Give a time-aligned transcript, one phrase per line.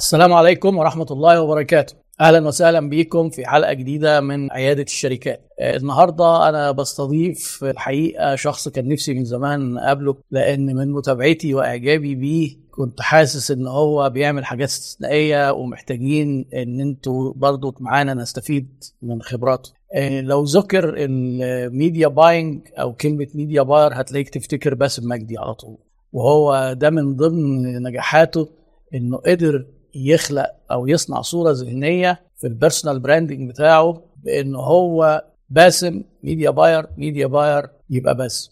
[0.00, 1.94] السلام عليكم ورحمة الله وبركاته.
[2.20, 5.40] أهلا وسهلا بكم في حلقة جديدة من عيادة الشركات.
[5.60, 12.14] آه، النهاردة أنا بستضيف الحقيقة شخص كان نفسي من زمان أقابله لأن من متابعتي وإعجابي
[12.14, 19.22] بيه كنت حاسس إن هو بيعمل حاجات استثنائية ومحتاجين إن أنتوا برضو معانا نستفيد من
[19.22, 19.72] خبراته.
[19.94, 25.54] آه، لو ذكر ال media buying أو كلمة media buyer هتلاقيك تفتكر باسم مجدي على
[25.54, 25.76] طول.
[26.12, 28.48] وهو ده من ضمن نجاحاته
[28.94, 36.02] إنه قدر يخلق أو يصنع صورة ذهنية في ال personal branding بتاعه بإن هو باسم
[36.22, 38.50] media buyer media buyer يبقى باسم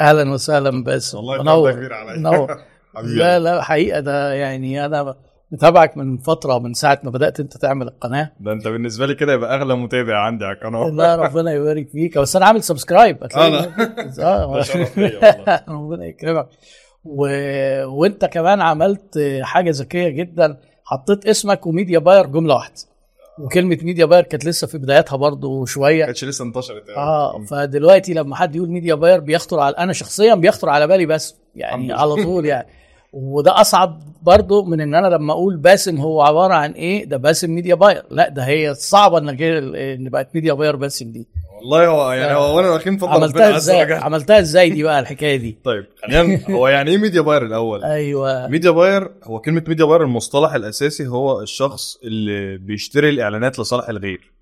[0.00, 1.70] أهلا وسهلا باسم والله منور.
[1.70, 2.18] ده كبير عليا.
[2.18, 2.56] منور.
[2.94, 3.14] حبيبي.
[3.18, 5.14] لا لا حقيقة ده يعني أنا
[5.52, 8.32] متابعك من فترة من ساعة ما بدأت أنت تعمل القناة.
[8.40, 10.88] ده أنت بالنسبة لي كده يبقى أغلى متابع عندي على القناة.
[10.90, 12.18] لا ربنا يبارك فيك.
[12.18, 13.22] بس أنا عامل subscribe
[14.62, 15.60] شرف ليا والله.
[15.68, 16.48] ربنا يكرمك.
[17.08, 17.26] و...
[17.86, 22.74] وانت كمان عملت حاجة ذكية جدا حطيت اسمك و media buyer جملة واحدة.
[23.38, 26.04] وكلمة media buyer كانت لسه في بدايتها برضو ما شوية.
[26.04, 27.00] كانتش لسه انتشرت يعني.
[27.00, 31.36] آه فدلوقتي لما حد يقول media buyer بيخطر على أنا شخصيا بيخطر على بالي بس
[31.54, 32.66] يعني على طول يعني.
[33.12, 37.50] وده أصعب برضو من إن أنا لما أقول باسم هو عبارة عن إيه؟ ده باسم
[37.50, 41.28] media buyer لا ده هي صعبة إنك إن بقت media buyer باسم دي.
[41.56, 43.92] والله هو يعني هو وأنا واخدين فضل عملتها إزاي.
[43.92, 48.48] عملتها إزاي دي بقى الحكاية دي؟ طيب خلينا هو يعني إيه media buyer الأول؟ أيوه.
[48.48, 54.32] media buyer هو كلمة media buyer المصطلح الأساسي هو الشخص اللي بيشتري الإعلانات لصالح الغير.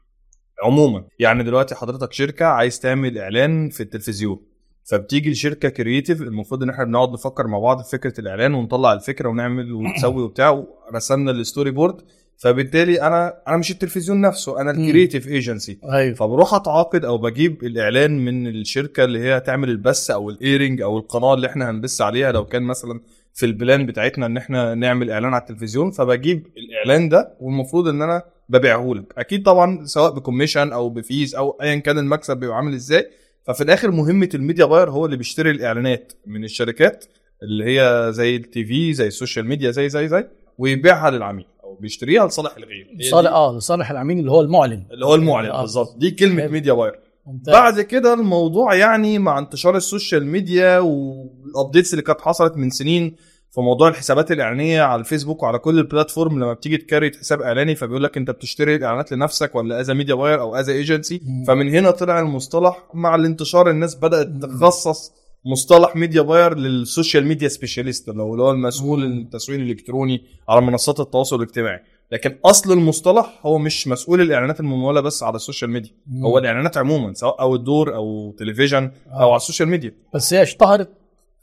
[0.65, 4.41] عموما يعني دلوقتي حضرتك شركة عايز تعمل إعلان في التلفزيون.
[4.85, 9.29] فبتيجي لشركه creative المفروض إن إحنا بنقعد نفكر مع بعض في فكرة الإعلان ونطلع الفكرة
[9.29, 10.51] ونعمل ونسوي وبتاع
[10.91, 11.97] ورسمنا ال storyboard
[12.37, 16.15] فبالتالي أنا أنا مش التلفزيون نفسه أنا ال creative agency أيوه.
[16.15, 20.99] فبروح أتعاقد أو بجيب الإعلان من الشركة اللي هي تعمل البث أو ال airing أو
[20.99, 23.01] القناة اللي إحنا هنبث عليها لو كان مثلا
[23.35, 25.91] في ال plan بتاعتنا إن إحنا نعمل إعلان على التلفزيون.
[25.91, 30.98] فبجيب الإعلان ده والمفروض إن أنا ببيعه لك أكيد طبعا سواء ب commission أو ب
[30.98, 33.11] fees أو ايا كان المكسب بيبقى عامل إزاي.
[33.45, 37.05] ففي الآخر مهمة ال media buyer هو اللي بيشتري الإعلانات من الشركات
[37.43, 41.75] اللي هي زي التي في زي ال social media زي زي زي ويبيعها للعميل أو
[41.75, 45.51] بيشتريها لصالح الغير هي دي صالح آه لصالح العميل اللي هو المعلن اللي هو المعلن
[45.51, 45.61] آه.
[45.61, 46.53] بالظبط دي كلمة حلو.
[46.53, 47.55] media buyer ممتاز.
[47.55, 52.71] بعد كده الموضوع يعني مع انتشار ال social media وال updates اللي كانت حصلت من
[52.71, 53.17] سنين
[53.55, 57.43] في موضوع الحسابات الإعلانية على الفيسبوك وعلى كل ال platform لما بتيجي ت create حساب
[57.43, 61.21] إعلاني فبيقول لك أنت بتشتري الاعلانات لنفسك ولا as media buyer أو as agency.
[61.47, 65.13] فمن هنا طلع المصطلح مع الانتشار الناس بدأت تخصص
[65.45, 71.37] مصطلح media buyer لل social media specialist اللي هو المسؤول التسويق الإلكتروني على منصات التواصل
[71.37, 71.81] الاجتماعي.
[72.13, 75.91] لكن أصل المصطلح هو مش مسؤول الإعلانات الممولة بس على ال social media.
[76.07, 76.25] مم.
[76.25, 79.29] هو الإعلانات عموما سواء outdoor أو تلفزيون أو آه.
[79.29, 79.95] على ال social media.
[80.15, 80.91] بس هي اشتهرت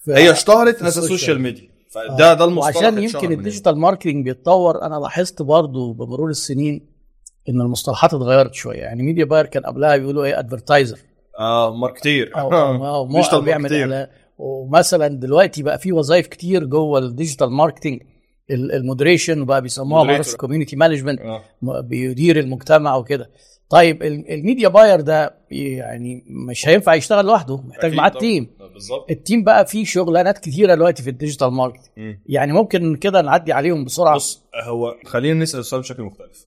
[0.09, 4.25] هي اشتهرت ال social ال social media فده ده المصطلح وعشان يمكن ال digital marketing
[4.25, 6.87] بيتطور أنا لاحظت برضو بمرور السنين
[7.49, 8.77] إن المصطلحات اتغيرت شوية.
[8.79, 10.99] يعني media buyer كان قبلها بيقولوا إيه؟ advertiser.
[11.39, 12.31] آه marketer
[13.41, 13.81] بيعمل marketer.
[13.81, 14.07] إعلان.
[14.37, 18.01] ومثلا دلوقتي بقى في وظائف كتير جوه ال digital marketing
[18.51, 21.41] ال moderation وبقى بيسموها community management آه.
[21.81, 23.29] بيدير المجتمع وكده.
[23.71, 28.09] طيب ال- ال media buyer ده يعني مش هينفع يشتغل لوحده محتاج معاه.
[28.09, 32.21] team بالظبط ال team بقى فيه شغلانات كتيرة دلوقتي في ال digital marketing مم.
[32.25, 36.45] يعني ممكن كده نعدي عليهم بسرعة بص هو خلينا نسأل السؤال بشكل مختلف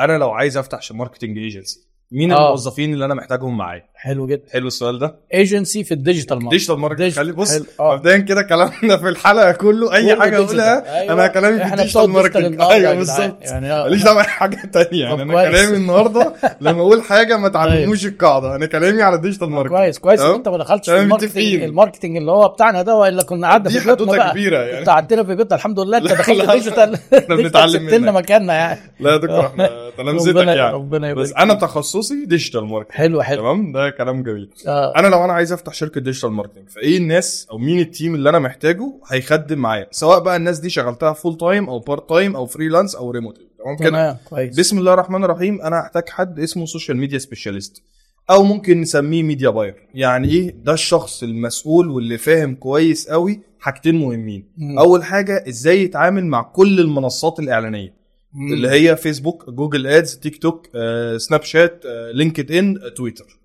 [0.00, 2.44] أنا لو عايز أفتح marketing agency مين آه.
[2.46, 4.42] الموظفين اللي أنا محتاجهم معايا حلو جدا.
[4.52, 5.14] حلو السؤال ده.
[5.34, 7.12] agency في ال digital marketing digital digital.
[7.24, 7.64] خلي بص حلو.
[7.80, 7.94] آه.
[7.96, 10.60] مبدئيا كده كلامنا في الحلقة كله أي كله حاجة digital.
[10.60, 11.12] أقولها أيوة.
[11.12, 12.04] أنا كلامي في ال digital
[12.46, 12.94] النهاردة أيوه.
[12.94, 13.36] بالظبط.
[13.42, 13.84] يعني آه.
[13.84, 14.86] ماليش دعوه بحاجه تانية.
[15.10, 15.50] طب يعني أنا.
[15.50, 18.56] كلامي النهارده لما أقول حاجة ما تعلموش القاعدة.
[18.56, 21.54] أنا كلامي على ال digital marketing كويس كويس؟ أنت ما دخلتش في ال marketing.
[21.62, 24.78] ال marketing اللي هو بتاعنا ده وإلا كنا قعدنا في بيوتنا بقى؟ كبيرة يعني.
[24.78, 25.98] أنت عندنا في بيتنا الحمد لله.
[25.98, 28.14] أنت دخلت لا، ال digital إحنا بنتعلم منك.
[28.14, 28.80] مكاننا يعني.
[29.00, 30.74] لا يا دكتور إحنا تلامذتك يعني.
[30.74, 33.40] ربنا بس أنا تخصصي digital marketing حلو حلو.
[33.40, 34.50] تمام؟ ده كلام جميل.
[34.66, 34.92] آه.
[34.96, 38.28] أنا لو أنا عايز أفتح شركة digital marketing فإيه الناس أو مين ال team اللي
[38.30, 42.46] أنا محتاجه هيخدم معايا؟ سواء بقى الناس دي شغلتها full time أو part time أو
[42.46, 44.58] freelance أو ريموت تمام كده؟ كويس.
[44.58, 47.82] بسم الله الرحمن الرحيم أنا هحتاج حد اسمه social media specialist
[48.30, 53.94] أو ممكن نسميه media buyer يعني إيه؟ ده الشخص المسؤول واللي فاهم كويس قوي حاجتين
[53.94, 54.48] مهمين.
[54.56, 54.78] مم.
[54.78, 57.94] أول حاجة إزاي يتعامل مع كل المنصات الإعلانية.
[58.32, 58.52] مم.
[58.52, 63.35] اللي هي فيسبوك Google Ads تيك توك آه، سناب شات آه، لينكد ان آه، تويتر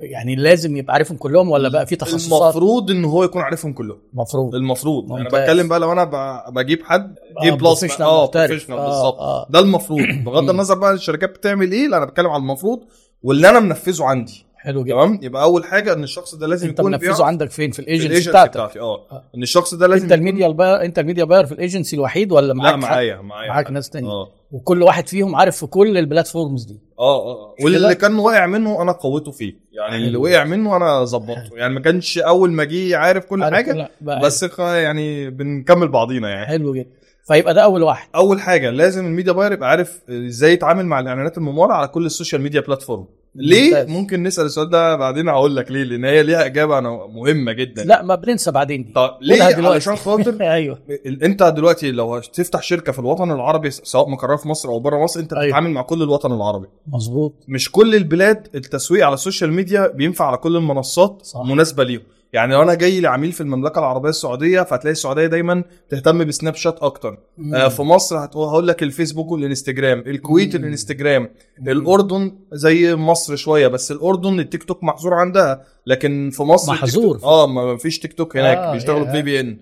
[0.00, 3.98] يعني لازم يبقى عارفهم كلهم ولا بقى في تخصصات؟ المفروض إن هو يكون عارفهم كلهم.
[4.14, 4.54] المفروض.
[4.54, 5.12] المفروض.
[5.12, 5.28] أنا.
[5.28, 6.04] بتكلم بقى لو أنا
[6.50, 8.26] بجيب حد آه، A plus آه.
[8.26, 9.18] professional آه، بالظبط.
[9.18, 9.46] آه.
[9.50, 10.00] ده المفروض.
[10.24, 10.50] بغض.
[10.50, 12.80] النظر بقى الشركات بتعمل إيه لا أنا بتكلم على المفروض
[13.22, 14.44] واللي أنا منفذه عندي.
[14.56, 14.94] حلو جدا.
[14.94, 18.30] تمام؟ يبقى أول حاجة إن الشخص ده لازم أنت يكون منفذه عندك فين؟ في الايجنسي
[18.30, 18.50] بتاعتك.
[18.50, 18.80] بتاعتي.
[18.80, 19.06] آه.
[19.12, 19.22] آه.
[19.34, 22.72] إن الشخص ده لازم انت الميديا الباير انت الميديا باير في الايجنسي الوحيد ولا معاك
[22.74, 23.48] لا؟ معايا معايا.
[23.48, 23.70] معاك.
[23.70, 24.10] ناس تانية.
[24.10, 24.28] آه.
[24.54, 26.80] وكل واحد فيهم عارف في كل ال platforms دي.
[26.98, 29.54] آه آه مش واللي؟ كان واقع منه أنا قويته فيه.
[29.72, 30.24] يعني اللي حلو.
[30.24, 31.50] وقع منه أنا ظبطته.
[31.56, 36.30] يعني ما كانش أول ما جه عارف كل عارف حاجة كل- بس يعني بنكمل بعضينا
[36.30, 36.46] يعني.
[36.46, 36.90] حلو جدا.
[37.28, 38.08] فيبقى ده أول واحد.
[38.14, 42.06] أول حاجة لازم ال media buyer يبقى عارف إزاي يتعامل مع الإعلانات المموله على كل
[42.06, 43.06] ال social media platform.
[43.34, 43.88] ليه ممتاز.
[43.88, 47.84] ممكن نسأل السؤال ده بعدين هقول لك ليه لأن هي ليها إجابة أنا مهمة جدا
[47.84, 49.42] لا ما بننسى بعدين دي طب ليه.
[49.42, 54.68] علشان خاطر أيوه أنت دلوقتي لو هتفتح شركة في الوطن العربي سواء مقرها في مصر
[54.68, 55.44] أو بره مصر أنت أيوة.
[55.44, 60.26] بتتعامل مع كل الوطن العربي مظبوط مش كل البلاد التسويق على ال social media بينفع
[60.26, 61.40] على كل المنصات صح.
[61.40, 62.02] مناسبة ليهم
[62.34, 66.78] يعني لو أنا جاي لعميل في المملكة العربية السعودية فهتلاقي السعودية دايما تهتم بسناب شات
[66.82, 67.18] أكتر.
[67.54, 70.62] آه في مصر هقول لك الفيسبوك والإنستجرام الكويت مم.
[70.64, 71.28] الانستجرام
[71.68, 77.20] الأردن زي مصر شوية بس الأردن التيك توك محظور عندها لكن في مصر محظور.
[77.24, 79.12] آه ما فيش تيك توك هناك آه، بيشتغلوا.
[79.12, 79.58] VPN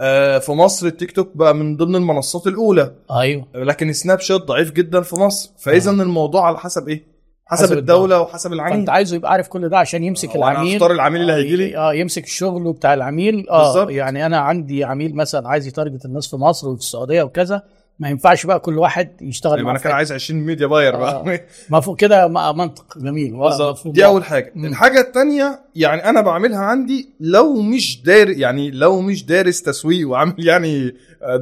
[0.00, 2.94] آه في مصر التيك توك بقى من ضمن المنصات الأولى.
[3.10, 3.46] أيوه.
[3.54, 5.50] لكن سناب شات ضعيف جدا في مصر.
[5.58, 5.94] فاذا آه.
[5.94, 7.13] الموضوع على حسب إيه؟
[7.46, 8.20] حسب, حسب الدولة الدولة.
[8.20, 11.36] وحسب العميل فأنت عايزه يبقى عارف كل ده عشان يمسك العميل هختار العميل اللي آه،
[11.36, 13.90] هيجي لي؟ آه يمسك الشغل بتاع العميل آه بالظبط.
[13.90, 17.62] يعني أنا عندي عميل مثلا عايز ي target الناس في مصر وفي السعودية وكذا
[17.98, 19.92] ما ينفعش بقى كل واحد يشتغل يبقى أنا كان.
[19.92, 21.40] عايز 20 media buyer بقى آه.
[21.70, 23.88] مفهوم كده منطق جميل بالظبط.
[23.88, 24.64] دي أول حاجة مم.
[24.64, 30.34] الحاجة الثانية يعني أنا بعملها عندي لو مش دار يعني لو مش دارس تسويق وعامل
[30.38, 30.94] يعني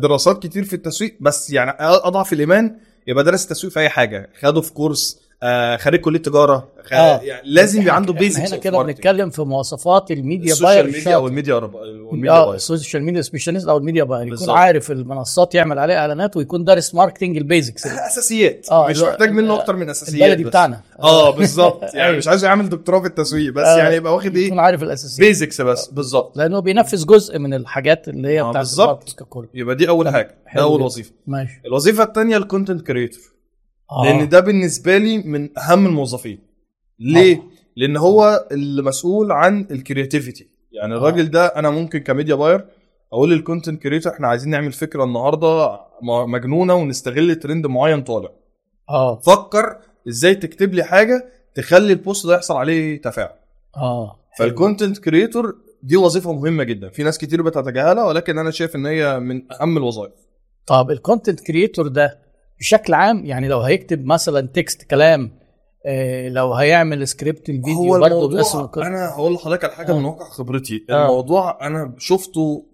[0.03, 2.77] دراسات كتير في التسويق بس يعني أضعف الإيمان
[3.07, 6.69] يبقى دارس التسويق في أي حاجة خده في كورس آه خريج كلية تجارة.
[6.85, 6.93] خ...
[6.93, 7.21] آه.
[7.21, 10.85] يعني لازم يبقى عنده basics هنا كده بنتكلم في مواصفات ال media ال social buyer
[10.87, 11.15] media الشاطر.
[11.17, 12.55] أو الميديا والميديا آه باير.
[12.55, 14.23] السوشيال ميديا سبيشاليست أو الميديا باير.
[14.23, 14.57] يكون بالظبط.
[14.57, 18.67] عارف المنصات يعمل عليها إعلانات ويكون دارس marketing ال basics أساسيات.
[18.71, 20.45] آه، مش محتاج منه آه، أكتر من أساسيات البلدي.
[20.45, 20.81] بتاعنا.
[21.03, 21.83] آه بالظبط.
[21.95, 22.17] يعني.
[22.17, 23.67] مش عايز يعمل دكتوراه في التسويق بس.
[23.67, 25.29] آه، يعني يبقى واخد يكون إيه عارف الأساسيات.
[25.29, 25.87] basics بس.
[25.89, 26.37] بالظبط.
[26.37, 29.17] لأنه بينفذ جزء من الحاجات اللي هي آه، بتاعت بالظبط.
[29.55, 30.37] يبقى دي أول حاجة.
[30.57, 30.83] ده أول.
[30.83, 31.13] وظيفة.
[31.27, 31.61] ماشي.
[31.67, 33.32] الوظيفة الثانية الـ content creator
[33.93, 34.05] آه.
[34.05, 36.39] لأن ده بالنسبة لي من أهم الموظفين.
[36.99, 37.43] ليه؟
[37.77, 40.97] لأن هو المسؤول عن الـ creativity يعني آه.
[40.97, 42.65] الراجل ده أنا ممكن ك media buyer
[43.13, 48.29] أقول لل content creator إحنا عايزين نعمل فكرة النهارده مجنونة ونستغل ترند معين طالع.
[48.89, 49.21] آه.
[49.21, 49.79] فكر
[50.09, 53.35] إزاي تكتب لي حاجة تخلي الـ post ده يحصل عليه تفاعل.
[53.77, 54.19] آه.
[54.39, 56.89] فال content creator دي وظيفة مهمة جدا.
[56.89, 60.13] في ناس كتير بتتجاهلها ولكن أنا شايف إن هي من أهم الوظائف.
[60.67, 62.22] طب الـ content creator ده
[62.63, 65.31] بشكل عام يعني لو هيكتب مثلا text كلام
[65.87, 68.07] آه لو هيعمل سكريبت الفيديو هو برضه.
[68.87, 69.99] أنا هقول لحضرتك على حاجة آه.
[69.99, 71.03] من واقع خبرتي آه.
[71.03, 72.67] الموضوع أنا شفته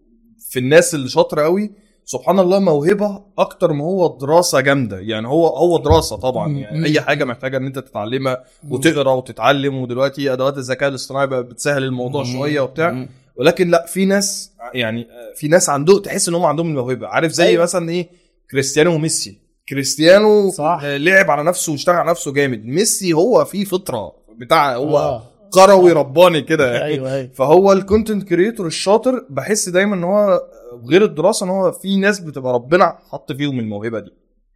[0.50, 1.73] في الناس اللي شاطرة قوي
[2.05, 6.52] سبحان الله موهبة أكتر ما هو دراسة جامدة يعني هو هو دراسة طبعا.
[6.58, 11.82] يعني أي حاجة محتاجة إن أنت تتعلمها وتقرأ وتتعلم ودلوقتي أدوات الذكاء الاصطناعي بقت بتسهل
[11.85, 12.25] الموضوع.
[12.25, 13.06] شوية وبتاع.
[13.37, 15.06] ولكن لأ في ناس يعني
[15.37, 17.62] في ناس عنده تحس إن هم عندهم الموهبة عارف زي أيوة.
[17.62, 18.08] مثلا إيه
[18.50, 20.80] كريستيانو وميسي كريستيانو صح.
[20.84, 25.22] آه، لعب على نفسه واشتغل على نفسه جامد ميسي هو فيه فطرة بتاع هو آه.
[25.54, 30.42] كروي رباني كده أيوه أيوه فهو الـ content creator الشاطر بحس دايما إن هو
[30.90, 34.10] غير الدراسة إن هو في ناس بتبقى ربنا حط فيهم الموهبة دي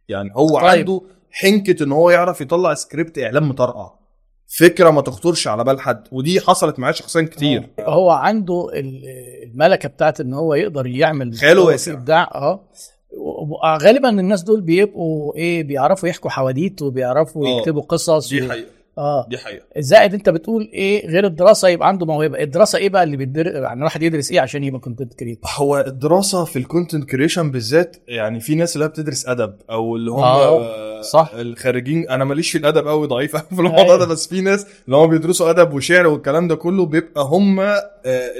[0.09, 0.65] يعني هو طيب.
[0.65, 1.01] عنده
[1.31, 3.91] حنكة إن هو يعرف يطلع سكريبت إعلام مطرقع
[4.57, 7.89] فكرة ما تخطرش على بال حد ودي حصلت معايا شخصيا كتير آه.
[7.89, 9.03] هو عنده ال-
[9.43, 11.91] الملكة بتاعت إن هو يقدر يعمل خياله واسع.
[11.93, 12.69] إبداع آه
[13.81, 17.59] غالبا الناس دول بيبقوا إيه بيعرفوا يحكوا حواديت وبيعرفوا آه.
[17.59, 18.67] يكتبوا قصص دي و- حقيقة.
[18.97, 19.27] آه.
[19.29, 19.65] دي حقيقة.
[19.77, 22.39] زائد أنت بتقول إيه غير الدراسة يبقى عنده موهبة.
[22.43, 26.45] الدراسة إيه بقى اللي بيدر يعني الواحد يدرس إيه عشان يبقى content creator هو الدراسة
[26.45, 30.19] في الـ content creation بالذات يعني في ناس اللي هي بتدرس أدب أو اللي هم
[30.23, 31.31] آه، صح.
[31.33, 32.09] الخارجين.
[32.09, 35.49] أنا ماليش في الأدب قوي ضعيف في الموضوع ده بس في ناس اللي هم بيدرسوا
[35.49, 37.81] أدب وشعر والكلام ده كله بيبقى هم آه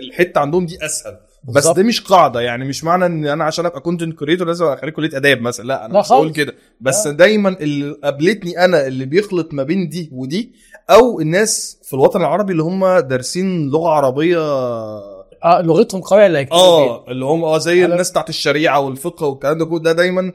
[0.07, 1.17] الحتة عندهم دي أسهل.
[1.47, 1.67] بس.
[1.67, 4.93] ده مش قاعدة يعني مش معنى إن أنا عشان أبقى content creator لازم أبقى خريج
[4.93, 6.35] كلية آداب مثلا لا أنا لا مش بقول خالص.
[6.37, 7.11] كده بس آه.
[7.11, 10.51] دايما اللي قابلتني أنا اللي بيخلط ما بين دي ودي
[10.89, 14.37] أو الناس في الوطن العربي اللي هم دارسين لغة عربية
[15.43, 16.47] آه لغتهم قوية بيها.
[16.51, 20.31] آه اللي هم آه زي الناس بتاعت الشريعة والفقه والكلام ده كله ده دايما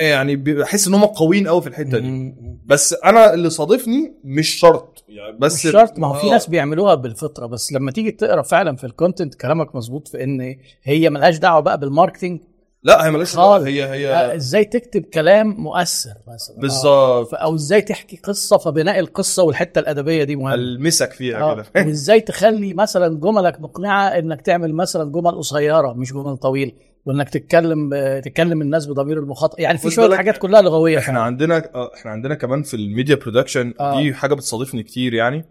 [0.00, 2.34] آه، يعني بحس إن هم قويين قوي في الحتة دي.
[2.66, 6.30] بس أنا اللي صادفني مش شرط يعني بس مش شرط ما هو في آه.
[6.30, 10.56] ناس بيعملوها بالفطرة بس لما تيجي تقرأ فعلا في الـ content كلامك مظبوط في إن
[10.82, 12.40] هي ملهاش دعوة بقى بال marketing
[12.82, 13.64] لا هي مالهاش خالص.
[13.64, 16.60] هي آه، هي إزاي تكتب كلام مؤثر مثلا آه.
[16.60, 21.54] بالظبط ف- أو إزاي تحكي قصة فبناء القصة والحتة الأدبية دي مهمة المسك فيها آه.
[21.54, 26.72] كده وإزاي تخلي مثلا جملك مقنعة إنك تعمل مثلا جمل قصيرة مش جمل طويله
[27.06, 27.90] وإنك تتكلم
[28.24, 32.34] تتكلم الناس بضمير المخاطب يعني في شوية حاجات كلها لغوية إحنا عندنا آه، إحنا عندنا
[32.34, 34.00] كمان في الـ media production آه.
[34.00, 35.44] دي حاجة بتصادفني كتير يعني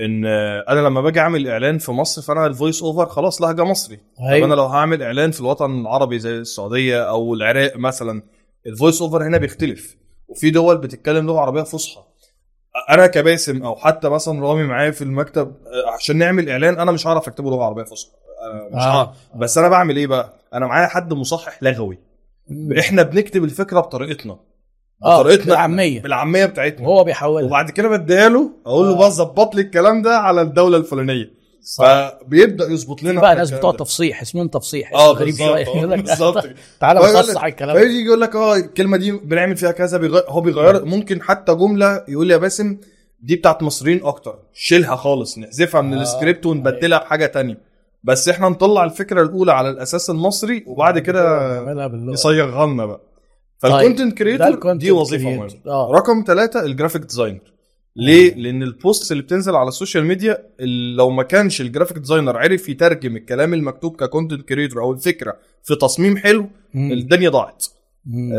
[0.00, 3.64] إن آه، أنا لما باجي أعمل إعلان في مصر فأنا الـ voice over خلاص لهجة
[3.64, 3.96] مصري.
[3.96, 4.54] طب أنا أيوه.
[4.54, 8.22] لو هعمل إعلان في الوطن العربي زي السعودية أو العراق مثلا
[8.66, 9.96] الـ voice over هنا بيختلف.
[10.28, 12.00] وفي دول بتتكلم لغة عربية فصحى.
[12.90, 17.06] أنا كباسم أو حتى مثلا رامي معايا في المكتب آه، عشان نعمل إعلان أنا مش
[17.06, 18.10] هعرف أكتبه لغة عربية فصحى.
[18.52, 18.96] أنا مش آه.
[18.96, 19.08] هعرف.
[19.36, 21.98] بس أنا بعمل إيه بقى؟ أنا معايا حد مصحح لغوي.
[22.78, 24.38] إحنا بنكتب الفكرة بطريقتنا.
[25.04, 26.02] آه بطريقتنا بالعامية.
[26.02, 26.88] بالعامية بتاعتنا.
[26.88, 27.46] وهو بيحولها.
[27.46, 28.98] وبعد كده بديها له أقول له آه.
[28.98, 31.38] بقى ظبط لي الكلام ده على الدولة الفلانية.
[31.78, 33.72] فبيبدأ يظبط لنا بقى ناس بتوع.
[33.72, 34.92] تفصيح اسمهم تفصيح.
[34.94, 35.48] آه غريب بالظبط.
[35.48, 36.44] شوية آه، بالظبط.
[36.80, 37.76] تعالى فيقول نفصح لك- الكلام.
[37.76, 37.82] ده.
[37.82, 42.04] فيجي يقول لك آه الكلمة دي بنعمل فيها كذا بيغير هو بيغير ممكن حتى جملة
[42.08, 42.76] يقول لي يا باسم
[43.20, 44.38] دي بتاعت مصريين أكتر.
[44.54, 46.02] شيلها خالص نحذفها من آه.
[46.02, 47.67] السكريبت ونبدلها بحاجة تانية.
[48.08, 52.12] بس إحنا نطلع الفكرة الأولى على الأساس المصري وبعد كده نعملها باللغة.
[52.12, 53.00] يصيغها لنا بقى.
[53.60, 55.24] طيب، فال content creator دي وظيفة.
[55.24, 55.54] مهمة.
[55.66, 55.90] آه.
[55.92, 57.40] رقم ثلاثة الـ graphic designer
[57.96, 60.38] ليه؟ لأن الـ posts اللي بتنزل على الـ social media
[60.96, 65.36] لو ما كانش الـ graphic designer عرف يترجم الكلام المكتوب ك content creator أو الفكرة
[65.64, 66.92] في تصميم حلو مم.
[66.92, 67.66] الدنيا ضاعت.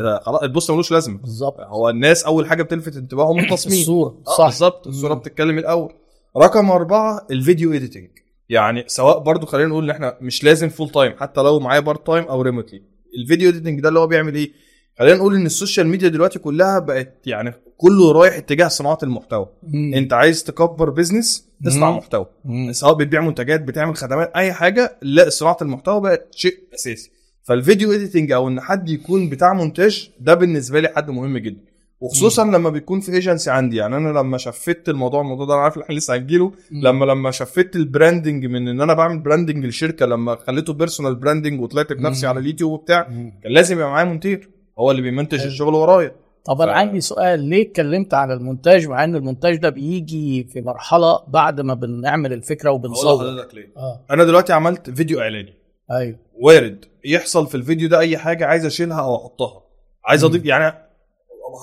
[0.04, 1.18] آه، خلاص الـ post ملوش لازمة.
[1.18, 1.60] بالظبط.
[1.60, 3.80] هو الناس أول حاجة بتلفت انتباههم التصميم.
[3.80, 4.46] الصورة آه، صح.
[4.46, 4.88] بالظبط.
[4.88, 5.20] الصورة مم.
[5.20, 5.94] بتتكلم الأول.
[6.38, 8.10] رقم أربعة الـ video editing
[8.50, 12.08] يعني سواء برضو خلينا نقول إن إحنا مش لازم full time حتى لو معايا part
[12.08, 12.82] time أو remotely
[13.18, 14.52] الـ video editing ده اللي هو بيعمل إيه
[15.00, 19.50] خلينا نقول إن الـ social media دلوقتي كلها بقت يعني كله رايح اتجاه صناعة المحتوى
[19.64, 19.94] مم.
[19.94, 21.92] أنت عايز تكبر business تصنع.
[21.92, 22.72] محتوى مم.
[22.74, 27.12] سواء بتبيع منتجات بتعمل خدمات أي حاجة لا صناعة المحتوى بقت شيء أساسي
[27.44, 31.62] فال video editing أو إن حد يكون بتاع مونتاج ده بالنسبة لي حد مهم جدا
[32.02, 33.78] وخصوصا لما بيكون في ايجنسي عندي.
[33.78, 36.52] يعني أنا لما شفت الموضوع الموضوع ده أنا عارف إحنا لسه هنجيله.
[36.72, 36.82] مم.
[36.88, 41.62] لما لما شفت الـ branding من إن أنا بعمل branding للشركه لما خليته personal branding
[41.62, 42.30] وطلعت بنفسي مم.
[42.30, 43.40] على اليوتيوب وبتاع مم.
[43.44, 45.42] كان لازم يبقى معايا مونتير هو اللي بيمنتج.
[45.42, 46.16] الشغل ورايا.
[46.46, 51.20] طب أنا عندي سؤال ليه اتكلمت عن المونتاج؟ مع إن المونتاج ده بيجي في مرحلة
[51.28, 53.16] بعد ما بنعمل الفكرة هقول وبنصور.
[53.26, 54.06] لحضرتك ليه؟ آه.
[54.12, 55.54] أنا دلوقتي عملت فيديو إعلاني.
[55.92, 56.16] أيوه.
[56.40, 59.62] وارد يحصل في الفيديو ده أي حاجة عايز أشيلها أو أحطها.
[60.06, 60.30] عايز مم.
[60.30, 60.89] اضيف يعني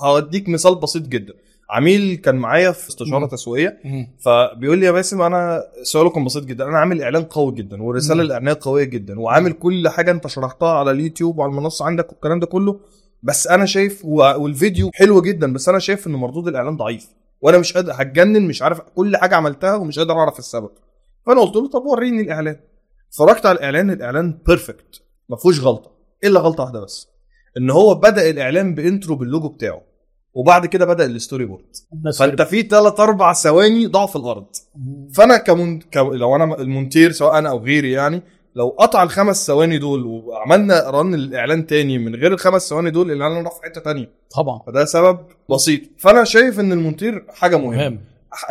[0.03, 1.33] هوديك مثال بسيط جدا.
[1.69, 3.25] عميل كان معايا في استشارة.
[3.25, 3.79] تسويقية.
[4.19, 6.67] فبيقول لي يا باسم أنا سؤاله كان بسيط جدا.
[6.67, 8.21] أنا عامل إعلان قوي جدا والرساله.
[8.21, 12.45] الاعلانيه قوية جدا وعامل كل حاجة أنت شرحتها على اليوتيوب وعلى المنصة عندك والكلام ده
[12.45, 12.79] كله.
[13.23, 17.07] بس أنا شايف والفيديو حلو جدا بس أنا شايف إن مردود الإعلان ضعيف
[17.41, 20.69] وأنا مش قادر هتجنن مش عارف كل حاجة عملتها ومش قادر أعرف السبب.
[21.25, 22.59] فأنا قلت له طب وريني الإعلان.
[23.09, 25.91] اتفرجت على الإعلان الإعلان perfect ما فيهوش غلطة
[26.23, 27.07] إلا غلطة واحدة بس.
[27.57, 29.81] إن هو بدأ الاعلان ب intro بال logo بتاعه
[30.33, 31.65] وبعد كده بدأ الـ story board.
[32.19, 34.45] فأنت في ثلاث أربع ثواني ضعف الأرض.
[35.13, 35.79] فأنا كمن...
[35.79, 35.97] ك...
[35.97, 38.21] لو أنا المونتير سواء أنا أو غيري يعني
[38.55, 43.43] لو قطع الخمس ثواني دول وعملنا run الإعلان تاني من غير الخمس ثواني دول الإعلان
[43.43, 44.09] راح في حتة تانية.
[44.35, 44.59] طبعا.
[44.67, 45.19] فده سبب
[45.51, 45.81] بسيط.
[45.97, 47.89] فأنا شايف إن المونتير حاجة مهمة.
[47.89, 47.99] مهم.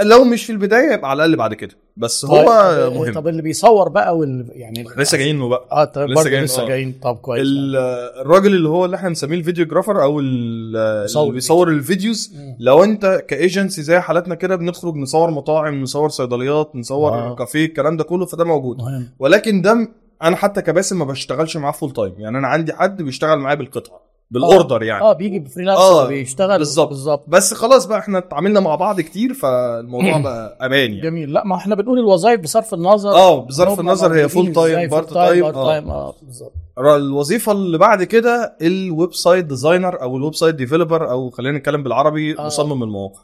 [0.03, 1.75] لو مش في البداية يبقى على الأقل بعد كده.
[1.97, 3.13] بس هو طيب مهم.
[3.13, 4.47] طب اللي بيصور بقى وال...
[4.53, 5.67] يعني لسه جايين له بقى.
[5.73, 6.67] آه طيب لسه جايين، لسه.
[6.69, 6.95] جايين.
[7.03, 7.43] طب كويس.
[7.47, 7.77] ال-
[8.21, 12.57] الراجل اللي هو اللي إحنا بنسميه videographer أو ال- مصور اللي بيصور الفيديوز مم.
[12.61, 17.35] لو أنت كايجنسي زي حالتنا كده بنخرج نصور مطاعم نصور صيدليات نصور آه.
[17.35, 18.79] كافيه الكلام ده كله فده موجود.
[18.79, 19.09] مهم.
[19.19, 19.89] ولكن ده
[20.23, 24.01] أنا حتى كباسم ما بشتغلش معاه full time يعني أنا عندي حد بيشتغل معايا بالقطعة.
[24.31, 25.05] بالأوردر يعني.
[25.05, 26.59] آه بيجي ب freelance آه، بيشتغل.
[26.59, 26.89] بالظبط.
[26.89, 27.25] بالظبط.
[27.29, 31.01] بس خلاص بقى إحنا اتعاملنا مع بعض كتير فالموضوع بقى أمان يعني.
[31.01, 31.33] جميل.
[31.33, 33.11] لا ما إحنا بنقول الوظائف بصرف النظر.
[33.11, 36.15] آه بصرف النظر هي full time part time آه.
[36.23, 36.53] بالظبط.
[36.79, 42.39] الوظيفة اللي بعد كده ال website designer أو ال website developer أو خلينا نتكلم بالعربي
[42.39, 42.47] آه.
[42.47, 43.21] مصمم المواقع.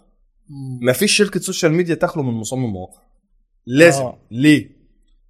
[0.49, 0.79] مم.
[0.83, 3.01] ما فيش شركة social media تخلو من مصمم مواقع.
[3.67, 4.03] لازم.
[4.03, 4.19] آه.
[4.31, 4.71] ليه؟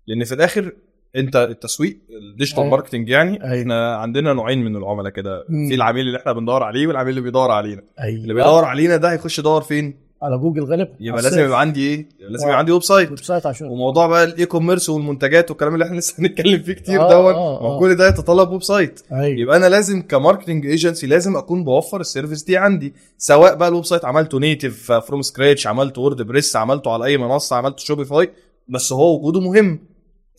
[0.07, 0.73] لأن في الآخر
[1.17, 1.99] انت التسويق
[2.33, 2.71] ال digital أيوة.
[2.71, 3.61] marketing يعني أيوة.
[3.63, 5.45] إحنا عندنا نوعين من العملاء كده.
[5.69, 9.13] في العميل اللي إحنا بندور عليه والعميل اللي بيدور علينا أيوه اللي بيدور علينا ده
[9.13, 11.45] هيخش يدور فين على جوجل غالبا يبقى لازم.
[11.45, 12.49] يبقى عندي إيه لازم آه.
[12.49, 16.63] يبقى عندي website website عشان وموضوع بقى ال e-commerce والمنتجات والكلام اللي إحنا لسه هنتكلم
[16.63, 17.79] فيه كتير آه، دوت آه، آه.
[17.79, 22.06] كل ده يتطلب website أيوه يبقى أنا لازم ك marketing agency لازم أكون بوفر ال
[22.06, 27.05] service دي عندي سواء بقى ال website عملته native from scratch عملته WordPress عملته على
[27.05, 28.31] أي منصة عملته Shopify
[28.69, 29.92] بس هو وجوده مهم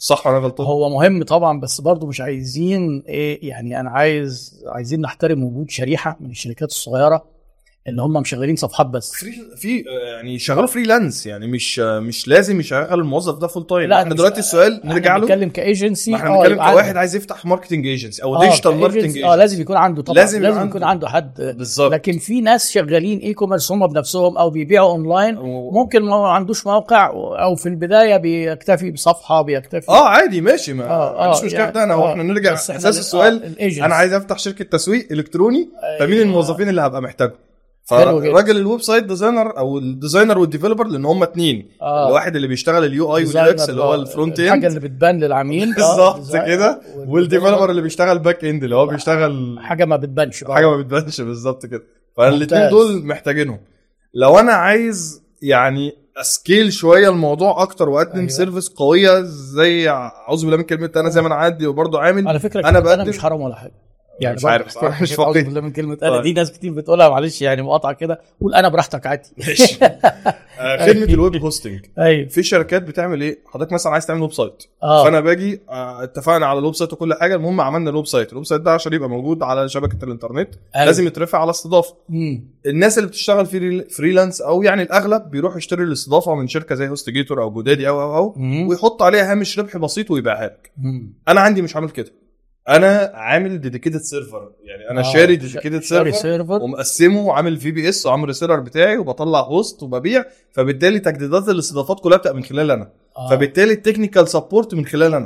[0.03, 5.01] صح ولا غلطان؟ هو مهم طبعا بس برضه مش عايزين إيه يعني أنا عايز عايزين
[5.01, 7.25] نحترم وجود شريحة من الشركات الصغيرة
[7.87, 9.11] اللي هم مشغلين صفحات بس.
[9.15, 13.67] فري في آه، يعني شغالوا freelance يعني مش آه، مش لازم يشغل الموظف ده full
[13.67, 15.21] time لا، إحنا دلوقتي السؤال نرجع له.
[15.21, 19.35] بنتكلم كايجنسي إحنا بنتكلم يبقى كواحد عايز يفتح marketing agency أو آه، digital marketing آه
[19.35, 21.07] لازم يكون عنده طبعا لازم لازم, يبقى يكون عنده.
[21.07, 21.41] عنده حد.
[21.57, 21.91] بالظبط.
[21.93, 27.05] لكن في ناس شغالين e-commerce هم بنفسهم أو بيبيعوا اونلاين و- ممكن ما عندوش موقع
[27.43, 29.89] أو في البداية بيكتفي بصفحة بيكتفي.
[29.89, 30.73] آه عادي ماشي.
[30.73, 31.83] ما آه، عنديش آه، مشكلة يعني- ده.
[31.83, 33.55] أنا آه، إحنا نرجع أساس ال- السؤال.
[33.81, 33.85] آه،.
[33.85, 35.69] أنا عايز أفتح شركة تسويق إلكتروني.
[35.99, 36.23] فمين أيوة.
[36.23, 37.33] الموظفين اللي هبقى محتاجهم؟
[37.85, 41.69] فراجل ال website designer أو ال designer وال developer لأن هم اتنين.
[41.81, 42.07] آه.
[42.07, 45.19] الواحد اللي بيشتغل ال UI وال UX اللي هو ال front الحاجة اند اللي بتبان
[45.19, 46.35] للعميل آه، بالظبط.
[46.45, 46.81] كده.
[46.95, 47.69] وال developer.
[47.69, 50.55] اللي بيشتغل back end اللي هو بيشتغل حاجة ما بتبانش بقى.
[50.55, 51.83] حاجة ما بتبانش بالظبط كده.
[52.17, 52.69] فالاثنين.
[52.69, 53.59] دول محتاجينهم.
[54.13, 58.27] لو أنا عايز يعني أ scale شوية الموضوع أكتر وأقدم أيوة.
[58.29, 62.39] service قوية زي أعوذ بالله من كلمة أنا زي ما أنا عادي وبرضه عامل على
[62.39, 63.73] فكرة أنا أنا بقدم- مش حرام ولا حاجة.
[64.19, 65.33] يعني مش عارف صراحة، مش فاهم.
[65.33, 66.21] بالله من كلمة أنا طيب.
[66.21, 68.21] دي ناس كتير بتقولها معلش يعني مقاطعة كده.
[68.41, 69.29] قول أنا براحتك عادي.
[69.37, 69.77] ماشي.
[70.59, 72.27] آه، خدمه الويب هوستنج أيوه.
[72.27, 75.03] في شركات بتعمل إيه؟ حضرتك مثلا عايز تعمل website آه.
[75.03, 78.61] فأنا باجي آه، اتفقنا على ال website وكل حاجة المهم عملنا ال website ال website
[78.61, 80.85] ده عشان يبقى موجود على شبكة الإنترنت أيوة.
[80.85, 81.95] لازم يترفع على استضافة.
[82.09, 82.47] مم.
[82.65, 87.41] الناس اللي بتشتغل في freelance أو يعني الأغلب بيروح يشتري الاستضافة من شركة زي HostGator
[87.41, 88.35] أو GoDaddy أو أو أو.
[88.69, 90.71] ويحط عليها هامش ربح بسيط ويبيعها لك.
[91.27, 92.22] أنا عندي مش عامل كده.
[92.69, 98.29] أنا عامل dedicated server يعني أنا آه، شاري dedicated server server ومقسمه وعامل VPS وعامل
[98.29, 100.25] ال server بتاعي وبطلع host وببيع.
[100.51, 102.89] فبالتالي تجديدات الاستضافات كلها بتبقى من خلال أنا.
[103.17, 103.29] آه.
[103.29, 105.25] فبالتالي ال technical support من خلال أنا.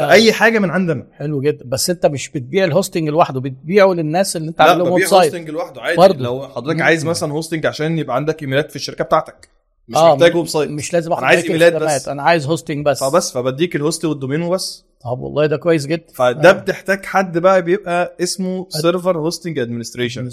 [0.00, 0.08] آه.
[0.08, 1.06] فاي حاجة من عندنا.
[1.12, 1.64] حلو جدا.
[1.64, 5.06] بس انت مش بتبيع ال hosting لوحده بتبيعه للناس اللي انت عامل لهم ويب ببيع
[5.06, 5.96] site hosting لوحده عادي.
[5.96, 6.24] برضه.
[6.24, 6.82] لو حضرتك مم.
[6.82, 9.48] عايز مثلا hosting عشان يبقى عندك إيميلات في الشركة بتاعتك.
[9.88, 12.08] مش آه، محتاج website مش لازم اخد أنا عايز الخدمات، بس.
[12.08, 13.00] أنا عايز hosting بس.
[13.04, 14.84] فبس فبديك ال host وال domain وبس.
[15.04, 16.04] طب والله ده كويس جدا.
[16.14, 16.52] فده آه.
[16.52, 20.28] بتحتاج حد بقى بيبقى اسمه server hosting administration.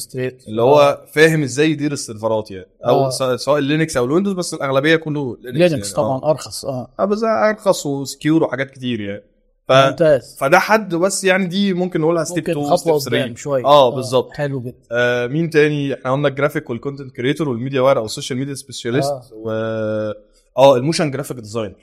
[0.47, 2.67] اللي هو فاهم إزاي يدير السيرفرات يعني.
[2.85, 3.35] أو آه.
[3.35, 5.95] سواء Linux أو ال Windows بس الأغلبية كله Linux يعني.
[5.95, 7.05] طبعا أرخص آه.
[7.05, 9.23] بس أرخص و secure وحاجات كتير يعني.
[9.67, 9.71] ف...
[9.71, 10.37] ممتاز.
[10.39, 13.65] فده حد بس يعني دي ممكن نقولها step ممكن 2 خطوة step قدام 3 شوية.
[13.65, 14.31] آه بالظبط.
[14.31, 14.77] حلو جدا.
[14.91, 18.10] آه مين تاني؟ إحنا قلنا ال graphic وال content creator وال media buyer أو ال
[18.10, 19.23] social media specialist آه.
[19.33, 19.49] و
[20.57, 21.75] آه ال motion graphic designer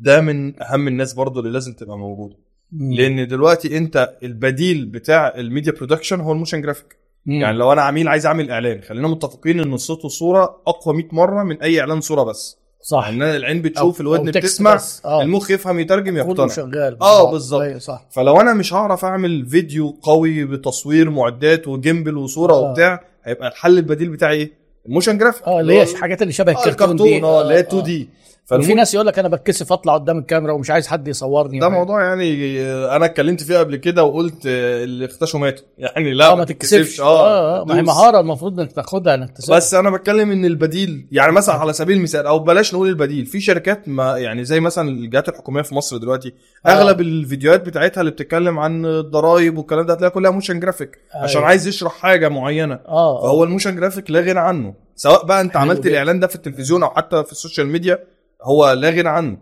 [0.00, 2.36] ده من أهم الناس برضو اللي لازم تبقى موجودة.
[2.72, 6.96] لأن دلوقتي أنت البديل بتاع ال media production هو ال motion graphic.
[7.26, 11.42] يعني لو أنا عميل عايز أعمل إعلان خلينا متفقين إن الصوت والصورة أقوى 100 مرة
[11.42, 12.58] من أي إعلان صورة بس.
[12.82, 13.04] صح.
[13.08, 14.80] يعني أنا العين بتشوف أو الودن بتسمع.
[15.04, 15.22] آه.
[15.22, 16.48] المخ يفهم يترجم يقتنع.
[16.48, 17.02] شغال.
[17.02, 17.60] آه، بالظبط.
[17.60, 18.06] أيوه صح.
[18.10, 22.70] فلو أنا مش هعرف أعمل فيديو قوي بتصوير معدات و gimbal وصورة آه.
[22.70, 24.52] وبتاع هيبقى الحل البديل بتاعي إيه؟
[24.86, 27.22] ال motion graphic آه اللي هي الحاجات اللي شبه آه، الكرتون دي.
[27.22, 28.08] آه اللي هي 2D.
[28.50, 32.04] وفي ناس يقول لك أنا بتكسف أطلع قدام الكاميرا ومش عايز حد يصورني ده موضوع
[32.04, 36.34] يعني آه، أنا اتكلمت فيه قبل كده وقلت آه، اللي اختشوا ماتوا يعني لا آه
[36.34, 37.82] ما تتكسفش آه آه ما هي.
[37.82, 41.96] مهارة المفروض إنك تاخدها إنك تسافر بس أنا بتكلم إن البديل يعني مثلا على سبيل
[41.96, 45.96] المثال أو بلاش نقول البديل في شركات ما يعني زي مثلا الجهات الحكومية في مصر
[45.96, 46.32] دلوقتي
[46.66, 46.68] آه.
[46.68, 51.48] أغلب الفيديوهات بتاعتها اللي بتتكلم عن الضرايب والكلام ده هتلاقيها كلها motion graphic عشان أيوة.
[51.48, 55.52] عايز يشرح حاجة معينة آه فهو ال motion graphic لا غنى عنه سواء بقى أنت
[55.52, 55.90] حلو عملت جدا.
[55.90, 57.98] الإعلان ده في التلفزيون أو حتى في ال social media
[58.42, 59.36] هو لا غنى عنه.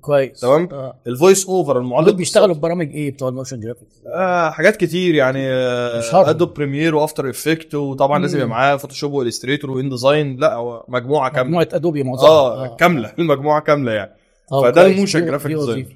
[0.00, 0.40] كويس.
[0.40, 0.68] تمام.
[0.72, 1.00] آه.
[1.06, 5.38] ال voice over المعلق بيشتغلوا ببرامج إيه؟ بتوع ال motion graphic آه حاجات كتير يعني
[5.98, 6.30] مشهورة.
[6.30, 8.22] Adobe Premiere و After Effects وطبعا مم.
[8.22, 11.44] لازم يبقى معاه Photoshop و Illustrator و InDesign لا هو مجموعة كاملة.
[11.48, 13.12] مجموعة Adobe معظمها آه كاملة.
[13.18, 14.10] المجموعة كاملة يعني.
[14.52, 14.86] آه، فده.
[14.86, 15.88] ال motion graphic دي design.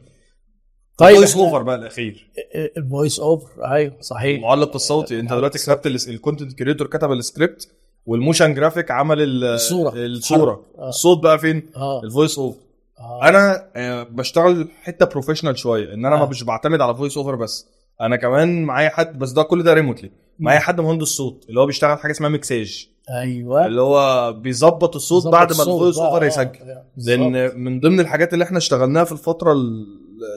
[0.98, 2.30] طيب ال voice over بقى الأخير.
[2.76, 4.36] ال voice over أيوه صحيح.
[4.36, 5.20] المعلق الصوتي.
[5.20, 7.68] أنت دلوقتي كتبت ال content creator كتب ال script
[8.06, 9.92] وال motion graphic عمل ال- الصورة.
[9.96, 10.62] الصورة.
[10.78, 10.88] آه.
[10.88, 12.02] الصوت بقى فين؟ آه.
[12.04, 12.58] ال voice over
[12.98, 13.28] آه.
[13.28, 16.18] أنا آه، بشتغل حتة professional شوية إن أنا آه.
[16.18, 17.66] ما مش بعتمد على voice over بس.
[18.00, 21.66] أنا كمان معايا حد بس ده كل ده remotely معايا حد مهندس صوت اللي هو
[21.66, 23.66] بيشتغل حاجة اسمها ميكساج أيوه.
[23.66, 26.42] اللي هو بيظبط الصوت بعد ما ال voice over آه، يسجل.
[26.70, 27.18] آه، بالظبط.
[27.18, 29.86] لأن من ضمن الحاجات اللي إحنا اشتغلناها في الفترة ال-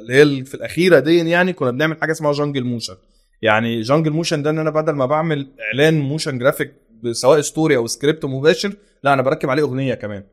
[0.01, 2.95] اللي هي في الأخيرة دي يعني كنا بنعمل حاجة اسمها jingle motion
[3.41, 6.73] يعني jingle motion ده إن أنا بدل ما بعمل إعلان motion graphic
[7.11, 10.23] سواء story أو سكريبت مباشر لا أنا بركب عليه أغنية كمان.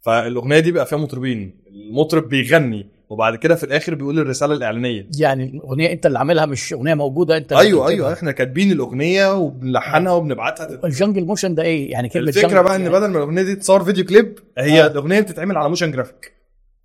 [0.00, 1.54] فالأغنية دي بقى فيها مطربين.
[1.68, 5.06] المطرب بيغني وبعد كده في الآخر بيقول الرسالة الإعلانية.
[5.18, 7.88] يعني الأغنية أنت اللي عاملها مش أغنية موجودة أنت اللي أيوه.
[7.88, 12.76] أيوه إحنا كاتبين الأغنية وبنلحنها وبنبعتها ال jingle motion ده إيه؟ يعني كلمة الفكرة بقى
[12.76, 14.86] إن يعني- بدل ما الأغنية دي تصور video clip هي آه.
[14.86, 16.32] الأغنية بتتعمل على motion graphic.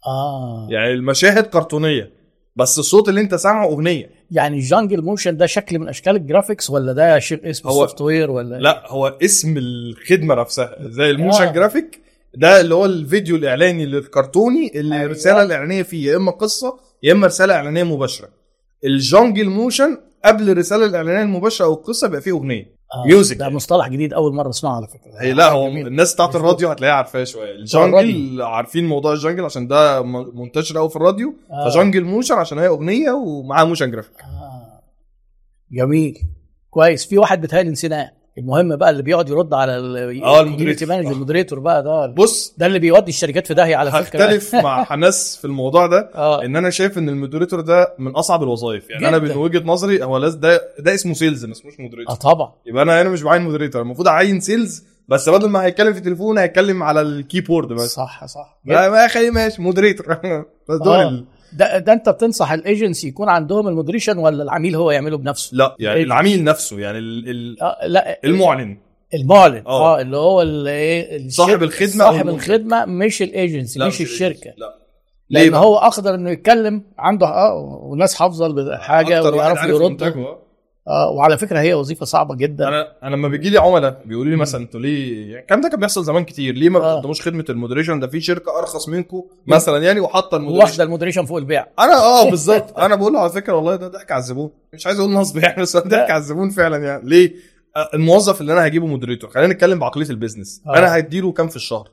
[0.07, 0.67] آه.
[0.71, 2.20] يعني المشاهد كرتونية.
[2.55, 6.69] بس الصوت اللي انت سامعه اغنية يعني الجنجل موشن ده شكل من أشكال ال graphics
[6.69, 11.14] ولا ده شيء اسم هو- ال software ولا؟ لا هو اسم الخدمة نفسها زي ال
[11.14, 11.51] motion آه.
[11.51, 12.01] جرافيك
[12.35, 15.05] ده اللي هو الفيديو الإعلاني الكرتوني اللي أيوة.
[15.05, 18.29] الرساله الاعلانيه فيه يا إما قصة يا إما رسالة إعلانية مباشرة
[18.85, 22.80] ال jingle motion قبل الرسالة الإعلانية المباشرة أو القصة بيبقى فيه أغنية آه.
[23.05, 23.55] music ده يعني.
[23.55, 25.87] مصطلح جديد أول مرة اسمعه على فكرة هي لا هو جميل.
[25.87, 26.35] الناس بتاعت.
[26.35, 30.95] الراديو هتلاقيها عارفاه شوية ال jingle عارفين موضوع ال jingle عشان ده منتشر قوي في
[30.95, 31.69] الراديو آه.
[31.69, 34.81] ف jingle motion عشان هي أغنية ومعاها motion graphic آه.
[35.71, 36.17] جميل
[36.69, 39.71] كويس في واحد بيتهيألي نسيناه المهم بقى اللي بيقعد يرد على
[40.23, 40.87] آه، ال moderator.
[40.87, 42.05] manager ال moderator بقى ده.
[42.07, 42.55] بص.
[42.57, 46.43] ده اللي بيودي الشركات في داهية على فكره هختلف مع ناس في الموضوع ده آه.
[46.45, 48.89] إن أنا شايف إن ال moderator ده من أصعب الوظائف.
[48.89, 49.33] يعني أنا جداً.
[49.33, 52.51] من وجهة نظري هو ده ده اسمه sales ما اسموش moderator آه طبعا.
[52.65, 56.37] يبقى أنا هنا مش بعين moderator المفروض أعين sales بس بدل ما هيتكلم في التليفون
[56.37, 57.93] هيتكلم على ال keyboard بس.
[57.93, 58.59] صح صح.
[58.65, 60.13] ما ما خلي ماشي moderator
[60.69, 61.23] بس دول آه.
[61.53, 65.75] ده, ده انت بتنصح الايجنسي يكون عندهم ال moderation ولا العميل هو يعمله بنفسه؟ لا
[65.79, 68.77] يعني إيه؟ العميل نفسه يعني ال- ال- آه لا المعلن
[69.13, 69.97] المعلن آه.
[69.97, 71.63] آه اللي هو إيه صاحب
[72.01, 72.29] أو صاحب.
[72.29, 74.75] الخدمة مش الايجنسي لا، مش الشركة لا
[75.29, 79.57] لأن؟ هو أقدر إنه يتكلم عنده آه وناس حافظة الحاجة أكتر واحد
[80.87, 82.67] آه وعلى فكرة هي وظيفة صعبة جدا.
[82.67, 85.79] أنا أنا لما بيجي لي عملاء بيقولوا لي مثلا أنتوا ليه يعني الكلام ده كان
[85.79, 86.53] بيحصل زمان كتير.
[86.55, 86.93] ليه ما آه.
[86.95, 90.63] بتقدموش خدمة ال moderation؟ ده في شركة أرخص منكم مثلا يعني وحاطة ال moderation.
[90.65, 91.67] واخدة ال moderation فوق البيع.
[91.79, 92.79] أنا آه بالظبط.
[92.79, 94.51] أنا بقول له على فكرة والله ده ضحك على الزبون.
[94.73, 97.09] مش عايز أقول نصب يعني بس ضحك على الزبون فعلا يعني.
[97.09, 97.33] ليه؟
[97.75, 99.29] آه، الموظف اللي أنا هجيبه moderator.
[99.29, 100.61] خلينا نتكلم بعقلية ال business.
[100.67, 100.77] آه.
[100.77, 101.89] أنا هديله كام في الشهر؟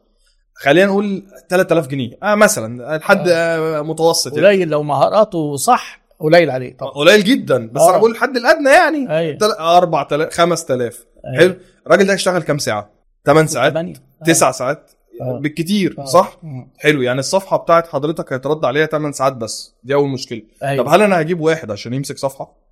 [0.54, 2.18] خلينا نقول 3000 جنيه.
[2.22, 4.46] آه مثلا لحد آه متوسط يعني.
[4.46, 7.90] قليل لو مهاراته صح قليل عليه طبعا قليل جدا بس آه.
[7.90, 9.38] أنا بقول الحد الأدنى يعني أيوه
[9.78, 11.38] 4000 5000 أيوة.
[11.38, 12.90] حلو الراجل ده هيشتغل كام ساعة
[13.26, 13.94] 8 ساعات تمانية.
[14.26, 15.38] 9 ساعات آه.
[15.38, 16.04] بالكتير آه.
[16.04, 16.70] صح مم.
[16.78, 20.84] حلو يعني الصفحة بتاعت حضرتك هيترد عليها 8 ساعات بس دي أول مشكلة أيوة.
[20.84, 22.68] طب هل أنا هجيب واحد عشان يمسك صفحة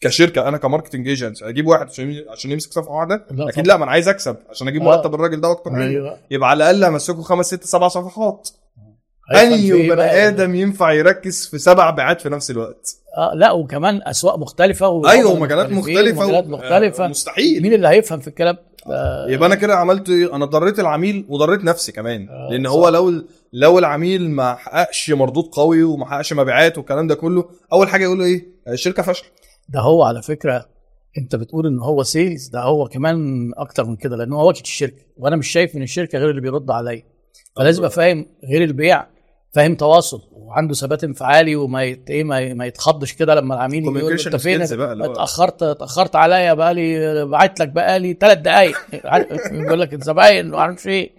[0.00, 3.66] كشركة أنا ك marketing agent هجيب واحد عشان عشان يمسك صفحة واحدة لا أكيد.
[3.66, 4.84] لا ما أنا عايز أكسب عشان أجيب آه.
[4.84, 8.48] مرتب الراجل ده وأكتر منه أيوه يبقى على الأقل همسكه خمس ست سبع صفحات
[9.32, 14.00] انهي إيه بني؟ آدم ينفع يركز في سبع بيدجات في نفس الوقت؟ آه لا وكمان
[14.04, 17.62] أسواق مختلفة أيوه ومجالات مختلفه ومجالات مختلفة آه، مستحيل.
[17.62, 18.56] مين اللي هيفهم في الكلام؟
[18.86, 22.70] آه يبقى أنا كده عملت إيه؟ أنا ضريت العميل وضريت نفسي كمان آه، لأن صح.
[22.72, 27.88] هو لو لو العميل ما حققش مردود قوي وما حققش مبيعات والكلام ده كله أول
[27.88, 29.24] حاجة يقولوا إيه؟ الشركة فشل
[29.68, 30.66] ده هو على فكرة
[31.18, 35.02] أنت بتقول إن هو sales ده هو كمان أكتر من كده لأن هو واجهه الشركة
[35.16, 37.02] وأنا مش شايف من الشركة غير اللي بيرد عليا.
[37.56, 39.06] فلازم ابقى فاهم غير البيع
[39.54, 42.10] فاهم تواصل وعنده ثبات انفعالي وما يت...
[42.10, 47.24] إيه ما, يتخضش كده لما العميل يقول له أنت فين؟ اتأخرت اتأخرت عليا بقى لي
[47.24, 48.76] بعت لك بقى لي ثلاث دقائق
[49.52, 51.10] يقول لك الزباين ما أعرفش إيه.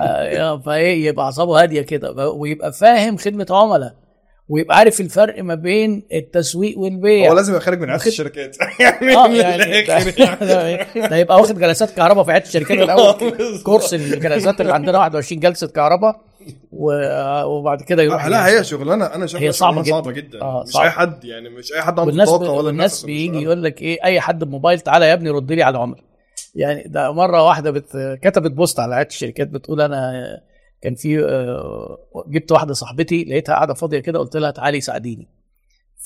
[0.00, 2.30] آه، فايه يبقى اعصابه هادية كده.
[2.30, 3.94] ويبقى فاهم خدمة عملاء
[4.48, 7.30] ويبقى عارف الفرق ما بين التسويق والبيع.
[7.30, 8.56] هو لازم يبقى خارج من عيادة واخد- الشركات.
[8.80, 10.10] يعني آه من يعني الآخر.
[10.44, 13.14] ده, ده يبقى واخد جلسات كهرباء في عيادة الشركات الأول.
[13.64, 16.20] كورس الجلسات اللي عندنا 21 جلسة كهرباء.
[16.72, 19.90] وبعد كده يروح لا هي شغلانه أنا هي صعبة شغلانة جدا.
[19.92, 20.42] صعبة جدا.
[20.42, 20.84] آه، مش صعبة.
[20.86, 24.20] أي حد يعني مش أي حد عنده طاقة ولا الناس بيجي يقول لك إيه أي
[24.20, 26.04] حد بموبايل تعالى يا ابني رد لي على العملاء
[26.54, 28.18] يعني ده مرة واحدة بت...
[28.22, 30.12] كتبت بوست على عياده الشركات بتقول أنا
[30.82, 35.28] كان في آه، جبت واحدة صاحبتي لقيتها قاعدة فاضية كده قلت لها تعالي ساعديني.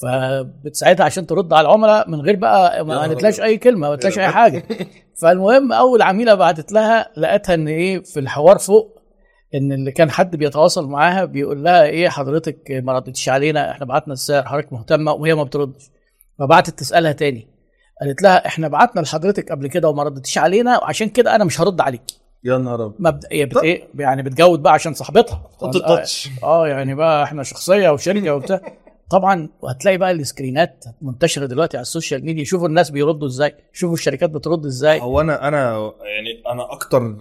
[0.03, 3.41] فبتساعدها عشان ترد على العملاء من غير بقى ما قالتلاش.
[3.41, 4.65] أي كلمة ما قالتلاش أي حاجة.
[5.23, 9.00] فالمهم أول عميلة بعتت لها لقيتها إن إيه في الحوار فوق
[9.55, 14.13] إن اللي كان حد بيتواصل معاها بيقول لها إيه حضرتك ما ردتش علينا إحنا بعتنا
[14.13, 15.91] السعر حضرتك مهتمة وهي ما بتردش.
[16.39, 17.49] فبعتت تسألها تاني.
[18.01, 21.81] قالت لها إحنا بعتنا لحضرتك قبل كده وما ردتش علينا وعشان كده أنا مش هرد
[21.81, 22.03] عليك.
[22.45, 22.97] يا نهار أبيض.
[22.99, 25.51] مبدئيا بت إيه؟ يعني بتجود بقى عشان صاحبتها.
[25.63, 28.61] ال touch آه يعني بقى إحنا شخصية وشركة وبتاع.
[29.11, 32.45] طبعا وهتلاقي بقى السكرينات منتشرة دلوقتي على ال social media.
[32.45, 35.01] شوفوا الناس بيردوا إزاي شوفوا الشركات بترد إزاي.
[35.01, 37.17] هو أنا أنا يعني أنا أكتر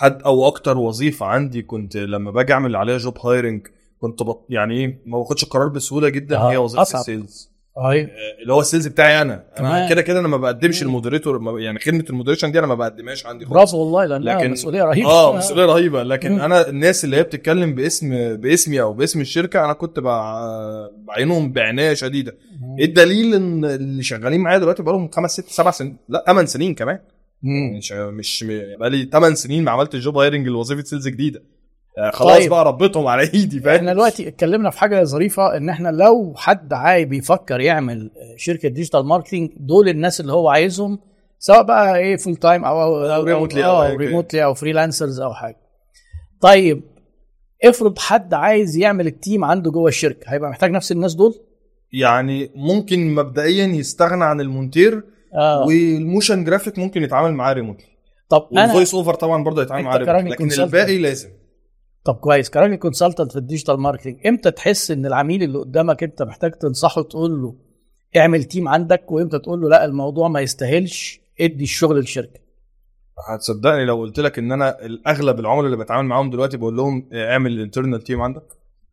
[0.00, 3.66] حد أو أكتر وظيفة عندي كنت لما باجي أعمل عليها job hiring
[4.00, 7.00] كنت بط يعني إيه ما باخدش القرار بسهولة جدا آه، هي وظيفة أصعب.
[7.00, 9.44] ال sales أيوه آه، اللي هو ال sales بتاعي أنا.
[9.58, 9.88] أنا.
[9.88, 13.26] كده كده أنا ما بقدمش ال moderator يعني خدمة ال moderation دي أنا ما بقدمهاش
[13.26, 13.54] عندي خالص.
[13.56, 15.08] برافو والله لأنها لكن- مسؤولية رهيبة.
[15.10, 16.02] آه مسؤولية رهيبة.
[16.02, 16.40] لكن مم.
[16.40, 21.94] أنا الناس اللي هي بتتكلم باسم باسمي أو باسم الشركة أنا كنت بع- بعينهم بعناية
[21.94, 22.36] شديدة.
[22.80, 26.98] الدليل إن اللي شغالين معايا دلوقتي بقالهم خمس ست سبع سنين لأ ثمان سنين كمان.
[27.42, 28.44] مش مش
[28.78, 31.42] بقالي 8 سنين ما عملتش job hiring لوظيفة sales جديدة.
[31.98, 32.50] آه، خلاص طيب.
[32.50, 36.72] بقى ربيتهم على إيدي فاهم؟ إحنا دلوقتي اتكلمنا في حاجة ظريفة إن إحنا لو حد
[36.72, 40.98] عايز بيفكر يعمل شركة digital marketing دول الناس اللي هو عايزهم
[41.38, 44.06] سواء بقى إيه full time أو أو أو remotely أو أو أي كده.
[44.06, 45.56] remotely أو freelancers أو حاجة.
[46.40, 46.82] طيب
[47.64, 51.34] افرض حد عايز يعمل ال team عنده جوه الشركة هيبقى محتاج نفس الناس دول؟
[51.92, 55.66] يعني ممكن مبدئيا يستغنى عن المونتير آه.
[55.66, 57.86] وال motion graphic ممكن يتعامل معاه remotely.
[58.28, 60.62] طب والفويس اوفر طبعا برضه يتعامل معاه remotely لكن.
[60.62, 61.28] الباقي لازم.
[62.04, 62.50] طب كويس.
[62.50, 67.02] كراجل consultant في ال digital marketing إمتى تحس إن العميل اللي قدامك أنت محتاج تنصحه
[67.02, 67.54] تقول له
[68.16, 72.40] اعمل team عندك وإمتى تقول له لا الموضوع ما يستاهلش ادي الشغل للشركة؟
[73.28, 77.32] هتصدقني لو قلت لك إن أنا الأغلب العملاء اللي بتعامل معاهم دلوقتي بقول لهم آه،
[77.32, 78.42] اعمل ال internal team عندك؟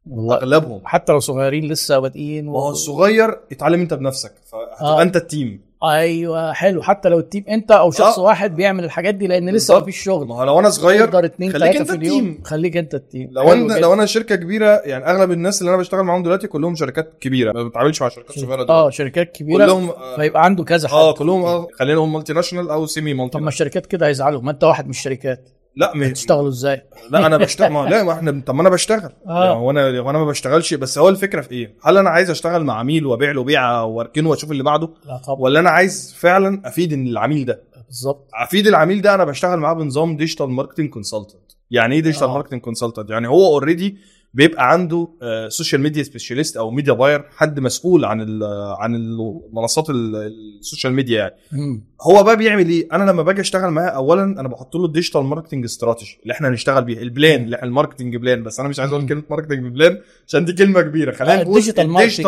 [0.05, 0.81] والله أغلبهم.
[0.83, 5.01] حتى لو صغيرين لسه بادئين ما هو الصغير اتعلم أنت بنفسك فهتبقى آه.
[5.01, 6.81] أنت ال team أيوه حلو.
[6.81, 8.23] حتى لو ال team أنت أو شخص آه.
[8.23, 9.79] واحد بيعمل الحاجات دي لأن لسه.
[9.79, 10.27] ما فيش شغل.
[10.27, 12.19] ما هو لو أنا صغير تقدر اتنين خليك أنت في اليوم.
[12.19, 12.43] ال team.
[12.43, 13.29] خليك أنت ال team.
[13.31, 13.73] لو أنا.
[13.73, 17.51] لو أنا شركة كبيرة يعني أغلب الناس اللي أنا بشتغل معاهم دلوقتي كلهم شركات كبيرة.
[17.51, 19.65] ما بتعاملش مع شركات صغيرة آه دلوقتي شركات كبيرة.
[19.65, 20.93] كلهم آه، فيبقى عنده كذا حد.
[20.93, 24.41] آه كلهم آه خلينا نقول multinational أو semi multi طب ما الشركات كده هيزعلوا.
[24.41, 25.49] ما أنت واحد من الشركات.
[25.77, 29.11] لا مش تشتغلوا إزاي؟ لا أنا بشتغل ما لا ما إحنا طب ما أنا بشتغل
[29.27, 29.45] آه.
[29.45, 32.29] يعني هو أنا هو أنا ما بشتغلش بس هو الفكرة في إيه؟ هل أنا عايز
[32.29, 36.15] أشتغل مع عميل وأبيع له بيعة واركنه وأشوف اللي بعده لا طبعا ولا أنا عايز
[36.19, 41.51] فعلا أفيد العميل ده بالظبط أفيد العميل ده أنا بشتغل معاه بنظام digital marketing consultant
[41.71, 42.33] يعني إيه digital آه.
[42.33, 43.97] marketing consultant يعني هو already
[44.33, 45.07] بيبقى عنده
[45.49, 48.43] social media specialist أو media buyer حد مسؤول عن ال
[48.79, 50.15] عن المنصات ال-
[50.59, 51.17] ال social media
[51.51, 51.81] يعني.
[52.01, 55.21] هو بقى بيعمل إيه أنا لما باجي أشتغل معاه اولا أنا بحط له ال digital
[55.23, 58.69] marketing strategy اللي إحنا هنشتغل بيه ال plan اللي إحنا ال marketing plan بس أنا
[58.69, 59.05] مش عايز أقول.
[59.07, 61.87] كلمة marketing plan عشان دي كلمة كبيرة خلينا نقول ال digital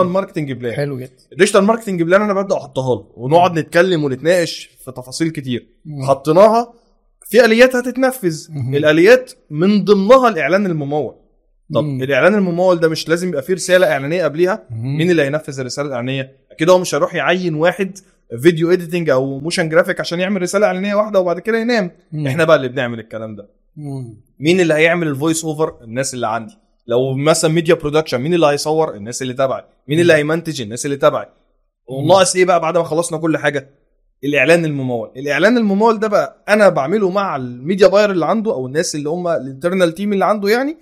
[0.09, 0.51] marketing.
[0.51, 4.91] plan حلو جدا ال digital marketing plan أنا ببدأ أحطها له ونقعد نتكلم ونتناقش في
[4.91, 5.67] تفاصيل كتير.
[6.07, 6.73] حطيناها
[7.25, 8.47] في آليات هتتنفذ.
[8.73, 11.15] الآليات من ضمنها الإعلان الممول
[11.73, 12.03] طب مم.
[12.03, 14.97] الإعلان الممول ده مش لازم يبقى فيه رسالة إعلانية قبليها؟ مم.
[14.97, 17.97] مين اللي هينفذ الرسالة الإعلانية؟ أكيد هو مش هيروح يعين واحد
[18.41, 21.91] video editing أو motion graphic عشان يعمل رسالة إعلانية واحدة وبعد كده ينام.
[22.11, 22.27] مم.
[22.27, 23.47] إحنا بقى اللي بنعمل الكلام ده.
[23.77, 24.17] مم.
[24.39, 26.53] مين اللي هيعمل ال voice over الناس اللي عندي.
[26.87, 29.63] لو مثلا media production مين اللي هيصور؟ الناس اللي تبعي.
[29.87, 31.25] مين اللي هيمنتج؟ الناس اللي تبعي.
[31.87, 33.69] وناقص إيه بقى بعد ما خلصنا كل حاجة؟
[34.23, 35.11] الإعلان الممول.
[35.17, 39.09] الإعلان الممول ده بقى أنا بعمله مع ال media buyer اللي عنده أو الناس اللي
[39.09, 40.77] هم ال internal team اللي عنده يعني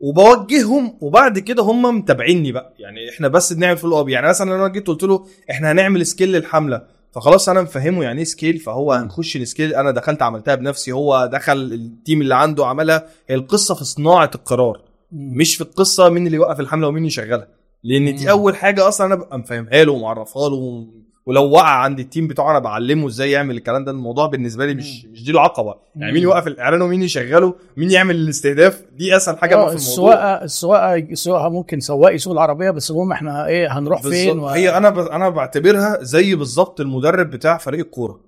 [0.00, 2.74] وبوجههم وبعد كده هم متابعيني بقى.
[2.78, 6.32] يعني إحنا بس بنعمل follow up يعني مثلا أنا جيت قلت له إحنا هنعمل scale
[6.32, 6.82] للحملة.
[7.12, 10.92] فخلاص أنا مفهمه يعني إيه scale فهو هنخش ال scale أنا دخلت عملتها بنفسي.
[10.92, 13.06] هو دخل ال team اللي عنده عملها.
[13.28, 14.80] هي القصة في صناعة القرار.
[15.12, 17.48] مش في القصة مين اللي يوقف الحملة ومين يشغلها.
[17.84, 18.14] لأن.
[18.14, 20.86] دي أول حاجة أصلا أنا ببقى مفهمها له ومعرفها له
[21.26, 23.90] ولو وقع عند ال team بتاعه أنا بعلمه إزاي يعمل الكلام ده.
[23.90, 25.74] الموضوع بالنسبة لي مش مش دي العقبة.
[25.96, 26.22] يعني مين.
[26.22, 29.74] يوقف الاعلان ومين يشغله؟ مين يعمل الاستهداف؟ دي أسهل حاجة آه، في الموضوع.
[29.74, 34.48] السواقه السواقه السواقة ممكن سواق يسوق العربية بس المهم إحنا إيه هنروح فين و...
[34.48, 34.98] هي أنا ب...
[34.98, 38.20] أنا بعتبرها زي بالظبط المدرب بتاع فريق الكورة.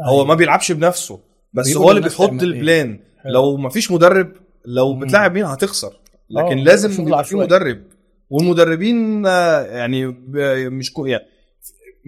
[0.00, 1.20] هو ما بيلعبش بنفسه
[1.52, 2.40] بس هو اللي بيحط إيه.
[2.42, 3.00] ال plan.
[3.22, 3.32] حلو.
[3.32, 4.32] لو ما فيش مدرب
[4.64, 4.94] لو.
[4.94, 5.92] بتلاعب مين هتخسر.
[6.30, 7.36] لكن آه، لازم يبقى في.
[7.36, 7.82] مدرب.
[8.30, 10.06] والمدربين آه، يعني
[10.70, 11.24] مش يعني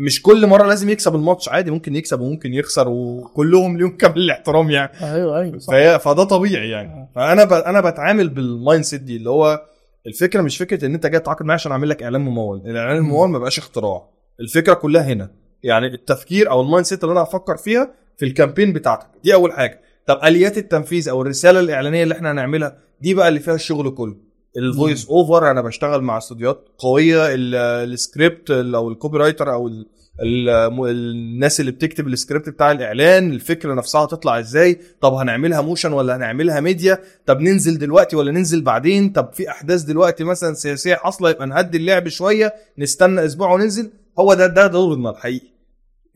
[0.00, 4.70] مش كل مرة لازم يكسب الماتش عادي ممكن يكسب وممكن يخسر وكلهم ليهم كامل الاحترام
[4.70, 4.90] يعني.
[5.02, 5.72] أيوه أيوه صح.
[5.72, 6.88] فهي فده طبيعي يعني.
[6.88, 7.08] آه.
[7.14, 7.52] فأنا ب...
[7.52, 9.62] أنا بتعامل بال mind set دي اللي هو
[10.06, 12.62] الفكرة مش فكرة إن أنت جاي تتعاقد معايا عشان أعمل لك إعلان ممول.
[12.66, 13.04] الإعلان مم.
[13.04, 14.08] الممول ما بقاش اختراع.
[14.40, 15.30] الفكرة كلها هنا.
[15.62, 19.06] يعني التفكير أو ال mind set اللي أنا هفكر فيها في ال campaign بتاعتك.
[19.24, 19.80] دي أول حاجة.
[20.06, 24.16] طب آليات التنفيذ أو الرسالة الإعلانية اللي إحنا هنعملها دي بقى اللي فيها الشغل كله.
[24.57, 27.54] ال voice over أنا بشتغل مع استوديوهات قوية ال-
[27.92, 29.87] السكريبت ال- أو ال copywriter أو ال-
[30.22, 36.16] ال- الناس اللي بتكتب السكريبت بتاع الإعلان الفكرة نفسها هتطلع إزاي؟ طب هنعملها motion ولا
[36.16, 41.30] هنعملها ميديا طب ننزل دلوقتي ولا ننزل بعدين؟ طب في أحداث دلوقتي مثلا سياسيه حاصله
[41.30, 43.90] يبقى نهدي اللعب شوية نستنى أسبوع وننزل.
[44.18, 45.46] هو ده ده دورنا الحقيقي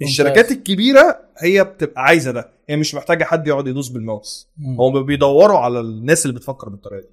[0.02, 4.48] الشركات الكبيرة هي بتبقى عايزة ده هي مش محتاجة حد يقعد يدوس بالماوس.
[4.78, 7.08] هم بيدوروا على الناس اللي بتفكر بالطريقة دي.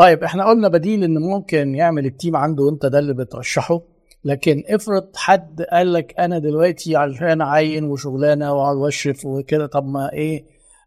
[0.00, 3.82] طيب إحنا قلنا بديل إن ممكن يعمل ال team عنده وأنت ده اللي بترشحه.
[4.24, 10.12] لكن افرض حد قال لك أنا دلوقتي عشان أعين وشغلانة وأقعد واشرف وكده طب ما
[10.12, 10.44] إيه؟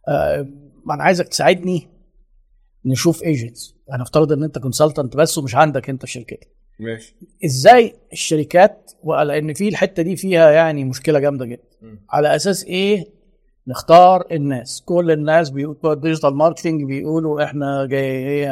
[0.08, 0.47] آه
[0.86, 1.88] ما أنا عايزك تساعدني
[2.86, 6.47] نشوف agents هنفترض إن أنت consultant بس ومش عندك أنت شركتك
[6.80, 7.15] ماشي.
[7.45, 8.91] إزاي الشركات
[9.26, 11.63] لأن في الحتة دي فيها يعني مشكلة جامدة جدا.
[12.10, 13.06] على أساس إيه؟
[13.67, 14.84] نختار الناس.
[14.86, 18.52] كل الناس بيقولوا digital marketing بيقولوا إحنا جاي إيه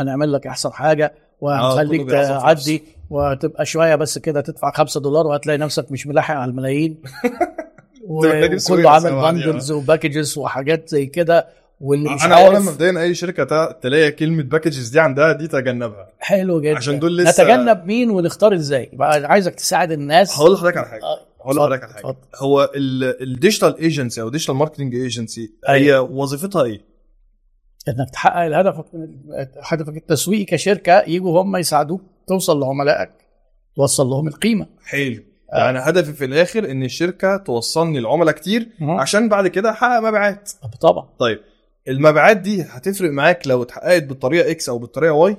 [0.00, 5.26] هنعمل لك أحسن حاجة وهنخليك كله بيعظم تعدي وتبقى شوية بس كده تدفع 5 دولار
[5.26, 6.96] وهتلاقي نفسك مش ملاحق على الملايين.
[8.08, 9.12] وكله عامل.
[9.12, 11.46] bundles و packages وحاجات زي كده.
[11.80, 16.08] واللي مش أنا اولا مبدئيا أي شركة تلاقي كلمة packages دي عندها دي تجنبها.
[16.18, 16.76] حلو جدا.
[16.76, 20.38] عشان دول لسه- نتجنب مين ونختار إزاي؟ بقى عايزك تساعد الناس.
[20.38, 21.02] هقول لحضرتك على حاجة.
[21.02, 22.16] آه، هقول لحضرتك على حاجة.
[22.36, 26.00] هو ال digital agency أو digital marketing agency هي أيوة.
[26.00, 26.80] وظيفتها إيه؟
[27.88, 29.16] إنك تحقق هدفك من
[29.62, 33.10] هدفك التسويقي كشركة يجوا هم يساعدوك توصل لعملائك
[33.76, 38.90] توصل لهم القيمة حلو يعني هدفي في الآخر إن الشركة توصلني لعملاء كتير مم.
[38.90, 41.40] عشان بعد كده أحقق مبيعات طبعا طيب
[41.88, 45.36] المبيعات دي هتفرق معاك لو اتحققت بالطريقة X أو بالطريقة Y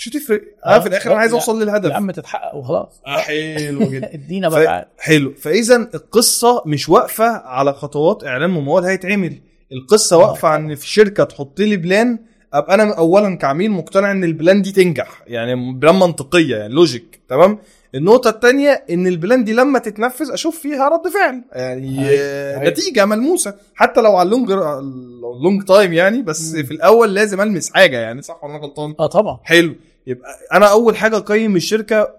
[0.00, 1.32] مش هتفرق أنا آه، في الآخر أنا عايز.
[1.32, 3.00] أوصل يا للهدف عم تتحقق وخلاص.
[3.06, 4.10] آه، حلو جدا.
[4.14, 4.52] ادينا ف...
[4.54, 4.88] بقى.
[4.98, 5.34] حلو.
[5.34, 9.40] فاذا القصة مش واقفة على خطوات إعلان ممول هيتعمل.
[9.72, 12.18] القصة واقفة عن في شركة تحط لي plan.
[12.52, 15.22] أبقى أنا اولا كعميل مقتنع إن ال plan دي تنجح.
[15.26, 17.58] يعني plan منطقية يعني logic تمام؟
[17.94, 21.42] النقطة الثانية إن ال plan دي لما تتنفذ أشوف فيها رد فعل.
[21.52, 22.68] يعني آه،.
[22.68, 23.54] نتيجة ملموسة.
[23.74, 26.62] حتى لو على ال long ال long time يعني بس مم.
[26.62, 29.38] في الأول لازم ألمس حاجة يعني صح ولا أنا غلطان؟ آه طبعا.
[29.44, 29.74] حلو.
[30.06, 32.14] يبقى أنا أول حاجة أقيم الشركة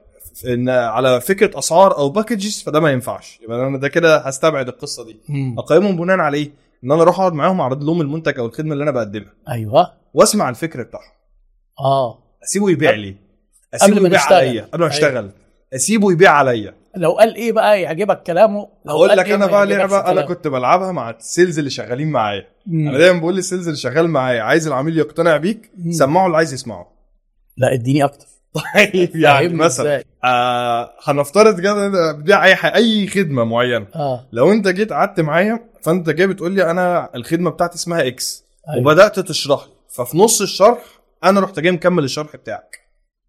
[0.47, 3.39] إن على فكرة أسعار أو packages فده ما ينفعش.
[3.43, 5.17] يبقى أنا ده كده هستبعد القصة دي.
[5.29, 5.59] مم.
[5.59, 6.51] أقيمهم بناء على إيه؟
[6.83, 9.33] إن أنا أروح أقعد معاهم أعرض لهم المنتج أو الخدمة اللي أنا بقدمها.
[9.49, 9.91] أيوه.
[10.13, 11.11] وأسمع الفكر بتاعهم.
[11.79, 12.17] آه.
[12.43, 13.09] أسيبه يبيع لي.
[13.09, 13.17] قبل
[13.73, 14.21] أسيبه ما يبيع.
[14.21, 14.61] عليا.
[14.61, 14.95] قبل ما أيوة.
[14.95, 15.31] أشتغل.
[15.73, 16.73] أسيبه يبيع عليا.
[16.95, 20.21] لو قال إيه بقى يعجبك كلامه لو أقول لك إيه أنا بقى لعبه أنا.
[20.21, 22.45] كنت بلعبها مع ال sales اللي شغالين معايا.
[22.71, 25.91] أنا دايما بقول لل sales اللي شغال معايا عايز العميل يقتنع بيك مم.
[25.91, 26.90] سمعه اللي عايز يسمعه.
[27.61, 28.25] لا اديني أكتر.
[28.53, 33.87] طيب يعني مثلا؟ آه هنفترض كده بتبيع أي حاجة أي خدمة معينة.
[33.95, 34.27] آه.
[34.31, 38.81] لو أنت جيت قعدت معايا فأنت جاي بتقول لي أنا الخدمة بتاعتي اسمها X أيوة.
[38.81, 39.71] وبدأت تشرح لي.
[39.95, 40.79] ففي نص الشرح
[41.23, 42.81] أنا رحت جاي مكمل الشرح بتاعك.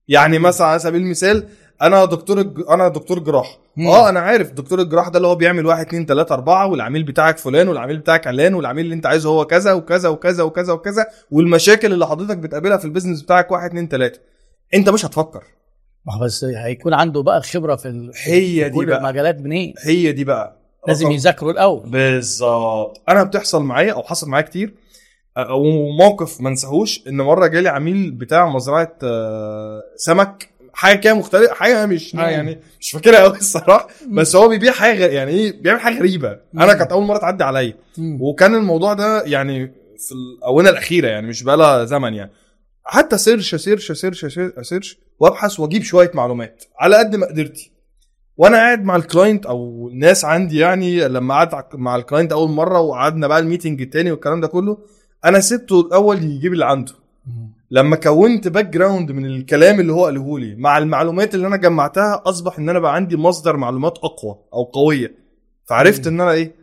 [0.09, 1.49] يعني مثلا على سبيل المثال
[1.83, 3.59] أنا دكتور الج- أنا دكتور جراح.
[3.79, 7.38] آه أنا عارف دكتور الجراح ده اللي هو بيعمل واحد اتنين تلاتة اربعة والعميل بتاعك
[7.38, 11.92] فلان والعميل بتاعك علان والعميل اللي انت عايزه هو كذا وكذا وكذا وكذا وكذا والمشاكل
[11.92, 14.21] اللي حضرتك بتقابلها في ال business بتاعك واحد اتنين تلاتة.
[14.75, 15.42] انت مش هتفكر.
[16.07, 18.99] ما بس هيكون عنده بقى خبرة في ال- هي دي بقى.
[18.99, 20.59] المجالات منين؟ هي دي بقى.
[20.88, 21.90] لازم يذاكروا الأول.
[21.90, 23.01] بالظبط.
[23.09, 24.75] أنا بتحصل معايا أو حصل معايا كتير
[25.51, 30.49] وموقف ما انساهوش ان مرة جالي عميل بتاع مزرعة آه، سمك.
[30.72, 32.20] حاجة كده مختلفة حاجة مش مم.
[32.20, 36.72] يعني مش فاكرها قوي الصراحة بس هو بيبيع حاجة يعني إيه بيعمل حاجة غريبة أنا.
[36.74, 37.74] كانت أول مرة تعدي عليا.
[37.98, 39.66] وكان الموضوع ده يعني
[39.98, 42.30] في الآونة الأخيرة يعني مش بقالها زمن يعني
[42.85, 44.26] حتى search search search
[44.62, 47.72] search, وابحث واجيب شوية معلومات على قد ما قدرتي
[48.37, 52.50] وأنا قاعد مع ال client أو الناس عندي يعني لما قعدت مع ال client أول
[52.50, 54.78] مرة وقعدنا بقى ال meeting التاني والكلام ده كله
[55.24, 56.92] أنا سبته الأول يجيب اللي عنده.
[57.74, 62.58] لما كونت background من الكلام اللي هو قاله لي مع المعلومات اللي أنا جمعتها أصبح
[62.58, 65.14] إن أنا بقى عندي مصدر معلومات أقوى أو قوية.
[65.64, 66.54] فعرفت إن أنا إيه؟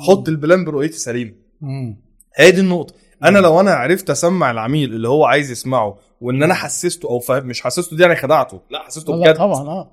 [0.00, 2.00] أحط ال plan برؤيتي سليمه مم.
[2.36, 2.94] هي دي النقطة.
[3.24, 7.46] أنا لو أنا عرفت أسمع العميل اللي هو عايز يسمعه وإن أنا حسسته أو فاهم
[7.46, 9.34] مش حسسته دي أنا خدعته لا حسسته بجد.
[9.34, 9.90] طبعا آه.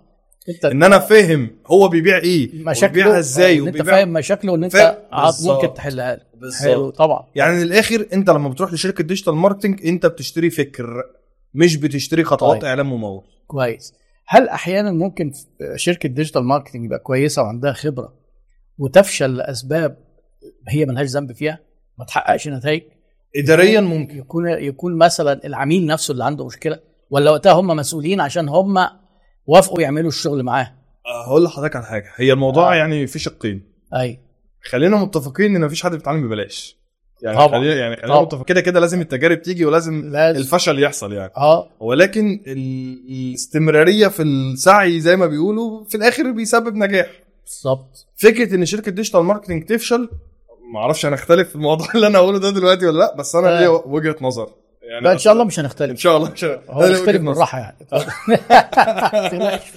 [0.50, 4.14] انت ان أنا فاهم هو بيبيع إيه مشاكله وبيبيعها إزاي آه، إن انت وبيبيع فاهم
[4.14, 4.98] مشاكله وان انت.
[5.46, 6.22] ممكن تحلها له.
[6.62, 7.28] حلو طبعا.
[7.36, 11.04] يعني من الآخر انت لما بتروح لشركة digital marketing انت بتشتري فكر
[11.54, 12.66] مش بتشتري خطوات طيب.
[12.66, 13.94] اعلان ممول كويس.
[14.28, 15.32] هل أحيانا ممكن
[15.76, 18.14] شركة digital marketing يبقى كويسة وعندها خبرة
[18.78, 19.98] وتفشل لأسباب
[20.70, 21.60] هي ملهاش ذنب فيها؟
[22.00, 22.82] ما تحققش نتائج؟
[23.36, 24.18] اداريا ممكن.
[24.18, 26.80] يكون يكون مثلا العميل نفسه اللي عنده مشكلة
[27.10, 28.78] ولا وقتها هم مسؤولين عشان هم
[29.48, 30.74] وافقوا يعملوا الشغل معاه.
[31.28, 32.12] هقول لحضرتك على حاجة.
[32.16, 32.76] هي الموضوع آه.
[32.76, 33.64] يعني في شقين.
[33.96, 34.20] أي.
[34.64, 36.78] خلينا متفقين إن مفيش حد بيتعلم ببلاش.
[37.22, 37.48] يعني طبعا.
[37.60, 38.22] خلينا يعني خلينا.
[38.22, 38.44] متفقين.
[38.46, 40.40] كده كده لازم التجارب تيجي ولازم لازم.
[40.40, 41.32] الفشل يحصل يعني.
[41.38, 41.70] آه.
[41.80, 47.10] ولكن ال- الاستمرارية في السعي زي ما بيقولوا في الآخر بيسبب نجاح.
[47.46, 48.08] بالظبط.
[48.16, 50.10] فكرة إن شركة digital marketing تفشل
[50.74, 53.58] ما أعرفش أنا أختلف في الموضوع اللي أنا هقوله ده دلوقتي ولا لأ بس أنا
[53.58, 53.60] آه.
[53.60, 54.50] ليا وجهة نظر.
[54.92, 57.32] يعني إن شاء الله مش إن هنختلف شاء الله مش هو أنا ليا نختلف نظر.
[57.32, 57.78] بالراحه يعني.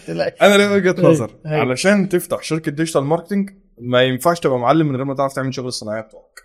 [0.07, 1.31] تقلقش أنا ليا وجهة نظر.
[1.47, 1.59] أيوة.
[1.61, 3.51] علشان تفتح شركة digital marketing
[3.81, 6.43] ما ينفعش تبقى معلم من غير ما تعرف تعمل شغل الصناعيه بتوعك.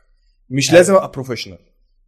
[0.50, 0.78] مش أيوة.
[0.80, 1.58] لازم أبقى professional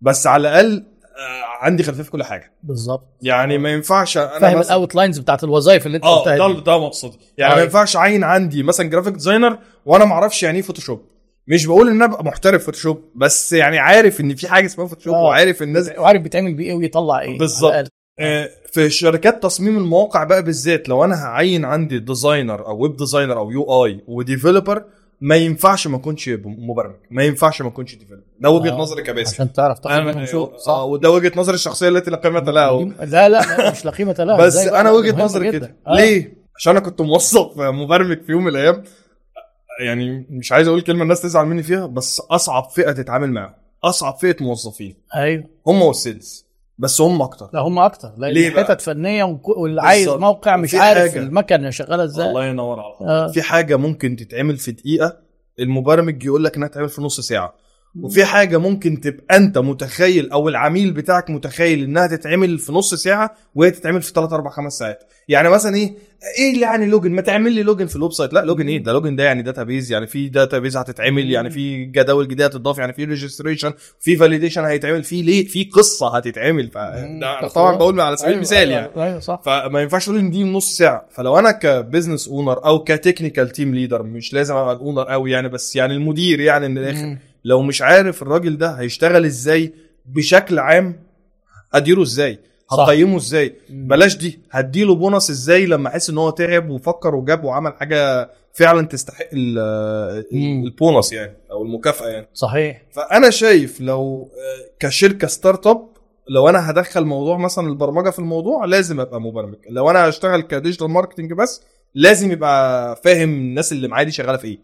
[0.02, 0.86] بس على الأقل
[1.18, 2.54] آه، عندي خلفية في كل حاجة.
[2.64, 3.18] بالظبط.
[3.22, 6.60] يعني ما ينفعش أنا فاهم ال out lines بتاعت الوظائف اللي أنت آه ده.
[6.60, 7.18] ده مقصدي.
[7.38, 7.56] يعني أيوة.
[7.60, 11.02] ما ينفعش أعين عندي مثلا graphic designer وأنا ما أعرفش يعني إيه Photoshop
[11.48, 15.14] مش بقول إن أنا أبقى محترف Photoshop بس يعني عارف إن في حاجة اسمها Photoshop
[15.14, 15.24] آه.
[15.24, 17.88] وعارف الناس وعارف بيتعمل بيه إيه ويطلع إيه بالظبط.
[18.20, 23.38] آه، في شركات تصميم المواقع بقى بالذات لو أنا هعين عندي designer أو web designer
[23.38, 24.84] أو UI و developer
[25.22, 29.34] ما ينفعش ما أكونش مبرمج ما ينفعش ما أكونش developer ده وجهة آه، نظري كباسم
[29.34, 33.30] عشان تعرف تاخد شغل آه صح وده وجهة نظري الشخصية التي لا قيمة لها لا
[33.30, 35.52] لا مش لا قيمة لها بس؟ أنا وجهة نظري.
[35.52, 35.96] كده آه.
[35.96, 38.84] ليه عشان أنا كنت موظف مبرمج في يوم من الأيام
[39.80, 44.16] يعني مش عايز أقول كلمة الناس تزعل مني فيها بس أصعب فئة تتعامل معاهم أصعب
[44.16, 46.46] فئة موظفين أيوه هم والسيلز
[46.78, 50.10] بس هم أكتر لا هم أكتر لا ليه؟ حتت فنية واللي عايز.
[50.10, 51.20] موقع مش عارف حاجة.
[51.20, 53.28] المكنة شغالة إزاي الله ينور عليك آه.
[53.28, 55.18] في حاجة ممكن تتعمل في دقيقة
[55.60, 57.54] المبرمج يقول لك إنها تتعمل في نص ساعة
[58.02, 63.36] وفي حاجة ممكن تبقى أنت متخيل أو العميل بتاعك متخيل إنها تتعمل في نص ساعة
[63.56, 65.04] وهي تتعمل في 3 4 5 ساعات.
[65.28, 65.94] يعني مثلا إيه
[66.40, 68.34] إيه اللي يعني login؟ ما تعمل لي login في ال website.
[68.34, 72.26] لا login إيه؟ ده login ده يعني database يعني في database هتتعمل يعني في جداول
[72.26, 76.70] جديدة هتضاف يعني في registration في validation هيتعمل في ليه؟ في قصة هتتعمل.
[77.56, 79.04] طبعا بقول على سبيل أيوة، المثال أيوة، يعني.
[79.04, 79.42] أيوه صح.
[79.46, 81.06] فما ينفعش تقول إن دي نص ساعة.
[81.12, 85.04] فلو أنا ك business owner أو ك technical team leader مش لازم أبقى ال owner
[85.04, 87.06] قوي يعني بس يعني المدير يعني من الآخر.
[87.06, 87.20] مم.
[87.46, 89.74] لو مش عارف الراجل ده هيشتغل إزاي
[90.06, 91.04] بشكل عام
[91.74, 92.40] اديره إزاي.
[92.72, 93.56] هقيمه إزاي.
[93.70, 98.88] بلاش دي هديله بونص إزاي لما أحس إن هو تعب وفكر وجاب وعمل حاجة فعلا
[98.88, 99.26] تستحق.
[100.34, 105.88] البونص يعني أو المكافأة يعني صحيح فأنا شايف لو آه، كشركة startup
[106.30, 110.47] لو أنا هدخل موضوع مثلا البرمجة في الموضوع لازم أبقى مبرمج لو أنا هشتغل ك
[110.47, 111.62] digital marketing بس
[111.96, 114.60] لازم يبقى فاهم الناس اللي معايا دي شغالة في إيه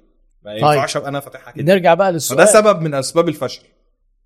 [0.45, 0.57] ما طيب.
[0.63, 1.73] ينفعش أبقى أنا فاتحها كده.
[1.73, 2.37] نرجع بقى للسؤال.
[2.39, 3.61] فده سبب من أسباب الفشل.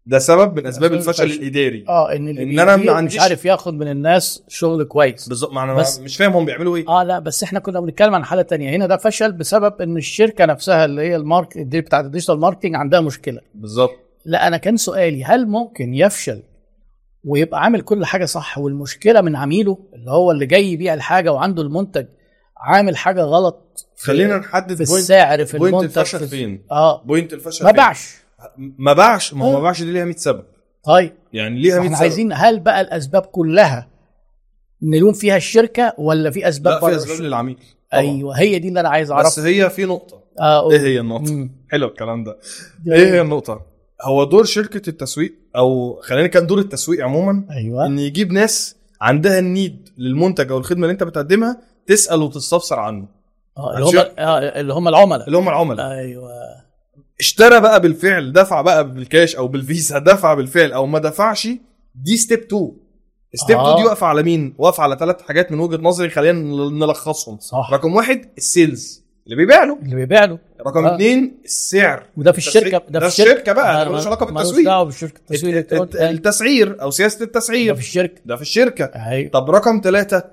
[0.08, 1.42] ده سبب من أسباب الفشل الفشل.
[1.42, 1.86] الإداري.
[1.90, 5.30] آه إن اللي إن أنا ما بيدير مش عنديش- عارف ياخد من الناس شغل كويس.
[5.30, 6.88] بالظبط ما أنا بس- مش فاهم هم بيعملوا إيه.
[6.90, 8.70] آه لا بس إحنا كنا بنتكلم عن حالة تانية.
[8.76, 12.76] هنا ده فشل بسبب إن الشركة نفسها اللي هي المارك دي بتاعت ال digital marketing
[12.76, 13.42] عندها مشكلة.
[13.56, 13.96] بالظبط.
[14.26, 16.42] لا أنا كان سؤالي هل ممكن يفشل
[17.24, 21.62] ويبقى عامل كل حاجة صح؟ والمشكلة من عميله اللي هو اللي جاي يبيع الحاجة وعنده
[21.62, 22.06] المنتج
[22.58, 26.66] عامل حاجة غلط في- خلينا نحدد في point السعر في point المنتج الفشل في- فين؟
[26.72, 27.04] آه.
[27.04, 28.16] point الفشل ما؟ باعش.
[28.58, 29.62] ما باعش؟ ما هو ما آه.
[29.62, 30.44] باعش دي ليها 100 سبب.
[30.84, 31.14] طيب.
[31.34, 32.02] يعني ليها 100 إحنا سبب.
[32.04, 33.88] عايزين هل بقى الأسباب كلها
[34.82, 37.56] نلوم فيها الشركة ولا في أسباب لا في أسباب؟ للعميل
[37.92, 38.02] طبعاً.
[38.04, 39.46] أيوه هي دي اللي أنا عايز بس أعرفها.
[39.46, 40.24] هي في نقطة.
[40.40, 41.52] آه إيه هي النقطة؟ مم.
[41.72, 42.38] حلو الكلام ده.
[42.92, 43.62] إيه هي النقطة؟
[44.02, 47.86] هو دور شركة التسويق أو خلينا كان دور التسويق عموما أيوه.
[47.86, 53.08] إن يجيب ناس عندها ال need للمنتج أو الخدمة اللي أنت بتقدمها تسأل وتستفسر عنه.
[53.58, 55.28] آه اللي هم آه اللي هم العملاء.
[55.28, 55.92] اللي هم العملاء.
[55.92, 56.30] أيوه.
[57.20, 61.48] اشترى بقى بالفعل دفع بقى بالكاش أو بالفيزا دفع بالفعل أو ما دفعش
[61.96, 62.72] دي step 2
[63.36, 63.78] step 2 آه.
[63.78, 66.40] دي واقفة على مين؟ واقفة على ثلاث حاجات من وجهة نظري خلينا
[66.86, 67.38] نلخصهم.
[67.40, 67.70] صح.
[67.74, 69.04] رقم واحد ال sales.
[69.26, 69.78] اللي بيبيع له.
[69.84, 70.40] اللي بيبيع له.
[70.68, 70.96] رقم آه.
[70.96, 72.04] اثنين السعر.
[72.18, 72.38] وده في.
[72.38, 73.54] الشركة ده في الشركة.
[73.54, 74.66] بقى ده ملوش علاقة بالتسويق.
[74.66, 75.66] دعوه بالشركة التسويق
[76.02, 78.22] التسعير أو سياسة ده التسعير في الشركة.
[78.26, 78.86] ده في الشركة.
[78.86, 79.30] أيوه.
[79.32, 80.24] طب رقم ثلاثة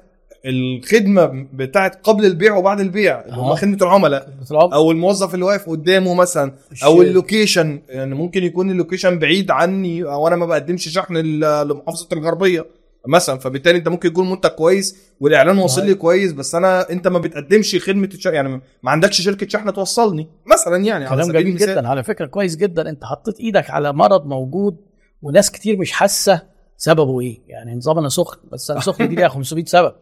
[0.46, 3.54] الخدمة بتاعت قبل البيع وبعد البيع اللي هم.
[3.54, 4.28] خدمة العملاء.
[4.52, 6.52] أو الموظف اللي واقف قدامه مثلا
[6.84, 7.02] أو.
[7.02, 7.80] ال location.
[7.88, 12.66] يعني ممكن يكون ال location بعيد عني أو أنا ما بقدمش شحن لمحافظة الغربية
[13.08, 13.38] مثلا.
[13.38, 17.76] فبالتالي أنت ممكن يكون منتج كويس والإعلان واصل لي كويس بس أنا أنت ما بتقدمش
[17.76, 21.56] خدمة الشحن يعني ما عندكش شركة شحن توصلني مثلا يعني كلام جميل.
[21.56, 21.88] جدا.
[21.88, 22.88] على فكرة كويس جدا.
[22.88, 24.76] أنت حطيت إيدك على مرض موجود
[25.22, 26.51] وناس كتير مش حاسة.
[26.82, 29.92] سببه إيه يعني نظام أنا سخن بس أنا سخن دي ليها 500 سبب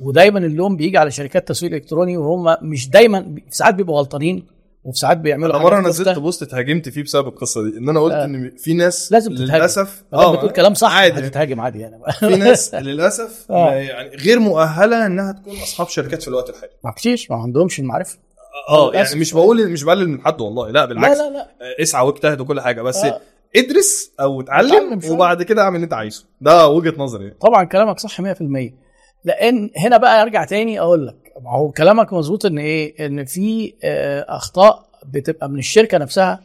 [0.00, 4.46] ودايما اللوم بيجي على شركات تسويق إلكتروني وهم مش دايما في ساعات بيبقوا غلطانين
[4.84, 6.18] وفي ساعات بيعملوا أنا مرة نزلت.
[6.18, 8.24] بوست اتهاجمت فيه بسبب القصة دي إن أنا قلت آه.
[8.24, 9.54] إن في ناس لازم تتهاجم.
[9.54, 13.70] للأسف دام بتقول كلام صح عادي هتتهاجم عادي يعني في ناس للأسف آه.
[13.74, 18.18] يعني غير مؤهلة إنها تكون أصحاب شركات في الوقت الحالي ما كتير ما عندهمش المعرفة
[18.70, 19.08] آه للأسف.
[19.10, 22.06] يعني مش بقول مش بقلل من حد والله لا بالعكس لا لا لا آه، اسعى
[22.06, 23.20] واجتهد وكل حاجة بس آه.
[23.56, 25.00] ادرس أو اتعلم.
[25.10, 27.30] وبعد كده اعمل اللي انت عايزه ده وجهة نظري.
[27.30, 28.24] طبعا كلامك صح 100%
[29.24, 34.26] لأن هنا بقى أرجع تاني أقول لك هو كلامك مظبوط إن إيه إن في آه،
[34.28, 36.40] أخطاء بتبقى من الشركة نفسها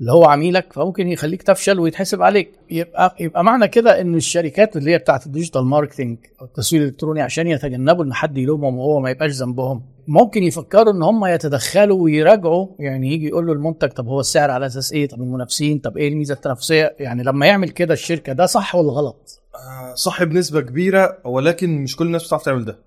[0.00, 2.52] اللي هو عميلك فممكن يخليك تفشل ويتحسب عليك.
[2.70, 7.22] يبقى يبقى معنى كده إن الشركات اللي هي بتاعت ال digital marketing أو التسويق الإلكتروني
[7.22, 12.66] عشان يتجنبوا إن حد يلومهم وهو ما يبقاش ذنبهم ممكن يفكروا إن هم يتدخلوا ويراجعوا.
[12.78, 16.08] يعني يجي يقول له المنتج طب هو السعر على أساس إيه؟ طب المنافسين؟ طب إيه
[16.08, 21.18] الميزة التنافسية؟ يعني لما يعمل كده الشركة ده صح ولا غلط؟ آه، صح بنسبة كبيرة
[21.24, 22.78] ولكن مش كل الناس بتعرف تعمل ده.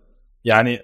[0.46, 0.80] يعني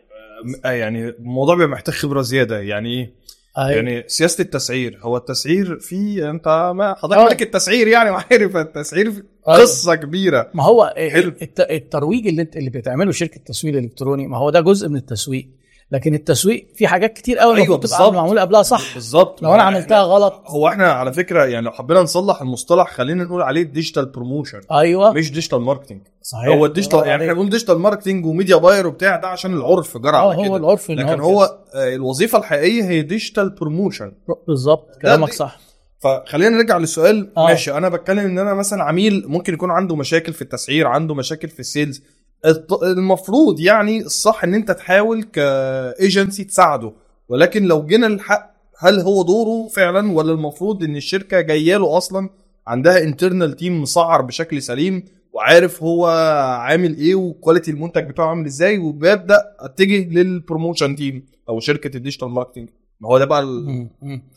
[0.65, 2.59] آه، يعني الموضوع بيبقى محتاج خبرة زيادة.
[2.59, 3.13] يعني إيه؟
[3.57, 3.71] أيوة.
[3.71, 7.21] يعني سياسة التسعير هو التسعير في أنت ما حضرتك.
[7.31, 9.59] ملك التسعير يعني وعارف التسعير في أيوة.
[9.61, 11.31] قصة كبيرة ما هو حلو.
[11.41, 15.47] الت- الترويج اللي انت اللي بتعمله شركة التسويق الإلكتروني ما هو ده جزء من التسويق
[15.91, 18.13] لكن التسويق في حاجات كتير قوي أيوة المفروض تبقى بالظبط.
[18.13, 18.93] معمولة قبلها صح.
[18.93, 19.41] بالظبط.
[19.43, 20.43] لو أنا عملتها غلط.
[20.47, 25.11] هو إحنا على فكرة يعني لو حبينا نصلح المصطلح خلينا نقول عليه digital promotion أيوه.
[25.13, 26.47] مش digital marketing صحيح.
[26.47, 27.33] هو ال digital يعني إحنا.
[27.33, 30.55] بنقول digital marketing و media buyer وبتاع ده عشان العرف جرى آه على هو كده.
[30.57, 31.19] العرف إن لكن.
[31.19, 31.43] هو
[31.75, 34.11] آه، الوظيفة الحقيقية هي digital promotion
[34.47, 35.59] بالظبط كلامك صح.
[35.99, 37.31] فخلينا نرجع للسؤال.
[37.37, 37.47] آه.
[37.47, 41.47] ماشي أنا بتكلم إن أنا مثلا عميل ممكن يكون عنده مشاكل في التسعير عنده مشاكل
[41.47, 42.03] في ال sales.
[42.83, 46.91] المفروض يعني الصح إن أنت تحاول كايجنسي تساعده.
[47.29, 52.29] ولكن لو جينا للحق هل هو دوره فعلا ولا المفروض إن الشركة جاية له أصلا؟
[52.67, 56.05] عندها internal team مسعر بشكل سليم وعارف هو
[56.59, 61.97] عامل إيه و quality المنتج بتاعه عامل إزاي وببدأ أتجه لل promotion team أو شركة
[61.97, 62.69] ال digital marketing
[62.99, 63.89] ما هو ده بقى ال...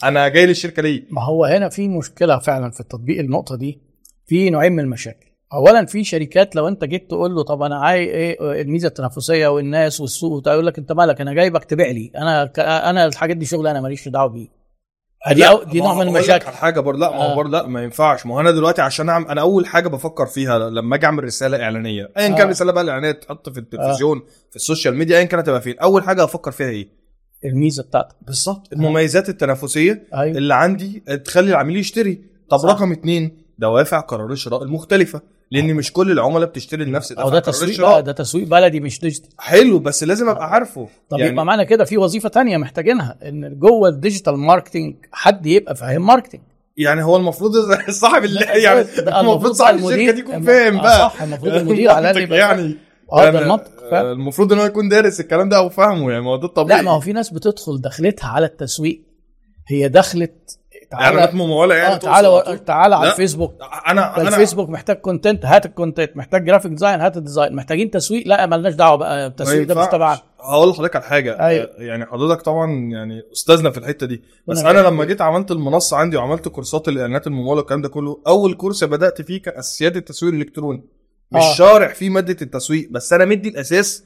[0.05, 3.79] أنا جاي للشركة ليه؟ ما هو هنا في مشكلة فعلا في التطبيق النقطة دي.
[4.27, 5.27] في نوعين من المشاكل.
[5.53, 10.01] اولا في شركات لو أنت جيت تقول له طب أنا عاي إيه الميزة التنافسية والناس
[10.01, 12.13] والسوق يقول لك أنت مالك؟ أنا جايبك تبيع لي.
[12.17, 12.53] أنا
[12.91, 14.59] أنا الحاجات دي شغل أنا ماليش دعوة بيه.
[15.33, 16.47] دي أو دي نوع من المشاكل.
[16.47, 17.35] حاجة برضه لا ما هو آه.
[17.37, 18.27] برضه لا ما ينفعش.
[18.27, 21.63] ما هو أنا دلوقتي عشان أعمل أنا أول حاجة بفكر فيها لما أجي أعمل رسالة
[21.63, 22.51] إعلانية ايا كان آه.
[22.51, 25.79] رسالة بقى الاعلانيه تحط في التلفزيون في ال social media ايا كانت تبقى فين.
[25.79, 26.89] أول حاجة أفكر فيها إيه؟
[27.45, 28.17] الميزة بتاعتك.
[28.27, 28.73] بالظبط.
[28.73, 30.39] المميزات التنافسية أيوه.
[30.39, 32.25] اللي عندي تخلي العميل يشتري.
[32.51, 32.69] طب صح.
[32.69, 35.21] رقم اتنين دوافع قرار الشراء المختلفة.
[35.51, 37.81] لأن مش كل العملاء بتشتري لنفس أو ده قرار تسويق.
[37.81, 40.89] بقى ده تسويق بلدي مش digital حلو بس لازم أبقى عارفه.
[41.11, 45.47] طب يعني يبقى معنى كده في وظيفة تانية محتاجينها إن جوه ال digital marketing حد
[45.47, 46.41] يبقى فاهم marketing
[46.77, 47.53] يعني هو المفروض
[47.91, 48.25] صاحب
[48.65, 50.99] يعني ده المفروض صاحب الشركة دي يكون فاهم آه، بقى.
[50.99, 52.33] صح المفروض المدير على الأقل.
[52.33, 52.77] يعني.
[53.13, 53.95] آه ده يعني المنطق.
[53.95, 56.85] المفروض ان هو يكون دارس الكلام ده أو فاهمه يعني ما هو ده الطبيعي لا
[56.85, 59.03] ما هو في ناس بتدخل دخلتها على التسويق
[59.69, 60.59] هي دخلت
[60.95, 62.59] إعلانات مموله يعني آه تعالى طول.
[62.59, 63.11] تعالى على.
[63.11, 63.55] الفيسبوك
[63.89, 67.91] أنا أنا الفيسبوك محتاج content هات ال content محتاج graphic design هات ال design محتاجين
[67.91, 69.87] تسويق لا مالناش دعوة بقى التسويق ده مش.
[69.93, 71.69] تبعنا هقول لحضرتك على حاجة أيوة.
[71.79, 74.79] يعني حضرتك طبعا يعني أستاذنا في الحتة دي بس أنا.
[74.79, 79.23] لما جيت عملت المنصة عندي وعملت كورسات الإعلانات الممولة والكلام ده كله أول كورس بدأت
[79.23, 80.85] فيه كان أساسيات التسويق الإلكتروني
[81.33, 81.55] مش آه.
[81.55, 84.05] شارح فيه مادة التسويق بس أنا مدي الأساس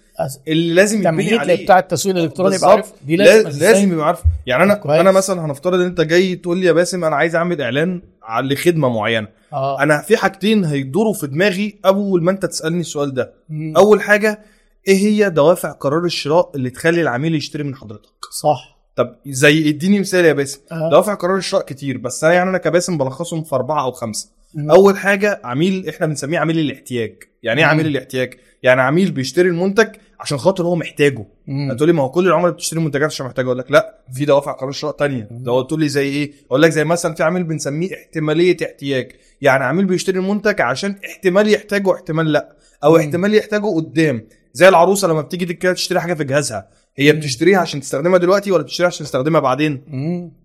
[0.49, 2.71] اللي لازم تمهيد عليه بتاع التسويق الإلكتروني يبقى.
[2.71, 5.01] عارف دي لا- لازم لازم لازم يبقى عارف يعني أنا كويس.
[5.01, 8.57] أنا مثلا هنفترض إن أنت جاي تقول لي يا باسم أنا عايز أعمل إعلان على
[8.57, 13.33] خدمه معينة آه أنا في حاجتين هيدوروا في دماغي أول ما أنت تسألني السؤال ده
[13.49, 13.77] مم.
[13.77, 14.41] أول حاجة
[14.89, 18.11] إيه هي دوافع قرار الشراء اللي تخلي العميل يشتري من حضرتك
[18.43, 20.91] صح طب زي اديني مثال يا باسم آه.
[20.91, 24.29] دوافع قرار الشراء كتير بس أنا يعني أنا كباسم بلخصهم في أربعة أو خمسة.
[24.71, 27.15] أول حاجة عميل إحنا بنسميه عميل الاحتياج.
[27.43, 27.67] يعني إيه.
[27.67, 29.89] عميل الاحتياج؟ يعني عميل بيشتري المنتج
[30.21, 31.27] عشان خاطر هو محتاجه.
[31.71, 34.53] هتقول لي ما هو كل العملاء بتشتري منتجات عشان محتاجه؟ أقول لك لأ في دوافع
[34.53, 35.29] قرار شراء تانية.
[35.31, 39.13] ده تقول لي زي إيه؟ أقول لك زي مثلا في عميل بنسميه احتمالية احتياج.
[39.41, 42.97] يعني عميل بيشتري المنتج عشان احتمال يحتاجه واحتمال لأ أو.
[42.97, 44.27] احتمال يحتاجه قدام.
[44.53, 47.13] زي العروسة لما بتيجي كده تشتري حاجة في جهازها هي.
[47.13, 49.83] بتشتريها عشان تستخدمها دلوقتي ولا بتشتريها عشان تستخدمها بعدين.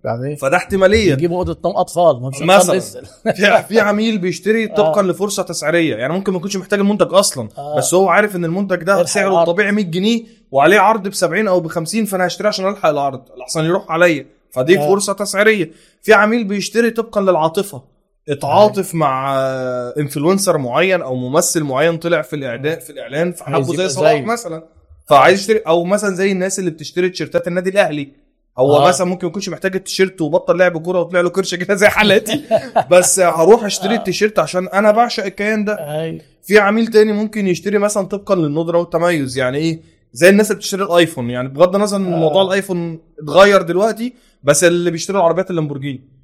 [0.03, 2.79] بعدين فده احتمالية يجيبوا أوضة نوم أطفال مثلاً.
[3.35, 7.77] في في عميل بيشتري طبقا لفرصة تسعيرية يعني ممكن ما يكونش محتاج المنتج أصلا آه.
[7.77, 9.41] بس هو عارف إن المنتج ده سعره.
[9.41, 13.21] الطبيعي 100 جنيه وعليه عرض ب 70 أو ب 50 فأنا هشتريه عشان ألحق العرض
[13.41, 14.87] احسن يروح عليا فدي آه.
[14.87, 17.96] فرصة تسعيرية في عميل بيشتري طبقا للعاطفة
[18.29, 23.89] اتعاطف مع آه، انفلونسر معين أو ممثل معين طلع في الاعلان في الإعلان فحبه زي
[23.89, 24.21] صلاح.
[24.21, 24.63] مثلا.
[25.09, 28.09] فعايز يشتري أو مثلا زي الناس اللي بتشتري تيشيرتات النادي الأهلي.
[28.57, 28.85] هو آه.
[28.85, 28.87] آه.
[28.87, 32.43] مثلا ممكن يكونش محتاج التيشيرت وبطل لعب كورة وطلع له كرشه كده زي حالاتي.
[32.91, 35.73] بس هروح اشتري التيشيرت عشان أنا بعشق الكيان ده.
[35.73, 36.21] أيوه.
[36.43, 39.37] في عميل تاني ممكن يشتري مثلا طبقا للندرة والتميز.
[39.37, 39.81] يعني إيه؟
[40.13, 41.29] زي الناس اللي بتشتري الآيفون.
[41.29, 42.19] يعني بغض النظر إن آه.
[42.19, 44.13] موضوع الآيفون اتغير دلوقتي
[44.43, 46.16] بس اللي بيشتري العربيات اللامبورجيني.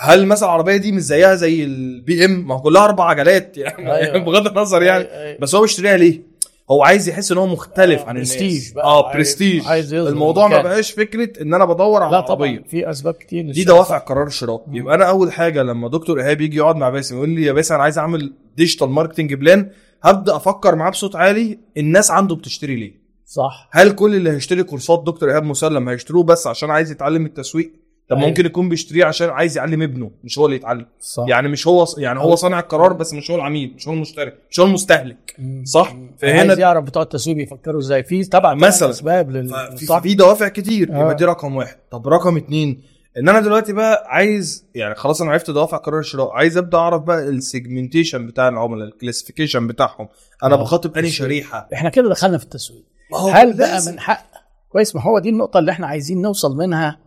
[0.00, 3.92] هل مثلا العربية دي مش زيها زي البي ام ما هو كلها أربع عجلات يعني,
[3.92, 4.18] أيوة.
[4.18, 5.04] بغض النظر يعني.
[5.04, 5.38] أيوة، أيوة.
[5.40, 6.22] بس هو بيشتريها ليه؟
[6.70, 8.32] هو عايز يحس إن هو مختلف آه، عن الناس.
[8.32, 8.84] برستيج بقى.
[8.84, 9.68] آه برستيج.
[9.92, 10.62] الموضوع ما.
[10.62, 12.34] بقاش فكرة إن أنا بدور على لا عربية.
[12.56, 13.64] طبعا في أسباب كتير دي.
[13.64, 17.28] دوافع قرار الشراء يبقى أنا أول حاجة لما دكتور إيهاب يجي يقعد مع باسم يقول
[17.28, 19.70] لي يا باسم أنا عايز أعمل digital marketing plan
[20.02, 22.92] هبدأ أفكر معاه بصوت عالي الناس عنده بتشتري ليه؟
[23.26, 23.68] صح.
[23.72, 27.72] هل كل اللي هيشتري كورسات دكتور إيهاب مسلم هيشتروه بس عشان عايز يتعلم التسويق؟
[28.10, 28.28] طب أيوة.
[28.28, 31.86] ممكن يكون بيشتريه عشان عايز يعلم ابنه مش هو اللي يتعلم صح يعني مش هو
[31.98, 35.36] يعني هو صانع القرار بس مش هو العميل مش هو المشتري مش هو المستهلك.
[35.64, 35.96] صح.
[36.18, 38.90] فهنا عايز يعرف بتوع التسويق بيفكروا إزاي في طبعا مثلاً.
[38.90, 39.54] أسباب لل
[40.02, 41.00] في دوافع كتير آه.
[41.00, 42.82] يبقى دي رقم واحد طب رقم اتنين
[43.18, 47.02] إن أنا دلوقتي بقى عايز يعني خلاص أنا عرفت دوافع قرار الشراء عايز أبدأ أعرف
[47.02, 50.08] بقى ال segmentation بتاع العملاء ال classification بتاعهم
[50.44, 50.58] أنا آه.
[50.62, 51.10] بخاطب أنهي.
[51.10, 53.80] شريحة إحنا كده دخلنا في التسويق ما هو هل بقى.
[53.86, 54.24] من حق
[54.68, 56.98] كويس ما هو دي النقطة اللي إحنا عايزين نوصل منها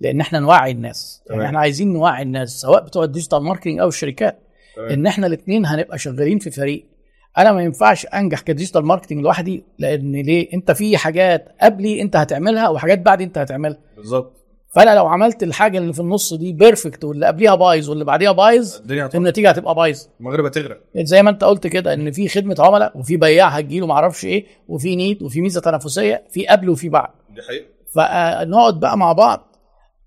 [0.00, 1.22] لأن إحنا نوعي الناس.
[1.30, 1.44] يعني.
[1.44, 4.38] إحنا عايزين نوعي الناس سواء بتوع ال digital marketing أو الشركات.
[4.90, 6.86] إن إحنا الاثنين هنبقى شغالين في فريق.
[7.38, 12.16] أنا ما ينفعش أنجح ك digital marketing لوحدي لأن ليه؟ أنت في حاجات قبلي أنت
[12.16, 13.78] هتعملها وحاجات بعدي أنت هتعملها.
[13.96, 14.32] بالظبط.
[14.74, 18.80] فأنا لو عملت الحاجة اللي في النص دي perfect واللي قبليها بايظ واللي بعديها بايظ
[19.14, 20.08] النتيجة هتبقى بايظة.
[20.20, 20.80] المركب هتغرق.
[20.96, 24.96] زي ما أنت قلت كده إن في خدمة عملاء وفي بياع هتجيله معرفش إيه وفي
[24.96, 27.10] need وفي ميزة تنافسية في قبل وفي بعد.
[27.34, 27.66] دي حقيقة.
[27.94, 29.55] فنقعد بقى مع بعض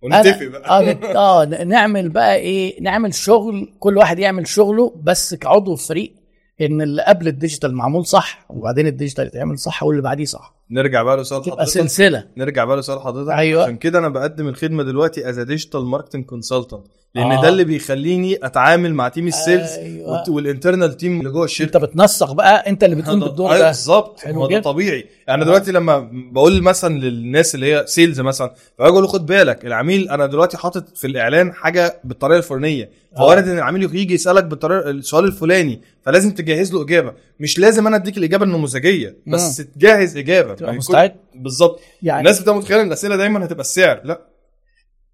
[0.02, 0.80] ونتفق بقى.
[1.18, 6.14] آه ن- نعمل بقى إيه؟ نعمل شغل كل واحد يعمل شغله بس كعضو فريق
[6.62, 10.59] إن اللي قبل ال digital معمول صح وبعدين ال digital يتعمل صح واللي بعديه صح.
[10.72, 11.72] نرجع بقى لسؤال تبقى حضرتك.
[11.72, 12.26] سلسلة.
[12.38, 13.32] نرجع بقى لسؤال حضرتك.
[13.32, 13.64] أيوة.
[13.64, 16.84] عشان كده أنا بقدم الخدمة دلوقتي as digital marketing consultant
[17.16, 17.42] لأن آه.
[17.42, 20.30] ده اللي بيخليني أتعامل مع team ال sales أيوة.
[20.30, 21.68] وال internal team اللي جوه الشركة.
[21.68, 23.68] أنت بتنسق بقى أنت اللي بتقوم بالدور أيوة ده.
[23.68, 24.28] بالظبط.
[24.28, 24.60] هو ده.
[24.60, 25.06] طبيعي.
[25.28, 29.66] يعني دلوقتي لما بقول مثلا للناس اللي هي sales مثلا فاجي أقول له خد بالك
[29.66, 34.90] العميل أنا دلوقتي حاطط في الإعلان حاجة بالطريقة الفلانية فوارد إن العميل يجي يسألك بالطريقة
[34.90, 37.14] السؤال الفلاني فلازم تجهز له إجابة.
[37.40, 40.54] مش لازم أنا أديك الإجابة النموذجية بس تجهز إجابة.
[40.60, 41.80] تبقى يعني مستعد؟ بالظبط.
[42.03, 44.22] يعني الناس بتبقى متخيلة إن الأسئلة دايما هتبقى السعر لا.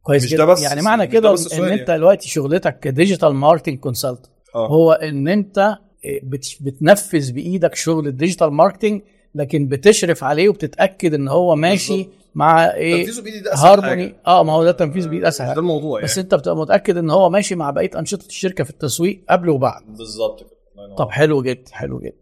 [0.02, 0.38] كويس مش جدا.
[0.38, 2.00] ده بس- يعني معنى كده بس إن السؤال أنت يعني.
[2.00, 4.68] دلوقتي شغلتك ك digital marketing consultant آه.
[4.68, 5.78] هو إن أنت
[6.24, 9.02] بت- بتنفذ بإيدك شغل ال digital marketing
[9.36, 12.14] لكن بتشرف عليه وبتتأكد إن هو ماشي بالظبط.
[12.36, 13.90] مع إيه؟ تنفيذه بإيدي ده أسهل هارموني.
[14.04, 14.16] حاجة.
[14.28, 16.98] آه ما هو ده تنفيذ بإيد مش اسهل ده الموضوع بس يعني أنت بتبقى متأكد
[16.98, 19.82] إن هو ماشي مع بقية أنشطة الشركة في التسويق قبل وبعد.
[19.88, 20.50] بالظبط كده.
[20.98, 22.18] طب حلو جدا حلو جدا.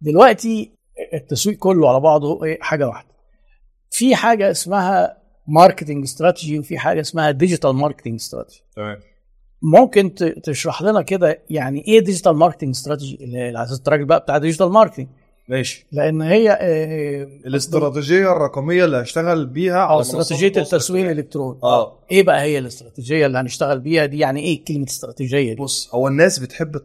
[0.00, 0.70] دلوقتي
[1.14, 3.08] التسويق كله على بعضه إيه حاجة واحدة.
[3.90, 5.16] في حاجة اسمها
[5.48, 8.96] marketing strategy وفي حاجة اسمها digital marketing strategy تمام.
[9.62, 13.18] ممكن تشرح لنا كده يعني إيه digital marketing strategy
[13.62, 15.06] أساس الراجل بقى بتاع digital marketing
[15.48, 15.86] ماشي.
[15.92, 21.04] لأن هي آه، الاستراتيجية الرقمية اللي هشتغل بيها على استراتيجيه منصات التواصل التسويق.
[21.10, 21.58] الإلكتروني.
[21.62, 21.98] آه.
[22.10, 26.08] إيه بقى هي الاستراتيجية اللي هنشتغل بيها دي؟ يعني إيه كلمة استراتيجية دي؟ بص هو
[26.08, 26.80] الناس بتحب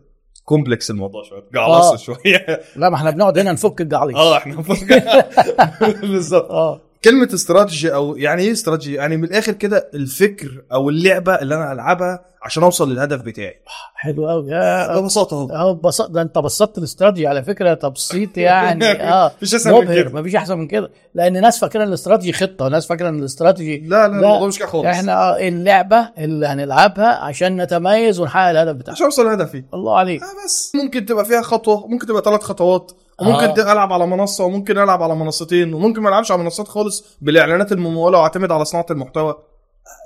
[0.49, 1.97] كومبلكس الموضوع شوية جعلصه آه.
[1.97, 2.61] شوية.
[2.75, 4.55] لا ما إحنا بنقعد هنا نفك الجعليص آه إحنا
[6.01, 11.55] بالظبط كلمة استراتيجي أو يعني إيه استراتيجي؟ يعني من الآخر كده الفكر أو اللعبة اللي
[11.55, 13.61] أنا ألعبها عشان أوصل للهدف بتاعي.
[13.95, 15.49] حلو قوي يا ببساطة أهو.
[15.49, 17.73] آه بسط ده أنت بسطت الاستراتيجي على فكرة.
[17.73, 18.85] تبسيط يعني.
[18.91, 19.31] آه.
[19.37, 20.09] مفيش اسهل من كده.
[20.21, 20.89] مفيش أحسن من كده.
[21.13, 24.67] لأن ناس فاكرة إن الاستراتيجي خطة ناس فاكرة إن الاستراتيجي لا لا الموضوع مش كده
[24.67, 24.85] خالص.
[24.85, 28.95] إحنا آه، اللعبة اللي هنلعبها عشان نتميز ونحقق الهدف بتاعنا.
[28.95, 29.63] عشان أوصل لهدفي.
[29.73, 30.21] الله عليك.
[30.23, 30.71] آه بس.
[30.75, 32.91] ممكن تبقى فيها خطوة ممكن تبقى ثلاث خطوات.
[33.21, 33.69] وممكن آه.
[33.69, 33.71] آه.
[33.71, 38.17] ألعب على منصة وممكن ألعب على منصتين وممكن ما ألعبش على منصات خالص بالإعلانات الممولة
[38.17, 39.35] وأعتمد على صناعة المحتوى.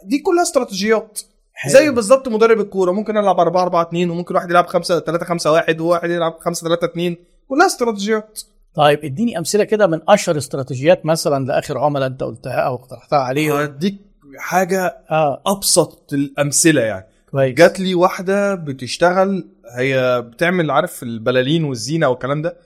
[0.06, 1.20] دي كلها استراتيجيات.
[1.54, 1.74] حلو.
[1.74, 5.52] زي بالظبط مدرب الكورة ممكن ألعب 4 4 2 وممكن واحد يلعب 5 3 5
[5.52, 7.16] 1 وواحد يلعب 5 3 2
[7.50, 8.42] كلها استراتيجيات
[8.76, 13.58] طيب اديني أمثلة كده من أشهر استراتيجيات مثلا لآخر عملاء أنت قلتها أو اقترحتها عليهم
[13.58, 13.96] هديك
[14.38, 22.08] حاجة آه أبسط الأمثلة يعني كويس جات لي واحدة بتشتغل هي بتعمل عارف البلالين والزينة
[22.08, 22.58] والكلام ده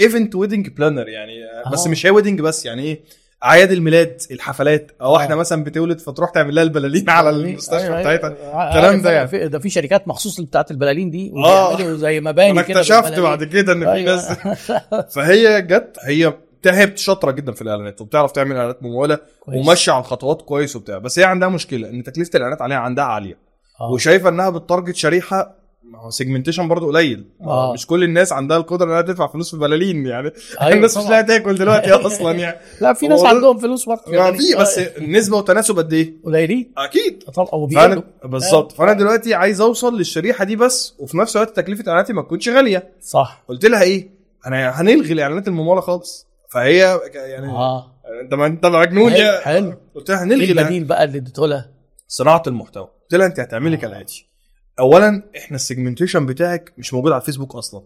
[0.00, 1.32] event wedding planner يعني
[1.72, 1.90] بس آه.
[1.90, 3.00] مش هي wedding بس يعني إيه
[3.44, 5.10] أعياد الميلاد الحفلات أو آه.
[5.12, 8.68] واحدة مثلا بتولد فتروح تعمل لها البلالين على المستشفى أيوة، بتاعتها أيوة.
[8.68, 9.28] الكلام ده يعني.
[9.28, 11.72] في- ده في شركات مخصوص بتاعت البلالين دي آه.
[11.74, 13.20] وبيعملوا زي مباني أنا كده اكتشفت.
[13.20, 14.14] بعد كده إن في أيوة.
[14.16, 14.32] ناس
[15.14, 16.32] فهي جت هي
[16.66, 19.18] هي شاطره جدا في الإعلانات وبتعرف تعمل إعلانات ممولة.
[19.48, 23.38] وماشية على الخطوات كويس وبتاع بس هي عندها مشكلة إن تكلفة الإعلانات عليها عندها عالية
[23.80, 23.90] آه.
[23.92, 25.54] وشايفة إنها بت target شريحة
[25.90, 27.24] ما هو segmentation برضه قليل.
[27.40, 27.72] آه.
[27.72, 30.32] مش كل الناس عندها القدرة إنها تدفع فلوس في بلالين يعني.
[30.60, 31.16] أيوة الناس مش طبعاً.
[31.22, 32.58] لاقية تاكل دلوقتي أصلا يعني.
[32.80, 36.72] لا في ناس عندهم فلوس برضه ما في بس النسبة والتناسب قد إيه؟ قليلين.
[36.78, 37.22] أكيد.
[37.34, 38.72] طبعا فأنا بالظبط.
[38.72, 42.92] فأنا دلوقتي عايز أوصل للشريحة دي بس وفي نفس الوقت تكلفة إعلاناتي ما تكونش غالية.
[43.00, 43.44] صح.
[43.48, 44.10] قلت لها إيه؟
[44.46, 46.26] أنا هنلغي الإعلانات الممولة خالص.
[46.52, 47.92] فهي يعني آه.
[48.22, 49.74] أنت ما أنت مجنون يا حلو.
[49.94, 51.70] قلت لها هنلغي الإعلان- البديل بقى اللي اديته لها؟
[52.08, 52.88] صناعة المحتوى.
[53.02, 54.26] قلت لها أنت هتعملي كالآتي.
[54.80, 57.82] اولا إحنا ال segmentation بتاعك مش موجود على الفيسبوك أصلا.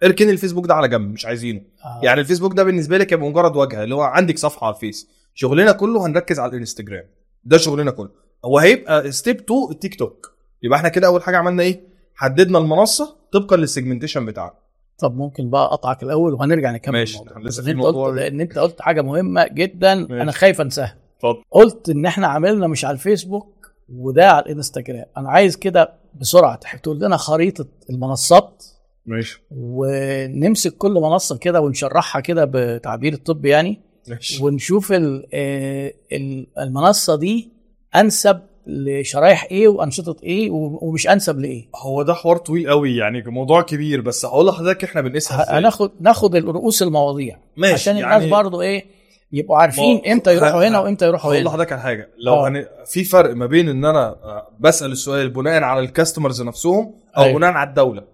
[0.00, 1.60] فاركن الفيسبوك ده على جنب مش عايزينه.
[1.84, 2.00] آه.
[2.02, 5.08] يعني الفيسبوك ده بالنسبة لك يبقى مجرد واجهة اللي هو عندك صفحة على الفيس.
[5.34, 7.04] شغلنا كله هنركز على الإنستجرام.
[7.44, 8.10] ده شغلنا كله.
[8.44, 10.32] هو هيبقى step 2 التيك توك.
[10.62, 11.80] يبقى إحنا كده أول حاجة عملنا إيه؟
[12.14, 14.52] حددنا المنصة طبقا لل segmentation بتاعنا
[14.98, 17.38] طب ممكن بقى أقطعك الأول وهنرجع نكمل ماشي، الموضوع.
[17.42, 20.22] لسه في أنت موضوع- قلت لأن أنت قلت حاجة مهمة جدا ماشي.
[20.22, 20.96] أنا خايف أنساها.
[21.16, 21.42] اتفضل.
[21.50, 23.57] قلت إن إحنا عملنا مش على الفيسبوك
[23.92, 25.04] وده على الانستجرام.
[25.16, 28.64] أنا عايز كده بسرعة تحب تقول لنا خريطة المنصات.
[29.06, 29.42] ماشي.
[29.50, 33.80] ونمسك كل منصة كده ونشرحها كده بتعبير الطب يعني.
[34.08, 34.44] ماشي.
[34.44, 37.50] ونشوف ال- آه، ال- المنصة دي
[37.96, 41.68] أنسب لشرايح إيه وأنشطة إيه ومش أنسب لإيه.
[41.76, 45.90] هو ده حوار طويل قوي يعني موضوع كبير بس هقول لحضرتك إحنا بنقيسها إزاي؟ هناخد
[46.00, 47.38] ناخد رؤوس المواضيع.
[47.56, 48.84] ماشي عشان الناس يعني برضو إيه
[49.32, 51.44] يبقوا عارفين إمتى يروحوا هنا وإمتى يروحوا هنا.
[51.44, 52.10] لحضرتك على حاجة.
[52.18, 52.48] لو آه.
[52.48, 52.66] هن...
[52.86, 54.16] في فرق ما بين إن أنا
[54.60, 57.36] بسأل السؤال بناء على الكاستمرز نفسهم أو أيوة.
[57.38, 58.04] بناء على الدولة.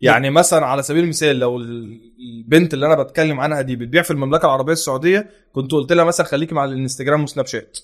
[0.00, 2.00] يعني مثلا على سبيل المثال لو ال-
[2.38, 6.26] البنت اللي أنا بتكلم عنها دي بتبيع في المملكة العربية السعودية كنت قلت لها مثلا
[6.26, 7.78] خليكي مع الانستجرام وسناب شات.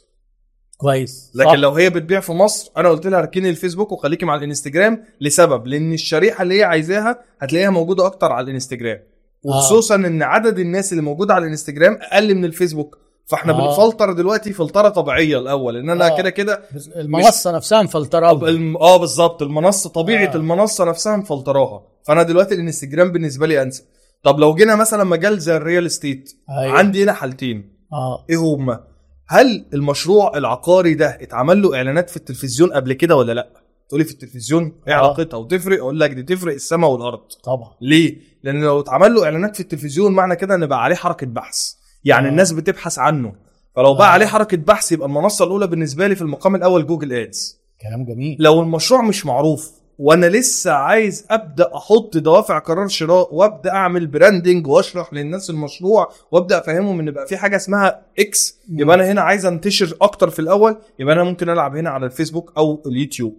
[0.77, 1.33] كويس.
[1.35, 1.55] لكن صح.
[1.57, 5.93] لو هي بتبيع في مصر أنا قلت لها ركني الفيسبوك وخليكي مع الانستجرام لسبب لأن
[5.93, 9.01] الشريحة اللي هي عايزاها هتلاقيها موجودة أكتر على الانستجرام.
[9.45, 13.57] وخصوصا إن عدد الناس اللي موجودة على الإنستجرام أقل من الفيسبوك فإحنا آه.
[13.57, 16.19] بنفلتر دلوقتي فلترة طبيعية الأول إن أنا آه.
[16.19, 16.63] كده كده
[16.97, 18.77] المنصة نفسها مفلتره طب الم...
[18.77, 20.33] آه بالظبط المنصة طبيعة آه.
[20.33, 20.37] آه.
[20.37, 23.85] المنصة نفسها مفلتراها فأنا دلوقتي الإنستجرام بالنسبة لي أنسب
[24.23, 26.79] طب لو جينا مثلا مجال زي ال real estate أيوة.
[26.79, 28.81] عندي هنا حالتين آه إيه هما
[29.29, 33.64] هل المشروع العقاري ده اتعمل له إعلانات في التلفزيون قبل كده ولا لأ
[33.95, 34.97] تقولي في التلفزيون إيه آه.
[34.97, 37.21] علاقتها وتفرق أقول لك دي تفرق السماء والأرض.
[37.45, 37.71] طبعا.
[37.81, 41.73] ليه؟ لأن لو اتعمل له إعلانات في التلفزيون معنى كده إن بقى عليه حركة بحث.
[42.05, 42.31] يعني آه.
[42.31, 43.35] الناس بتبحث عنه.
[43.77, 44.11] فلو بقى آه.
[44.11, 47.61] عليه حركة بحث يبقى المنصة الأولى بالنسبة لي في المقام الأول Google Ads.
[47.83, 48.37] كلام جميل.
[48.41, 54.67] لو المشروع مش معروف وأنا لسه عايز أبدأ أحط دوافع قرار شراء وأبدأ أعمل branding
[54.67, 59.47] وأشرح للناس المشروع وأبدأ أفهمهم إن بقى في حاجة اسمها X يبقى أنا هنا عايز
[59.47, 60.77] أنتشر أكتر في الأول.
[60.99, 63.37] يبقى أنا ممكن ألعب هنا على الفيسبوك أو اليوتيوب.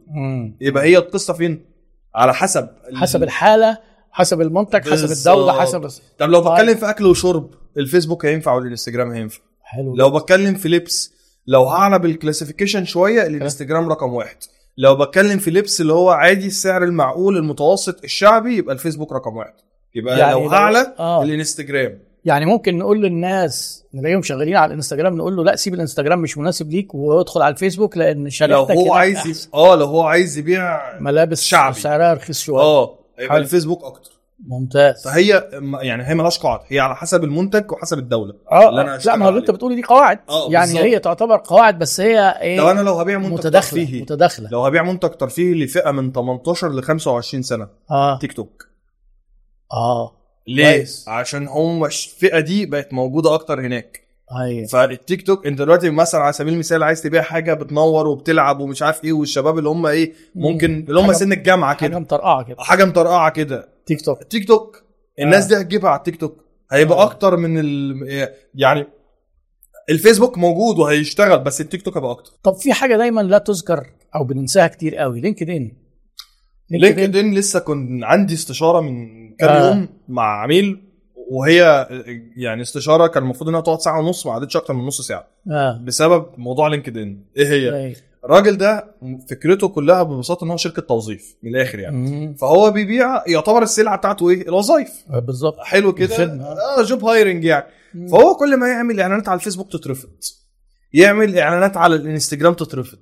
[0.62, 1.66] يبقى هي القصة فين؟
[2.16, 3.78] على حسب حسب الحالة
[4.12, 5.62] حسب المنتج حسب الدولة.
[5.62, 5.90] حسب
[6.20, 6.54] طب لو طيب.
[6.54, 11.14] بتكلم في أكل وشرب الفيسبوك هينفع والانستجرام هينفع؟ حلو لو بتكلم في لبس
[11.48, 14.38] لو هعلى بال classification شوية الإنستجرام رقم واحد.
[14.78, 19.54] لو بتكلم في لبس اللي هو عادي السعر المعقول المتوسط الشعبي يبقى الفيسبوك رقم واحد
[19.96, 21.24] يبقى يعني لو لو- أعلى آه.
[21.24, 26.38] الإنستجرام يعني ممكن نقول للناس نلاقيهم شغالين على الإنستجرام نقول له لا سيب الإنستجرام مش
[26.38, 29.50] مناسب ليك وادخل على الفيسبوك لأن لو شريحتك هو عايز.
[29.54, 31.80] آه لو هو عايز يبيع ملابس شعبي.
[31.80, 33.38] سعرها رخيص شوية آه يبقى.
[33.38, 34.12] الفيسبوك أكتر
[34.48, 35.04] ممتاز.
[35.04, 35.50] فهي
[35.82, 36.64] يعني هي مالهاش قاعدة.
[36.68, 38.34] هي على حسب المنتج وحسب الدولة.
[38.52, 39.52] آه اللي أنا لا ما هو أنت.
[39.52, 40.20] بتقولي دي قواعد.
[40.30, 40.86] آه، يعني بالظبط.
[40.86, 44.50] هي تعتبر قواعد بس هي إيه؟ لو أنا لو هبيع منتج متداخلة ترفيهي متداخلة.
[44.52, 48.20] لو هبيع منتج ترفيهي لفئة من 18 ل 25 سنة آه.
[48.20, 48.68] تيك توك.
[49.74, 50.12] آه.
[50.48, 51.06] ليه؟ كويس.
[51.10, 54.02] عشان هم الفئة دي بقت موجودة أكتر هناك.
[54.42, 54.68] أيوه.
[54.68, 59.04] فالتيك توك أنت دلوقتي مثلا على سبيل المثال عايز تبيع حاجة بتنور وبتلعب ومش عارف
[59.04, 62.56] إيه والشباب اللي هم إيه ممكن اللي هم سن الجامعة حاجة كده مطرقعة كده.
[62.60, 63.75] حاجة مطرقعة كده.
[63.86, 64.84] تيك توك تيك توك
[65.20, 65.48] الناس آه.
[65.48, 67.04] دي هتجيبها على التيك توك هيبقى آه.
[67.04, 68.30] أكتر من ال...
[68.56, 68.88] يعني
[69.90, 72.32] الفيسبوك موجود وهيشتغل بس التيك توك هيبقى أكتر.
[72.44, 75.22] طب في حاجة دايما لا تذكر أو بننساها كتير قوي.
[75.22, 75.72] لينكد ان
[76.70, 79.68] لينكد ان لسه كنت عندي استشارة من كام آه.
[79.68, 80.82] يوم مع عميل
[81.32, 81.88] وهي
[82.38, 85.28] يعني استشارة كان المفروض إنها تقعد ساعة ونص ما قعدتش أكتر من نص ساعة.
[85.52, 85.82] آه.
[85.84, 87.96] بسبب موضوع LinkedIn إيه هي؟ أيوة.
[88.26, 88.96] الراجل ده
[89.30, 91.98] فكرته كلها ببساطة إن هو شركة توظيف من الآخر يعني.
[91.98, 92.34] مم.
[92.34, 94.90] فهو بيبيع يعتبر السلعة بتاعته إيه؟ الوظائف.
[95.10, 95.60] بالظبط.
[95.60, 96.24] حلو كده.
[96.24, 96.84] آه.
[96.84, 97.66] job hiring يعني.
[97.94, 98.08] مم.
[98.08, 100.10] فهو كل ما يعمل إعلانات على الفيسبوك تترفض.
[100.94, 103.00] يعمل إعلانات على الإنستجرام تترفض.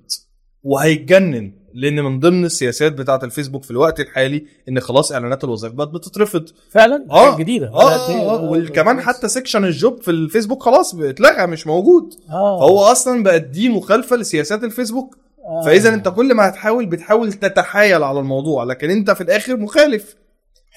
[0.62, 1.52] وهيتجنن.
[1.74, 6.48] لأن من ضمن السياسات بتاعة الفيسبوك في الوقت الحالي إن خلاص إعلانات الوظائف بقت بتترفض
[6.70, 11.46] فعلا آه جديدة آه؟ آه, آه وكمان حتى section ال job في الفيسبوك خلاص اتلغى
[11.46, 15.16] مش موجود آه فهو أصلا بقت دي مخالفة لسياسات الفيسبوك
[15.46, 15.62] آه.
[15.64, 20.16] فاذا أنت كل ما هتحاول بتحاول تتحايل على الموضوع لكن أنت في الآخر مخالف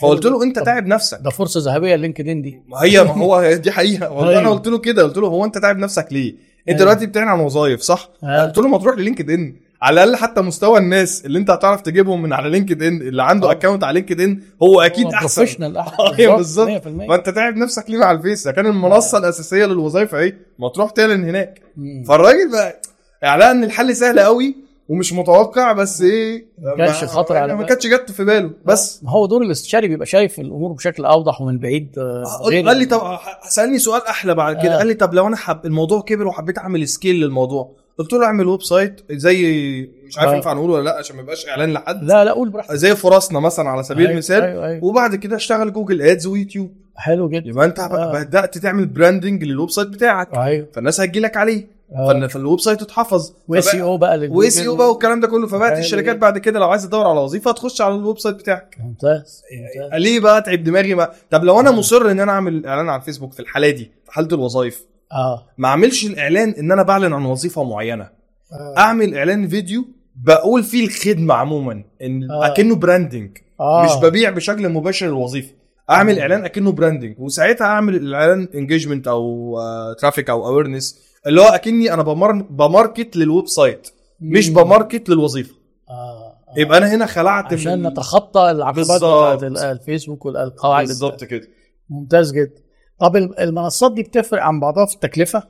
[0.02, 3.72] فقلت له أنت تعب نفسك ده فرصة ذهبية LinkedIn دي ما هي ما هو دي
[3.72, 4.52] حقيقة والله أنا أيوه.
[4.52, 6.80] قلت له كده قلت له هو أنت تعب نفسك ليه؟ أنت أيوه.
[6.80, 8.46] دلوقتي بتعلن عن وظايف صح؟ آه.
[8.46, 12.22] قلت له ما تروح ل LinkedIn على الأقل حتى مستوى الناس اللي أنت هتعرف تجيبهم
[12.22, 13.52] من على LinkedIn اللي عنده آه.
[13.52, 15.42] account على LinkedIn هو أكيد أحسن.
[15.42, 15.78] professional
[16.20, 20.70] أيوه بالظبط ما انت تعب نفسك ليه مع الفيس؟ كان المنصة الأساسية للوظائف اهي ما
[20.70, 21.62] تروح تعلن هناك.
[22.08, 22.82] فالراجل بقى
[23.24, 24.56] إعلان الحل سهل قوي
[24.90, 27.64] ومش متوقع بس إيه؟ ما كانش خطر على ما.
[27.64, 28.52] كانتش جت في باله.
[28.66, 29.04] بس.
[29.04, 32.86] ما هو دور الاستشاري بيبقى شايف الأمور بشكل أوضح ومن بعيد آه، غير قال لي
[32.86, 33.18] طب
[33.50, 34.74] سألني سؤال أحلى بعد كده.
[34.76, 34.78] آه.
[34.78, 38.48] قال لي طب لو أنا حب الموضوع كبر وحبيت أعمل scale للموضوع قلت له اعمل
[38.48, 40.36] website زي مش عارف آه.
[40.36, 42.04] ينفع نقوله ولا لا عشان ما يبقاش إعلان لحد.
[42.04, 42.74] لا لا قول براحتك.
[42.76, 44.42] زي فرصنا مثلا على سبيل أيوة، المثال.
[44.42, 44.86] أيوة، أيوة.
[44.86, 46.72] وبعد كده اشتغل Google Ads ويوتيوب.
[46.96, 47.50] حلو جدا.
[47.50, 48.12] يبقى انت آه.
[48.14, 50.38] بدأت تعمل branding لل website بتاعك.
[50.38, 50.68] أيوه.
[50.74, 51.68] فالناس هتجي لك عليه.
[51.96, 52.28] آه.
[52.28, 53.34] فال website اتحفظ.
[53.48, 54.38] و SEO بقى للجوجل.
[54.40, 55.48] و SEO بقى والكلام ده كله.
[55.48, 56.18] فبقت الشركات.
[56.18, 58.76] بعد كده لو عايزه تدور على وظيفة تخش على ال website بتاعك.
[58.80, 60.02] ممتاز ممتاز.
[60.02, 63.34] ليه بقى تعب دماغي بقى طب لو أنا مصر إن أنا أعمل إعلان على الفيسبوك
[63.34, 67.64] في الحالة دي في حالة الوظائف آه ما اعملش الاعلان ان أنا بعلن عن وظيفة
[67.64, 68.74] معينة آه.
[68.78, 69.86] اعمل اعلان فيديو
[70.16, 72.48] بقول فيه الخدمة عموما إن آه.
[72.48, 73.84] أكنه branding آه.
[73.86, 75.54] مش ببيع بشكل مباشر الوظيفة
[75.90, 79.58] اعمل اعلان أكنه branding وساعتها اعمل الاعلان engagement أو
[80.00, 82.32] traffic أو awareness اللي هو أكني أنا بمر...
[82.42, 83.88] ب market لل website
[84.22, 84.50] مش.
[84.50, 85.56] بماركت للوظيفة
[85.90, 85.94] آه.
[85.94, 86.60] آه.
[86.60, 88.98] يبقى أنا هنا خلعت عشان من- نتخطى العقبات.
[88.98, 91.48] بتاعت ال- الفيسبوك والقواعد بالظبط كده
[91.90, 92.62] ممتاز جدا
[93.00, 95.44] طب الم- المنصات دي بتفرق عن بعضها في التكلفة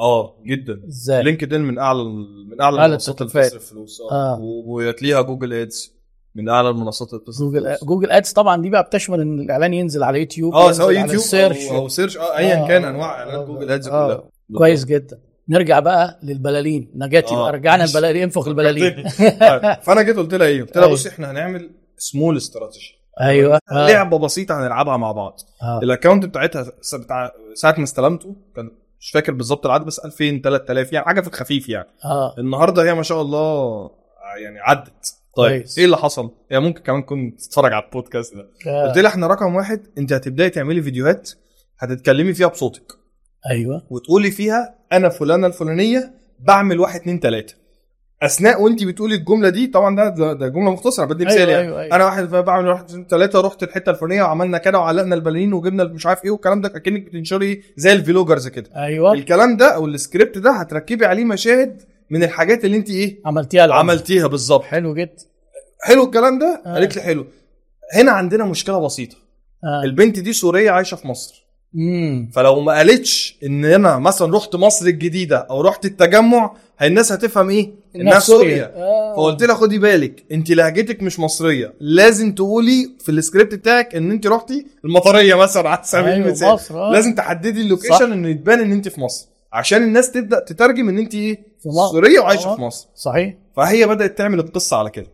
[0.00, 2.04] آه جدا إزاي لينكد إن من أعلى
[2.50, 3.32] من أعلى المنصات اللي.
[3.42, 4.34] بتصرف فلوس آه.
[4.34, 5.98] آه و- ويتليها جوجل Ads
[6.34, 7.84] من أعلى المنصات اللي بتصرف جوجل فلوس.
[7.84, 11.21] جوجل Ads طبعا دي بقى بتشمل إن الإعلان ينزل على يوتيوب آه سواء يوتيوب ال
[11.21, 12.68] search أو, أو search آه أيا.
[12.68, 14.06] كان أنواع إعلانات جوجل Ads آه.
[14.14, 14.28] كلها
[14.58, 15.18] كويس جدا
[15.48, 17.42] نرجع بقى للبلالين نجاتي آه.
[17.42, 19.08] بقى رجعنا البلالين انفخ البلالين
[19.84, 20.94] فأنا جيت قلت لها إيه؟ قلت لها أيوة.
[20.94, 23.86] بصي إحنا هنعمل small strategy أيوه آه.
[23.88, 25.80] لعبة بسيطة هنلعبها مع بعض آه.
[25.82, 30.92] ال account بتاعتها بتاع ساعة ما استلمته كان مش فاكر بالظبط العدد بس 2000 3000
[30.92, 33.90] يعني حاجة في الخفيف يعني آه النهارده هي ما شاء الله
[34.42, 35.78] يعني عدت طيب كويس.
[35.78, 38.88] إيه اللي حصل؟ هي ممكن كمان تكون تتفرج على البودكاست ده آه.
[38.88, 41.30] قلت لها إحنا رقم واحد أنت هتبدأي تعملي فيديوهات
[41.78, 42.92] هتتكلمي فيها بصوتك
[43.50, 47.54] أيوه وتقولي فيها أنا فلانة الفلانية بعمل واحد اتنين تلاتة
[48.22, 51.80] أثناء وانت بتقولي الجملة دي طبعا ده ده, جملة مختصرة بدي مثال أيوة، يعني أيوة،
[51.82, 51.96] أيوة.
[51.96, 56.24] أنا واحد بعمل واحد تلاتة رحت الحتة الفلانية وعملنا كده وعلقنا البلالين وجبنا مش عارف
[56.24, 58.70] إيه والكلام ده اكنك بتنشري زي ال vloggers كده.
[58.76, 59.12] أيوه.
[59.12, 63.90] الكلام ده أو السكريبت ده هتركبي عليه مشاهد من الحاجات اللي انت إيه؟ عملتيها العمل.
[63.90, 64.62] عملتيها بالظبط.
[64.64, 65.16] حلو جدا.
[65.82, 66.74] حلو الكلام ده؟ آه.
[66.74, 67.26] قالت لي حلو.
[67.94, 69.16] هنا عندنا مشكلة بسيطة.
[69.64, 69.84] آه.
[69.84, 71.48] البنت دي سورية عايشة في مصر.
[71.74, 77.12] امم فلو ما قالتش إن أنا مثلا رحت مصر الجديدة أو رحت التجمع هي الناس
[77.12, 79.14] هتفهم إيه؟ إنها سوريا آه.
[79.16, 81.74] فقلت لها خدي بالك أنت لهجتك مش مصرية.
[81.80, 86.48] لازم تقولي في السكريبت بتاعك إن أنت رحتي المطرية مثلا على سبيل أيوة، المثال.
[86.48, 86.92] مصر، آه.
[86.92, 87.60] لازم تحددي.
[87.60, 89.28] ال location إنه يتبان إن أنت في مصر.
[89.52, 91.46] عشان الناس تبدأ تترجم إن أنت إيه.
[91.90, 92.56] سورية وعايشة آه.
[92.56, 92.88] في مصر.
[92.94, 93.34] صحيح.
[93.56, 95.06] فهي بدأت تعمل القصة على كده.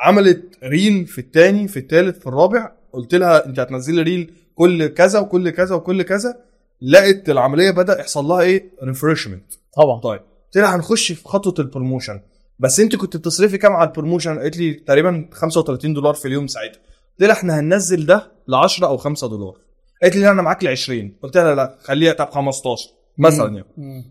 [0.00, 2.72] عملت reel في الثاني في الثالث في الرابع.
[2.92, 6.36] قلت لها أنت هتنزلي reel كل كذا وكل كذا وكل كذا.
[6.82, 9.44] لقيت العملية بدأ يحصل لها إيه؟ refreshment
[9.76, 10.00] طبعا.
[10.00, 10.20] طيب.
[10.48, 12.20] قلت لها هنخش في خطوة ال promotion
[12.58, 16.46] بس انت كنت بتصرفي كام على ال promotion قالت لي تقريبا 35 دولار في اليوم
[16.46, 16.80] ساعتها.
[17.20, 19.54] قلت لها إحنا هننزل ده ل 10 أو 5 دولار.
[20.02, 24.04] قالت لي لا أنا معاك ل 20 قلت لها لا خليها طب 15 مثلا يعني.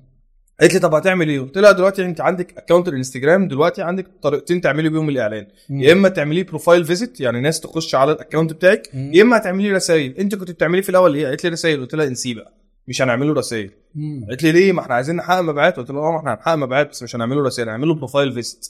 [0.59, 4.61] قالت لي طب هتعمل إيه؟ قلت لها دلوقتي انت عندك account الانستجرام دلوقتي عندك طريقتين
[4.61, 5.47] تعملي بيهم الإعلان.
[5.69, 8.89] يا إما تعمليه profile visit يعني ناس تخش على ال account بتاعك.
[8.93, 10.17] يا إما هتعملي رسائل.
[10.17, 11.81] انت كنت بتعملي في الأول إيه؟ قالت لي رسائل.
[11.81, 12.53] قلت لها انسيه بقى.
[12.87, 13.71] مش هنعمله رسائل.
[14.29, 15.77] قالت لي ليه؟ ما إحنا عايزين نحقق مبيعات.
[15.77, 18.67] قلت لها آه ما إحنا هنحقق مبيعات بس مش هنعمله رسائل هنعمله بروفايل فيزيت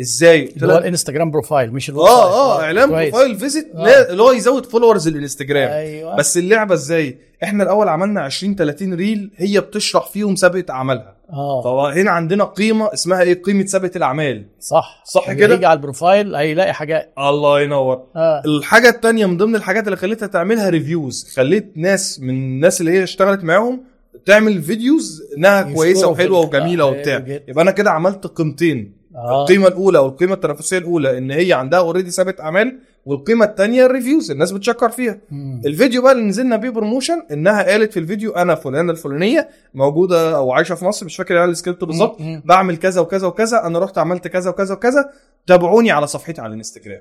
[0.00, 2.06] إزاي؟ اللي هو الإنستجرام profile مش الويب.
[2.06, 2.90] آه آه اعلان.
[2.90, 4.10] بروفايل فيزيت آه.
[4.10, 6.16] اللي هو يزود followers الانستجرام أيوه.
[6.16, 11.62] بس اللعبة إزاي؟ إحنا الأول عملنا 20 30 reel هي بتشرح فيهم سابقه اعمالها آه.
[11.92, 14.44] فهنا عندنا قيمة اسمها إيه؟ قيمة سابقه الأعمال.
[14.60, 15.02] صح.
[15.06, 18.02] صح اللي كده؟ يجي على ال profile هيلاقي حاجات الله ينور.
[18.16, 18.42] آه.
[18.46, 23.02] الحاجة التانية من ضمن الحاجات اللي خليتها تعملها reviews خليت ناس من الناس اللي هي
[23.02, 23.80] اشتغلت معاهم
[24.26, 27.24] تعمل videos إنها كويسة وحلوة وجميلة آه، وبتاع.
[27.48, 29.01] يبقى أنا كده عملت قيمتين.
[29.16, 29.42] آه.
[29.42, 33.91] القيمة الأولى أو القيمة التنافسية الأولى إن هي عندها already سابقه اعمال والقيمة الثانية ال
[33.91, 35.18] reviews الناس بتشكر فيها.
[35.30, 35.62] مم.
[35.66, 40.52] الفيديو بقى اللي نزلنا بيه promotion إنها قالت في الفيديو أنا فلانة الفلانية موجودة أو
[40.52, 42.18] عايشة في مصر مش فاكر يعني السكريبت بالظبط.
[42.44, 45.10] بعمل كذا وكذا وكذا أنا رحت عملت كذا وكذا وكذا.
[45.46, 47.00] تابعوني على صفحتي على الإنستجرام.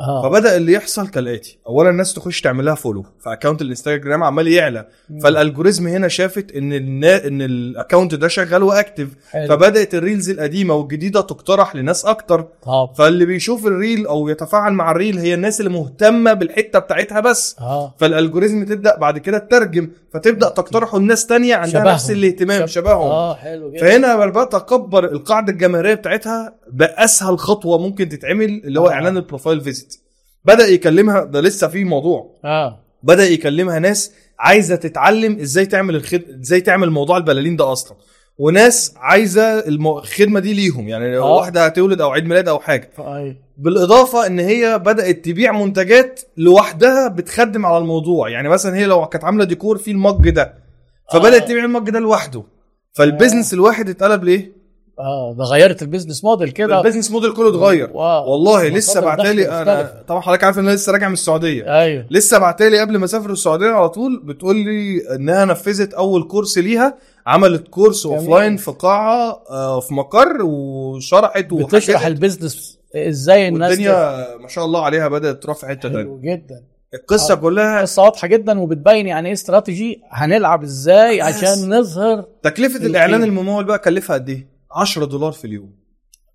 [0.00, 0.22] آه.
[0.22, 4.88] فبدأ اللي يحصل كالاتي اولا الناس تخش تعمل لها follow ف account الإنستجرام عمال يعلى.
[5.22, 7.26] فال algorithm هنا شافت إن النا...
[7.26, 9.46] إن ال account ده شغال و active حلو.
[9.48, 12.46] فبدأت ال reels القديمة والجديدة تقترح لناس أكتر.
[12.62, 12.90] طب.
[12.98, 17.20] فاللي بيشوف ال reel أو يتفاعل مع ال reel هي الناس اللي مهتمة بالحتة بتاعتها
[17.20, 17.56] بس.
[17.60, 17.94] آه.
[17.98, 19.90] فال algorithm تبدأ بعد كده تترجم.
[20.14, 21.94] فتبدأ تقترحه الناس تانية عندها شبههم.
[21.94, 23.10] نفس الاهتمام شب- شبههم.
[23.10, 23.80] آه حلو جدا.
[23.80, 28.92] فهنا بدات اكبر القاعدة الجماهيرية بتاعتها باسهل خطوة ممكن تتعمل اللي هو آه.
[28.92, 29.87] إعلان ال profile visit
[30.48, 32.34] بدأ يكلمها ده لسه في موضوع.
[32.44, 32.78] آه.
[33.02, 36.22] بدأ يكلمها ناس عايزة تتعلم إزاي تعمل الخد...
[36.42, 37.96] إزاي تعمل موضوع البلالين ده أصلا.
[38.38, 39.98] وناس عايزة المو...
[39.98, 41.36] الخدمة دي ليهم يعني لو آه.
[41.36, 42.90] واحدة هتولد أو عيد ميلاد أو حاجة.
[42.98, 48.28] أيوه بالإضافة إن هي بدأت تبيع منتجات لوحدها بتخدم على الموضوع.
[48.28, 50.54] يعني مثلا هي لو كانت عاملة ديكور فيه ال mug ده
[51.12, 51.46] فبدأت آه.
[51.46, 52.42] تبيع ال mug ده لوحده.
[52.92, 54.57] فال business الواحد اتقلب ليه؟
[55.00, 57.90] آه ده غيرت ال business model كده ال business model كله اتغير.
[57.92, 60.02] والله لسه بعتالي أنا.
[60.08, 63.30] طبعا حضرتك عارف إن أنا لسه راجع من السعودية أيوه لسه بعتالي قبل ما أسافر
[63.30, 68.06] السعودية على طول بتقول لي انها نفذت أول course ليها عملت course.
[68.06, 74.48] offline في قاعة آه، في مقر وشرحت بتشرح وحكت ال business إزاي الناس والدنيا ما
[74.48, 76.62] شاء الله عليها بدأت تروح في حتة تانية حلو جدا
[76.94, 77.36] القصة آه.
[77.36, 81.20] كلها قصه واضحة جدا وبتبين يعني إيه استراتيجي هنلعب إزاي.
[81.20, 82.86] عشان نظهر تكلفة.
[82.86, 85.74] الإعلان الممول بقى كلفها قد إيه 10 دولار في اليوم.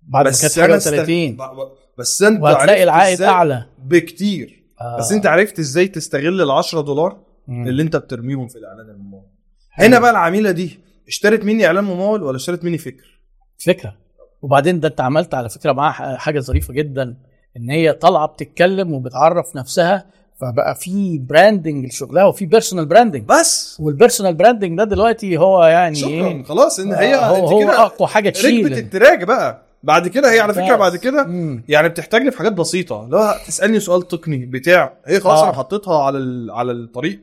[0.02, 3.66] بعد ما كانت حاجة است- 30 ب- ب- بس انت وهتلاقي العائد أعلى.
[3.78, 4.64] بكتير.
[4.80, 4.98] آه.
[4.98, 7.66] بس أنت عرفت إزاي تستغل ال 10 دولار مم.
[7.68, 9.24] اللي أنت بترميهم في الإعلان الممول.
[9.72, 10.78] هنا بقى العميلة دي
[11.08, 13.20] اشترت مني إعلان ممول ولا اشترت مني فكر؟
[13.66, 13.96] فكرة.
[14.42, 17.16] وبعدين ده أنت عملت على فكرة معاها حاجة ظريفة جدا
[17.56, 20.06] إن هي طالعة بتتكلم وبتعرف نفسها
[20.40, 23.76] فبقى في branding لشغلها وفي personal branding بس.
[23.80, 26.10] وال personal branding ده دلوقتي هو يعني شكرا.
[26.10, 28.72] إيه؟ خلاص إن هي آه، هو, هو أقوى حاجة تشيل.
[28.72, 29.62] ال track بقى.
[29.82, 30.76] بعد كده هي على فكرة.
[30.76, 31.28] بعد كده.
[31.68, 33.06] يعني بتحتاجني في حاجات بسيطة.
[33.10, 34.92] لو تسألني سؤال تقني بتاع.
[35.06, 35.44] هي خلاص آه.
[35.44, 37.20] أنا حطيتها على ال- على الطريق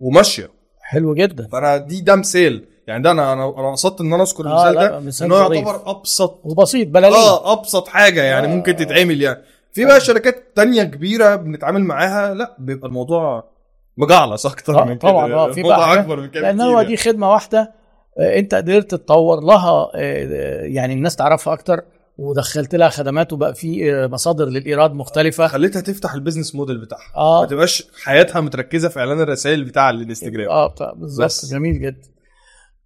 [0.00, 0.50] وماشية.
[0.80, 1.48] حلو جدا.
[1.52, 5.28] فأنا دي ده مثال يعني ده أنا أنا أنا قصدت إن أنا أذكر آه، المثال
[5.28, 5.52] لا، ده ان هو.
[5.52, 7.16] يعتبر أبسط وبسيط بلالين.
[7.16, 8.50] آه أبسط حاجة يعني آه.
[8.56, 9.38] ممكن تتعمل يعني.
[9.76, 13.50] في بقى شركات تانية كبيرة بنتعامل معاها لا بيبقى الموضوع
[13.96, 16.88] مجعلص أكتر آه، من كده طبعا، آه، في بقى أكبر من كده لأن هو يعني.
[16.88, 17.72] دي خدمة واحدة
[18.18, 21.80] آه، أنت قدرت تطور لها آه، يعني الناس تعرفها أكتر
[22.18, 25.46] ودخلت لها خدمات وبقى في آه، مصادر للإيراد مختلفة.
[25.46, 27.12] خليتها تفتح ال business model بتاعها.
[27.16, 27.40] آه.
[27.40, 30.48] ما تبقاش حياتها متركزة في إعلان الرسائل بتاع الإنستجرام.
[30.48, 31.50] آه بالظبط.
[31.50, 32.08] جميل جدا.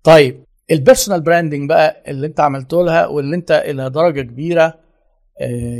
[0.02, 4.74] طيب ال personal branding بقى اللي أنت عملته لها واللي أنت إلى درجة كبيرة آه،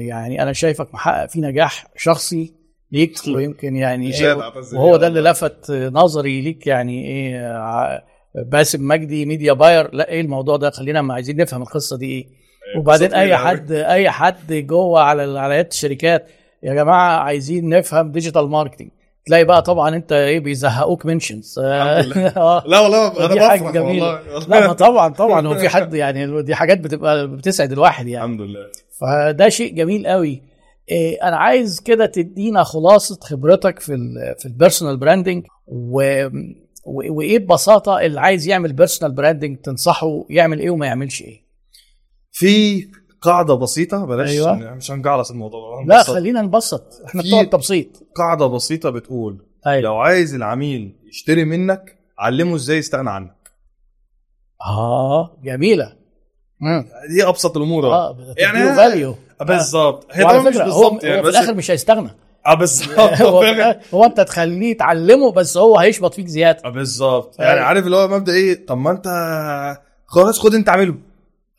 [0.09, 2.55] يعني أنا شايفك محقق فيه نجاح شخصي
[2.93, 4.35] ليك ويمكن يعني إيه
[4.73, 5.21] وهو ده اللي.
[5.21, 8.05] لفت نظري ليك يعني إيه
[8.47, 9.95] باسم مجدي media buyer.
[9.95, 12.27] لا إيه الموضوع ده؟ خلينا ما عايزين نفهم القصة دي إيه.
[12.79, 13.37] وبعدين قصة أي.
[13.37, 16.27] حد أي حد جوه على عيادة الشركات
[16.63, 18.91] يا جماعة عايزين نفهم digital marketing
[19.27, 21.59] تلاقي بقى طبعا أنت إيه بيزهقوك mentions.
[21.59, 22.17] الحمد
[22.71, 24.07] لا والله أنا دي حاجة بفرح جميلة.
[24.35, 28.25] والله لا ما طبعا طبعا هو في حد يعني دي حاجات بتبقى بتسعد الواحد يعني.
[28.25, 28.67] الحمد لله.
[29.01, 30.43] فده شيء جميل قوي.
[30.91, 36.29] إيه أنا عايز كده تدينا خلاصة خبرتك في ال في ال personal branding و-
[36.87, 41.43] وإيه ببساطة اللي عايز يعمل personal branding تنصحه يعمل إيه وما يعملش إيه؟
[42.33, 42.87] في
[43.23, 44.53] قاعدة بسيطة بلاش أيوة.
[44.75, 45.85] مش هنجعلص الموضوع.
[45.87, 46.03] لا.
[46.03, 47.01] خلينا نبسط.
[47.07, 47.89] إحنا في- بتوع التبسيط.
[48.17, 49.81] قاعدة بسيطة بتقول أيوه.
[49.83, 53.51] لو عايز العميل يشتري منك علمه إزاي يستغنى عنك.
[54.67, 55.93] آه جميلة.
[56.61, 56.85] مم.
[57.11, 57.87] دي أبسط الأمور.
[57.87, 60.07] آه يعني يعني فاليو بالظبط.
[60.13, 62.11] هي وعلى طبعا مش فكرة هو, بالظبط هو يعني في بس الآخر مش هيستغنى.
[62.47, 62.99] آه بالظبط.
[63.23, 66.63] هو, في هو أنت تخليه تعلمه بس هو هيشبط فيك زيادة.
[66.65, 67.39] آه بالظبط.
[67.39, 67.65] يعني أيوة.
[67.65, 69.07] عارف اللي هو مبدا إيه طب ما أنت
[70.07, 70.95] خلاص خد أنت اعمله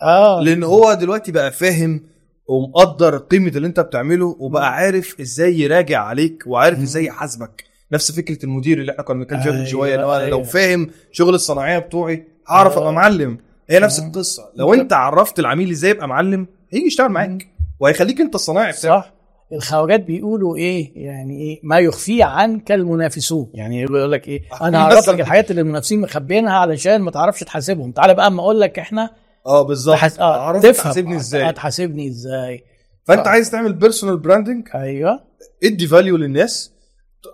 [0.01, 0.41] آه.
[0.43, 2.01] لأن هو دلوقتي بقى فاهم
[2.47, 7.63] ومقدر قيمة اللي أنت بتعمله وبقى عارف إزاي يراجع عليك وعارف إزاي يحاسبك.
[7.91, 10.43] نفس فكرة المدير اللي إحنا كنا بنتكلم فيها من أيوة، شوية لو أيوة.
[10.43, 12.81] فاهم شغل الصناعية بتوعي هعرف آه.
[12.81, 13.37] ابقى معلم.
[13.69, 13.99] هي نفس.
[13.99, 14.43] القصة.
[14.55, 17.47] لو أنت عرفت العميل إزاي يبقى معلم هيجي يشتغل معاك.
[17.79, 19.13] وهيخليك أنت الصنايعي بتاعه صح.
[19.53, 23.49] الخواجات بيقولوا إيه؟ يعني إيه؟ ما يخفيه عنك المنافسون.
[23.53, 25.09] يعني يقول لك إيه؟ أنا هعرف.
[25.09, 27.91] لك الحاجات اللي المنافسين مخبينها علشان ما تعرفش تحاسبهم.
[27.91, 29.09] تعالى بقى أما أقول لك إحنا
[29.45, 29.95] آه بالظبط.
[29.95, 30.19] تحس...
[30.19, 30.83] آه عرفت تفهم.
[30.83, 32.63] تحاسبني إزاي؟ هتحاسبني إزاي.
[33.07, 33.29] فأنت آه.
[33.29, 35.19] عايز تعمل personal branding أيوه.
[35.63, 36.71] ادي value للناس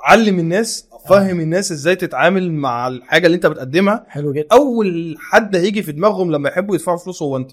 [0.03, 4.05] علم الناس فهم الناس إزاي تتعامل مع الحاجة اللي أنت بتقدمها.
[4.08, 4.47] حلو جدا.
[4.51, 7.51] أول حد هيجي في دماغهم لما يحبوا يدفعوا فلوس هو أنت.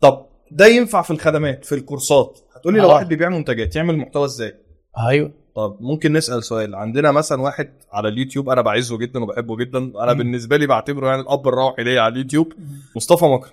[0.00, 2.94] طب ده ينفع في الخدمات في الكورسات؟ هتقولي لو آه.
[2.94, 4.54] واحد بيبيع منتجات يعمل محتوى إزاي؟
[5.08, 5.32] أيوه.
[5.56, 6.74] طب ممكن نسأل سؤال.
[6.74, 9.78] عندنا مثلا واحد على اليوتيوب أنا بعزه جدا وبحبه جدا.
[9.78, 10.18] أنا مم.
[10.18, 12.52] بالنسبة لي بعتبره يعني الأب الروحي ليا على اليوتيوب
[12.96, 13.52] مصطفى مكرم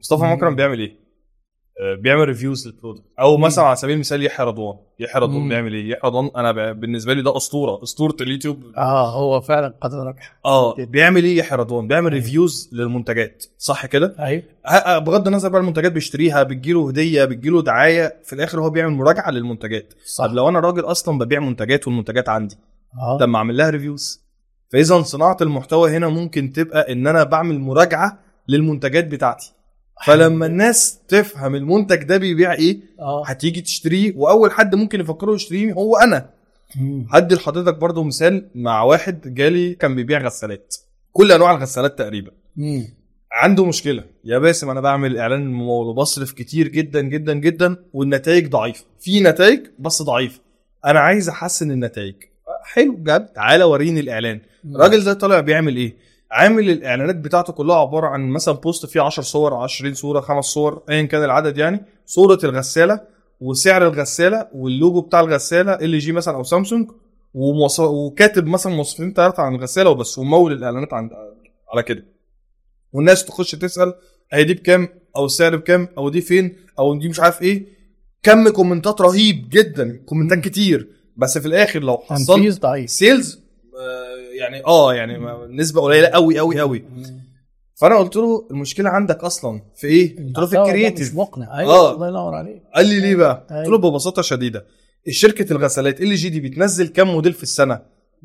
[0.00, 0.24] مصطفى.
[0.24, 1.08] مكرم بيعمل إيه؟
[1.80, 3.36] آه، بيعمل reviews لل product أو.
[3.36, 5.48] مثلا على سبيل المثال يحيى رضوان يحيى رضوان.
[5.48, 7.82] بيعمل إيه؟ يحيى رضوان أنا بالنسبة لي ده أسطورة.
[7.82, 8.62] أسطورة اليوتيوب.
[8.76, 13.44] آه هو فعلا قد ربح آه بيعمل إيه؟ يحيى رضوان بيعمل reviews للمنتجات.
[13.58, 14.42] صح كده؟ أيوه.
[14.66, 19.30] ه- بغض النظر بقى المنتجات بيشتريها بتجيله هدية بتجيله دعاية في الآخر هو بيعمل مراجعة
[19.30, 19.94] للمنتجات.
[20.06, 20.26] صح.
[20.26, 22.56] طب لو أنا راجل أصلا ببيع منتجات والمنتجات عندي
[23.00, 23.18] آه.
[23.18, 24.20] طب ما أعمل لها reviews
[24.72, 28.18] فاذا صناعة المحتوى هنا ممكن تبقى إن أنا بعمل مراجعة
[28.48, 29.52] للمنتجات بتاعتي.
[30.06, 33.26] فلما الناس تفهم المنتج ده بيبيع إيه آه.
[33.26, 36.30] هتيجي تشتريه وأول حد ممكن يفكروا يشتريه هو أنا.
[37.10, 40.74] هدي لحضرتك برضو مثال مع واحد جالي كان بيبيع غسالات.
[41.12, 42.30] كل أنواع الغسالات تقريبا.
[42.56, 42.84] مم.
[43.32, 44.04] عنده مشكلة.
[44.24, 48.84] يا باسم أنا بعمل إعلان ممول وبصرف كتير جدا جدا جدا والنتائج ضعيفة.
[49.00, 50.40] في نتائج بس ضعيفة.
[50.84, 52.14] أنا عايز أحسن النتائج.
[52.62, 53.32] حلو جاب.
[53.32, 54.40] تعالى وريني الإعلان.
[54.64, 55.96] الراجل ده طالع بيعمل إيه؟
[56.30, 60.82] عامل الإعلانات بتاعته كلها عبارة عن مثلا post فيه 10 صور 20 صورة خمس صور
[60.90, 63.00] ايا كان العدد يعني صورة الغسالة
[63.40, 66.90] وسعر الغسالة واللوجو بتاع الغسالة LG مثلا أو سامسونج
[67.34, 71.10] وكاتب مثلا مواصفين ثلاثة عن الغسالة وبس ومول الإعلانات عن
[71.72, 72.04] على كده.
[72.92, 73.94] والناس تخش تسأل
[74.32, 77.66] هي دي بكام؟ أو السعر بكام؟ أو دي فين؟ أو دي مش عارف إيه؟
[78.22, 80.88] كم كومنتات رهيب جدا كومنتات كتير.
[81.16, 82.28] بس في الآخر لو حصلت
[82.86, 83.40] sales
[84.38, 85.18] يعني آه يعني
[85.56, 86.84] نسبة قليلة قوي قوي قوي
[87.74, 91.14] فأنا قلت له المشكلة عندك أصلا في إيه؟ قلت له في ده مش ال creative
[91.14, 91.94] مقنع أيوه آه.
[91.94, 93.62] الله ينور عليك قال لي ليه بقى؟ أيوة.
[93.62, 94.66] قلت له ببساطة شديدة
[95.08, 97.80] الشركة الغسالات LG دي بتنزل كام موديل في السنة؟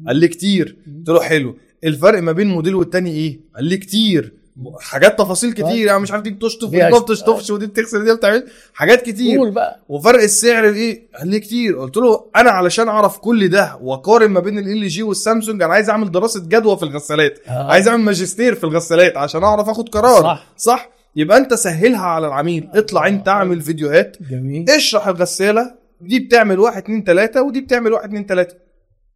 [0.07, 4.33] قال لي كتير قلت له حلو الفرق ما بين موديل والتاني إيه؟ قال لي كتير
[4.79, 8.47] حاجات تفاصيل كتير يعني مش عارف دي بتشطف ودي ما بتشطفش ودي بتغسل دي بتعمل
[8.73, 9.37] حاجات كتير.
[9.37, 9.79] قول بقى.
[9.89, 11.79] وفرق السعر إيه؟ قال لي كتير.
[11.79, 15.89] قلت له أنا علشان أعرف كل ده وأقارن ما بين ال جي والسامسونج أنا عايز
[15.89, 17.39] أعمل دراسة جدوى في الغسالات.
[17.47, 17.71] آه.
[17.71, 20.21] عايز أعمل ماجستير في الغسالات عشان أعرف آخد قرار.
[20.21, 20.47] صح.
[20.57, 22.69] صح؟ يبقى أنت سهلها على العميل.
[22.73, 24.17] اطلع أنت اعمل فيديوهات.
[24.31, 24.69] جميل.
[24.69, 25.83] اشرح الغسالة.
[26.01, 28.62] دي بتعمل واحد اتنين تلاتة ودي بتعمل واحد اتنين تلاتة.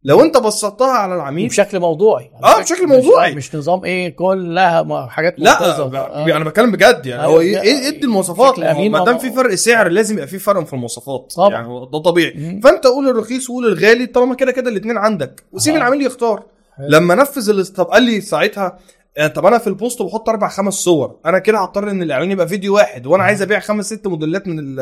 [0.04, 3.34] لو انت بسطتها على العميل بشكل موضوعي آه، بشكل مش- موضوعي.
[3.34, 6.24] مش نظام إيه كلها حاجات لا آه.
[6.36, 9.18] أنا بتكلم بجد يعني هو إيه ادي المواصفات بشكل أمين، ما دام.
[9.18, 11.50] في فرق سعر لازم يبقى في فرق في المواصفات طبعا.
[11.50, 12.60] يعني ده طبيعي مم.
[12.60, 15.78] فأنت قول الرخيص وقول الغالي طالما كده كده الاثنين عندك وسيب آه.
[15.78, 16.42] العميل يختار
[16.76, 16.86] حلو.
[16.88, 18.78] لما نفذ طب قال لي ساعتها
[19.18, 21.16] آه، طب أنا في البوست بحط أربع خمس صور.
[21.26, 24.74] أنا كده هضطر إن الإعلان يبقى فيديو واحد وأنا عايز أبيع خمس ست موديلات من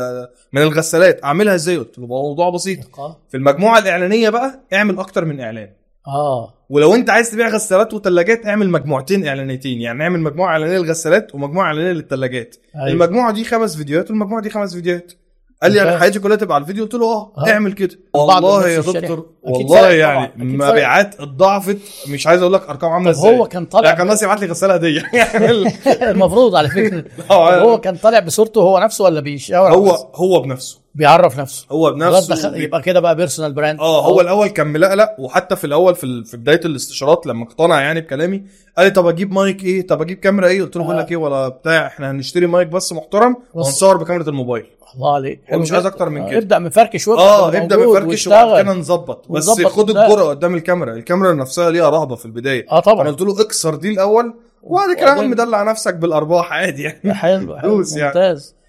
[0.52, 1.24] من الغسالات.
[1.24, 2.78] أعملها إزاي؟ قلت له موضوع بسيط.
[3.28, 5.68] في المجموعة الإعلانية بقى اعمل أكتر من إعلان.
[6.06, 6.54] آه.
[6.70, 9.80] ولو أنت عايز تبيع غسالات وثلاجات اعمل مجموعتين إعلانيتين.
[9.80, 12.88] يعني اعمل مجموعة إعلانية للغسالات ومجموعة إعلانية للثلاجات أيوة.
[12.88, 15.12] المجموعة دي خمس فيديوهات والمجموعة دي خمس فيديوهات.
[15.62, 15.82] قال لي.
[15.82, 17.32] أنا حياتي كلها تبقى على الفيديو قلت له آه.
[17.48, 18.80] اعمل كده والله يا.
[18.80, 20.32] دكتور والله يعني.
[20.36, 21.78] مبيعات اتضاعفت
[22.08, 24.46] مش عايز أقول لك أرقام عاملة إزاي هو كان طالع لا كان الناس يبعت لي
[24.46, 25.50] غسالة هدية يعني
[26.10, 27.04] المفروض على فكرة.
[27.32, 31.66] هو كان طالع بصورته هو نفسه ولا بيشاور هو هو بنفسه بيعرف نفسه.
[31.72, 35.64] هو بنفسه دخل- يبقى كده بقى personal brand آه هو الأول كان ملقلق وحتى في
[35.66, 38.42] الأول في ال- في بداية الاستشارات لما اقتنع يعني بكلامي
[38.76, 40.86] قال لي طب أجيب مايك إيه؟ طب أجيب كاميرا إيه؟ قلت له آه.
[40.86, 43.38] بقول لك إيه ولا بتاع إحنا هنشتري مايك بس محترم بس.
[43.54, 44.66] وهنصور بكاميرا الموبايل.
[44.94, 45.40] الله عليك.
[45.52, 45.94] مش عايز جدا.
[45.94, 46.38] أكتر من آه، كده.
[46.38, 49.28] ابدأ مفركش وابدا آه ابدأ مفركش وبعد كده نظبط.
[49.30, 49.90] بس خد.
[49.90, 50.92] الجرأه قدام الكاميرا.
[50.92, 52.66] الكاميرا نفسها ليها رهبة في البداية.
[52.70, 53.00] آه طبعا.
[53.02, 56.82] أنا قلت له اكسر دي الأول وبعد كده يا عم وبعدين- دلع نفسك بالأرباح عادي
[56.82, 57.14] يعني.
[57.14, 57.76] حلو حلو.
[57.76, 58.12] دوس يعني.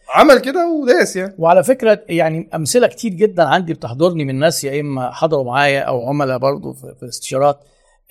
[0.09, 1.35] عمل كده وداس يعني.
[1.37, 6.09] وعلى فكرة يعني أمثلة كتير جدا عندي بتحضرني من ناس يا إما حضروا معايا أو
[6.09, 7.59] عملاء برضه في الاستشارات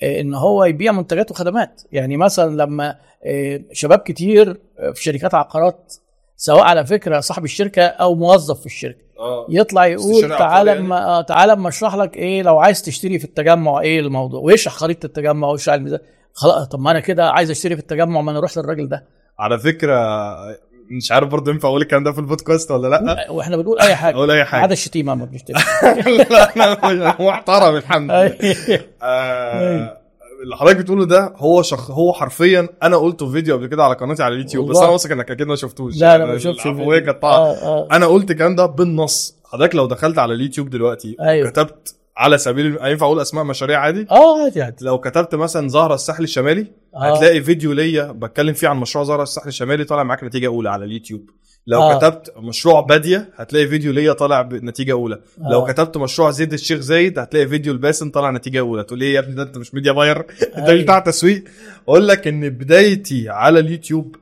[0.03, 1.81] آه، إن هو يبيع منتجات وخدمات.
[1.91, 2.95] يعني مثلا لما
[3.25, 5.93] آه، شباب كتير آه، في شركات عقارات
[6.35, 11.21] سواء على فكرة صاحب الشركة أو موظف في الشركة آه يطلع يقول تعالى اما آه،
[11.21, 15.47] تعالى اما أشرح لك إيه لو عايز تشتري في التجمع إيه الموضوع ويشرح خريطة التجمع
[15.47, 15.99] ويشرح الميزان.
[16.33, 19.05] خلاص طب ما أنا كده عايز أشتري في التجمع ما أنا أروح للراجل ده.
[19.39, 19.95] على فكرة
[20.89, 23.31] مش عارف برضه ينفع أقول الكلام ده في البودكاست ولا لأ.
[23.31, 24.15] وإحنا بنقول أي حاجة.
[24.15, 24.61] أقول أي حاجة.
[24.61, 25.25] عدا الشتيمه ما
[26.29, 26.55] لا
[26.91, 28.79] أنا محترم الحمد لله.
[29.03, 29.97] آه،
[30.43, 31.91] اللي حضرتك بتقوله ده هو شخ...
[31.91, 34.77] هو حرفيا أنا قلته في فيديو قبل كده على قناتي على اليوتيوب بس.
[34.77, 35.97] أنا واثق إنك أكيد ما شفتوش.
[35.97, 37.37] لا لا ما يعني العفوية طالعة.
[37.37, 37.87] آه آه.
[37.91, 39.35] أنا قلت الكلام ده بالنص.
[39.45, 41.49] حضرتك لو دخلت على اليوتيوب دلوقتي أيوه.
[41.49, 44.85] كتبت على سبيل ينفع أقول أسماء مشاريع عادي؟ آه عادي عادي.
[44.85, 47.15] لو كتبت مثلا زهرة الساحل الشمالي آه.
[47.15, 50.85] هتلاقي فيديو ليا بتكلم فيه عن مشروع زهرة الساحل الشمالي طالع معاك نتيجة أولى على
[50.85, 51.29] اليوتيوب.
[51.67, 51.97] لو آه.
[51.97, 55.15] كتبت مشروع بادية هتلاقي فيديو ليا طالع بنتيجه أولى.
[55.15, 55.51] آه.
[55.51, 58.83] لو كتبت مشروع زيد الشيخ زايد هتلاقي فيديو لباسم طالع نتيجة أولى.
[58.83, 60.17] تقول إيه يا ابني ده أنت مش media buyer؟
[60.57, 60.83] انت مش أيوه.
[60.83, 61.43] بتاع تسويق.
[61.87, 64.15] أقول لك إن بدايتي على اليوتيوب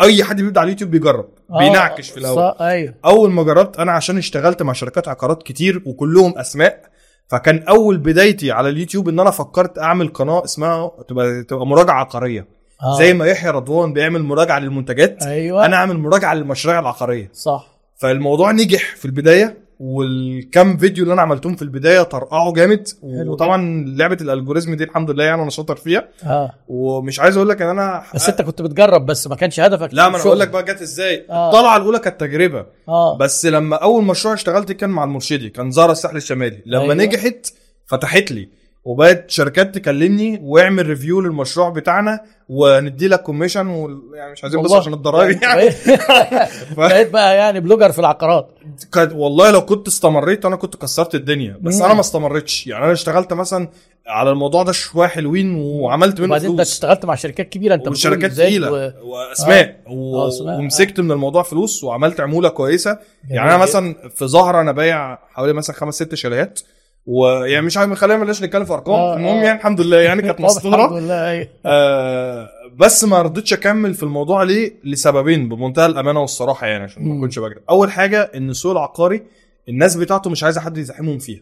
[0.00, 2.94] أي حد بيبدأ على اليوتيوب بيجرب آه، بينعكش في الأول صح أيوه.
[3.04, 6.91] أول ما جربت أنا عشان اشتغلت مع شركات عقارات كتير وكلهم أسماء
[7.28, 12.46] فكان أول بدايتي على اليوتيوب إن أنا فكرت أعمل قناة اسمها تبقى تبقى مراجعة عقارية.
[12.82, 12.98] آه.
[12.98, 15.66] زي ما يحيى رضوان بيعمل مراجعة للمنتجات أيوه.
[15.66, 17.30] أنا أعمل مراجعة للمشاريع العقارية.
[17.34, 17.66] صح.
[17.96, 24.16] فالموضوع نجح في البداية والكم فيديو اللي أنا عملتهم في البداية طرقعوا جامد وطبعا لعبة
[24.20, 28.02] الالجوريزم دي الحمد لله يعني أنا شاطر فيها آه ومش عايز أقول لك إن أنا
[28.14, 30.24] بس أنت كنت بتجرب بس ما كانش هدفك لا ما أنا.
[30.24, 31.46] أقول لك بقى جت إزاي آه.
[31.48, 35.92] الطلعة الأولى كانت تجربة آه بس لما أول مشروع اشتغلت كان مع المرشدي كان زارا
[35.92, 36.82] الساحل الشمالي لما.
[36.82, 36.94] أيوة.
[36.94, 37.46] نجحت
[37.86, 38.48] فتحت لي
[38.84, 43.88] وبقت شركات تكلمني واعمل review للمشروع بتاعنا وندي لك commission و...
[44.14, 44.72] يعني مش عايزين بس.
[44.72, 45.60] عشان الضرايب يعني.
[45.70, 48.48] بقيت- بقيت بقى يعني blogger في العقارات.
[48.92, 51.82] كانت والله لو كنت استمريت أنا كنت كسرت الدنيا بس مم.
[51.84, 52.66] أنا ما استمرتش.
[52.66, 53.68] يعني أنا اشتغلت مثلا
[54.06, 56.72] على الموضوع ده شوية حلوين وعملت منه وبعدين أنت فلوس.
[56.72, 58.72] اشتغلت مع شركات كبيرة أنت وشركات تقيلة.
[58.72, 58.92] و...
[59.02, 59.76] وأسماء.
[59.86, 60.16] و...
[60.22, 60.30] آه،.
[60.58, 62.90] ومسكت من الموضوع فلوس وعملت عمولة كويسة.
[63.24, 63.58] جميل يعني أنا.
[63.58, 66.60] مثلا في زهره أنا بايع حوالي مثلا خمس ست شاليهات.
[67.06, 69.42] ويعني مش عارف خلينا بلاش نتكلم في أرقام آه، المهم آه.
[69.44, 74.02] يعني الحمد لله يعني كانت طب الحمد لله أيوه آه بس ما رضيتش أكمل في
[74.02, 77.16] الموضوع ليه لسببين بمنتهى الأمانة والصراحة يعني عشان ما.
[77.16, 79.22] اكونش بكذب أول حاجة إن السوق العقاري
[79.68, 81.40] الناس بتاعته مش عايزة حد يزاحمهم فيها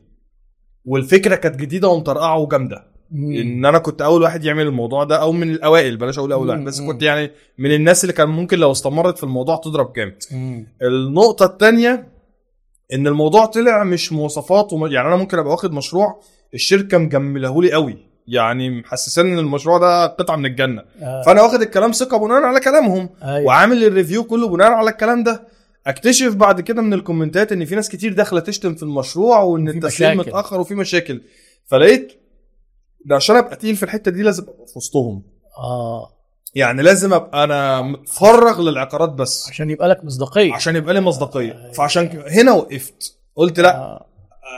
[0.84, 2.90] والفكرة كانت جديدة ومطرقعة وجامدة.
[3.12, 6.64] إن أنا كنت أول واحد يعمل الموضوع ده أو من الأوائل بلاش أقول أول واحد
[6.64, 6.80] بس.
[6.80, 10.22] كنت يعني من الناس اللي كان ممكن لو استمرت في الموضوع تضرب جامد.
[10.82, 12.06] النقطة الثانية
[12.95, 14.86] إن الموضوع طلع مش مواصفات وم...
[14.86, 16.20] يعني أنا ممكن أبقى واخد مشروع
[16.55, 18.11] الشركة مجمله لي قوي.
[18.26, 20.82] يعني محسساني إن المشروع ده قطعه من الجنة.
[21.03, 21.22] آه.
[21.26, 23.09] فأنا واخد الكلام ثقة بناء على كلامهم.
[23.22, 23.47] أيوة.
[23.47, 25.49] وعامل ال review كله بناء على الكلام ده.
[25.86, 30.18] أكتشف بعد كده من الكومنتات إن في ناس كتير داخلة تشتم في المشروع وإن التسليم.
[30.18, 31.22] متأخر وفي مشاكل.
[31.66, 32.12] فلقيت
[33.07, 35.22] ده عشان أبقى تقيل في الحتة دي لازم أبقى في وسطهم.
[35.59, 36.19] آه.
[36.55, 39.48] يعني لازم أبقى أنا متفرغ للعقارات بس.
[39.48, 40.55] عشان يبقى لك مصداقية.
[40.55, 41.70] عشان يبقى لي مصداقية.
[41.74, 43.16] فعشان ك- هنا وقفت.
[43.36, 44.07] قلت لا آه.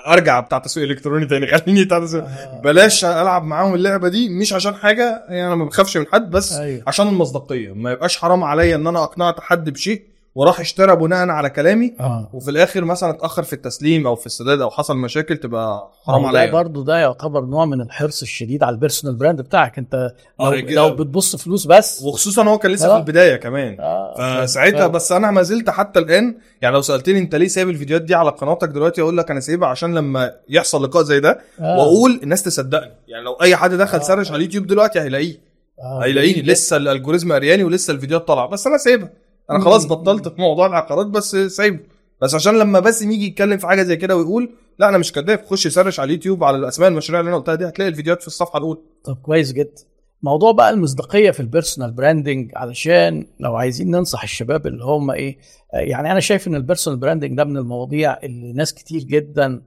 [0.07, 1.47] أرجع بتاع تسويق إلكتروني تاني.
[1.59, 2.24] خليني بتاع تسويق.
[2.24, 2.61] آه.
[2.64, 4.28] بلاش ألعب معاهم اللعبة دي.
[4.28, 6.82] مش عشان حاجة يعني أنا ما بخافش من حد بس أيوة.
[6.86, 7.72] عشان المصداقية.
[7.72, 10.11] ما يبقاش حرام عليا إن أنا أقنعت حد بشيء.
[10.35, 14.61] وراح اشترى بناء على كلامي آه وفي الآخر مثلا اتأخر في التسليم أو في السداد
[14.61, 18.74] أو حصل مشاكل تبقى حرام ده عليا برضه ده يعتبر نوع من الحرص الشديد على
[18.74, 20.11] ال personal brand بتاعك انت
[20.41, 20.61] لو, آه،.
[20.61, 22.95] لو بتبص فلوس بس وخصوصا هو كان لسه آه.
[22.95, 24.45] في البداية كمان آه.
[24.45, 28.03] فساعتها ف- بس أنا ما زلت حتى الآن يعني لو سألتني أنت ليه سايب الفيديوهات
[28.03, 31.78] دي على قناتك دلوقتي أقول لك أنا سايبها عشان لما يحصل لقاء زي ده آه.
[31.78, 34.03] وأقول الناس تصدقني يعني لو أي حد دخل آه.
[34.03, 35.41] search على اليوتيوب دلوقتي هيلاقيه
[35.83, 36.05] آه.
[36.05, 39.11] هيلاقيني لسه ال algorithm قرياني ولسه الفيديوهات طالعة بس أنا سايبها
[39.57, 39.64] أنا.
[39.64, 41.80] خلاص بطلت في موضوع العقارات بس سايبه.
[42.22, 45.44] بس عشان لما باسم يجي يتكلم في حاجة زي كده ويقول لا أنا مش كذاب.
[45.44, 48.59] خش search على اليوتيوب على الأسماء المشاريع اللي أنا قلتها دي هتلاقي الفيديوهات في الصفحة
[48.59, 48.80] الأولى.
[49.05, 49.83] طب كويس جدا.
[50.22, 55.38] موضوع بقى المصداقية في ال personal branding علشان لو عايزين ننصح الشباب اللي هم إيه
[55.72, 59.62] يعني أنا شايف إن ال personal branding ده من المواضيع اللي ناس كتير جدا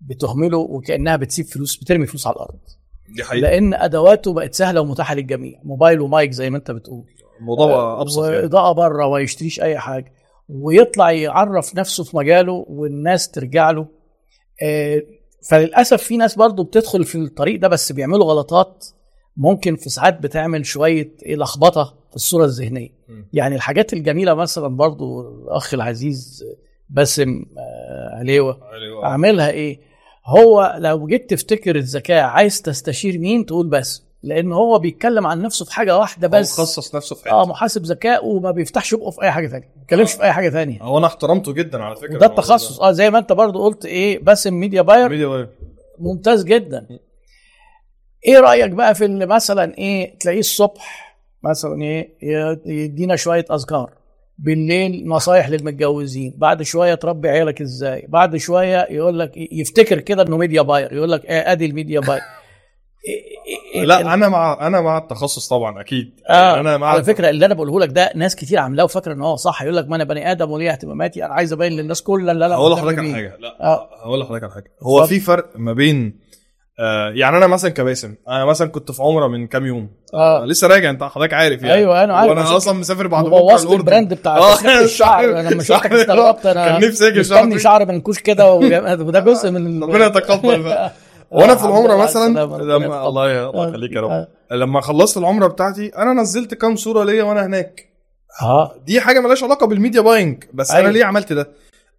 [0.00, 2.58] بتهمله وكأنها بتسيب فلوس بترمي فلوس على الأرض.
[3.08, 3.40] دي حقيقة.
[3.40, 5.60] لأن أدواته بقت سهلة ومتاحة للجميع.
[5.64, 7.04] موبايل ومايك زي ما أنت بتقول.
[7.40, 8.36] الموضوع بقى أبسط يعني.
[8.36, 10.12] وإضاءة بره وما يشتريش أي حاجة.
[10.48, 13.86] ويطلع يعرف نفسه في مجاله والناس ترجع له.
[14.62, 15.02] آه،
[15.50, 18.86] فللأسف في ناس برضو بتدخل في الطريق ده بس بيعملوا غلطات
[19.36, 22.88] ممكن في ساعات بتعمل شوية إيه لخبطة في الصورة الذهنية.
[23.32, 26.44] يعني الحاجات الجميلة مثلا برضو الأخ العزيز
[26.90, 28.60] باسم آه، عليوة
[29.04, 29.80] اعملها إيه؟
[30.26, 34.09] هو لو جيت تفتكر الذكاء عايز تستشير مين؟ تقول بس.
[34.22, 36.60] لأن هو بيتكلم عن نفسه في حاجة واحدة بس بس.
[36.60, 39.80] خصص نفسه في آه حتة محاسب ذكاء وما بيفتحش بقه في أي حاجة ثانية ما
[39.80, 42.16] بيتكلمش في أي حاجة ثانية هو أنا احترمته جدا على فكرة.
[42.16, 42.80] وده التخصص.
[42.80, 45.48] آه زي ما انت برضو قلت إيه باسم media buyer media buyer
[45.98, 46.86] ممتاز جدا.
[48.26, 52.16] إيه رأيك بقى في اللي مثلا إيه تلاقيه الصبح مثلا إيه
[52.66, 53.92] يدينا شوية أذكار.
[54.38, 60.36] بالليل نصايح للمتجوزين بعد شوية تربي عيالك إزاي بعد شوية يقول لك يفتكر كده إنه
[60.36, 62.20] media buyer يقول لك إيه ادي ال media buyer
[63.84, 64.14] لا.
[64.14, 66.20] أنا مع أنا مع التخصص طبعا أكيد.
[66.30, 69.22] آه أنا مع على فكرة اللي أنا بقوله لك ده ناس كتير عاملاه وفاكره إن
[69.22, 72.32] هو صح يقول لك ما أنا بني آدم وليه اهتماماتي أنا عايز أبين للناس كلها
[72.32, 73.12] اللي أنا هقول لحضرتك على.
[73.14, 73.36] حاجة.
[73.40, 73.88] لا آه.
[74.04, 74.72] هقول لحضرتك على حاجة.
[74.82, 75.14] هو اتفضل.
[75.14, 76.30] في فرق ما بين
[76.80, 79.90] آه يعني أنا مثلا كباسم أنا مثلا كنت في عمرة من كام يوم.
[80.14, 80.44] آه.
[80.44, 81.74] لسه راجع أنت حضرتك عارف يعني.
[81.74, 82.30] أيوه أنا عارف.
[82.30, 84.54] وأنا أصلا مسافر بعد بكرة بوظت ال brand بتاع آه،
[84.84, 84.86] الشعر.
[84.86, 87.58] شعر- أنا لما شفتك استغربت أنا كان نفسي أجي شعر.
[87.58, 90.92] شعر منكوش كده وده جزء من ربنا يتقبل بقى.
[91.30, 92.28] وأنا في العمرة مثلا
[92.62, 93.08] لما.
[93.08, 93.68] الله ي- الله آه.
[93.68, 94.28] يخليك يا رب آه.
[94.52, 97.86] لما خلصت العمرة بتاعتي أنا نزلت كام صورة ليا وأنا هناك
[98.42, 100.84] آه دي حاجة ملهاش علاقة بال media buying بس أيوة.
[100.88, 101.48] أنا ليه عملت ده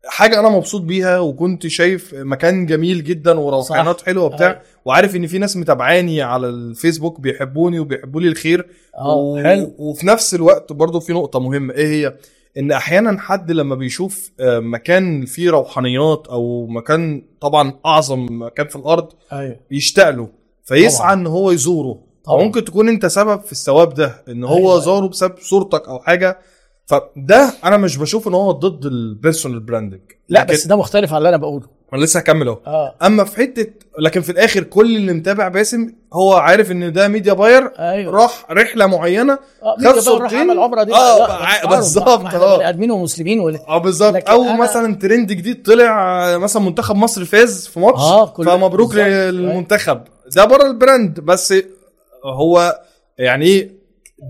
[0.06, 4.62] حاجة أنا مبسوط بيها وكنت شايف مكان جميل جدا وروحانات حلوة وبتاع أيوة.
[4.86, 8.68] وعارف إن في ناس متابعاني على الفيسبوك بيحبوني وبيحبوا لي الخير
[8.98, 12.14] آه حلو وفي نفس الوقت برضو في نقطة مهمة إيه هي
[12.58, 18.76] إن أحيانا حد لما بيشوف آه، مكان فيه روحانيات أو مكان طبعا أعظم مكان في
[18.76, 20.30] الأرض أيوه يشتاق له
[20.64, 21.14] فيسعى طبعاً.
[21.14, 22.40] إن هو يزوره طبعاً.
[22.42, 24.80] فممكن تكون أنت سبب في الثواب ده إن هو أيوة.
[24.80, 26.40] زاره بسبب صورتك أو حاجة
[26.86, 31.18] فده أنا مش بشوف إن هو ضد ال personal branding لا بس ده مختلف عن
[31.18, 32.60] اللي أنا بقوله أنا لسه هكمل اهو.
[32.68, 32.96] آه.
[33.06, 33.68] اما في حتة
[34.00, 38.14] لكن في الآخر كل اللي متابع باسم هو عارف إن ده media buyer أيوه.
[38.22, 40.38] راح رحلة معينة آه خد صورتين.
[40.40, 40.94] عمل عمره دي.
[40.94, 42.58] آه، أفكارهم بالظبط، آه.
[42.58, 44.30] بني ادمين ومسلمين ولا آه بالظبط.
[44.30, 48.46] أو أنا- مثلا ترند جديد طلع آه، مثلا منتخب مصر فاز في ماتش آه، كل-
[48.46, 48.96] فمبروك.
[48.96, 50.02] للمنتخب.
[50.36, 51.54] ده بره ال brand بس
[52.26, 52.80] هو
[53.18, 53.72] يعني إيه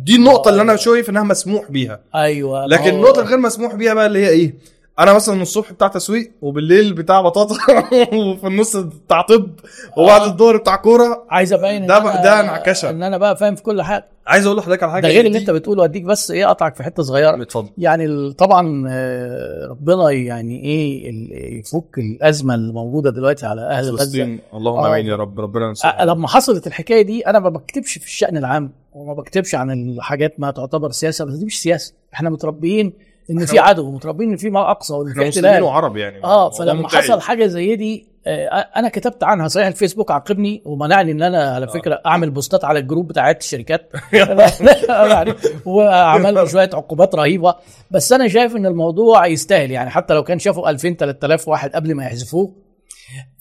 [0.03, 1.99] دي النقطة اللي أنا شايف إنها مسموح بيها.
[2.15, 4.53] أيوه لكن النقطة الغير مسموح بيها بقى اللي هي إيه؟
[4.99, 7.55] أنا مثلا الصبح بتاع تسويق وبالليل بتاع بطاطا
[8.17, 9.49] وفي النص بتاع طب
[9.97, 10.25] وبعد آه.
[10.25, 11.25] الظهر بتاع كورة.
[11.29, 12.89] عايز أبين ده إن ده انعكاشة.
[12.89, 14.05] إن أنا بقى فاهم في كل حاجة.
[14.27, 15.01] عايز أقول لحضرتك على حاجة.
[15.01, 17.41] ده غير اللي أنت بتقوله أديك بس إيه أقطعك في حتة صغيرة.
[17.41, 17.69] اتفضل.
[17.77, 24.39] يعني طبعا آه، ربنا يعني إيه يفك الأزمة اللي موجودة دلوقتي على أهل فلسطين.
[24.53, 24.87] اللهم آه.
[24.93, 28.71] آمين يا رب ربنا ينصرها لما حصلت الحكاية دي أنا ما بكتبش في الشأن العام
[28.93, 31.93] وما بكتبش عن الحاجات ما تعتبر سياسة بس دي مش سياسة.
[32.13, 32.93] إحنا متربيين
[33.31, 35.63] إن في عدو ومتربيين إن في ما أقصى وإن في احتلال.
[35.63, 36.87] وعرب يعني آه فلما.
[36.87, 41.67] حصل حاجة زي دي آه، أنا كتبت عنها صحيح الفيسبوك عاقبني ومنعني إن أنا على
[41.67, 43.91] فكرة أعمل بوستات على الجروب بتاعت الشركات.
[45.65, 47.55] وعمل شوية عقوبات رهيبة.
[47.91, 51.95] بس أنا شايف إن الموضوع يستاهل يعني حتى لو كان شافوا 2000 3000 واحد قبل
[51.95, 52.51] ما يحذفوه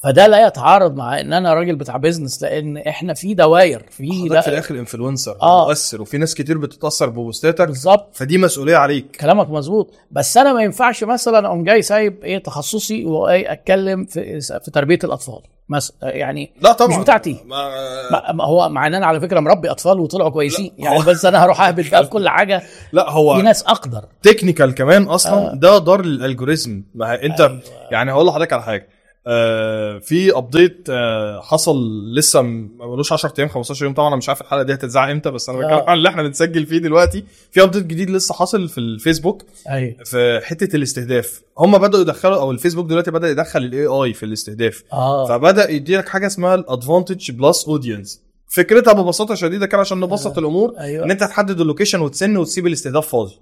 [0.03, 4.41] فده لا يتعارض مع إن أنا راجل بتاع business لأن إحنا في دواير في حضرتك
[4.43, 5.67] في الآخر influencer آه.
[5.67, 8.17] مؤثر وفي ناس كتير بتتأثر ب posts اتك بالظبط.
[8.17, 9.17] فدي مسؤولية عليك.
[9.21, 9.91] كلامك مظبوط.
[10.11, 14.99] بس أنا ما ينفعش مثلا أقوم جاي سايب إيه تخصصي وايه أتكلم في في تربية
[15.05, 16.97] الأطفال مثلا يعني لا طبعا.
[16.97, 17.37] مش بتاعتي.
[17.45, 18.33] ما...
[18.33, 20.73] ما هو مع إن أنا على فكرة مربي أطفال وطلعوا كويسين.
[20.79, 22.63] يعني هو- بس أنا هروح اهبد بقى في كل حاجة.
[22.93, 24.05] لا في هو ناس أقدر.
[24.23, 25.55] technical كمان أصلا آه.
[25.55, 27.61] ده ضار لل algorithm ما أنت أيوة.
[27.91, 28.89] يعني هقول لحضرتك على حاجة.
[30.01, 31.77] في update آه حصل
[32.15, 35.11] لسه م- ما بقولوش 10 أيام 15 يوم طبعا أنا مش عارف الحلقة دي هتتذاع
[35.11, 35.91] إمتى بس أنا بتكلم آه.
[35.91, 37.25] عن اللي إحنا بنسجل فيه دلوقتي.
[37.51, 39.43] في update جديد لسه حاصل في الفيسبوك.
[39.71, 41.43] أيوه في حتة الاستهداف.
[41.59, 44.83] هم بدأوا يدخلوا أو الفيسبوك دلوقتي بدأ يدخل ال AI في الاستهداف.
[44.93, 45.27] آه.
[45.29, 50.33] فبدأ يدي لك حاجة اسمها ال Advantage plus audience فكرتها ببساطة شديدة كده عشان نبسط
[50.35, 50.39] آه.
[50.41, 51.05] الأمور أيوه.
[51.05, 53.35] إن أنت تحدد ال location والسن وتسيب الاستهداف فاضي.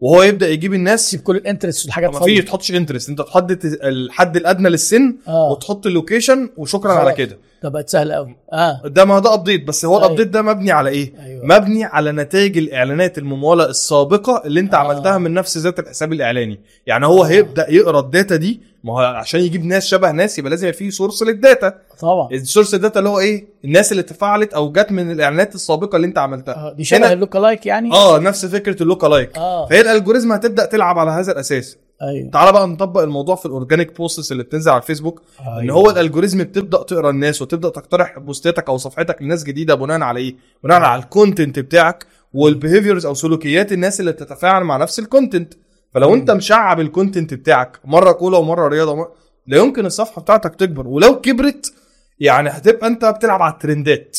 [0.00, 2.40] وهو يبدأ يجيب الناس تسيب كل ال interest في الحاجات ما فاضية.
[2.40, 6.92] ما تحطش interest انت تحدد الحد الأدنى للسن آه وتحط ال location وشكرا.
[6.92, 9.98] على كده ده بقت سهلة قوي آه ده ما ده update بس هو.
[9.98, 14.74] ال update ده مبني على إيه أيوه مبني على نتائج الإعلانات الممولة السابقة اللي أنت
[14.74, 14.78] آه.
[14.78, 17.26] عملتها من نفس ذات الحساب الإعلاني يعني هو آه.
[17.26, 20.78] هيبدأ يقرأ ال data دي ما هو عشان يجيب ناس شبه ناس يبقى لازم يبقى
[20.78, 21.78] في source لل data.
[22.00, 22.28] طبعا.
[22.32, 25.96] ال source ال data اللي هو إيه؟ الناس اللي تفاعلت أو جت من الإعلانات السابقة
[25.96, 26.54] اللي أنت عملتها.
[26.54, 26.72] آه.
[26.72, 29.66] دي شبه ال lookalike يعني؟ آه نفس فكرة ال lookalike آه.
[29.66, 31.76] فهي ال algorithm هتبدأ تلعب على هذا الأساس.
[32.02, 32.30] أيوه.
[32.30, 35.22] تعال بقى نطبق الموضوع في ال organic posts اللي بتنزل على الفيسبوك.
[35.40, 35.76] إن أيوة.
[35.76, 40.00] هو ال algorithm بتبدأ تقرأ الناس وتبدأ تقترح posts اتك أو صفحتك لناس جديدة بناء
[40.00, 44.76] على إيه؟ بناء على ال content بتاعك وال behaviors أو سلوكيات الناس اللي بتتفاعل مع
[44.76, 45.54] نفس ال content
[45.94, 49.08] فلو انت مشعب ال content بتاعك مرة كورة ومرة رياضة مر...
[49.46, 50.88] لا يمكن الصفحة بتاعتك تكبر.
[50.88, 51.74] ولو كبرت
[52.20, 54.18] يعني هتبقى انت بتلعب على الترندات.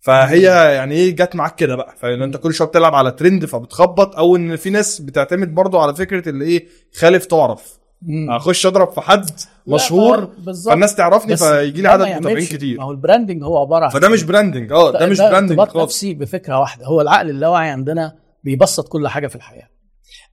[0.00, 0.42] فهي
[0.74, 1.94] يعني إيه جت معاك كده بقى.
[2.00, 5.94] فان انت كل شوية بتلعب على ترند فبتخبط أو ان في ناس بتعتمد برضو على
[5.94, 7.80] فكرة اللي إيه خالف تعرف.
[8.28, 9.30] اخش اضرب في حد
[9.66, 10.30] مشهور
[10.66, 12.78] فالناس تعرفني فيجي لي ده عدد متابعين كتير.
[12.78, 14.72] ما هو ال branding هو عبارة عن فده مش branding.
[14.72, 16.04] آه ده مش branding خالص.
[16.04, 16.86] بفكرة واحدة.
[16.86, 19.68] هو العقل اللاواعي عندنا بيبسط كل حاجة في الحياة.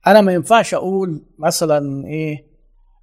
[0.06, 2.46] أنا ما ينفعش أقول مثلا إيه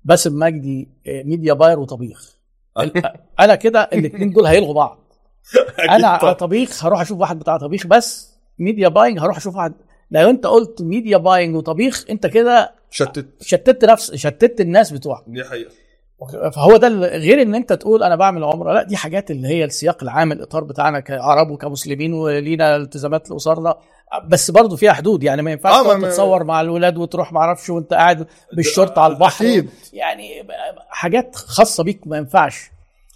[0.03, 2.35] باسم مجدي إيه، media buyer وطبيخ.
[3.39, 5.13] أنا كده الاثنين دول هيلغوا بعض.
[5.89, 9.73] أنا طبيخ هروح أشوف واحد بتاع طبيخ بس media buying هروح أشوف واحد.
[10.11, 13.27] لو أنت قلت media buying وطبيخ أنت كده شتت.
[13.41, 15.23] شتت نفس شتت الناس بتوعك.
[15.27, 15.71] دي حقيقة.
[16.55, 16.87] فهو ده
[17.17, 20.63] غير إن أنت تقول أنا بعمل عمرة لا دي حاجات اللي هي السياق العام الإطار
[20.63, 23.75] بتاعنا كعرب وكمسلمين ولينا التزامات لأسرنا
[24.27, 27.93] بس برضه فيها حدود يعني ما ينفعش آه، تتصور مع الولاد وتروح ما أعرفش وأنت
[27.93, 29.69] قاعد بالشورت على البحر أكيد.
[29.93, 30.47] يعني
[30.89, 32.71] حاجات خاصة بيك ما ينفعش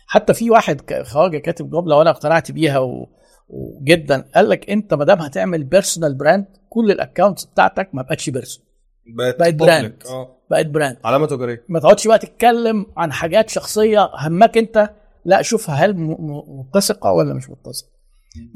[0.08, 3.08] حتى في واحد خواجة كاتب جملة وأنا اقتنعت بيها و...
[3.50, 8.30] وجدا قال لك أنت ما دام هتعمل personal brand كل ال accounts بتاعتك ما بقتش
[8.30, 8.68] personal
[9.18, 9.54] بقت.
[9.54, 10.04] brand.
[10.10, 14.90] آه بقت brand علامه تجاريه ما تقعدش بقى تتكلم عن حاجات شخصية همك انت
[15.26, 15.94] لا شوفها هل
[16.48, 17.90] متسقة ولا مش متسقة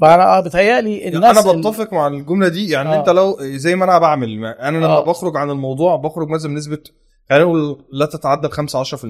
[0.02, 3.00] فأنا بتهيألي الناس أنا بتفق مع الجملة دي يعني آه.
[3.00, 5.04] أنت لو زي ما أنا بعمل ما- أنا لما آه.
[5.06, 6.78] بخرج عن الموضوع بخرج مثلا بنسبة
[7.30, 9.06] خلينا نقول لا تتعدى ال 5 10%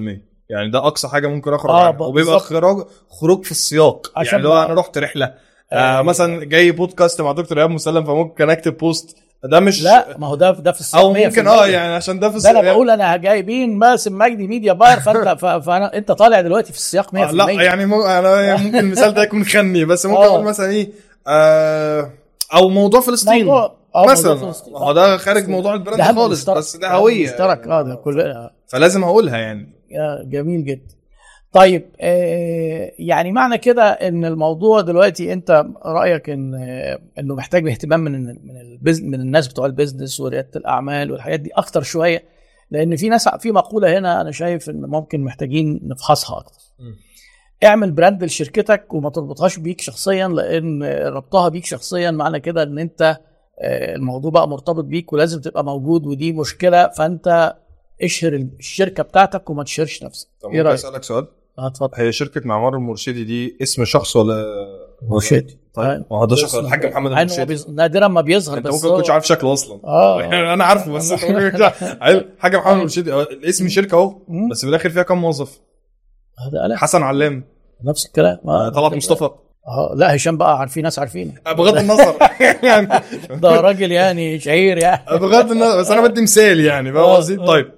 [0.50, 2.40] يعني ده أقصى حاجة ممكن أخرج آه، عنها وبيبقى.
[2.40, 2.86] خروج
[3.20, 5.34] خروج في السياق عشان يعني لو أنا رحت رحلة
[5.72, 6.02] آه آه.
[6.02, 10.34] مثلا جاي بودكاست مع دكتور إيهاب مسلم فممكن أكتب post ده مش لا ما هو
[10.34, 11.16] ده ده في السياق أو 100%.
[11.16, 15.00] ممكن آه يعني عشان ده في ده أنا بقول أنا جايبين باسم مجدي media buyer
[15.00, 15.28] فانت
[15.66, 19.14] فانا أنت طالع دلوقتي في السياق 100% آه لا يعني مو أنا يعني ممكن المثال
[19.14, 20.26] ده يكون خني بس ممكن آه.
[20.26, 20.88] أقول مثلا إيه
[21.26, 22.10] آه
[22.54, 24.52] أو موضوع فلسطين موضوع آه، مثلا.
[24.68, 26.50] هو ده خارج موضوع ال brand خالص.
[26.50, 29.72] بس ده هوية مشترك آه ده كلنا فلازم أقولها يعني
[30.24, 30.94] جميل جدا
[31.54, 38.00] طيب آه يعني معنى كده إن الموضوع دلوقتي أنت رأيك إن آه إنه محتاج اهتمام
[38.00, 42.24] من من من الناس بتوع ال business وريادة الأعمال والحاجات دي أكتر شوية
[42.70, 46.60] لأن في ناس في مقولة هنا أنا شايف إن ممكن محتاجين نفحصها أكتر.
[47.64, 53.02] اعمل brand لشركتك وما تربطهاش بيك شخصيا لأن ربطها بيك شخصيا معنى كده إن أنت
[53.60, 57.56] آه، الموضوع بقى مرتبط بيك ولازم تبقى موجود ودي مشكلة فأنت
[58.02, 61.26] اشهر الشركة بتاعتك وما تشهرش نفسك طب إيه ممكن رأيك؟ أسألك سؤال
[61.58, 61.90] آه اتفضل.
[61.94, 64.44] هي شركة معمار المرشدي دي اسم شخص ولا
[65.08, 65.58] مرشدي.
[65.74, 66.04] طيب.
[66.10, 67.44] ما هو ده شخص الحاج محمد المرشدي.
[67.44, 67.70] biz...
[67.70, 69.80] نادرا ما بيظهر أنت بس ممكن ما تكونش عارف شكله أصلا.
[69.84, 70.20] آه.
[70.22, 71.12] يعني أنا عارفه بس.
[72.02, 73.12] أيوة، حاج محمد المرشدي.
[73.12, 74.18] آه، الاسم شركة أهو.
[74.50, 75.60] بس في الآخر فيها كام موظف؟
[76.38, 77.44] هذا حسن علام.
[77.84, 78.38] نفس الكلام.
[78.48, 79.30] آه، طلعت مصطفى.
[79.68, 81.32] آه لا هشام بقى عارفين ناس عارفينه.
[81.46, 82.14] آه، بغض النظر.
[82.62, 82.88] يعني
[83.30, 85.18] ده راجل يعني شهير يعني.
[85.18, 87.36] بغض النظر بس أنا بدي مثال يعني فاهم قصدي.
[87.36, 87.70] طيب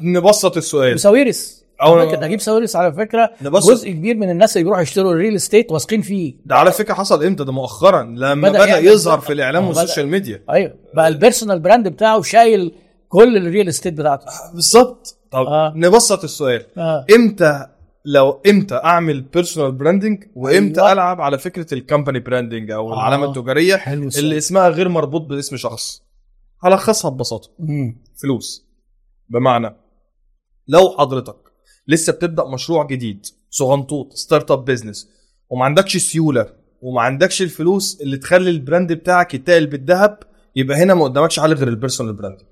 [0.00, 0.94] نبسط السؤال.
[0.94, 3.30] وساويرس أو- فاكر نجيب ساويرس على فكرة.
[3.42, 6.34] جزء كبير من الناس اللي بيروحوا يشتروا ال real estate واثقين فيه.
[6.46, 8.02] ده على فكرة حصل إمتى؟ ده مؤخرا.
[8.02, 10.42] لما بدأ بدأ, يعمل- يظهر في الإعلام بدأ- وال social media.
[10.50, 10.74] أيوه.
[10.94, 12.72] بقى ال personal brand بتاعه شايل
[13.08, 14.26] كل ال real estate بتاعته.
[14.54, 15.16] بالظبط.
[15.32, 15.72] طب آه.
[15.76, 16.66] نبسط السؤال.
[16.78, 17.06] آه.
[17.14, 17.66] إمتى
[18.04, 20.92] لو إمتى أعمل personal branding وإمتى أيوة.
[20.92, 22.94] ألعب على فكرة ال company branding أو آه.
[22.94, 24.08] العلامة التجارية حلو.
[24.18, 26.02] اللي اسمها غير مربوط باسم شخص.
[26.62, 27.48] هلخصها ببساطة.
[27.58, 28.02] مم.
[28.22, 28.66] فلوس.
[29.28, 29.76] بمعنى
[30.68, 31.36] لو حضرتك
[31.88, 35.08] لسه بتبدأ مشروع جديد صغنطوط startup business
[35.50, 36.46] وما عندكش سيولة
[36.82, 40.18] وما عندكش الفلوس اللي تخلي ال brand بتاعك يتقل بالذهب
[40.56, 42.48] يبقى هنا ما قدامكش حل غير ال personal branding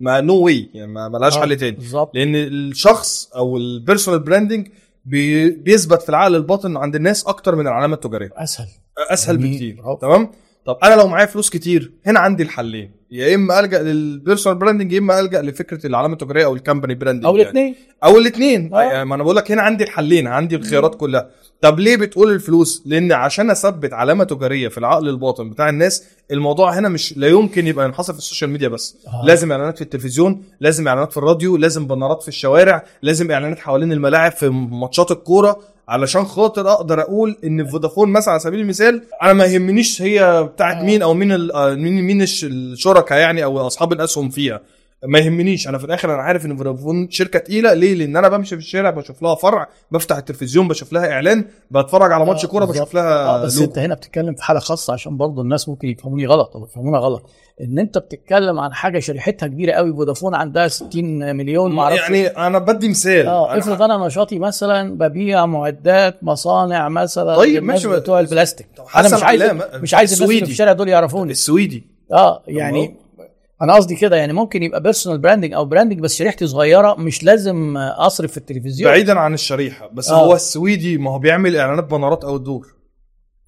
[0.00, 1.76] ما no way يعني ما ملهاش آه، حل تاني.
[1.76, 2.14] بالظبط.
[2.14, 4.68] لأن الشخص أو ال personal branding
[5.04, 8.30] بي بيثبت في العقل الباطن عند الناس أكتر من العلامة التجارية.
[8.34, 8.68] أسهل.
[9.10, 9.36] أسهل.
[9.36, 9.82] بكتير.
[10.00, 10.30] تمام؟
[10.66, 12.90] طب أنا لو معايا فلوس كتير هنا عندي الحلين.
[13.10, 16.94] يا إما ألجأ لل personal branding يا إما ألجأ لفكرة العلامه التجارية أو ال company
[16.94, 17.42] branding أو يعني.
[17.42, 17.74] الاثنين
[18.04, 18.82] أو الاثنين آه.
[18.82, 21.30] يعني ما أنا بقول لك هنا عندي الحلين عندي الخيارات كلها.
[21.60, 26.78] طب ليه بتقول الفلوس؟ لأن عشان أثبت علامة تجارية في العقل الباطن بتاع الناس الموضوع
[26.78, 28.96] هنا مش لا يمكن يبقى ينحصر في ال social media بس.
[29.06, 29.26] آه.
[29.26, 33.92] لازم إعلانات في التلفزيون لازم إعلانات في الراديو لازم بانرات في الشوارع لازم إعلانات حوالين
[33.92, 35.60] الملاعب في ماتشات الكورة.
[35.88, 40.76] علشان خاطر أقدر أقول ان فودافون مثلا على سبيل المثال أنا ما يهمنيش هي بتاعت
[40.76, 40.82] آه.
[40.84, 44.60] مين أو مين آه، مين مين الش- الشركاء يعني أو اصحاب الاسهم فيها
[45.08, 45.68] ما يهمنيش.
[45.68, 47.74] أنا في الآخر أنا عارف إن فودافون شركة تقيلة.
[47.74, 52.12] ليه؟ لأن أنا بمشي في الشارع بشوف لها فرع بفتح التلفزيون بشوف لها إعلان بتفرج
[52.12, 52.64] على ماتش آه، كورة.
[52.64, 53.68] بشوف لها آه بس لوجو.
[53.68, 57.22] أنت هنا بتتكلم في حالة خاصة عشان برضه الناس ممكن يفهموني غلط أو يفهمونا غلط.
[57.60, 62.00] إن أنت بتتكلم عن حاجة شريحتها كبيرة قوي فودافون عندها 60 مليون ما أعرفش.
[62.00, 63.26] يعني أنا بدي مثال.
[63.26, 67.88] آه افرض أنا نشاطي مثلا ببيع معدات مصانع مثلا طيب، ماشي.
[67.88, 68.66] بتوع البلاستيك.
[68.96, 69.42] أنا مش عايز
[69.74, 70.50] مش عايز الناس في.
[70.50, 71.32] الشارع دول يعرفوني.
[71.32, 71.84] السويدي.
[72.12, 72.94] آه يعني
[73.62, 77.76] أنا قصدي كده يعني ممكن يبقى personal branding أو branding بس شريحتي صغيرة مش لازم
[77.76, 80.24] أصرف في التلفزيون بعيدا عن الشريحة بس آه.
[80.24, 82.74] هو السويدي ما هو بيعمل إعلانات بنرات أو الدور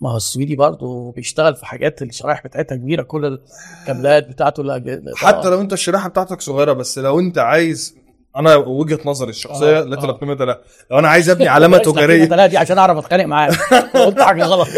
[0.00, 3.38] ما هو السويدي برضه بيشتغل في حاجات الشرايح بتاعتها كبيرة كل
[3.80, 7.96] الكابلات بتاعته لا حتى لو أنت الشريحة بتاعتك صغيرة بس لو أنت عايز
[8.36, 10.00] أنا وجهة نظري الشخصية آه، لا آه.
[10.00, 10.60] تبقى قيمه لا.
[10.90, 12.24] لو أنا عايز أبني علامة تجارية.
[12.24, 13.52] لا دي عشان أعرف أتخانق معاك.
[13.94, 14.68] قلت حاجة غلط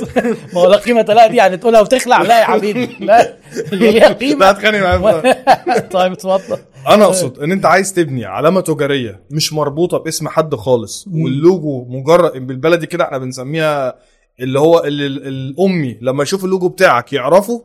[0.54, 2.22] ما هو لا قيمة لا دي يعني تقولها وتخلع.
[2.22, 3.36] لا يا حبيبي لا.
[3.72, 4.50] اللي ليها لا قيمة.
[4.50, 5.32] أتخانق معايا
[5.92, 6.58] طيب اتفضل.
[6.88, 11.06] أنا أقصد إن أنت عايز تبني علامة تجارية مش مربوطة باسم حد خالص.
[11.12, 13.94] واللوجو مجرد بالبلدي كده إحنا بنسميها
[14.40, 17.64] اللي هو اللي ال- الأمي لما يشوف اللوجو بتاعك يعرفه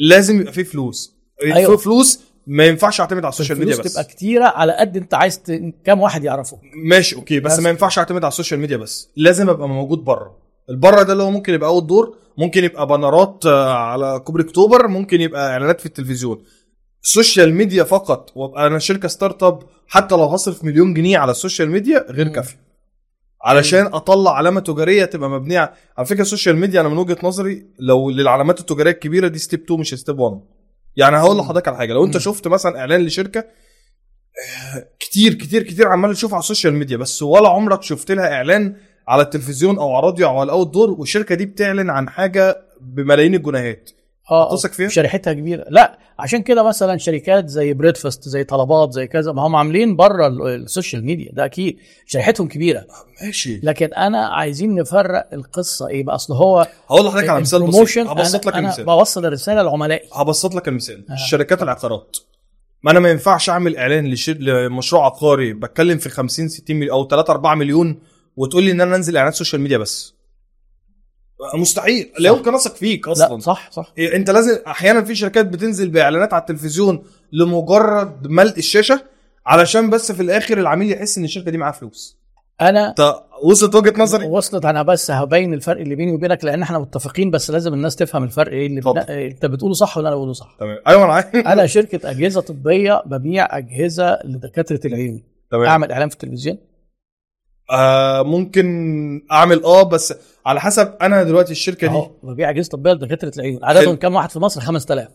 [0.00, 1.16] لازم يبقى فيه فلوس.
[1.42, 1.76] أيوة.
[1.76, 5.38] فلوس ما ينفعش اعتمد على ال social media بس تبقى كتيرة على قد انت عايز
[5.38, 5.50] ت...
[5.84, 7.60] كام واحد يعرفه ماشي okay بس بس.
[7.60, 9.08] ما ينفعش اعتمد على ال social media بس.
[9.16, 10.38] لازم أبقى موجود بره.
[10.70, 15.20] البره ده اللي هو ممكن يبقى outdoor ممكن يبقى بانرات آه، على كوبري أكتوبر ممكن
[15.20, 16.42] يبقى إعلانات في التلفزيون.
[17.02, 21.36] ال social media فقط وأبقى أنا شركة startup حتى لو هصرف مليون جنيه على ال
[21.36, 22.28] social media غير.
[22.28, 22.56] كافية.
[23.44, 27.66] علشان أطلع علامة تجارية تبقى مبنية على فكرة ال social media أنا من وجهة نظري
[27.78, 30.40] لو للعلامات التجارية الكبيرة دي step 2 مش step 1
[30.96, 31.92] يعني هقول لحضرتك على حاجة.
[31.92, 32.18] لو انت.
[32.18, 37.22] شفت مثلا إعلان لشركة آه، كتير كتير كتير عمال تشوفها على ال social media بس
[37.22, 38.76] ولا عمرك شفت لها إعلان
[39.08, 43.34] على التلفزيون أو على الراديو أو على ال outdoor والشركة دي بتعلن عن حاجة بملايين
[43.34, 43.90] الجنيهات.
[44.30, 45.64] آه فيها؟ شريحتها كبيرة.
[45.70, 50.26] لا عشان كده مثلا شركات زي بريدفاست زي طلبات زي كذا ما هم عاملين بره
[50.26, 51.76] ال- ال social media ده أكيد
[52.06, 52.86] شريحتهم كبيرة.
[53.22, 53.60] ماشي.
[53.62, 58.08] لكن أنا عايزين نفرق القصة إيه بقى؟ أصل هو هقول لحضرتك على مثال بسيط.
[58.08, 58.84] هبسط لك المثال.
[58.84, 61.04] بوصل الرسالة لعملائي هبسط لك المثال.
[61.10, 61.16] آه.
[61.30, 62.16] شركات العقارات.
[62.82, 64.32] ما أنا ما ينفعش أعمل إعلان لشر...
[64.32, 67.98] لمشروع عقاري بتكلم في 50 60 مليون أو 3 4 مليون
[68.36, 70.14] وتقول لي إن أنا أنزل اعلانات social media بس.
[71.54, 72.12] مستحيل.
[72.18, 72.30] لا.
[72.30, 73.38] يمكن أثق فيك لا أصلا.
[73.38, 73.92] صح صح.
[73.98, 79.02] إيه، أنت لازم أحيانا في شركات بتنزل بإعلانات على التلفزيون لمجرد ملء الشاشة
[79.46, 82.22] علشان بس في الآخر العميل يحس إن الشركة دي معاها فلوس.
[82.60, 82.94] أنا
[83.42, 84.64] وصلت وجهة نظري؟ وصلت.
[84.64, 88.52] أنا بس هبين الفرق اللي بيني وبينك لأن إحنا متفقين بس لازم الناس تفهم الفرق
[88.52, 88.80] إيه اللي.
[88.80, 89.26] بينا...
[89.26, 90.78] أنت بتقوله صح ولا أنا بقوله صح؟ تمام.
[90.86, 91.34] أيوه أنا عارف.
[91.36, 95.22] أنا شركة أجهزة طبية ببيع أجهزة لدكاترة العيون.
[95.50, 95.66] تمام.
[95.66, 96.58] أعمل إعلان في التلفزيون.
[97.72, 98.66] آه ممكن
[99.32, 100.14] أعمل آه بس
[100.46, 103.64] على حسب أنا دلوقتي الشركة دي ببيع اجهزه طبيه لدكاتره العيون.
[103.64, 103.96] عددهم.
[103.96, 105.08] كام واحد في مصر؟ 5000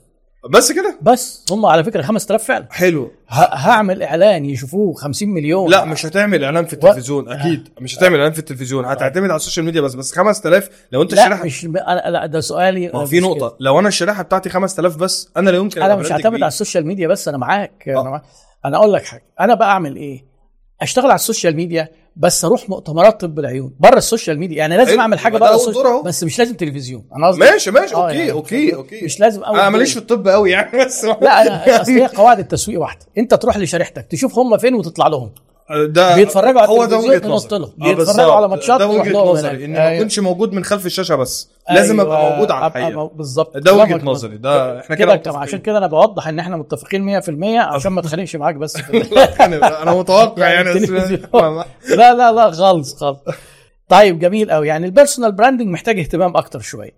[0.50, 2.68] بس كده؟ بس هم على فكرة 5000 فعلا.
[2.72, 3.12] حلو.
[3.30, 5.72] هعمل إعلان يشوفوه 50 مليون.
[5.72, 7.70] لا مش هتعمل إعلان في التلفزيون أكيد.
[7.82, 8.86] مش هتعمل إعلان في التلفزيون.
[8.86, 9.96] هتعتمد على ال social media بس.
[9.96, 12.88] بس 5000 لو أنت لا الشريحة مش أنا لا ده سؤالي.
[12.94, 13.56] ما في نقطة.
[13.60, 16.34] لو أنا الشريحة بتاعتي 5000 بس أنا لا يمكن أنا مش هعتمد.
[16.34, 17.90] على ال social media بس أنا معاك.
[17.90, 18.02] آه.
[18.02, 18.24] أنا معاك.
[18.66, 19.24] أنا أقول لك حاجة.
[19.40, 20.26] أنا بقى اعمل إيه؟
[20.82, 21.90] أشتغل على ال social media
[22.20, 25.02] بس أروح مؤتمرات طب العيون بره ال social media يعني لازم حلو.
[25.02, 26.04] اعمل حاجة بره ال social.
[26.04, 29.44] بس مش لازم تلفزيون أنا قصدي ماشي ماشي آه okay يعني okay okay مش لازم
[29.44, 30.00] أول أنا ماليش في.
[30.00, 34.40] الطب قوي يعني بس لا أنا أصل هي قواعد التسويق واحدة أنت تروح لشريحتك تشوف
[34.40, 35.32] هم فين وتطلع لهم
[35.70, 37.64] ده بيتفرجوا على هو ده وجهة نظري.
[37.64, 38.34] آه، بيتفرجوا.
[38.34, 39.66] على ماتشات ده وجهة نظري.
[39.66, 39.98] إني ما أيوة.
[39.98, 44.06] أكونش موجود من خلف الشاشة بس لازم أبقى أيوة، موجود على الحقيقة بالظبط ده وجهة
[44.06, 45.60] نظري ده إحنا كده كده عشان.
[45.60, 47.30] كده أنا بوضح إن إحنا متفقين 100%
[47.60, 48.98] عشان ما اتخانقش معاك بس في
[49.84, 50.74] أنا متوقع يعني.
[51.90, 53.20] لا لا لا خالص خالص
[53.90, 56.92] طيب جميل قوي يعني ال personal branding محتاج اهتمام أكتر شوية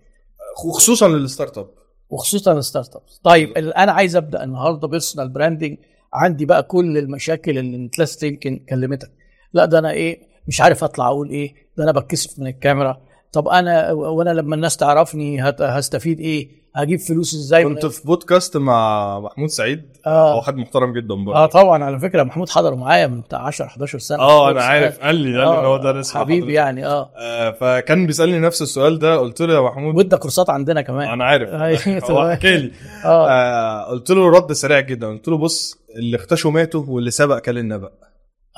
[0.64, 1.66] وخصوصا لل startup
[2.10, 5.76] وخصوصا الستارت أبس طيب أنا عايز أبدأ النهارده personal branding
[6.12, 9.10] عندي بقى كل المشاكل اللي نتلاست يمكن كلمتك
[9.52, 13.00] لا ده أنا إيه مش عارف أطلع أقول إيه ده أنا بتكسف من الكاميرا.
[13.32, 19.20] طب أنا وأنا لما الناس تعرفني هستفيد إيه؟ هجيب فلوس إزاي؟ كنت في بودكاست مع
[19.20, 19.82] محمود سعيد.
[20.06, 20.34] آه.
[20.34, 21.38] هو حد محترم جدا برضه.
[21.38, 24.18] آه طبعا على فكرة محمود حضر معايا من بتاع 10 11 سنة.
[24.18, 24.98] آه أنا عارف.
[25.00, 26.52] قال لي قال لي ان هو آه، ده اسمه حبيبي.
[26.52, 27.10] يعني آه.
[27.16, 29.94] آه فكان بيسألني نفس السؤال ده قلت له يا محمود.
[29.96, 31.08] وإدى كورسات عندنا كمان.
[31.08, 31.48] أنا عارف.
[31.62, 32.30] أيوة، هو.
[32.30, 32.72] حكى لي.
[33.04, 33.28] آه.
[33.30, 35.06] آه قلت له رد سريع جدا.
[35.08, 37.90] قلت له بص اللي اختشوا ماتوا واللي سبق كل النبأ.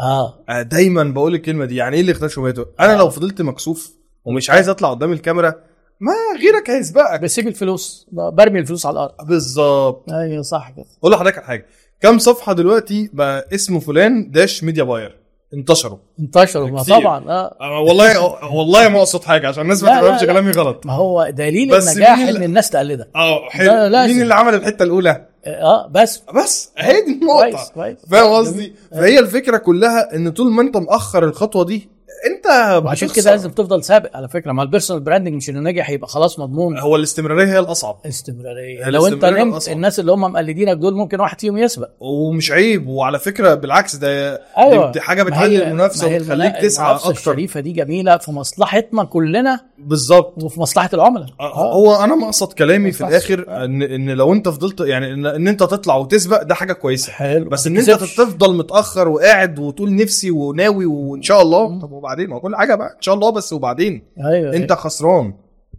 [0.01, 0.35] آه.
[0.49, 1.77] آه دايما بقول الكلمة دي.
[1.77, 3.93] يعني إيه اللي اختشوا ماتوا؟ أنا لو فضلت مكسوف
[4.25, 5.55] ومش عايز أطلع قدام الكاميرا
[6.03, 7.21] ما غيرك هيسبقك.
[7.21, 8.07] بسيب الفلوس.
[8.13, 9.13] برمي الفلوس على الأرض.
[9.27, 10.11] بالظبط.
[10.13, 10.87] أيوه صح كده.
[11.01, 11.67] أقول لحضرتك على حاجة.
[12.01, 15.23] كم صفحة دلوقتي بقى اسمه فلان dash media buyer؟
[15.55, 15.99] انتشروا.
[16.21, 16.83] انتشروا ما.
[16.83, 17.57] طبعا آه.
[17.61, 18.23] آه والله
[18.55, 20.27] والله ما أقصد حاجة عشان الناس ما تفهمش لا.
[20.27, 20.87] كلامي غلط.
[20.87, 23.73] ما هو دليل النجاح إن الناس تقلدك آه حلو.
[24.07, 26.23] مين اللي عمل الحتة الأولى؟ آه بس.
[26.35, 27.73] بس هي دي كويس النقطة.
[27.75, 31.89] كويس فاهم قصدي؟ فهي الفكرة كلها إن طول ما أنت مأخر الخطوة دي
[32.27, 33.15] انت بتخسر.
[33.15, 34.53] كده لازم تفضل سابق على فكرة.
[34.53, 36.79] ما ال personal branding مش انه نجح يبقى خلاص مضمون.
[36.79, 37.99] هو الاستمرارية هي الأصعب.
[38.07, 39.77] استمراريه لو انت نمت الأصعب.
[39.77, 41.89] الناس اللي هم مقلدينك دول ممكن واحد فيهم يسبق.
[42.01, 42.89] ومش عيب.
[42.89, 44.93] وعلى فكرة بالعكس ده أيوه.
[44.93, 47.11] دي, حاجة بتعلي المنافسة وتخليك تسعى أكتر.
[47.11, 49.61] الشريفة دي جميلة في مصلحتنا كلنا.
[49.79, 50.43] بالظبط.
[50.43, 51.27] وفي مصلحة العملاء.
[51.41, 51.75] آه.
[51.75, 53.07] هو أنا مقصد كلامي في.
[53.07, 57.13] الآخر ان إن لو أنت فضلت يعني ان, إن أنت تطلع وتسبق ده حاجة كويسة.
[57.13, 57.49] حلو.
[57.49, 57.91] بس إن أنت.
[57.91, 61.81] تفضل متأخر وقاعد وتقول نفسي وناوي وإن شاء الله.
[61.81, 62.89] طب وبعدين ما كل حاجة بقى.
[62.97, 64.03] إن شاء الله بس وبعدين.
[64.25, 65.35] أيوه أنت خسران.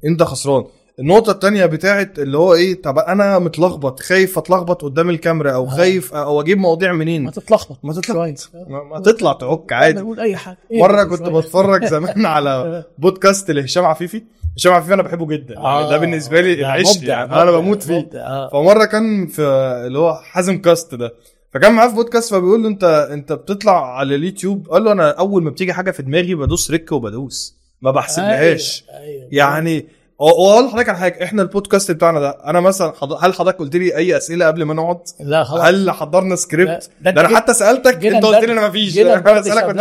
[0.05, 0.63] أنت خسران.
[0.99, 6.13] النقطة التانية بتاعت اللي هو إيه طب أنا متلخبط خايف أتلخبط قدام الكاميرا أو خايف
[6.13, 7.79] أو أجيب مواضيع منين؟ ما تتلخبط.
[7.83, 8.35] ما تطلع شوية.
[8.67, 9.99] ما, ما تطلع تعك عادي.
[10.01, 10.57] نقول أي حاجة.
[10.71, 11.21] إيه مرة كنت.
[11.21, 14.23] بتفرج زمان على بودكاست لهشام عفيفي.
[14.57, 15.57] هشام عفيفي أنا بحبه جدا.
[15.57, 15.89] آه.
[15.89, 17.41] ده بالنسبة لي ده العشق يعني.
[17.41, 18.09] أنا بموت فيه.
[18.15, 18.49] آه.
[18.49, 19.41] فمرة كان في
[19.87, 21.13] اللي هو حازم cast ده.
[21.53, 25.43] فكان معاه في بودكاست فبيقول له انت انت بتطلع على اليوتيوب؟ قال له أنا اول
[25.43, 27.55] ما بتيجي حاجة في دماغي بدوس rec وبدوس.
[27.81, 29.27] ما بحسبهاش أيوة، أيوة.
[29.31, 29.85] يعني
[30.19, 33.95] واقول لحضرتك على حاجة إحنا البودكاست بتاعنا ده أنا مثلا حض- هل حضرتك قلت لي
[33.95, 35.61] اي أسئلة قبل ما نقعد؟ لا خلاص.
[35.63, 39.13] هل حضرنا سكريبت ده ده أنا حتى سألتك انت قلت لي أنا ما فيش أنا
[39.13, 39.33] قبلها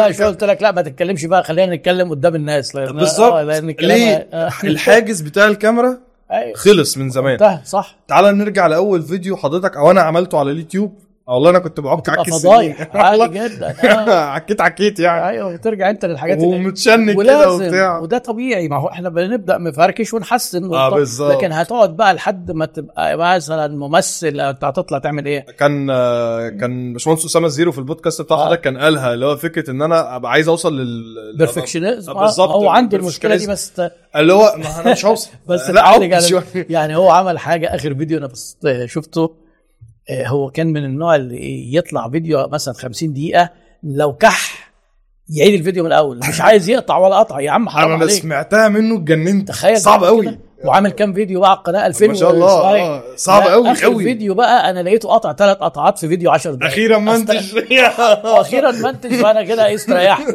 [0.07, 2.77] قلت شوية لي قلت لك؟ لا ما تتكلمش بقى خلينا نتكلم قدام الناس.
[2.77, 3.35] بالظبط.
[3.81, 4.51] ليه؟ آه.
[4.65, 5.99] الحاجز بتاع الكاميرا
[6.33, 6.57] أيوه.
[6.57, 7.61] خلص من زمان.
[7.65, 7.97] صح.
[8.09, 10.99] تعال نرجع لأول فيديو حضرتك أو أنا عملته على اليوتيوب.
[11.35, 12.89] والله أنا كنت بعك عك فضايح.
[12.97, 14.11] عادي جدا آه.
[14.25, 18.89] عكيت عكيت يعني أيوه ترجع أنت للحاجات اللي ومتشنج كده وبتاع وده طبيعي ما هو
[18.89, 21.33] إحنا بنبدأ مفركش ونحسن آه، ونط- بالظبط.
[21.33, 26.93] لكن هتقعد بقى لحد ما تبقى مثلا ممثل انت هتطلع تعمل إيه كان آه، كان
[26.93, 28.45] باشمهندس أسامة الزيرو في البودكاست بتاع آه.
[28.47, 32.51] حضرتك كان قالها اللي هو فكرة إن أنا أبقى عايز أوصل لل perfectionism آه، بالظبط،
[32.51, 33.47] هو عنده المشكلة دي.
[33.47, 33.73] بس
[34.17, 35.83] اللي هو ما أنا مش هوصل بس لا.
[36.55, 39.31] يعني هو عمل حاجة آخر فيديو أنا بس شفته آه،
[40.11, 43.51] هو كان من النوع اللي يطلع فيديو مثلا 50 دقيقة
[43.83, 44.73] لو كح
[45.37, 48.11] يعيد الفيديو من الأول مش عايز يقطع ولا قطع يا عم حرام أنا عليك.
[48.23, 49.49] سمعتها منه اتجننت.
[49.49, 50.39] تخيل صعب قوي.
[50.65, 52.47] وعامل كام فيديو بقى على القناة؟ 2000 ما شاء الله.
[52.49, 56.53] آه، صعب قوي آخر قوي فيديو بقى أنا لقيته قطع ثلاث قطعات في فيديو 10
[56.55, 56.73] دقايق.
[56.73, 57.55] أخيرا منتج
[58.25, 60.35] وأخيرا منتج وأنا كده استريحت.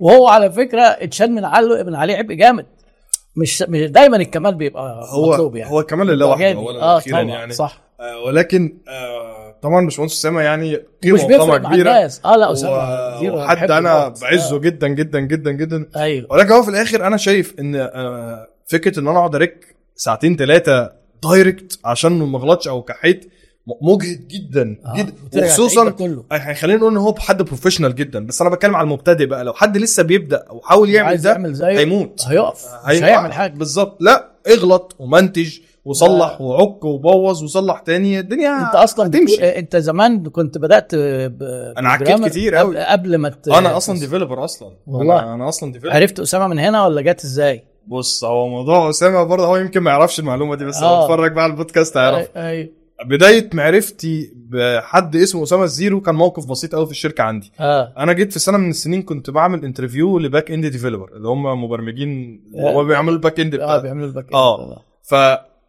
[0.00, 2.66] وهو على فكرة اتشال من عليه من عليه عبء جامد.
[3.36, 5.70] مش مش دايما الكمال بيبقى هو مطلوب يعني.
[5.72, 7.52] هو كمان لله وحده اولا آه يعني.
[7.52, 7.76] صح.
[7.76, 7.89] آه،
[8.26, 11.90] ولكن آه، طبعا باشمهندس أسامة يعني قيمة مش وقامه بيفرق مع كبيرة.
[11.90, 12.20] الناس.
[12.24, 12.72] آه لا أسامة
[13.34, 14.08] وحد بحبه أنا.
[14.08, 14.58] بعزه آه.
[14.58, 15.86] جدا جدا جدا جدا.
[15.96, 16.26] أيوه.
[16.30, 20.92] ولكن هو في الآخر أنا شايف إن آه، فكرة إن أنا أقعد أريك ساعتين ثلاثة
[21.22, 23.32] دايركت عشان ما أغلطش أو كحيت
[23.82, 25.12] مجهد جدا آه، جدا
[25.46, 25.90] وخصوصا
[26.54, 28.26] خلينا نقول إن هو حد professional جدا.
[28.26, 29.44] بس أنا بتكلم على المبتدئ بقى.
[29.44, 32.22] لو حد لسه بيبدأ أو حاول يعمل ده يعمل زيه هيموت.
[32.26, 33.52] هيقف مش هي- هيعمل حاجة.
[33.52, 33.96] بالظبط.
[34.02, 40.22] لا اغلط ومنتج وصلح وعك وبوظ وصلح تاني الدنيا انت أصلا هتمشي بتقول- انت زمان
[40.28, 41.42] كنت بدأت ب-
[41.78, 42.84] أنا عكيت كتير قبل, أوي.
[42.86, 43.48] قبل ما ت...
[43.48, 45.18] أنا أصلا developer أصلا والله.
[45.22, 49.22] أنا, أنا أصلا developer عرفت أسامة من هنا ولا جت إزاي؟ بص هو موضوع أسامة
[49.22, 50.98] برضه هو يمكن ما يعرفش المعلومة دي بس آه.
[50.98, 52.72] لو اتفرج بقى على البودكاست هيعرف أي- أي
[53.06, 58.12] بداية معرفتي بحد اسمه أسامة الزيرو كان موقف بسيط قوي في الشركة عندي آه أنا
[58.12, 62.82] جيت في سنة من السنين كنت بعمل interview ل backend developer اللي هم مبرمجين آه.
[62.82, 64.34] بيعملوا ال backend آه بتاع بيعملوا ال backend.
[64.34, 64.82] آه.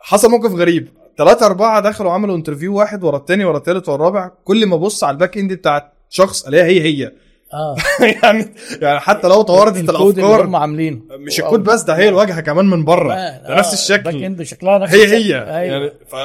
[0.04, 0.88] فحصل موقف غريب.
[1.18, 4.32] ثلاثة أربعة دخلوا عملوا interview واحد ورا التاني ورا التالت ورا الرابع.
[4.44, 7.12] كل ما أبص على ال backend بتاعت شخص الاقيها هي هي
[7.54, 7.76] آه.
[8.24, 11.02] يعني يعني حتى لو توردت الكود اللي هم الافكار عاملينه.
[11.12, 13.14] مش الكود بس ده هي الواجهة كمان من بره.
[13.14, 14.24] آه، ده نفس back الشكل.
[14.24, 15.08] end شكلها نفس هي.
[15.08, 15.36] هي.
[15.36, 15.60] أيوة.
[15.60, 16.16] يعني ف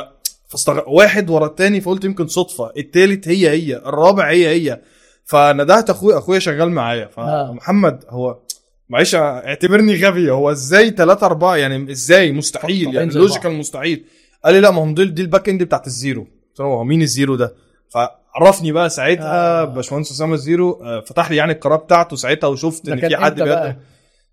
[0.48, 0.80] فاستغ...
[0.86, 2.72] واحد ورا التاني فقلت يمكن صدفة.
[2.76, 4.80] التالت هي هي الرابع هي هي.
[5.24, 7.10] فندهت اخويا أخويا شغال معايا.
[7.18, 7.50] آه.
[7.52, 8.38] فمحمد هو
[8.88, 10.30] معلش اعتبرني غبي.
[10.30, 12.94] هو إزاي ثلاثة أربعة؟ يعني إزاي؟ مستحيل.
[12.94, 14.04] يعني logical مستحيل.
[14.44, 16.20] قال لي لا ما هم دول دي ال backend بتاعت الزيرو.
[16.22, 17.54] قلت له هو مين الزيرو ده؟
[17.88, 19.64] فعرفني بقى ساعتها آه.
[19.64, 20.72] باشمهندس أسامة الزيرو.
[20.82, 23.78] آه، فتح لي يعني القناه بتاعته ساعتها وشفت إن في حد بقى؟ بيقدم.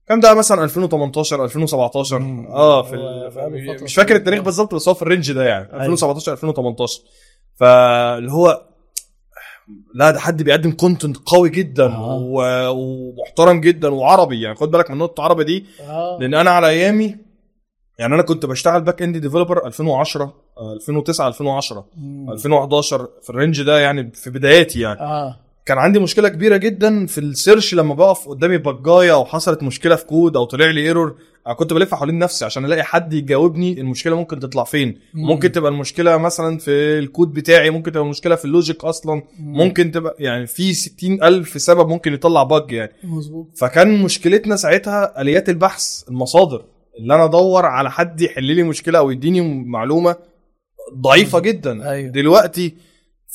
[0.07, 2.47] كان ده مثلا 2018 2017 مم.
[2.47, 2.95] آه في
[3.84, 4.15] مش فاكر.
[4.15, 5.65] التاريخ بالظبط بس هو في ال range ده يعني.
[5.73, 5.81] أيوة.
[5.81, 7.01] 2017 2018
[7.55, 8.61] فاللي هو
[9.95, 12.18] لا ده حد بيقدم content قوي جدا آه.
[12.18, 12.69] و...
[12.69, 14.56] ومحترم جدا وعربي يعني.
[14.56, 15.65] خد بالك من نقطه عربي دي.
[15.81, 16.18] آه.
[16.22, 17.18] لأن أنا على أيامي
[17.99, 22.31] يعني أنا كنت بشتغل backend developer 2010 آه، 2009 2010 مم.
[22.31, 24.99] 2011 في ال range ده يعني في بداياتي يعني.
[24.99, 25.40] آه.
[25.65, 29.64] كان عندي مشكلة كبيرة جدا في ال search لما بقف قدامي bug جاية أو حصلت
[29.64, 31.15] مشكلة في كود أو طلع لي error
[31.48, 34.99] أنا كنت بلف حوالين نفسي عشان ألاقي حد يجاوبني المشكلة ممكن تطلع فين.
[35.14, 35.26] مم.
[35.27, 39.23] ممكن تبقى المشكلة مثلا في الكود بتاعي ممكن تبقى المشكلة في ال logic أصلا.
[39.40, 42.91] ممكن تبقى يعني في 60 ألف سبب ممكن يطلع bug يعني.
[43.03, 43.57] مظبوط.
[43.57, 46.65] فكان مشكلتنا ساعتها آليات البحث المصادر.
[46.99, 50.15] اللي أنا أدور على حد يحل لي مشكلة أو يديني معلومة
[51.02, 51.90] ضعيفة جدا.
[51.90, 52.11] أيوة.
[52.11, 52.76] دلوقتي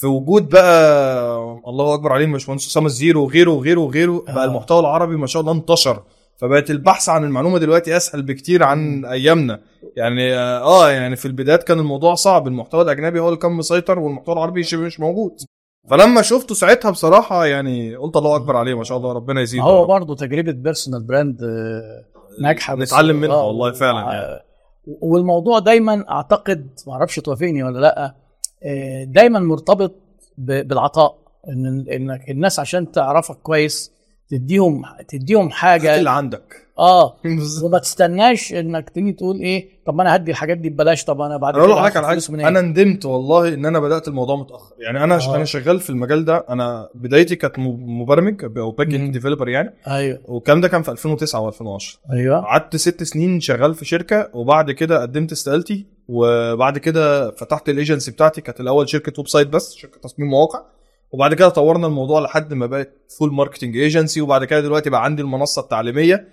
[0.01, 4.35] في وجود بقى الله أكبر عليهم باشمهندس أسامة الزيرو وغيره وغيره وغيره آه.
[4.35, 6.03] بقى المحتوى العربي ما شاء الله انتشر.
[6.37, 9.61] فبقت البحث عن المعلومة دلوقتي أسهل بكتير عن أيامنا.
[9.97, 12.47] يعني آه آه، يعني في البدايات كان الموضوع صعب.
[12.49, 15.33] المحتوى الأجنبي هو اللي كان مسيطر والمحتوى العربي شبه مش موجود.
[15.91, 19.87] فلما شفته ساعتها بصراحة يعني قلت الله أكبر عليه ما شاء الله ربنا يزيده هو
[19.87, 24.41] برضه تجربة بيرسونال براند آه، ناجحة بس- نتعلم منها والله فعلا يعني.
[25.03, 28.15] والموضوع دايما أعتقد ما أعرفش توافقني ولا لأ
[29.05, 29.95] دايما مرتبط
[30.39, 31.19] بالعطاء
[31.49, 33.93] ان إنك الناس عشان تعرفك كويس
[34.29, 35.97] تديهم تديهم حاجة.
[35.97, 36.69] اللي عندك.
[36.79, 37.17] آه.
[37.65, 41.37] وما تستناش إنك تيجي تقول إيه طب ما أنا هدي الحاجات دي ببلاش طب أنا
[41.37, 42.21] بعد كده على حاجة.
[42.31, 44.75] منين؟ أنا ندمت والله إن أنا بدأت الموضوع متأخر.
[44.79, 45.37] يعني أنا آه.
[45.37, 48.95] أنا شغال في المجال ده أنا بدايتي كانت مبرمج أو back.
[48.95, 49.75] end developer يعني.
[49.87, 50.19] أيوه.
[50.25, 51.97] والكلام ده كان في 2009 و2010.
[52.13, 52.41] أيوه.
[52.41, 58.41] قعدت ست سنين شغال في شركة وبعد كده قدمت استقالتي وبعد كده فتحت الايجنسي بتاعتي.
[58.41, 60.63] كانت الأول شركة website بس شركة تصميم مواقع.
[61.13, 65.23] وبعد كده طورنا الموضوع لحد ما بقت full marketing agency وبعد كده دلوقتي بقى عندي
[65.23, 66.29] المنصة التعليمية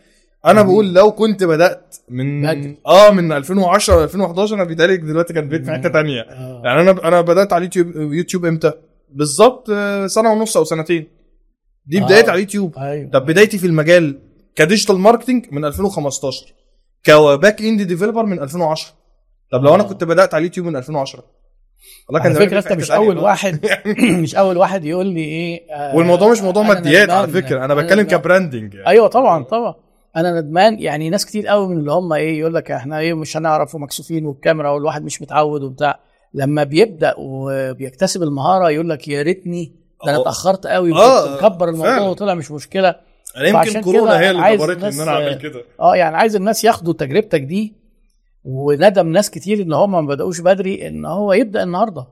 [0.46, 0.68] أنا مم.
[0.70, 2.78] بقول لو كنت بدأت من بدري.
[2.88, 6.62] آه من 2010 ل 2011 أنا بيتهيألي دلوقتي كان بيت في حتة تانية آه.
[6.66, 8.72] يعني أنا أنا بدأت على اليوتيوب يوتيوب إمتى؟
[9.10, 11.08] بالظبط آه، سنة ونص أو سنتين
[11.86, 12.06] دي آه.
[12.06, 14.20] بدايتي على اليوتيوب أيوه طب بدايتي في المجال
[14.56, 16.54] ك digital marketing من 2015
[17.04, 18.94] ك back end developer من 2010
[19.52, 19.88] طب لو أنا آه.
[19.88, 21.24] كنت بدأت على اليوتيوب من 2010
[22.10, 23.18] والله على زماني فكرة انت مش أول.
[23.18, 23.66] واحد
[24.24, 27.28] مش أول واحد يقول لي إيه آه، والموضوع مش موضوع ماديات على.
[27.28, 28.02] فكرة أنا بتكلم.
[28.02, 28.88] كبراندنج يعني.
[28.88, 29.76] أيوه طبعا طبعا
[30.16, 33.38] أنا ندمان يعني ناس كتير قوي من اللي هم إيه يقول لك إحنا إيه مش
[33.38, 36.00] هنعرف ومكسوفين والكاميرا والواحد مش متعود وبتاع
[36.34, 39.72] لما بيبدأ وبيكتسب المهارة يقول لك يا ريتني
[40.06, 40.22] ده أنا.
[40.22, 42.06] اتأخرت قوي آه، مكبر الموضوع فعلا.
[42.10, 42.96] وطلع مش مشكلة
[43.38, 46.94] أنا يمكن كورونا هي اللي جبرتني إن أنا أعمل كده آه يعني عايز الناس ياخدوا
[46.94, 47.74] تجربتك دي
[48.46, 52.08] وندم ناس كتير إن هم ما بدأوش بدري إن هو يبدأ النهارده.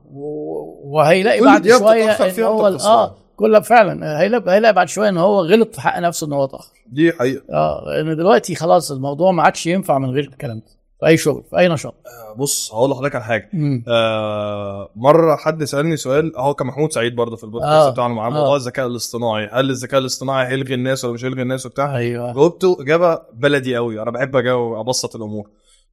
[0.84, 5.40] وهيلاقي كل بعد شوية إن هو آه كلها فعلا هيلاقي هيلاقي بعد شوية إن هو
[5.40, 7.42] غلط في حق نفسه إن هو اتاخر دي حقيقة.
[7.50, 11.42] آه لأن دلوقتي خلاص الموضوع ما عادش ينفع من غير الكلام ده في أي شغل
[11.50, 11.94] في أي نشاط.
[12.06, 13.50] آه، بص هقول لحضرتك على حاجة.
[13.52, 13.84] مم.
[13.88, 17.90] آه مرة حد سألني سؤال هو كان محمود سعيد برضه في البودكاست آه.
[17.90, 18.32] بتاعنا معاه آه.
[18.34, 19.48] موضوع الذكاء الاصطناعي.
[19.52, 22.32] هل الذكاء الاصطناعي هيلغي الناس ولا مش هيلغي الناس وبتاع؟ أيوه.
[22.32, 25.48] جاوبته إجابة بلدي قوي أنا بحب أجاوب أبسط الأمور.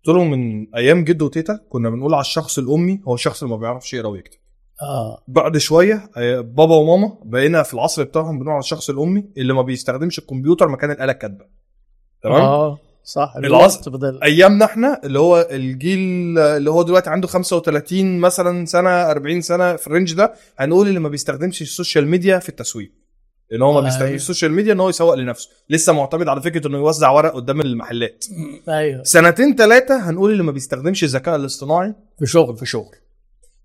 [0.06, 3.62] قلت له من أيام جدو وتيتا كنا بنقول على الشخص الأمي هو الشخص اللي ما
[3.62, 4.38] بيعرفش يقرا ويكتب.
[4.82, 5.24] آه.
[5.28, 9.62] بعد شوية آه، بابا وماما بقينا في العصر بتاعهم بنقول على الشخص الأمي اللي ما
[9.62, 11.46] بيستخدمش الكمبيوتر مكان الآلة الكاتبة.
[12.24, 13.34] تمام؟ آه صح.
[13.38, 19.42] العصر- بدل أيامنا إحنا اللي هو الجيل اللي هو دلوقتي عنده 35 مثلا سنة 40
[19.42, 22.92] سنة في ال range ده هنقول اللي ما بيستخدمش ال social media في التسويق.
[23.54, 23.90] ان هو ما أيوة.
[23.90, 25.50] بيستخدمش ال social media إن هو يسوق لنفسه.
[25.70, 28.26] لسه معتمد على فكرة إنه يوزع ورق قدام المحلات.
[28.70, 29.04] أيوه.
[29.04, 32.96] سنتين ثلاثة هنقول اللي ما بيستخدمش الذكاء الاصطناعي في شغل في شغل.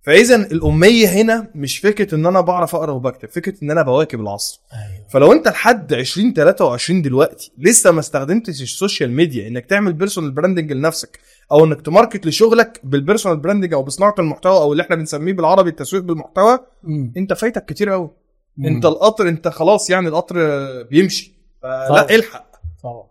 [0.02, 4.60] فاذا الأمية هنا مش فكرة إن أنا بعرف أقرأ وبكتب فكرة إن أنا بواكب العصر.
[4.72, 5.08] أيوه.
[5.10, 10.30] فلو أنت لحد 20 23 دلوقتي لسه ما استخدمتش ال social media إنك تعمل personal
[10.30, 11.18] branding لنفسك
[11.52, 15.32] أو إنك ت market لشغلك بال personal branding أو بصناعة المحتوى أو اللي إحنا بنسميه
[15.32, 17.12] بالعربي التسويق بالمحتوى مم.
[17.16, 18.10] أنت فايتك كتير قوي
[18.58, 18.66] مم.
[18.66, 20.36] انت القطر انت خلاص يعني القطر
[20.82, 21.34] بيمشي.
[21.62, 21.88] طبعا.
[21.88, 22.50] فلا الحق.
[22.82, 23.06] طبعا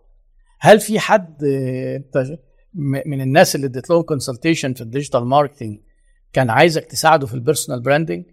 [0.60, 2.38] هل في حد آه، انت
[3.06, 5.78] من الناس اللي اديت لهم consultation في ال digital marketing
[6.32, 8.24] كان عايزك تساعده في ال personal branding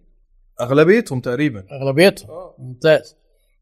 [0.61, 1.63] أغلبيتهم تقريبا.
[1.71, 2.29] أغلبيتهم.
[2.59, 3.15] ممتاز.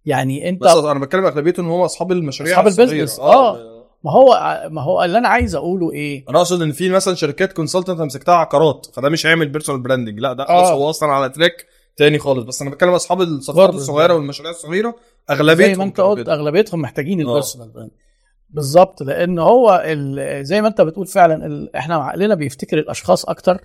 [0.06, 2.92] يعني انت بس أنا بتكلم أغلبيتهم هم أصحاب المشاريع الصغيرة.
[2.92, 3.72] ال business، آه.
[4.04, 7.54] ما هو ما هو اللي أنا عايز أقوله إيه؟ أنا أقصد إن في مثلا شركات
[7.54, 10.74] consultant مسكتها عقارات فده مش هيعمل personal branding لا ده آه.
[10.74, 11.66] هو أصلا على track
[12.02, 12.44] تاني خالص.
[12.46, 13.70] بس أنا بتكلم أصحاب الصفقات.
[13.70, 14.96] الصغيرة والمشاريع الصغيرة
[15.30, 16.30] أغلبيتهم زي ما أنت قلت.
[16.30, 17.24] أغلبيتهم محتاجين آه.
[17.30, 17.92] ال personal brand
[18.50, 19.84] بالظبط لأن هو
[20.42, 23.58] زي ما أنت بتقول فعلا إحنا عقلنا بيفتكر الأشخاص أكتر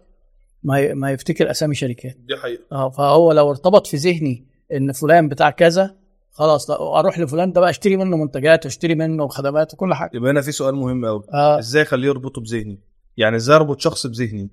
[0.62, 2.16] ما ما يفتكر أسامي شركات.
[2.28, 2.62] دي حقيقة.
[2.72, 5.96] آه فهو لو ارتبط في ذهني إن فلان بتاع كذا
[6.32, 10.10] خلاص لا أروح لفلان ده بقى أشتري منه منتجات وأشتري منه خدمات وكل حاجة.
[10.14, 11.58] يبقى هنا في سؤال مهم قوي آه.
[11.58, 12.80] إزاي أخليه يربطه بذهني؟
[13.16, 14.50] يعني إزاي أربط شخص بذهني؟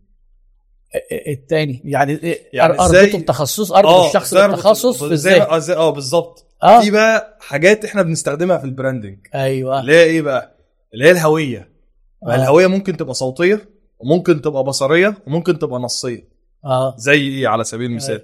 [1.28, 6.46] الثاني يعني, يعني يعني اربطه بتخصص؟ اربط الشخص أربط- بالتخصص في إزاي؟ الذهن آه بالظبط.
[6.64, 6.82] آه.
[6.82, 9.80] في بقى حاجات إحنا بنستخدمها في البراندنج أيوه.
[9.80, 10.56] اللي هي إيه بقى؟
[10.94, 11.70] اللي هي الهوية.
[12.28, 12.36] آه.
[12.36, 16.28] الهوية ممكن تبقى صوتية وممكن تبقى بصرية وممكن تبقى نصية.
[16.66, 16.96] آه.
[16.98, 18.22] زي إيه؟ على سبيل المثال.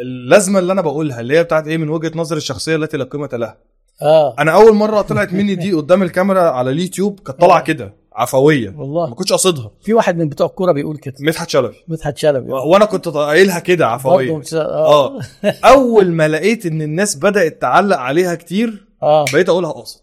[0.00, 3.28] اللازمة اللي أنا بقولها اللي هي بتاعت إيه؟ من وجهة نظر الشخصية التي لا قيمة
[3.32, 3.58] لها.
[4.02, 4.34] آه.
[4.38, 7.62] أنا أول مرة طلعت مني دي قدام الكاميرا على اليوتيوب كانت طالعة آه.
[7.64, 7.94] كده.
[8.22, 8.70] عفوية.
[8.70, 11.14] ما والله كنتش قصدها في واحد من بتوع الكورة بيقول كده.
[11.20, 11.74] مدحت شلبي.
[11.88, 12.52] مدحت شلبي.
[12.52, 14.36] و- وأنا كنت قايلها كده عفوية.
[14.36, 15.16] مش- آه.
[15.16, 15.20] آه.
[15.64, 19.24] أول ما لقيت إن الناس بدأت تعلق عليها كتير آه.
[19.32, 20.00] بقيت أقولها قصد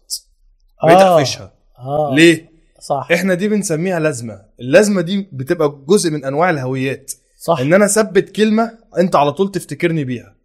[0.84, 1.16] بقيت آه.
[1.18, 1.52] أقفشها.
[1.78, 2.14] آه.
[2.14, 3.08] ليه؟ صح.
[3.12, 4.40] إحنا دي بنسميها لازمة.
[4.60, 7.12] اللازمة دي بتبقى جزء من أنواع الهويات.
[7.38, 7.60] صح.
[7.60, 10.35] إن أنا أثبت كلمة أنت على طول تفتكرني بيها.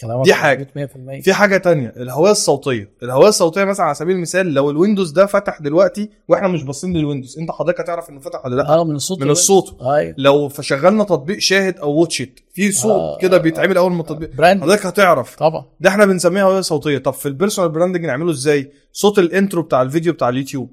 [0.00, 0.68] كلامك دي حاجة.
[0.76, 0.90] مظبوط
[1.20, 2.90] 100% في حاجة تانية الهوية الصوتية.
[3.02, 7.38] الهوية الصوتية مثلا على سبيل المثال لو الويندوز ده فتح دلوقتي وإحنا مش باصين للويندوز
[7.38, 10.14] انت حضرتك هتعرف انه فتح ولا لا؟ آه من الصوت من الصوت أيوه.
[10.18, 13.18] لو فشغلنا تطبيق شاهد أو واتشت في صوت آه.
[13.18, 14.62] كده بيتعمل أول ما التطبيق brand.
[14.62, 15.36] حضرتك هتعرف.
[15.36, 15.64] طبعا.
[15.80, 16.98] ده إحنا بنسميها هوية صوتية.
[16.98, 20.70] طب في ال personal branding نعمله إزاي؟ صوت ال intro بتاع الفيديو بتاع اليوتيوب.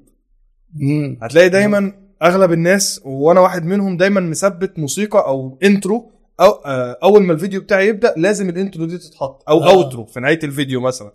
[0.74, 1.18] مم.
[1.22, 1.92] هتلاقي دايما
[2.22, 6.10] أغلب الناس وأنا واحد منهم دايما مثبت موسيقى أو intro
[6.40, 9.70] أو آه، أول ما الفيديو بتاعي يبدأ لازم ال intro دي تتحط أو آه.
[9.70, 11.12] outro في نهاية الفيديو مثلا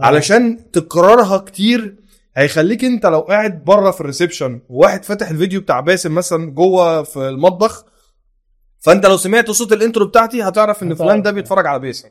[0.00, 0.04] آه.
[0.04, 1.96] علشان تكررها كتير
[2.36, 7.02] هيخليك أنت لو قاعد بره في ال reception وواحد فاتح الفيديو بتاع باسم مثلا جوه
[7.02, 7.84] في المطبخ
[8.80, 10.94] فأنت لو سمعت صوت ال intro بتاعتي هتعرف إن.
[10.94, 12.08] فلان ده بيتفرج على باسم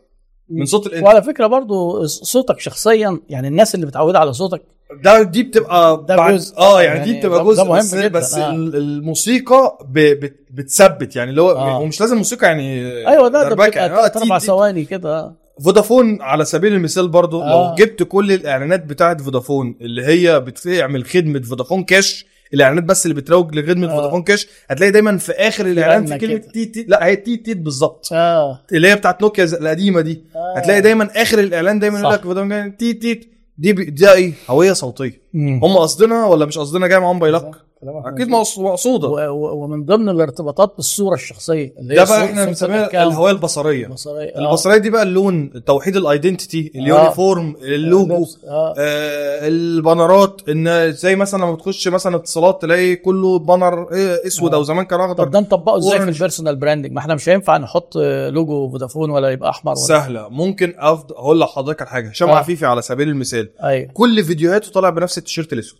[0.49, 4.61] من صوت ال intro وعلى فكرة برضو صوتك شخصيا يعني الناس اللي متعودة على صوتك
[5.03, 6.57] ده دي بتبقى ده بعد جزء.
[6.57, 8.07] آه يعني, يعني دي بتبقى ده- جزء مهم بس, جداً.
[8.07, 8.49] بس آه.
[8.49, 9.99] ال- الموسيقى ب...
[9.99, 10.35] بت...
[10.51, 11.79] بتثبت يعني اللي هو آه.
[11.79, 13.93] ومش لازم موسيقى يعني أيوه ده ده بتبقى يعني.
[13.93, 15.33] آه، أربع ثواني كده
[15.63, 17.69] فودافون على سبيل المثال برضو آه.
[17.69, 23.15] لو جبت كل الإعلانات بتاعت فودافون اللي هي بتعمل خدمة فودافون كاش الإعلانات بس اللي
[23.21, 23.95] بتروج لخدمة آه.
[23.95, 26.37] فودافون كاش هتلاقي دايما في آخر الإعلان في كلمة.
[26.37, 30.53] تي تي لا هي تي تي بالظبط آه اللي هي بتاعت نوكيا القديمة دي آه.
[30.57, 32.13] هتلاقي دايما آخر الإعلان دايما يقول.
[32.13, 35.22] لك فودافون تي تي دي ده إيه هويه صوتية.
[35.35, 39.31] هم قصدنا ولا مش قصدنا جاي معاهم by luck كلامك أكيد مقصودة.
[39.31, 43.85] ومن ضمن الارتباطات بالصورة الشخصية اللي هي ده صورة- بقى إحنا صورة بنسميها الهويه البصرية.
[43.85, 44.39] البصرية آه.
[44.39, 48.37] البصرية دي بقى اللون توحيد ال identity ال uniform ال logo اللبس.
[48.47, 48.73] آه.
[48.77, 54.57] آه البانرات إن زي مثلا لما بتخش مثلا اتصالات تلاقي كله banner إيه، أسود آه.
[54.57, 56.09] أو زمان كان طب اخضر ده نطبقه إزاي في.
[56.09, 57.95] ال personal branding ما إحنا مش هينفع نحط
[58.29, 60.29] لوجو فودافون ولا يبقى أحمر ولا سهلة.
[60.29, 62.09] ممكن افضل أقول لحضرتك على حاجة.
[62.09, 62.35] هشام آه.
[62.35, 63.49] عفيفي على سبيل المثال.
[63.63, 63.89] أيوه.
[63.93, 65.79] كل فيديوهاته طالع بنفس التيشيرت الأسود.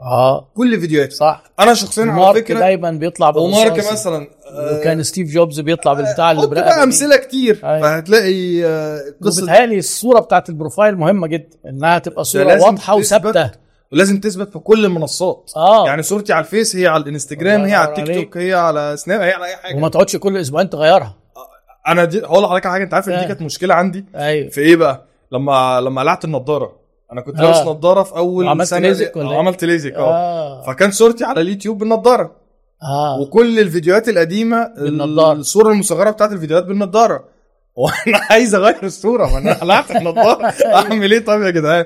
[0.00, 0.50] آه.
[0.56, 1.42] كل فيديوهاته صح.
[1.60, 3.92] أنا شخصيا على فكرة دايما بيطلع ومارك.
[3.92, 6.82] مثلا آه، وكان ستيف جوبز بيطلع بالبتاع اللي حط برقبة بقى.
[6.82, 7.60] أمثلة كتير.
[7.64, 7.80] أيوة.
[7.80, 9.42] فهتلاقي آه، قصة.
[9.42, 12.94] وبتهيألي الصورة بتاعت ال profile مهمة جدا إنها تبقى صورة واضحة.
[12.96, 13.50] وثابتة.
[13.92, 15.50] ولازم تثبت في كل المنصات.
[15.56, 15.86] آه.
[15.86, 18.14] يعني صورتي على الفيس هي على الإنستجرام هي على التيك.
[18.24, 19.76] توك هي على سناب هي على أي حاجة.
[19.76, 21.16] وما تقعدش كل أسبوعين تغيرها.
[21.88, 23.28] أنا دي هقول لحضرتك حاجة أنت عارف إن دي آه.
[23.28, 24.04] كانت مشكلة عندي.
[24.16, 24.50] أيوه.
[24.50, 26.83] في إيه بقى؟ لما لما قلعت النضارة.
[27.12, 27.42] أنا كنت آه.
[27.42, 30.14] لابس نضاره في أول وعملت سنة ليزك ولا آه، إيه؟ عملت ليزك آه.
[30.14, 30.62] آه.
[30.62, 32.36] فكان صورتي على اليوتيوب بالنضاره
[32.82, 33.20] آه.
[33.20, 35.32] وكل الفيديوهات القديمة بالنضارة.
[35.32, 37.24] الصورة المصغرة بتاعت الفيديوهات بالنضاره
[37.76, 41.84] وأنا عايز أغير الصورة ما أنا قلعت النضاره أعمل إيه طب يا جدعان؟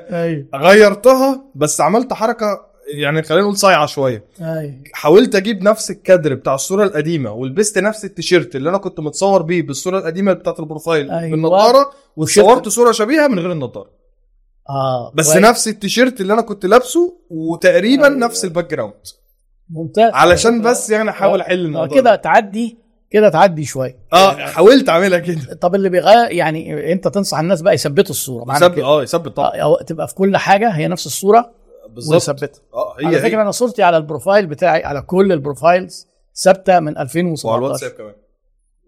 [0.54, 4.24] غيرتها بس عملت حركة يعني خلينا نقول صايعة شوية.
[4.92, 9.62] حاولت أجيب نفس الكادر بتاع الصورة القديمة ولبست نفس التيشيرت اللي أنا كنت متصور بيه
[9.62, 11.30] بالصورة القديمة بتاعت ال profile أيوة.
[11.30, 13.97] بالنضاره وصورت صورة شبيهة من غير النضاره
[14.70, 15.44] آه بس كويس.
[15.44, 18.18] نفس التيشيرت اللي أنا كنت لابسه وتقريبا أيوة.
[18.18, 18.94] نفس ال background
[19.70, 20.10] ممتاز.
[20.14, 21.44] علشان بس يعني أحاول آه.
[21.44, 22.16] أحل آه، الموضوع كده ده.
[22.16, 22.78] تعدي
[23.10, 25.54] كده تعدي شوية آه حاولت أعملها كده.
[25.62, 29.60] طب اللي بيغير يعني أنت تنصح الناس بقى يثبتوا الصورة معنى يثبت آه يثبت طبعا.
[29.60, 31.50] آه، تبقى في كل حاجة هي نفس الصورة
[31.88, 32.12] بالظبط.
[32.14, 33.20] ويثبتها آه على هي.
[33.20, 36.06] فكرة هي أنا صورتي على ال profile بتاعي على كل ال profiles
[36.36, 38.14] ثابتة من 2017 وعلى الواتساب كمان.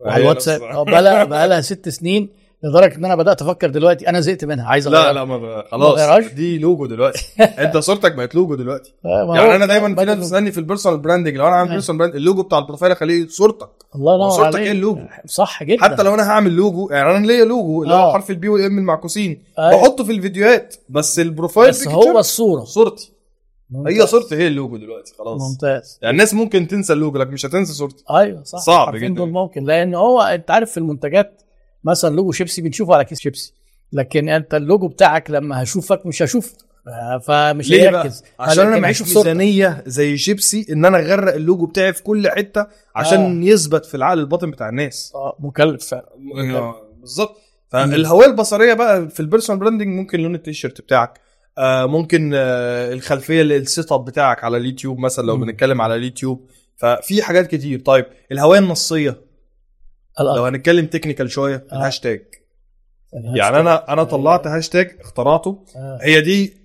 [0.07, 0.62] على الواتساب.
[0.62, 2.28] آه لها بقى لها ست سنين.
[2.62, 5.12] لدرجة إن أنا بدأت أفكر دلوقتي أنا زهقت منها عايز لا.
[5.12, 7.26] لا ما خلاص؟ دي لوجو دلوقتي
[7.64, 11.36] أنت صورتك بقت لوجو دلوقتي يعني أنا دايما في ناس بتسألني في ال personal branding
[11.36, 11.70] لو أنا عامل.
[11.70, 15.62] personal brand ال logo بتاع ال profile أخليه صورتك الله ينور صورتك إيه اللوجو؟ صح
[15.62, 18.12] جدا حتى لو أنا هعمل لوجو يعني أنا ليا لوجو اللي هو آه.
[18.12, 19.70] حرف ال B وال M المعكوسين أيوة.
[19.82, 23.12] بحطه في الفيديوهات بس ال profile بس هو الصورة صورتي
[23.70, 23.94] ممتاز.
[23.94, 27.72] هي صورتي هي اللوجو دلوقتي خلاص ممتاز يعني الناس ممكن تنسى اللوجو لكن مش هتنسى
[27.72, 29.14] صورتي أيوه صح صعب جدا.
[29.14, 31.42] دول ممكن لأن هو أنت عارف في المنتجات
[31.85, 33.52] مثلا لوجو شيبسي بنشوفه على كيس شيبسي
[33.93, 36.52] لكن أنت اللوجو بتاعك لما هشوفك مش هشوف
[36.89, 38.23] آه، فمش ليه بقى؟ هيركز.
[38.40, 39.02] عشان أنا معيش.
[39.02, 42.66] ميزانية زي شيبسي إن أنا أغرق اللوجو بتاعي في كل حتة
[42.97, 45.12] عشان يثبت في العقل الباطن بتاع الناس.
[45.15, 46.07] آه مكلف فعلا.
[46.57, 47.36] آه، بالظبط.
[47.69, 51.20] فالهويه البصرية بقى في ال personal branding ممكن لون التيشيرت بتاعك.
[51.59, 55.36] آه ممكن آه الخلفية اللي- ال setup بتاعك على اليوتيوب مثلا لو.
[55.36, 56.51] بنتكلم على اليوتيوب.
[56.77, 57.81] ففي حاجات كتير.
[57.81, 59.16] طيب الهويه النصية.
[60.20, 61.76] لو الأ- هنتكلم technical شوية آه.
[61.76, 62.22] الهاشتاج.
[63.34, 65.64] يعني أنا أنا طلعت هاشتاج اخترعته.
[65.76, 65.98] آه.
[66.02, 66.56] هي دي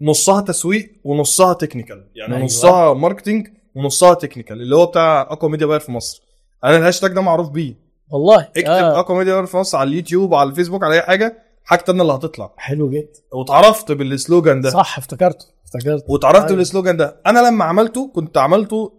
[0.00, 2.44] نصها تسويق ونصها technical يعني أيوة.
[2.44, 6.22] نصها marketing ونصها technical اللي هو بتاع أقوى media buyer في مصر.
[6.64, 7.74] أنا الهاشتاج ده معروف بيه.
[8.10, 8.40] والله.
[8.40, 9.00] اكتب آه.
[9.00, 12.12] أقوى media buyer في مصر على اليوتيوب على الفيسبوك على أي حاجة حاجتي أنا اللي
[12.12, 12.52] هتطلع.
[12.56, 13.08] حلو جدا.
[13.32, 14.70] واتعرفت بال slogan ده.
[14.70, 16.56] صح افتكرته افتكرت واتعرفت أيوة.
[16.56, 17.20] بال slogan ده.
[17.26, 18.92] أنا لما عملته كنت عملته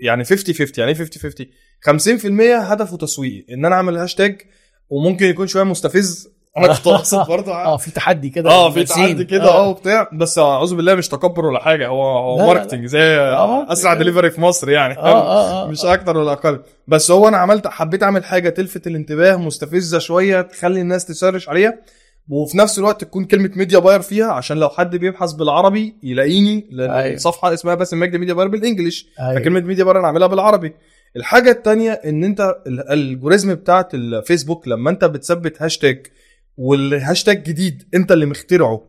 [0.00, 1.46] يعني 50 50 يعني إيه 50 50
[1.86, 1.90] 50%
[2.40, 4.40] هدفه تسويقي إن أنا أعمل هاشتاج
[4.90, 6.28] وممكن يكون شوية مستفز.
[6.56, 7.52] أنا كنت قاصد برضه.
[7.54, 8.84] آه في تحدي كده آه في.
[8.84, 9.68] تحدي كده آه.
[9.68, 10.08] وبتاع.
[10.12, 11.88] بس أعوذ بالله مش تكبر ولا حاجة.
[11.88, 13.94] هو هو marketing زي آه، أسرع.
[13.94, 14.98] دليفري في مصر يعني.
[14.98, 15.66] آه آه آه.
[15.70, 16.60] مش أكتر ولا أقل.
[16.88, 21.78] بس هو أنا عملت حبيت أعمل حاجة تلفت الانتباه مستفزة شوية تخلي الناس تسرش عليها.
[22.30, 26.90] وفي نفس الوقت تكون كلمة media buyer فيها عشان لو حد بيبحث بالعربي يلاقيني لأن
[26.90, 27.14] أيوة.
[27.14, 29.40] الصفحه اسمها باسم مجدي media buyer بال English أيوة.
[29.40, 30.72] فكلمة media buyer أنا عاملها بالعربي.
[31.16, 36.06] الحاجة التانية إن أنت ال- ال algorithm بتاعت الفيسبوك لما أنت بتثبت هاشتاج
[36.56, 38.82] والهاشتاج جديد أنت اللي مخترعه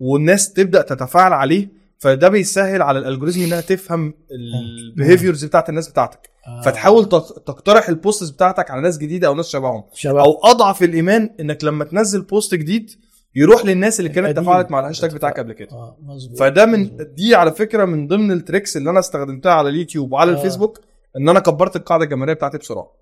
[0.00, 1.68] والناس تبدأ تتفاعل عليه
[1.98, 6.62] فده بيسهل على ال algorithm إنها تفهم ال behaviors بتاعت الناس بتاعتك آه.
[6.62, 10.82] فتحاول تق- تقترح ال posts بتاعتك على ناس جديدة أو ناس شبههم شباب أو أضعف
[10.82, 12.90] الإيمان إنك لما تنزل post جديد
[13.36, 14.36] يروح للناس اللي كانت.
[14.36, 15.68] تفاعلت مع الهاشتاج بتاعك قبل كده
[16.02, 17.00] مظبوط فده من مظبوط.
[17.16, 20.34] دي على فكرة من ضمن ال tricks اللي أنا استخدمتها على اليوتيوب وعلى آه.
[20.34, 20.80] الفيسبوك
[21.16, 22.92] إن أنا كبرت القاعدة الجماهيرية بتاعتي بسرعة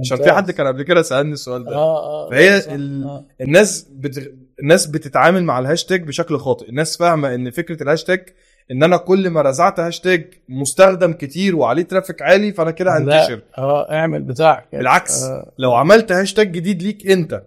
[0.00, 0.32] عشان في.
[0.32, 2.72] حد كان قبل كده سألني السؤال ده آه آه فهي صح.
[2.72, 3.24] ال- آه.
[3.40, 4.32] الناس بت...
[4.62, 8.24] الناس بتتعامل مع الهاشتاج بشكل خاطئ الناس فاهمة إن فكرة الهاشتاج
[8.70, 12.98] إن أنا كل ما رزعت هاشتاج مستخدم كتير وعليه traffic عالي فأنا كده.
[12.98, 15.52] هنتشر آه اعمل بتاعك بالعكس آه.
[15.58, 17.42] لو عملت هاشتاج جديد ليك أنت.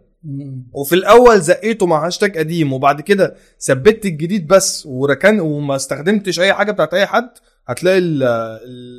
[0.74, 6.54] وفي الأول زقيته مع هاشتاج قديم وبعد كده ثبت الجديد بس وركن وما استخدمتش أي
[6.54, 7.30] حاجة بتاعت أي حد
[7.68, 8.24] هتلاقي ال-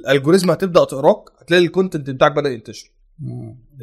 [0.07, 2.91] ال algorithm هتبدأ تقراك هتلاقي ال content بتاعك بدأ ينتشر.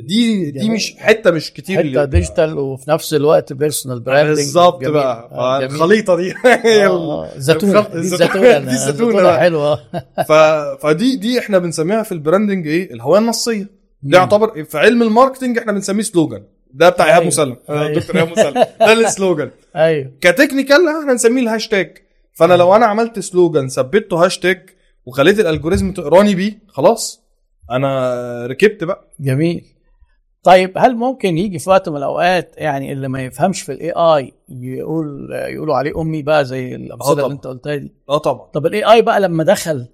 [0.08, 0.70] دي دي.
[0.70, 5.66] مش حتة مش كتير حتة digital وفي نفس الوقت personal branding بالظبط بقى.
[5.66, 6.34] الخليطة دي.
[6.66, 8.34] هي ال- زيتونه الخلط- دي الزيتونة.
[8.34, 9.38] زيتونه دي زيتونه.
[9.38, 9.80] حلوة.
[10.82, 13.68] فدي دي إحنا بنسميها في ال branding إيه؟ الهوية النصية.
[14.04, 16.44] ده يعتبر في علم ال marketing إحنا بنسميه slogan
[16.74, 17.28] ده بتاع إيهاب أيوة.
[17.28, 17.58] مسلم.
[17.70, 18.00] آه، أيوة.
[18.00, 18.54] دكتور إيهاب مسلم.
[18.80, 20.12] ده ال slogan أيوه.
[20.22, 21.98] ك technical إحنا نسميه الهاشتاج.
[22.34, 24.70] فانا لو أنا عملت slogan ثبته هاشتاج
[25.06, 27.22] وخليت ال algorithm تقراني بيه خلاص.
[27.72, 29.08] أنا ركبت بقى.
[29.20, 29.66] جميل.
[30.44, 34.34] طيب هل ممكن يجي في وقت من الأوقات يعني اللي ما يفهمش في ال AI
[34.50, 37.26] يقول يقولوا عليه أمي بقى زي الامثله طبعا.
[37.26, 38.48] اللي أنت قلتها دي؟ آه طبعا.
[38.54, 39.88] طب ال AI بقى لما دخل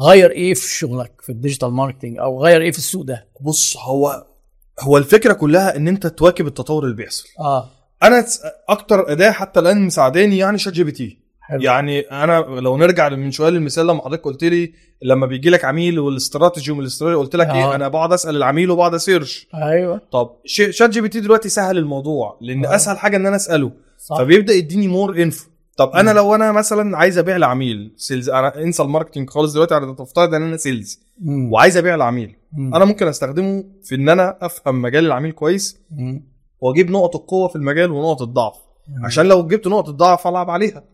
[0.00, 3.76] غير إيه في شغلك في ال digital marketing أو غير إيه في السوق ده؟ بص
[3.76, 4.26] هو
[4.80, 7.24] هو الفكرة كلها إن أنت تواكب التطور اللي بيحصل.
[7.40, 7.68] آه.
[8.02, 8.24] أنا
[8.68, 11.18] أكتر أداة حتى الآن مساعداني يعني شات جي بي تي.
[11.50, 14.72] حلو يعني أنا لو نرجع من شوية للمثال لما حضرتك قلت لي
[15.02, 17.54] لما بيجي لك عميل والاستراتيجي ومن الاستراتيجي قلت لك آه.
[17.54, 21.48] إيه أنا بقعد أسأل العميل وبقعد أ search أيوه طب شات جي بي تي دلوقتي
[21.48, 22.74] سهل الموضوع لأن آه.
[22.74, 26.16] أسهل حاجة إن أنا أسأله صح فبيبدأ يديني more info طب أنا مم.
[26.16, 30.34] لو أنا مثلا عايز أبيع لعميل sales أنا انسى ال marketing خالص دلوقتي أنا تفترض
[30.34, 31.00] إن أنا sales.
[31.26, 32.74] وعايز أبيع لعميل مم.
[32.74, 35.80] أنا ممكن أستخدمه في إن أنا أفهم مجال العميل كويس.
[36.60, 38.54] وأجيب نقط القوة في المجال ونقط الضعف.
[39.04, 40.84] عشان لو جبت نقط الضعف ألعب عليها.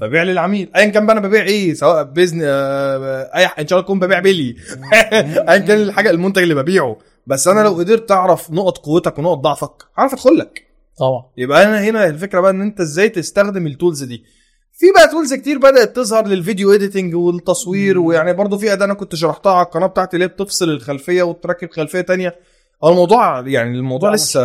[0.00, 0.70] فبيع للعميل.
[0.76, 4.18] ايا كان بقى أنا ببيع إيه؟ سواء بيزن آه، أي إن شاء الله أكون ببيع
[4.20, 4.56] بيلي.
[5.48, 6.96] ايا كان الحاجة المنتج اللي ببيعه.
[7.26, 10.66] بس أنا لو قدرت أعرف نقط قوتك ونقط ضعفك أدخل لك.
[10.98, 11.24] طبعا.
[11.36, 14.24] يبقى أنا هنا الفكرة بقى إن أنت إزاي تستخدم ال tools دي.
[14.72, 18.06] في بقى tools كتير بدأت تظهر لل video editing والتصوير مم.
[18.06, 22.00] ويعني برضو في أداة أنا كنت شرحتها على القناة بتاعتي اللي بتفصل الخلفية وتركب خلفية
[22.00, 22.34] تانية.
[22.84, 24.40] هو الموضوع يعني الموضوع لسه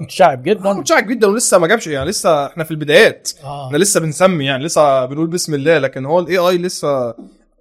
[0.00, 3.30] متشعب آه، جدا متشعب جدا ولسه ما جابش يعني لسه إحنا في البدايات.
[3.44, 3.66] آه.
[3.66, 7.14] إحنا لسه بنسمي يعني لسه بنقول بسم الله لكن هو ال AI لسه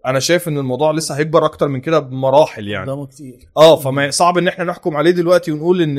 [0.05, 2.91] أنا شايف إن الموضوع لسه هيكبر أكتر من كده بمراحل يعني.
[2.91, 3.39] قدامه كتير.
[3.57, 5.95] آه فما صعب إن إحنا نحكم عليه دلوقتي ونقول إن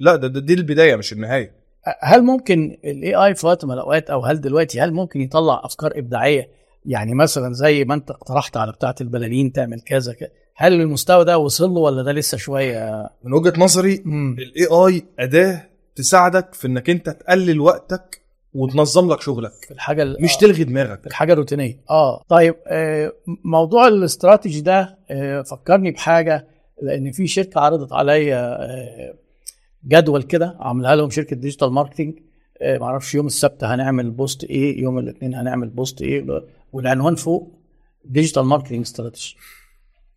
[0.00, 1.52] لا ده, ده دي البداية مش النهاية.
[2.00, 5.92] هل ممكن ال AI في وقت من الأوقات أو هل دلوقتي هل ممكن يطلع أفكار
[5.96, 6.48] إبداعية؟
[6.86, 10.28] يعني مثلا زي ما أنت اقترحت على بتاعة البلالين تعمل كذا كذا
[10.60, 13.94] هل المستوى ده وصل له ولا ده لسه شوية؟ من وجهة نظري.
[14.38, 18.22] ال AI أداة تساعدك في إنك أنت تقلل وقتك
[18.54, 19.52] وتنظم لك شغلك.
[19.64, 21.00] في الحاجة ال- مش آه، تلغي دماغك.
[21.00, 21.80] في الحاجة الروتينية.
[21.90, 22.22] آه.
[22.28, 23.12] طيب آه
[23.44, 26.46] موضوع الاستراتيجي ده آه فكرني بحاجة
[26.82, 29.14] لأن في شركة عرضت عليا آه
[29.88, 32.14] جدول كده عاملها لهم شركة digital marketing
[32.62, 36.26] آه معرفش يوم السبت هنعمل post إيه يوم الاثنين هنعمل post إيه
[36.72, 37.52] والعنوان فوق
[38.04, 39.36] digital marketing strategy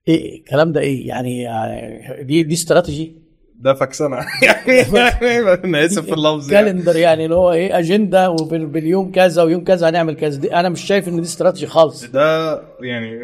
[0.08, 3.31] إيه الكلام ده إيه؟ يعني, يعني دي دي استراتيجي.
[3.64, 6.66] ده فكسنه يعني أنا اسف في اللفظ يعني.
[6.72, 10.40] calendar يعني اللي هو إيه أجندة وباليوم كذا ويوم كذا هنعمل كذا.
[10.40, 12.06] دي أنا مش شايف إن دي استراتيجي خالص.
[12.14, 13.20] ده يعني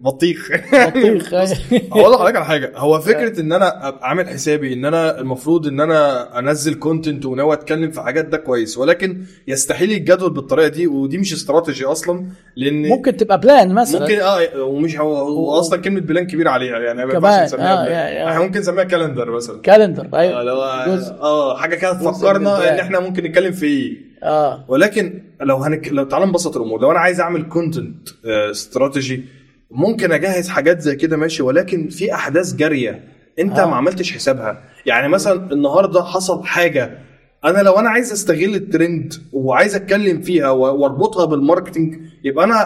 [0.00, 0.48] بطيخ.
[0.72, 1.34] بطيخ.
[1.92, 2.72] هقول لحضرتك على حاجة.
[2.76, 7.54] هو فكرة إن أنا أبقى عامل حسابي إن أنا المفروض إن أنا أنزل content وناوي
[7.54, 8.78] أتكلم في حاجات ده كويس.
[8.78, 12.26] ولكن يستحيل الجدول بالطريقة دي ودي مش استراتيجي أصلا
[12.56, 14.00] لأن ممكن تبقى plan مثلا.
[14.00, 16.78] ممكن آه ومش هو, أصلا كلمة plan كبيرة عليها.
[16.78, 18.28] يعني ما كمان، ينفعش نسميها آه، plan.
[18.28, 19.60] إحنا ممكن نسميها calendar مثلا.
[19.80, 21.20] calendar آه، أيوه.
[21.20, 22.74] آه حاجة كده جزء من تفكرنا ال plan.
[22.74, 23.96] إن إحنا ممكن نتكلم في إيه.
[24.22, 24.64] آه.
[24.68, 25.88] ولكن لو هنك...
[25.92, 26.80] لو تعالى نبسط الأمور.
[26.80, 28.08] لو أنا عايز أعمل content
[28.50, 29.24] strategy
[29.70, 31.42] ممكن أجهز حاجات زي كده ماشي.
[31.42, 33.04] ولكن في أحداث جارية
[33.38, 33.66] أنت آه.
[33.66, 34.62] ما عملتش حسابها.
[34.86, 36.98] يعني مثلا النهارده حصل حاجة.
[37.44, 42.56] أنا لو أنا عايز أستغل الترند وعايز أتكلم فيها وأربطها بال marketing يبقى أنا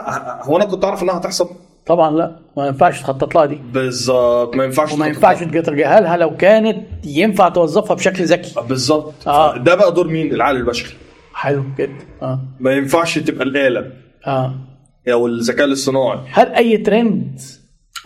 [0.42, 1.48] هو أنا كنت أعرف إنها هتحصل؟
[1.86, 3.60] طبعا لا ما ينفعش تخطط لها دي.
[3.72, 5.60] بالظبط ما ينفعش وما ينفعش لها.
[5.60, 8.54] تتجاهلها لو كانت ينفع توظفها بشكل ذكي.
[8.68, 9.28] بالظبط.
[9.28, 9.56] آه.
[9.58, 10.94] ده بقى دور مين؟ العقل البشري.
[11.34, 11.92] حلو جدا.
[12.22, 12.40] آه.
[12.60, 13.90] ما ينفعش تبقى الآلة.
[14.26, 14.54] آه.
[15.12, 16.18] أو الذكاء الاصطناعي.
[16.32, 17.40] هل أي ترند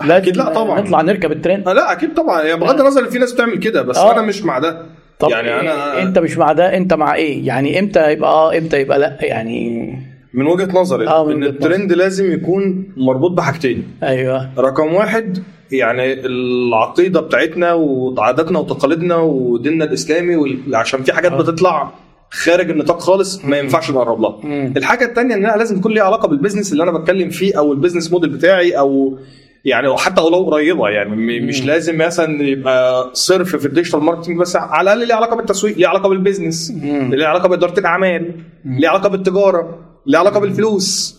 [0.01, 0.81] أكيد لا طبعاً.
[0.81, 2.43] نطلع نركب الترند آه، لا أكيد طبعا.
[2.43, 4.13] يعني بغض النظر إن في ناس بتعمل كده بس آه.
[4.13, 4.87] أنا مش مع ده.
[5.19, 8.81] طب يعني أنا أنت مش مع ده أنت مع إيه؟ يعني إمتى يبقى آه إمتى
[8.81, 9.99] يبقى لا؟ يعني
[10.35, 13.85] من وجهة نظري آه، إن الترند لازم يكون مربوط بحاجتين.
[14.03, 14.51] أيوه.
[14.59, 15.39] رقم واحد
[15.73, 21.93] يعني العقيدة بتاعتنا وعاداتنا وتقاليدنا وديننا الإسلامي وال- عشان في حاجات بتطلع
[22.31, 24.41] خارج النطاق خالص ما ينفعش نقرب لها.
[24.77, 27.77] الحاجة الثانية انها لازم تكون ليها علاقة بال business اللي أنا بتكلم فيه أو ال
[27.77, 29.19] business model بتاعي أو
[29.65, 34.57] يعني حتى لو قريبة يعني مش لازم مثلا يبقى صرف في ال digital marketing بس
[34.57, 36.73] على الأقل ليه علاقة بالتسويق ليه علاقة بال business.
[37.11, 38.33] ليه علاقة بإدارة الأعمال
[38.65, 39.79] ليه علاقة بالتجارة.
[40.09, 41.19] ليه علاقة بالفلوس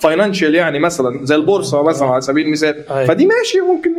[0.00, 3.04] financial يعني مثلا زي البورصة مثلا على سبيل المثال أيوة.
[3.06, 3.90] فدي ماشي ممكن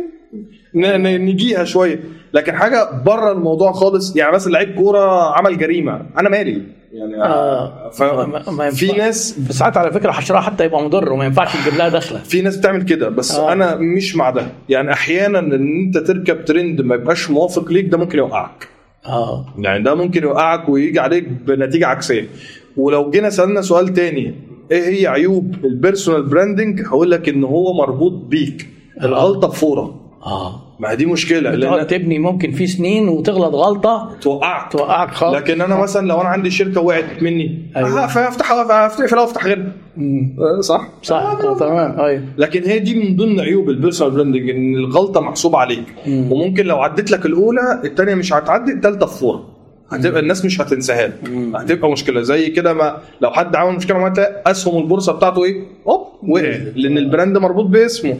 [1.24, 2.00] نجيها شوية
[2.34, 6.62] لكن حاجة بره الموضوع خالص يعني مثلا لعيب كورة عمل جريمة أنا مالي
[6.92, 7.90] يعني آه.
[7.90, 8.02] ف...
[8.02, 8.92] ما- ما في.
[8.92, 12.56] ناس ساعات على فكرة حشرها حتى يبقى مضر وما ينفعش تجيب لها دخلة في ناس
[12.56, 13.34] بتعمل كده بس.
[13.34, 13.52] آه.
[13.52, 17.98] أنا مش مع ده يعني أحيانا إن أنت تركب ترند ما يبقاش موافق ليك ده
[17.98, 18.68] ممكن يوقعك
[19.06, 22.28] آه يعني ده ممكن يوقعك ويجي عليك بنتيجة عكسية
[22.76, 24.34] ولو جينا سألنا سؤال تاني
[24.70, 28.68] إيه هي عيوب ال personal branding هقول لك إن هو مربوط بيك
[29.02, 30.60] الغلطة بفوره آه.
[30.80, 34.10] ما دي مشكلة لأن تبني ممكن في سنين وتغلط غلطة.
[34.20, 34.72] توقعك.
[34.72, 35.34] توقعك خالص.
[35.36, 37.88] لكن أنا مثلا لو أنا عندي شركة وقعت مني أيوة.
[37.88, 38.04] أيوة.
[38.04, 39.72] هفتح هفتقفل وأفتح غيرها.
[39.98, 42.22] آه، صح؟ صح آه، تمام أيوه.
[42.38, 45.84] لكن هي دي من ضمن عيوب ال personal branding إن الغلطة محسوبة عليك.
[46.06, 46.32] مم.
[46.32, 49.53] وممكن لو عدت لك الأولى الثانية مش هتعدي الثالثه فورة.
[49.90, 52.22] هتبقى الناس مش هتنساها لك هتبقى مشكلة.
[52.22, 56.98] زي كده ما لو حد عمل مشكلة تلاقي أسهم البورصة بتاعته إيه؟ أوب وقع لأن
[56.98, 58.18] البراند مربوط باسمه.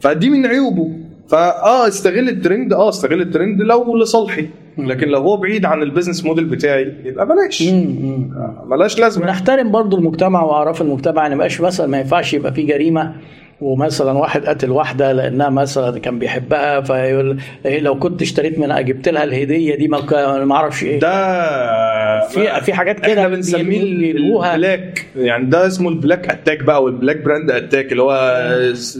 [0.00, 0.90] فدي من عيوبه.
[1.28, 2.72] فآه استغل الترند.
[2.72, 4.46] آه استغل الترند لو لصالحي.
[4.78, 7.62] لكن لو هو بعيد عن البيزنس موديل بتاعي يبقى بلاش.
[7.62, 8.30] مم.
[8.66, 9.24] ملاش لازمة.
[9.24, 11.22] ونحترم برضو المجتمع وأعراف المجتمع.
[11.22, 13.14] يعني مبقاش مثلا ما ينفعش يبقى في جريمة.
[13.60, 19.08] ومثلا واحد قتل واحدة لأنها مثلا كان بيحبها فيقول إيه لو كنت اشتريت منها جبت
[19.08, 21.00] لها الهدية دي ما أعرفش إيه.
[21.00, 23.82] ده في في حاجات كده إحنا بنسميه
[24.12, 28.72] ال black يعني ده اسمه ال black attack بقى وال black brand attack اللي هو
[28.74, 28.98] س-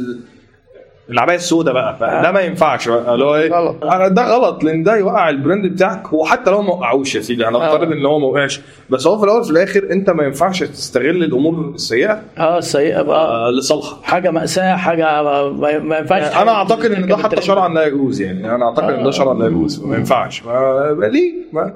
[1.11, 3.77] العباية السوداء بقى ده ما ينفعش بقى اللي هو إيه؟ غلط.
[4.13, 7.93] ده غلط لأن ده يوقع ال brand بتاعك وحتى لو ما وقعوش يا سيدي هنفترض
[7.93, 8.61] إن هو ما وقعش
[8.91, 12.23] بس هو في الأول وفي الآخر أنت ما ينفعش تستغل الأمور السيئة.
[12.39, 13.27] آه السيئة بقى.
[13.27, 14.03] آه، لصالحك.
[14.05, 17.43] حاجة مأساة حاجة ما, ينفعش أنا أعتقد إن ده حتى.
[17.43, 20.45] شرعا لا يجوز يعني أنا أعتقد إن ده شرعا لا يجوز ما ينفعش.
[20.45, 21.73] ما- ليه؟ ما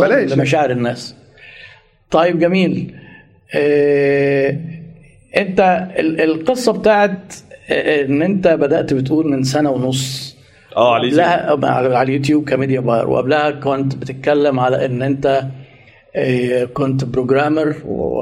[0.00, 0.32] بلاش.
[0.32, 1.14] لمشاعر الناس.
[2.10, 2.94] طيب جميل.
[3.54, 4.56] آه،
[5.36, 5.60] أنت
[5.98, 10.34] ال- القصة بتاعت آه، إن أنت بدأت بتقول من سنة ونص.
[10.76, 11.50] آه على اليوتيوب.
[11.50, 15.42] قبلها على اليوتيوب ك media buyer وقبلها كنت بتتكلم على إن أنت
[16.16, 17.74] آه، كنت programmer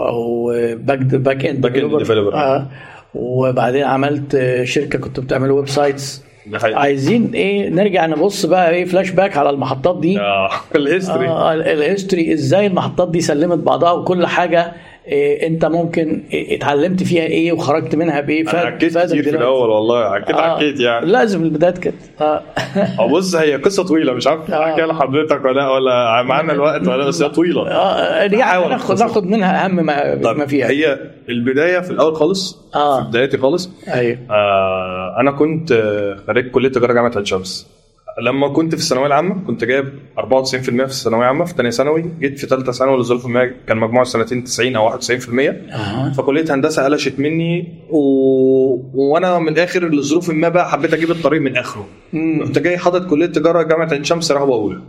[0.08, 1.70] أو back back end
[2.06, 2.34] developer.
[2.34, 2.66] آه
[3.14, 6.22] وبعدين عملت آه، شركة كنت بتعمل websites.
[6.62, 10.20] عايزين إيه نرجع نبص بقى إيه فلاش باك على المحطات دي.
[10.20, 14.72] آه ال history آه ال- ال history إزاي المحطات دي سلمت بعضها وكل حاجة.
[15.08, 19.30] إيه انت ممكن إيه اتعلمت فيها إيه وخرجت منها بإيه فاد- عكيت كتير في.
[19.30, 22.42] الأول والله عكيت آه، عكيت يعني لازم البدايات كده آه.
[22.98, 24.64] أه بص هي قصة طويلة مش عارف آه.
[24.70, 28.98] احكيها لحضرتك ولا ولا معانا الوقت ولا بس هي طويلة آه يعني ناخد.
[29.00, 30.98] ناخد منها أهم ما, ما فيها هي
[31.28, 33.02] البداية في الأول خالص آه.
[33.02, 37.66] في بدايتي خالص أيوه آه أنا كنت آه، خريج كلية تجارة جامعة عين شمس
[38.20, 39.84] لما كنت في الثانوية العامة كنت جايب
[40.18, 40.22] 94%
[40.54, 41.44] في الثانوية العامة.
[41.44, 44.94] في ثانية ثانوي جيت في ثالثه ثانوي لظروف ما كان مجموع سنتين 90 أو 91%
[45.72, 46.12] أها.
[46.16, 47.98] فكلية هندسة قلشت مني و...
[48.94, 51.86] وأنا من الآخر لظروف ما بقى حبيت أجيب الطريق من آخره.
[52.14, 54.80] رحت جاي حاطط كلية تجارة جامعة عين شمس رغبه اولى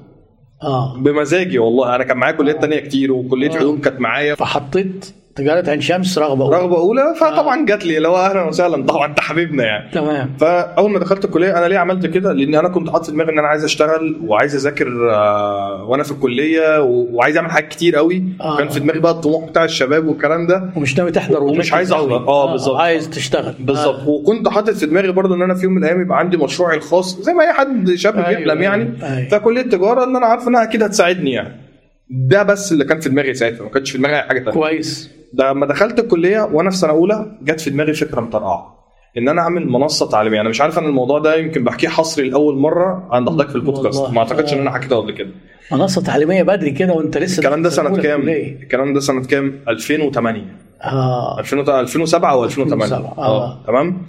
[0.64, 0.98] آه.
[0.98, 1.96] بمزاجي والله.
[1.96, 4.36] أنا كان معايا كليات تانية كتير وكلية علوم كانت معايا.
[4.36, 6.58] فحطيت تجاره عين شمس رغبة أولى.
[6.58, 11.00] رغبة أولى فطبعا جات لي هو أهلا وسهلا طبعا انت حبيبنا يعني تمام فأول ما
[11.00, 13.64] دخلت الكلية أنا ليه عملت كده؟ لأن أنا كنت حاطط في دماغي إن أنا عايز
[13.64, 18.58] أشتغل وعايز أذاكر آه، وأنا في الكلية وعايز أعمل حاجات كتير قوي آه.
[18.58, 21.92] كان في دماغي بقى الطموح بتاع الشباب والكلام ده ومش ناوي تحضر ومش عايز.
[21.92, 22.16] أحضر.
[22.28, 22.76] آه، بالظبط.
[22.76, 26.20] عايز تشتغل بالظبط وكنت حاطط في دماغي برضه إن أنا في يوم من الأيام يبقى
[26.20, 29.30] عندي مشروعي الخاص زي ما أي حد شاب أيوة، بيحلم يعني أيوة.
[29.30, 31.63] فكلية تجارة ان أنا عارف إنها أكيد هتساعدني يعني
[32.10, 34.40] ده بس اللي كان في دماغي ساعتها ما كانش في دماغي أي حاجة.
[34.40, 35.10] ثانية كويس.
[35.34, 38.74] ده لما دخلت الكلية وأنا في سنة أولى جت في دماغي فكرة مطرقعه
[39.18, 40.42] إن أنا أعمل منصة تعليمية.
[40.42, 44.10] أنا مش عارف أنا الموضوع ده يمكن بحكيه حصري لأول مرة عند حضرتك في البودكاست.
[44.10, 45.30] ما أعتقدش إن أنا حكيته قبل كده.
[45.72, 48.30] منصة تعليمية بدري كده وأنت لسه الكلام ده سنة كام.
[48.30, 50.42] الكلام ده سنة كام؟ 2008
[50.84, 51.40] آه.
[51.40, 53.64] 2007 أو 2008 2007 آه.
[53.68, 54.02] تمام؟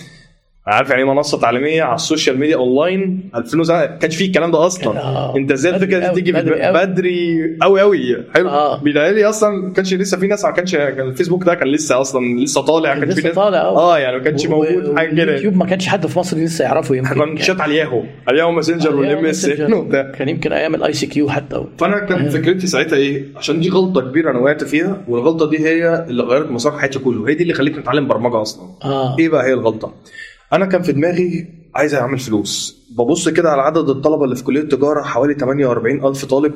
[0.67, 4.51] عارف يعني إيه منصة تعليمية على ال social media online؟ 2007 ما كانش فيه الكلام
[4.51, 4.99] ده أصلا.
[5.01, 5.37] آه.
[5.37, 8.49] أنت إزاي الفكرة دي تيجي بدري قوي قوي حلو.
[8.49, 8.81] آه.
[8.83, 12.41] بيلاقي أصلا ما كانش لسه في ناس ما كانش كان الفيسبوك ده كان لسه أصلا
[12.45, 13.95] لسه طالع ما كانش في ناس طالع آه.
[13.95, 15.23] آه يعني ما كانش موجود حاجة كده.
[15.23, 17.15] اليوتيوب ما كانش حد في مصر لسه يعرفه يمكن.
[17.15, 17.99] كان شات على الياهو.
[18.01, 20.03] على الياهو Messenger وال MSN وبتاع.
[20.19, 21.65] كان يمكن أيام ال ICQ حتى.
[21.79, 26.05] فأنا كانت فكرتي ساعتها إيه؟ عشان دي غلطة كبيرة أنا وقعت فيها والغلطة دي هي
[26.09, 27.29] اللي غيرت مسار حياتي كله.
[27.29, 28.65] هي دي اللي خلتني أتعلم برمجة أصلا.
[28.85, 29.17] آه.
[29.19, 29.95] إيه بقى هي الغلطة؟
[30.55, 32.85] أنا كان في دماغي عايز أعمل فلوس.
[32.99, 36.53] ببص كده على عدد الطلبة اللي في كلية التجارة حوالي 48 ألف طالب.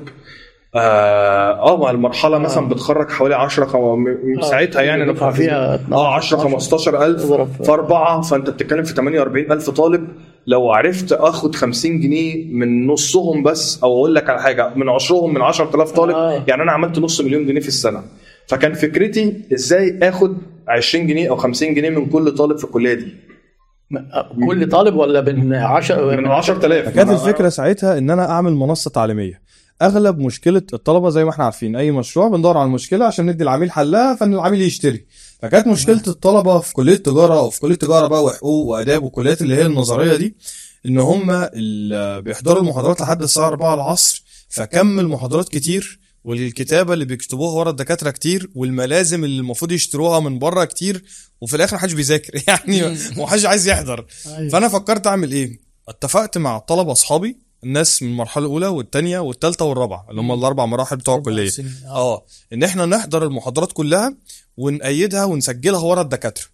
[0.75, 3.79] آه, آه مع المرحلة مثلا بتخرج حوالي 10 خم...
[3.81, 7.49] م- ساعتها يعني أنا فيها آه 10 15 ألف اضرب.
[7.65, 8.21] في أربعة.
[8.21, 10.09] فأنت بتتكلم في 48 ألف طالب.
[10.47, 15.35] لو عرفت آخد 50 جنيه من نصهم بس أو أقول لك على حاجة من عشرهم
[15.35, 16.15] من 10000 طالب.
[16.15, 16.45] آه.
[16.49, 18.03] يعني أنا عملت نص مليون جنيه في السنة.
[18.47, 20.37] فكان فكرتي إزاي آخد
[20.69, 23.28] 20 جنيه أو 50 جنيه من كل طالب في الكلية دي؟
[24.47, 29.43] كل طالب ولا من 10 من 10000 كانت الفكرة ساعتها إن أنا أعمل منصة تعليمية.
[29.83, 33.71] أغلب مشكلة الطلبة زي ما إحنا عارفين أي مشروع بندور على المشكلة عشان ندي العميل
[33.71, 35.07] حلها فإن العميل يشتري.
[35.43, 39.55] فكانت مشكلة الطلبة في كلية تجاره أو في كلية تجاره بقى وحقوق وآداب والكليات اللي
[39.55, 40.37] هي النظرية دي
[40.87, 41.27] إن هم
[42.21, 48.51] بيحضروا المحاضرات لحد الساعة 4 العصر فكم المحاضرات كتير والكتابه اللي بيكتبوها ورا الدكاترة كتير
[48.55, 51.05] والملازم اللي المفروض يشتروها من بره كتير
[51.41, 52.43] وفي الآخر محدش بيذاكر.
[52.49, 54.07] يعني محدش عايز يحضر.
[54.27, 54.49] أيوة.
[54.49, 60.07] فأنا فكرت أعمل إيه؟ اتفقت مع الطلبه أصحابي الناس من المرحلة الأولى والثانيه والثالثه والرابعة
[60.11, 61.49] اللي هم الأربع مراحل بتوع الكلية.
[61.49, 61.75] سنين.
[61.87, 62.25] آه.
[62.53, 64.17] إن إحنا نحضر المحاضرات كلها
[64.57, 66.45] ونأيدها ونسجلها ورا الدكاترة.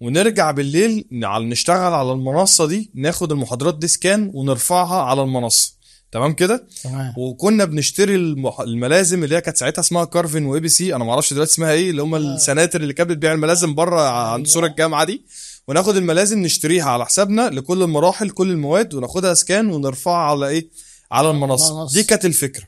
[0.00, 5.79] ونرجع بالليل نشتغل على المنصة دي ناخد المحاضرات دي scan ونرفعها على المنصة.
[6.12, 7.14] تمام كده؟ تمام.
[7.16, 8.60] وكنا بنشتري المح...
[8.60, 11.90] الملازم اللي هي كانت ساعتها اسمها كارفن و ABC أنا ما أعرفش دلوقتي اسمها إيه
[11.90, 15.24] اللي هم السناتر اللي كانت بتبيع الملازم بره عند سور الجامعة دي.
[15.68, 20.68] وناخد الملازم نشتريها على حسابنا لكل المراحل كل المواد وناخدها scan ونرفعها على إيه؟
[21.12, 21.88] على المنصة.
[21.92, 22.64] دي كانت الفكرة.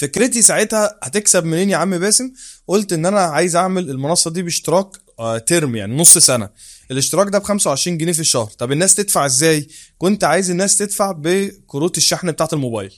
[0.00, 2.32] فكرتي ساعتها هتكسب منين يا عم باسم؟
[2.68, 4.86] قلت إن أنا عايز أعمل المنصة دي باشتراك
[5.18, 6.48] آه، term يعني نص سنة.
[6.90, 8.46] الاشتراك ده ب 25 جنيه في الشهر.
[8.58, 9.68] طب الناس تدفع إزاي؟
[9.98, 12.92] كنت عايز الناس تدفع بكروت الشحن بتاعة الموبايل.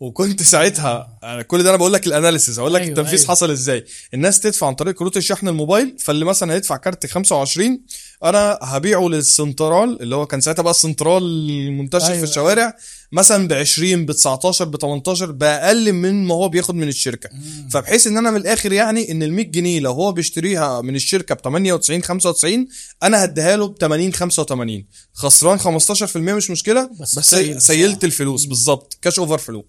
[0.00, 3.30] وكنت ساعتها أنا كل ده أنا بقول لك ال analysis أقول لك أيوة، التنفيذ أيوة.
[3.30, 3.84] حصل إزاي.
[4.14, 7.80] الناس تدفع عن طريق كروت الشحن الموبايل فاللي مثلا هيدفع كارت 25
[8.24, 12.74] أنا هبيعه للسنترال اللي هو كان ساعتها بقى السنترال المنتشر أيوة، في الشوارع.
[13.12, 17.30] مثلا ب 20 ب 19 ب 18 بأقل من ما هو بياخد من الشركة.
[17.70, 21.34] فبحيث إن أنا من الآخر يعني إن ال 100 جنيه لو هو بيشتريها من الشركة
[21.34, 22.66] ب 98 95
[23.02, 27.62] أنا هديها له ب 80 85 خسران 15% مش مشكلة بس بس سيل.
[27.62, 28.44] سيلت الفلوس.
[28.44, 28.98] بالظبط.
[29.02, 29.66] cash overflow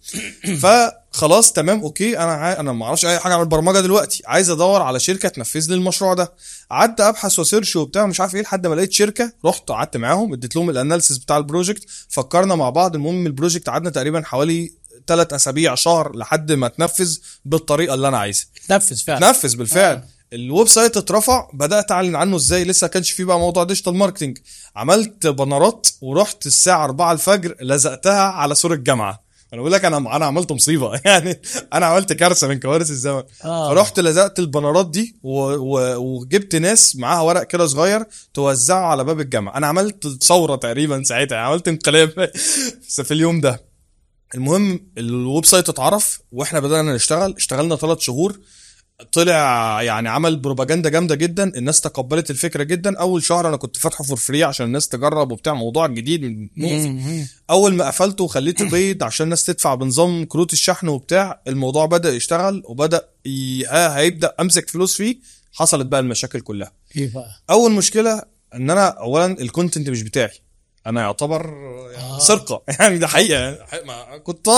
[0.59, 2.17] فخلاص تمام okay.
[2.17, 2.59] أنا عاي...
[2.59, 4.23] أنا ما أعرفش أي حاجة عن البرمجة دلوقتي.
[4.25, 6.33] عايز أدور على شركة تنفذ لي المشروع ده.
[6.71, 10.33] قعدت أبحث و search وبتاع مش عارف إيه لحد ما لقيت شركة رحت قعدت معاهم
[10.33, 11.83] اديت لهم ال analysis بتاع ال project.
[12.09, 14.71] فكرنا مع بعض المهم ال project قعدنا تقريبا حوالي
[15.07, 18.45] ثلاث أسابيع شهر لحد ما تنفذ بالطريقة اللي أنا عايزها.
[18.67, 19.29] تنفذ فعلا.
[19.29, 19.95] نفذ بالفعل.
[19.95, 20.03] آه.
[20.33, 22.63] ال website اترفع بدأت أعلن عنه إزاي.
[22.63, 24.37] لسه كانش فيه بقى موضوع digital marketing
[24.75, 29.28] عملت banner ات ورحت الساعة 4 الفجر لزقتها على سور الجامعة.
[29.53, 30.99] أنا بقول لك أنا أنا عملت مصيبة.
[31.05, 31.41] يعني
[31.73, 33.23] أنا عملت كارثة من كوارث الزمن.
[33.45, 33.69] آه.
[33.69, 35.39] فرحت لزقت ال banner ات دي و...
[35.39, 35.95] و...
[35.95, 41.37] وجبت ناس معاها ورق كده صغير توزعه على باب الجامعة أنا عملت ثورة تقريبا ساعتها.
[41.37, 42.09] عملت انقلاب
[43.03, 43.69] في اليوم ده.
[44.35, 47.33] المهم ال website اتعرف وإحنا بدأنا نشتغل.
[47.37, 48.39] اشتغلنا ثلاث شهور.
[49.11, 52.99] طلع يعني عمل بروباجندا جامدة جدا الناس تقبلت الفكرة جدا.
[52.99, 56.49] أول شهر أنا كنت فاتحه for free عشان الناس تجرب وبتاع موضوع جديد من.
[57.49, 62.63] أول ما قفلته وخليته paid عشان الناس تدفع بنظام كروت الشحن وبتاع الموضوع بدأ يشتغل
[62.65, 63.65] وبدأ ي...
[63.65, 65.17] ها هيبدأ أمسك فلوس فيه.
[65.53, 66.71] حصلت بقى المشاكل كلها.
[66.97, 68.21] إيه بقى؟ أول مشكلة
[68.55, 70.39] إن أنا اولا ال content مش بتاعي.
[70.87, 71.49] أنا يعتبر
[71.97, 72.19] آه.
[72.19, 74.49] سرقة يعني ده حقيقة ما كنت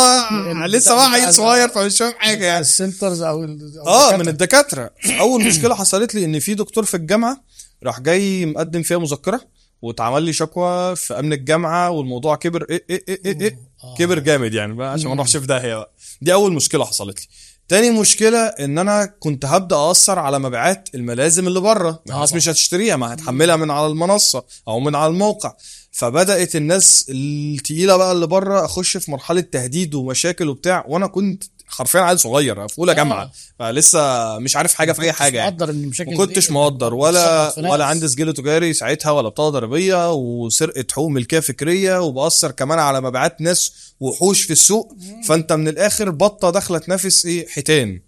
[0.68, 4.18] لسه بقى عيل صغير فمش فاهم حاجة يعني ال centers أو أو آه الدكاترة.
[4.18, 4.90] من الدكاترة
[5.20, 7.44] أول مشكلة حصلت لي إن في دكتور في الجامعة
[7.84, 9.42] راح جاي مقدم فيها مذكرة
[9.82, 13.96] واتعمل لي شكوى في أمن الجامعة والموضوع كبر إيه إيه إيه إيه, إيه آه.
[13.98, 15.92] كبر جامد يعني بقى عشان ما نروحش في داهية بقى
[16.22, 17.28] دي أول مشكلة حصلت لي
[17.68, 22.38] تاني مشكلة إن أنا كنت هبدأ اثر على مبيعات الملازم اللي بره الناس طبعا.
[22.38, 25.54] مش هتشتريها ما هتحملها من على المنصة أو من على الموقع
[25.92, 32.00] فبدأت الناس التقيلة بقى اللي بره أخش في مرحلة تهديد ومشاكل وبتاع وأنا كنت حرفيا
[32.02, 35.52] عيل صغير في أولى جامعة فلسه مش عارف حاجة في أي حاجة يعني.
[35.52, 37.54] مقدر إن المشاكل ما كنتش مقدر ولا.
[37.60, 43.02] ولا عندي سجل تجاري ساعتها ولا بطاقة ضريبية وسرقة حقوق ملكية فكرية وبأثر كمان على
[43.02, 44.96] مبيعات ناس وحوش في السوق.
[45.28, 48.00] فأنت من الآخر بطة داخله تنافس إيه حيتان.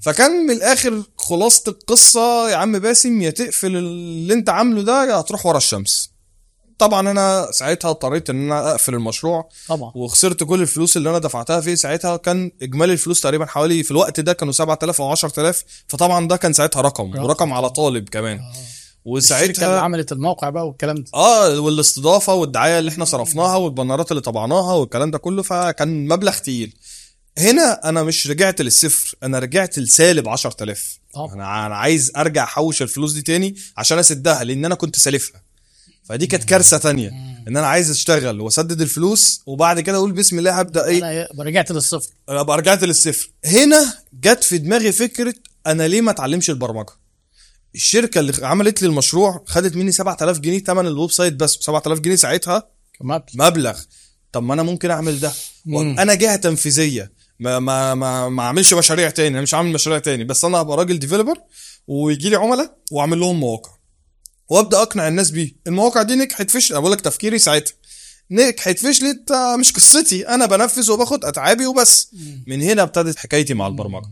[0.00, 5.14] فكان من الآخر خلاصة القصة يا عم باسم يا تقفل اللي أنت عامله ده يا
[5.14, 6.13] هتروح ورا الشمس.
[6.78, 9.48] طبعا أنا ساعتها اضطريت إن أنا أقفل المشروع.
[9.68, 9.92] طبعا.
[9.94, 11.74] وخسرت كل الفلوس اللي أنا دفعتها فيه.
[11.74, 16.36] ساعتها كان إجمالي الفلوس تقريبا حوالي في الوقت ده كانوا 7000 أو 10000 فطبعا ده
[16.36, 17.24] كان ساعتها رقم رقم.
[17.24, 18.34] ورقم على طالب كمان.
[18.36, 18.50] الشركة
[19.04, 21.04] اللي وساعتها عملت الموقع بقى والكلام ده.
[21.14, 26.74] آه والاستضافة والدعاية اللي إحنا صرفناها والبنرات اللي طبعناها والكلام ده كله فكان مبلغ تقيل.
[27.38, 31.34] هنا أنا مش رجعت للصفر أنا رجعت لسالب 10000 طبعا.
[31.34, 35.43] أنا أنا عايز أرجع أحوش الفلوس دي تاني عشان أسدها لأن أنا كنت سالفها.
[36.04, 37.08] فدي كانت كارثة تانية.
[37.48, 40.98] إن أنا عايز أشتغل وأسدد الفلوس وبعد كده أقول بسم الله هبدأ إيه؟
[41.34, 42.10] أنا رجعت للصفر.
[42.28, 43.30] ابقى رجعت للصفر.
[43.44, 45.34] هنا جت في دماغي فكرة
[45.66, 46.92] أنا ليه ما اتعلمش البرمجة؟
[47.74, 52.16] الشركة اللي عملت لي المشروع خدت مني 7000 جنيه ثمن ال website بس 7000 جنيه
[52.16, 52.68] ساعتها
[52.98, 53.78] كمان مبلغ.
[54.32, 55.32] طب ما أنا ممكن أعمل ده.
[55.66, 55.98] مم.
[55.98, 57.12] أنا جهة تنفيذية.
[57.40, 59.28] ما ما ما, ما أعملش مشاريع تاني.
[59.28, 60.24] أنا مش عامل مشاريع تاني.
[60.24, 61.34] بس أنا هبقى راجل developer
[61.86, 63.70] ويجي لي عملاء وأعمل لهم مواقع.
[64.48, 65.52] وابدأ أقنع الناس بيه.
[65.66, 66.74] المواقع دي نجحت فشل.
[66.74, 67.74] أنا بقول لك تفكيري ساعتها.
[68.30, 70.28] نجحت فشلت مش قصتي.
[70.28, 72.10] أنا بنفذ وباخد أتعابي وبس.
[72.46, 74.06] من هنا ابتدت حكايتي مع البرمجة.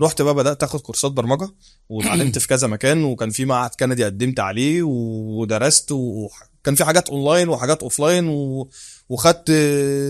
[0.00, 1.48] رحت بقى بدأت آخد كورسات برمجة.
[1.88, 3.04] واتعلمت في كذا مكان.
[3.04, 4.82] وكان في معهد كندي قدمت عليه.
[4.82, 5.92] ودرست.
[5.92, 8.28] وكان في حاجات أونلاين وحاجات offline.
[8.28, 8.68] و...
[9.08, 9.50] وخدت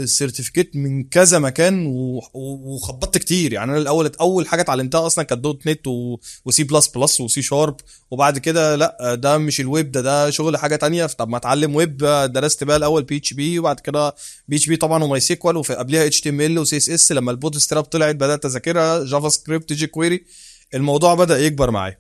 [0.04, 1.86] certificate من كذا مكان
[2.34, 3.52] وخبطت كتير.
[3.52, 5.86] يعني أنا الأول أول حاجة اتعلمتها أصلا كانت dot net
[6.44, 7.76] و C plus plus و C sharp
[8.10, 11.06] وبعد كده لأ ده مش الويب ده ده شغل حاجة تانية.
[11.06, 11.96] طب ما أتعلم ويب
[12.32, 14.14] درست بقى الأول PHP وبعد كده
[14.48, 17.84] PHP طبعا و MySQL وقبلها اتش تي ام ال وسي اس اس لما ال Bootstrap
[17.84, 20.24] طلعت بدأت أذاكرها JavaScript jQuery
[20.74, 21.98] الموضوع بدأ يكبر معايا.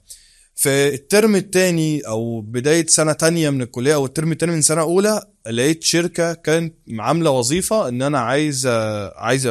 [0.58, 5.22] في الترم الثاني أو بداية سنة تانية من الكلية أو الترم الثاني من سنة أولى
[5.50, 8.66] لقيت شركة كانت عاملة وظيفة إن أنا عايز
[9.16, 9.46] عايز.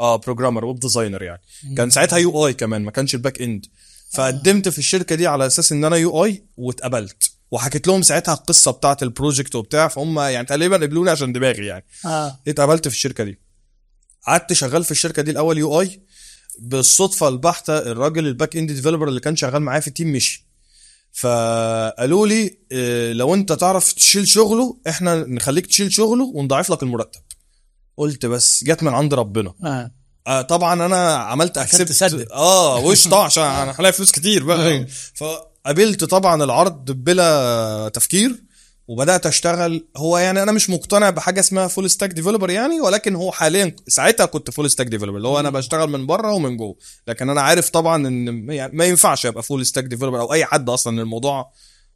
[0.00, 1.40] آه programmer web designer يعني.
[1.76, 3.66] كان ساعتها UI كمان ما كانش ال back end
[4.10, 7.30] فقدمت في الشركة دي على أساس إن أنا UI واتقبلت.
[7.50, 11.84] وحكيت لهم ساعتها القصة بتاعه ال project وبتاع فهم يعني تقريبا قبلوني عشان دماغي يعني.
[12.06, 12.40] آه.
[12.48, 13.38] اتقبلت في الشركة دي.
[14.26, 16.00] قعدت شغال في الشركة دي الأول UI
[16.58, 20.46] بالصدفة البحتة الراجل ال back end developer اللي كان شغال معايا في ال team مشي.
[21.12, 27.20] فقالوا لي إيه، لو انت تعرف تشيل شغله إحنا نخليك تشيل شغله ونضاعف لك المرتب.
[27.96, 29.54] قلت بس جت من عند ربنا.
[29.64, 29.90] آه.
[30.26, 32.30] آه طبعا أنا عملت accept.
[32.32, 34.66] آه وش طبعا عشان أنا هلاقي فلوس كتير بقى.
[34.66, 34.86] أيوة.
[35.14, 38.44] فقابلت طبعا العرض بلا تفكير.
[38.88, 39.86] وبدأت أشتغل.
[39.96, 44.26] هو يعني أنا مش مقتنع بحاجة اسمها full stack developer يعني ولكن هو حاليا ساعتها
[44.26, 46.76] كنت full stack developer اللي هو أنا بشتغل من بره ومن جوه.
[47.08, 50.68] لكن أنا عارف طبعا إن يعني ما ينفعش ابقى full stack developer أو أي حد
[50.70, 51.02] أصلا.
[51.02, 51.50] الموضوع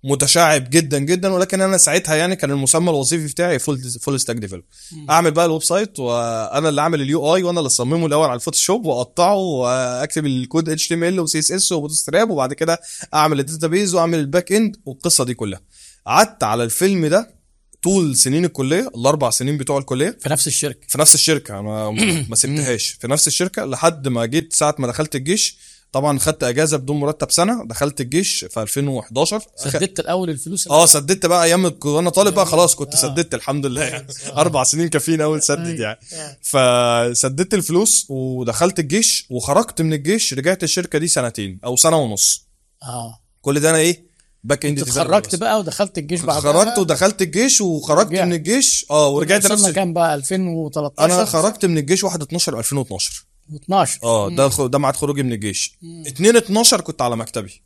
[0.05, 4.65] متشعب جدا جدا ولكن أنا ساعتها يعني كان المسمى الوظيفي بتاعي full full stack developer
[5.11, 8.40] أعمل بقى ال website وأنا اللي أعمل ال UI وأنا اللي أصممه الأول على ال
[8.40, 12.81] Photoshop وأقطعه وأكتب الكود HTML و CSS و Bootstrap وبعد كده
[13.15, 15.61] أعمل ال database وأعمل ال back end والقصة دي كلها.
[16.09, 17.35] قعدت على الفيلم ده
[17.83, 20.17] طول سنين الكلية الأربع سنين بتوع الكلية.
[20.21, 20.87] في نفس الشركة.
[20.89, 21.91] في نفس الشركة أنا
[22.31, 22.89] ما سبتهاش.
[22.89, 25.59] في نفس الشركة لحد ما جيت ساعة ما دخلت الجيش.
[25.93, 31.27] طبعا خدت إجازة بدون مرتب سنة دخلت الجيش في 2011 سددت الأول الفلوس؟ آه سددت
[31.27, 33.83] بقى أيام وأنا طالب بقى خلاص كنت سددت الحمد لله.
[33.85, 34.07] يعني
[34.37, 35.99] أربع سنين كافيين اول سدد يعني.
[36.43, 40.35] فسددت الفلوس ودخلت الجيش وخرجت من الجيش.
[40.35, 42.47] رجعت الشركة دي سنتين أو سنة ونص.
[42.83, 43.19] آه.
[43.41, 44.08] كل ده أنا إيه؟
[44.45, 48.13] باك إند اتخرجت بقى ودخلت الجيش بعد خرجت ودخلت الجيش وخرجت.
[48.13, 48.87] من الجيش.
[48.91, 53.25] آه ورجعت نفس كام بقى؟ 2013 أنا خرجت من الجيش 1 12 2012
[53.65, 55.79] 12 آه ده ده ميعاد خروجي من الجيش.
[56.07, 57.63] 2 12 كنت على مكتبي.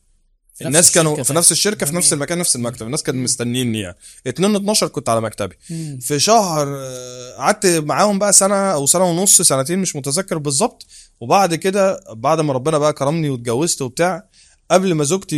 [0.62, 2.86] الناس كانوا في نفس الشركة في نفس المكان نفس المكتب.
[2.86, 3.96] الناس كانوا مستنيني يعني
[4.26, 5.56] 2 12 كنت على مكتبي.
[6.00, 10.86] في شهر آه، قعدت معاهم بقى سنة أو سنة ونص سنتين مش متذكر بالظبط.
[11.20, 14.24] وبعد كده بعد ما ربنا بقى كرمني واتجوزت وبتاع
[14.72, 15.36] قبل ما زوجتي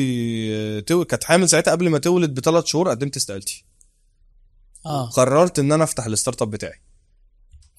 [0.55, 1.05] آه، تو...
[1.05, 3.65] كانت حامل ساعتها قبل ما تولد بثلاث شهور قدمت استقالتي.
[4.86, 5.11] آه.
[5.11, 6.81] قررت إن أنا أفتح ال start up بتاعي.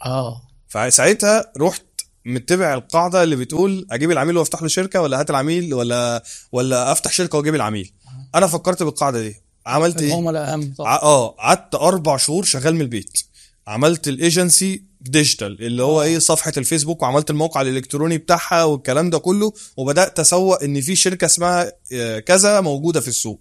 [0.06, 0.42] آه.
[0.68, 1.86] فساعتها رحت
[2.26, 7.12] متبع القاعدة اللي بتقول أجيب العميل وأفتح له شركة ولا هات العميل ولا ولا أفتح
[7.12, 7.94] شركة وأجيب العميل.
[8.36, 9.36] أنا فكرت بالقاعدة دي.
[9.66, 13.20] عملت إيه؟ العملاء اهم طبعا ع- آه قعدت أربع شهور شغال من البيت.
[13.68, 19.18] عملت ال agency digital اللي هو إيه صفحة الفيسبوك وعملت الموقع الإلكتروني بتاعها والكلام ده
[19.18, 23.40] كله وبدأت أسوق إن في شركة اسمها آه، كذا موجودة في السوق.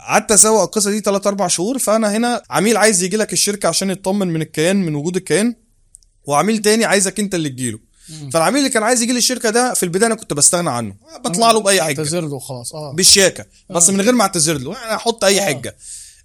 [0.00, 3.90] قعدت أسوق القصة دي 3 4 شهور فأنا هنا عميل عايز يجي لك الشركة عشان
[3.90, 5.54] يطمن من الكيان من وجود الكيان
[6.24, 7.78] وعميل تاني عايزك أنت اللي تجيله.
[8.32, 10.94] فالعميل اللي كان عايز يجي لي الشركة ده في البداية أنا كنت بستغنى عنه.
[11.24, 11.98] بطلع له بأي حاجة.
[12.00, 12.92] اعتذر له خلاص آه.
[12.92, 13.46] بالشياكة.
[13.70, 14.84] بس من غير ما اعتذر له.
[14.84, 15.44] أنا أحط أي آه.
[15.44, 15.76] حجة.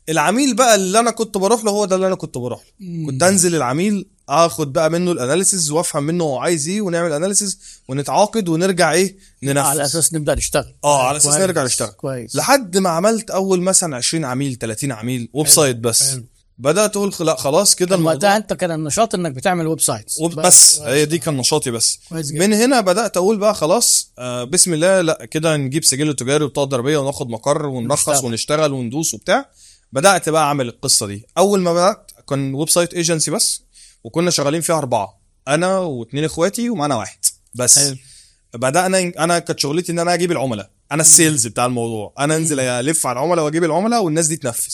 [0.10, 3.06] العميل بقى اللي أنا كنت بروح له هو ده اللي أنا كنت بروح له.
[3.06, 7.60] كنت أنزل العميل اخد بقى منه ال analysis وافهم منه هو عايز إيه ونعمل analysis
[7.88, 9.60] ونتعاقد ونرجع إيه ننفذ.
[9.68, 10.74] على أساس نبدأ نشتغل.
[10.84, 11.90] آه على أساس نرجع نشتغل.
[11.90, 12.36] كويس.
[12.36, 16.10] لحد ما عملت أول مثلا 20 عميل 30 عميل website بس.
[16.12, 16.24] حلو.
[16.60, 20.20] بدأت أقول لا خلاص كده كان وقتها الموضوع أنت كان النشاط إنك بتعمل websites.
[20.20, 22.00] وب- بس هي دي كان نشاطي بس.
[22.12, 26.66] من هنا بدأت أقول بقى خلاص آه بسم الله لا كده نجيب سجل تجاري وبطاقه
[26.66, 28.24] ضريبيه وناخد مقر ونرخص.
[28.24, 29.46] ونشتغل وندوس وبتاع.
[29.94, 31.26] بدأت بقى أعمل القصة دي.
[31.38, 33.62] أول ما بدأت كان website agency بس.
[34.08, 37.18] وكنا شغالين فيها أربعة أنا واثنين إخواتي ومعانا واحد
[37.56, 37.80] بس.
[37.80, 37.96] حلو.
[38.54, 42.60] بدانا أنا كانت شغلتي إن أنا أجيب العملاء أنا ال sales بتاع الموضوع أنا أنزل
[42.60, 44.74] ألف على العملاء وأجيب العملاء والناس دي تنفذ.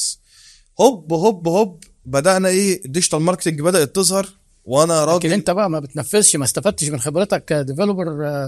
[0.82, 4.30] هوب هوب هوب بدانا إيه ال digital marketing بدأت تظهر
[4.66, 8.06] وأنا لكن راجل أنت بقى ما بتنفذش ما استفدتش من خبرتك ك developer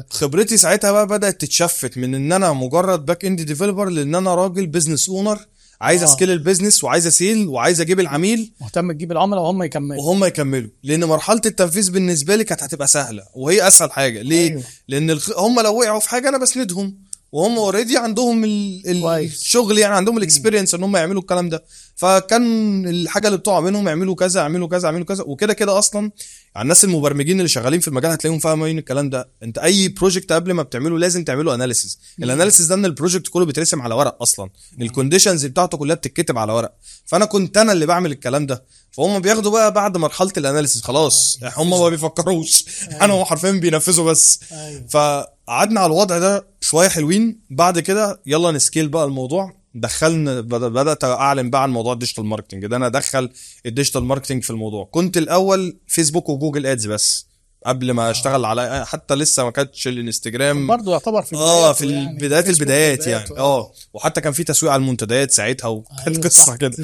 [0.09, 4.35] خبرتي ساعتها بقى بدأت ت shift من إن أنا مجرد back end developer لإن أنا
[4.35, 5.39] راجل business owner
[5.81, 6.05] عايز آه.
[6.05, 8.53] أ scale ال business وعايز أ sale وعايز أجيب العميل.
[8.61, 10.03] مهتم تجيب العملاء وهم يكملوا.
[10.03, 10.69] وهم يكملوا.
[10.83, 14.21] لأن مرحلة التنفيذ بالنسبة لي كانت هتبقى سهلة وهي أسهل حاجة.
[14.21, 14.63] ليه؟ أيوه.
[14.87, 15.39] لأن الخ...
[15.39, 16.97] هم لو وقعوا في حاجة أنا بسندهم.
[17.31, 19.05] وهم already عندهم ال...
[19.05, 21.63] الشغل يعني عندهم ال experience إن هم يعملوا الكلام ده.
[21.95, 25.23] فكان الحاجة اللي بتقع منهم يعملوا كذا يعملوا كذا يعملوا كذا.
[25.23, 26.11] وكده كده أصلا
[26.55, 29.29] يعني الناس المبرمجين اللي شغالين في المجال هتلاقيهم فاهمين الكلام ده.
[29.43, 33.27] أنت أي project قبل ما بتعمله لازم تعمله analysis ال analysis ده إن ال project
[33.27, 34.49] كله بيترسم على ورق أصلا.
[34.81, 36.73] ال conditions بتاعته كلها بتتكتب على ورق.
[37.05, 38.63] فأنا كنت أنا اللي بعمل الكلام ده.
[38.97, 42.65] فهم بياخدوا بقى بعد مرحلة ال analysis خلاص هم ما بيفكروش.
[43.01, 44.39] أنا هم حرفيا بينفذوا بس.
[44.51, 44.87] أيوه.
[44.89, 47.39] فقعدنا على الوضع ده شوية حلوين.
[47.49, 49.53] بعد كده يلا ن scale بقى الموضوع.
[49.75, 52.75] دخلنا بد- بدأت أعلن بقى عن موضوع ال digital marketing ده.
[52.75, 53.29] أنا ادخل
[53.65, 54.85] ال digital marketing في الموضوع.
[54.91, 57.25] كنت الأول فيسبوك وجوجل ads بس.
[57.65, 60.67] قبل ما اشتغل على حتى لسه ما كانتش الانستجرام.
[60.67, 62.09] برضه يعتبر في آه في يعني.
[62.11, 63.29] البدايات فيسبوك البدايات يعني.
[63.37, 63.71] آه.
[63.93, 66.77] وحتى كان في تسويق على المنتديات ساعتها وكانت أيوة قصة كده.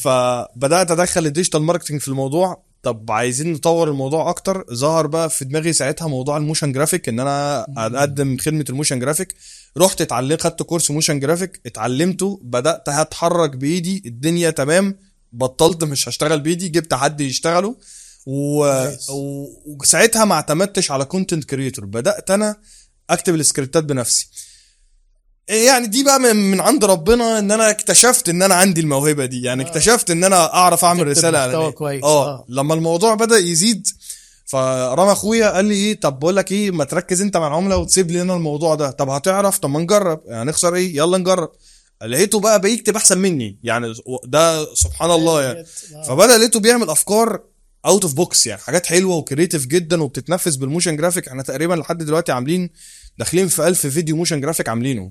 [0.00, 2.62] فبدأت أدخل ال digital marketing في الموضوع.
[2.82, 4.64] طب عايزين نطور الموضوع أكتر.
[4.74, 8.98] ظهر بقى في دماغي ساعتها موضوع ال motion graphic إن أنا أقدم خدمة ال motion
[8.98, 9.34] graphic
[9.78, 14.96] رحت اتعلمت خدت course motion graphic اتعلمته بدأت اتحرك بإيدي الدنيا تمام
[15.32, 17.76] بطلت مش هشتغل بإيدي جبت حد يشتغله.
[18.26, 18.66] و...
[19.66, 22.56] وساعتها ما اعتمدتش على content creator بدأت أنا
[23.10, 24.28] أكتب ال scriptات بنفسي.
[25.48, 29.42] يعني دي بقى من, عند ربنا إن أنا اكتشفت إن أنا عندي الموهبة دي.
[29.42, 29.66] يعني آه.
[29.66, 32.04] اكتشفت إن أنا أعرف أعمل رسالة اعلانيه كويس.
[32.04, 32.28] آه.
[32.28, 32.44] آه.
[32.48, 33.86] لما الموضوع بدأ يزيد
[34.46, 38.10] فرامي أخويا قال لي إيه طب بقول لك إيه ما تركز أنت مع العملاء وتسيب
[38.10, 38.90] لي أنا الموضوع ده.
[38.90, 40.20] طب هتعرف؟ طب ما نجرب.
[40.26, 41.50] يعني نخسر إيه؟ يلا نجرب.
[42.04, 43.58] لقيته بقى بيكتب أحسن مني.
[43.62, 43.94] يعني
[44.24, 45.64] ده سبحان الله يعني.
[46.08, 47.40] فبدأ لقيته بيعمل أفكار
[47.86, 48.60] out of box يعني.
[48.60, 52.70] حاجات حلوة و creative جدا وبتتنفذ بال motion graphic إحنا تقريبا لحد دلوقتي عاملين
[53.18, 55.10] داخلين في 1000 فيديو motion graphic عاملينه.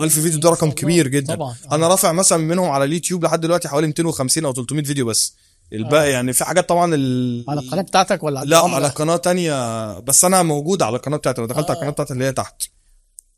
[0.00, 1.34] 1000 فيديو ده رقم كبير جدا.
[1.34, 5.34] طبعا أنا رافع مثلا منهم على اليوتيوب لحد دلوقتي حوالي 250 أو 300 فيديو بس.
[5.72, 7.44] الباقي يعني في حاجات طبعا ال...
[7.48, 9.98] على القناة بتاعتك ولا على لا؟ على قناة تانية.
[9.98, 11.40] بس أنا موجود على القناة بتاعتي.
[11.40, 11.76] أنا دخلت على آه.
[11.76, 12.62] القناه بتاعتي اللي هي تحت.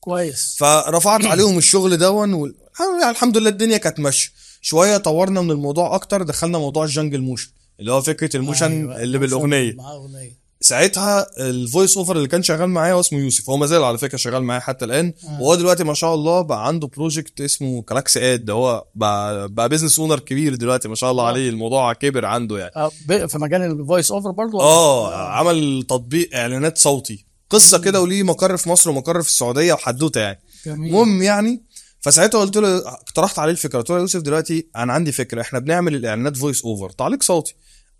[0.01, 0.57] كويس.
[0.59, 2.47] فرفعت عليهم الشغل دون و...
[2.47, 4.31] يعني الحمد لله الدنيا كانت ماشية.
[4.61, 7.51] شوية طورنا من الموضوع أكتر دخلنا موضوع ال jingle motion
[7.81, 9.75] اللي هو فكرة ال motion أيوة، اللي بالأغنية.
[9.75, 10.47] معاه أغنية.
[10.61, 13.51] ساعتها ال voice over اللي كان شغال معايا هو اسمه يوسف.
[13.51, 15.13] هو ما زال على فكرة شغال معايا حتى الآن.
[15.25, 15.41] آه.
[15.43, 19.69] وهو دلوقتي ما شاء الله بقى عنده project اسمه كلاكس اد ده هو بقى, بقى
[19.69, 21.27] business owner كبير دلوقتي ما شاء الله آه.
[21.27, 21.49] عليه.
[21.49, 22.73] الموضوع كبر عنده يعني.
[22.77, 22.91] آه،
[23.27, 27.27] في مجال ال voice over برضه؟ آه عمل تطبيق إعلانات صوتي.
[27.51, 30.41] قصة كده وليه مقر في مصر ومقر في السعودية وحدوتة يعني.
[30.67, 31.63] المهم يعني
[32.01, 33.79] فساعتها قلت له اقترحت عليه الفكرة.
[33.79, 35.41] قلت له يا يوسف دلوقتي أنا عندي فكرة.
[35.41, 37.55] إحنا بنعمل الإعلانات voice over تعليق صوتي.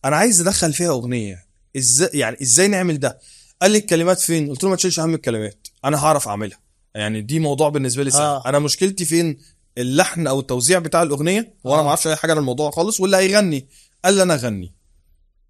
[0.07, 1.47] أنا عايز أدخل فيها أغنية.
[1.77, 3.19] إزاي يعني إزاي نعمل ده؟
[3.63, 5.67] قال لي الكلمات فين؟ قلت له ما تشيلش هم الكلمات.
[5.85, 6.59] أنا هعرف أعملها.
[6.95, 8.23] يعني دي موضوع بالنسبة لي سهل.
[8.23, 8.49] آه.
[8.49, 9.39] أنا مشكلتي فين؟
[9.79, 11.55] اللحن أو التوزيع بتاع الأغنية.
[11.65, 11.83] وأنا آه.
[11.83, 13.69] ما أعرفش أي حاجة عن الموضوع خالص واللي هيغني.
[14.05, 14.75] قال لي أنا اغني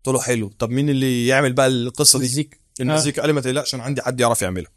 [0.04, 0.50] قلت له حلو.
[0.58, 3.22] طب مين اللي يعمل بقى القصة دي؟ مزيك المزيكا.
[3.22, 4.70] قال لي ما تقلقش أنا عندي حد يعرف يعملها.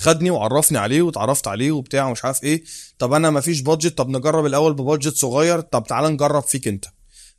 [0.00, 2.64] خدني وعرفني عليه واتعرفت عليه وبتاع ومش عارف إيه.
[2.98, 5.60] طب أنا ما فيش budget طب نجرب الأول ب budget صغير.
[5.60, 6.84] طب تعالى نجرب فيك أنت.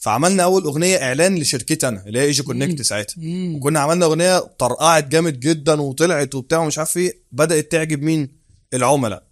[0.06, 3.15] فعملنا أول أغنية إعلان لشركتي أنا اللي هي إيجي كونكت ساعتها.
[3.56, 7.18] وكنا عملنا أغنية طرقعت جامد جدا وطلعت وبتاع ومش عارف إيه.
[7.32, 8.30] بدأت تعجب مين؟
[8.73, 9.23] العملاء.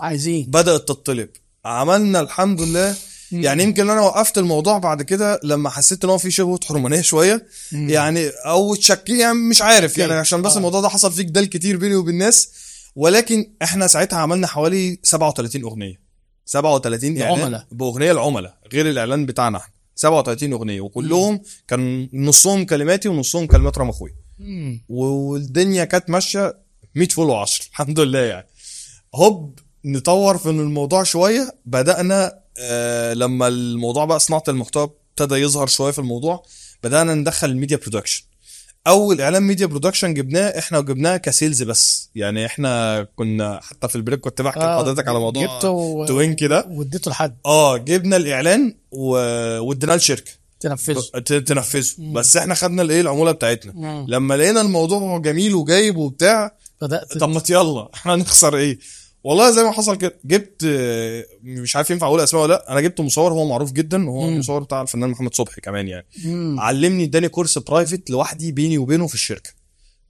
[0.00, 0.46] عايزين.
[0.50, 1.28] بدأت تطلب.
[1.64, 2.94] عملنا الحمد لله.
[3.32, 7.46] يعني يمكن أنا وقفت الموضوع بعد كده لما حسيت إن هو في شبهة حرمانية شوية.
[7.72, 9.98] يعني أو تشكي يعني مش عارف.
[9.98, 10.12] يعني.
[10.12, 10.56] عشان بس آه.
[10.56, 12.48] الموضوع ده حصل فيه جدال كتير بيني وبين الناس.
[12.96, 16.00] ولكن إحنا ساعتها عملنا حوالي 37 أغنية.
[16.46, 17.62] 37 إعلان.
[17.72, 19.73] بأغنية العملاء غير الإعلان بتاعنا إحنا.
[19.94, 24.14] 37 أغنية وكلهم كان نصهم كلماتي ونصهم كلمات رام اخويا.
[24.88, 26.56] والدنيا كانت ماشية
[26.94, 28.46] 100 فل و10 الحمد لله يعني.
[29.14, 31.54] هوب نطور في الموضوع شوية.
[31.66, 36.42] بدأنا آه لما الموضوع بقى صناعة المحتوى ابتدى يظهر شوية في الموضوع
[36.82, 38.24] بدأنا ندخل ال media production
[38.86, 42.10] أول إعلان media production جبناه إحنا وجبناه ك sales بس.
[42.14, 46.06] يعني إحنا كنا حتى في ال break كنت بحكي آه، لحضرتك على موضوع جبته و...
[46.06, 47.36] توينكي ده واديته لحد.
[47.46, 49.08] آه جبنا الإعلان و...
[49.58, 50.32] واديناه لشركة.
[50.60, 51.18] تنفذه.
[51.20, 52.12] تنفذه.
[52.12, 53.72] بس إحنا خدنا الإيه؟ العمولة بتاعتنا.
[53.72, 54.06] مم.
[54.08, 58.78] لما لقينا الموضوع جميل وجايب وبتاع بدأت طب ما يلا إحنا هنخسر إيه؟
[59.24, 60.64] والله زي ما حصل كده جبت
[61.42, 64.34] مش عارف ينفع أقول أسماء ولا لأ أنا جبت مصور هو معروف جدا وهو مم.
[64.34, 66.06] المصور بتاع الفنان محمد صبحي كمان يعني.
[66.24, 66.60] مم.
[66.60, 69.50] علمني اداني course private لوحدي بيني وبينه في الشركة.
[69.50, 69.60] تصوير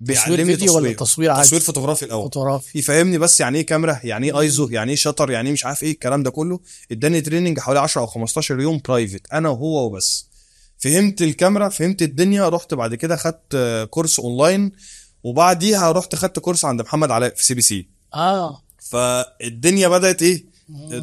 [0.00, 1.30] بيعلمني فيديو ولا تصوير.
[1.30, 2.22] عادي؟ تصوير فوتوغرافي الأول.
[2.22, 2.78] فوتوغرافي.
[2.78, 5.82] يفهمني بس يعني إيه كاميرا يعني إيه ايزو يعني إيه shutter يعني إيه مش عارف
[5.82, 6.60] إيه الكلام ده كله.
[6.92, 10.28] اداني training حوالي 10 أو 15 يوم private أنا وهو وبس.
[10.78, 14.72] فهمت الكاميرا فهمت الدنيا رحت بعد كده خدت course online
[15.22, 18.63] وبعديها رحت خدت course عند محمد علاء في سي بي سي آه.
[18.90, 20.44] فالدنيا بدأت إيه؟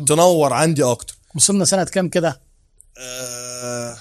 [0.07, 1.17] تنور عندي أكتر.
[1.35, 2.41] وصلنا سنة كام كده؟
[2.97, 3.97] آه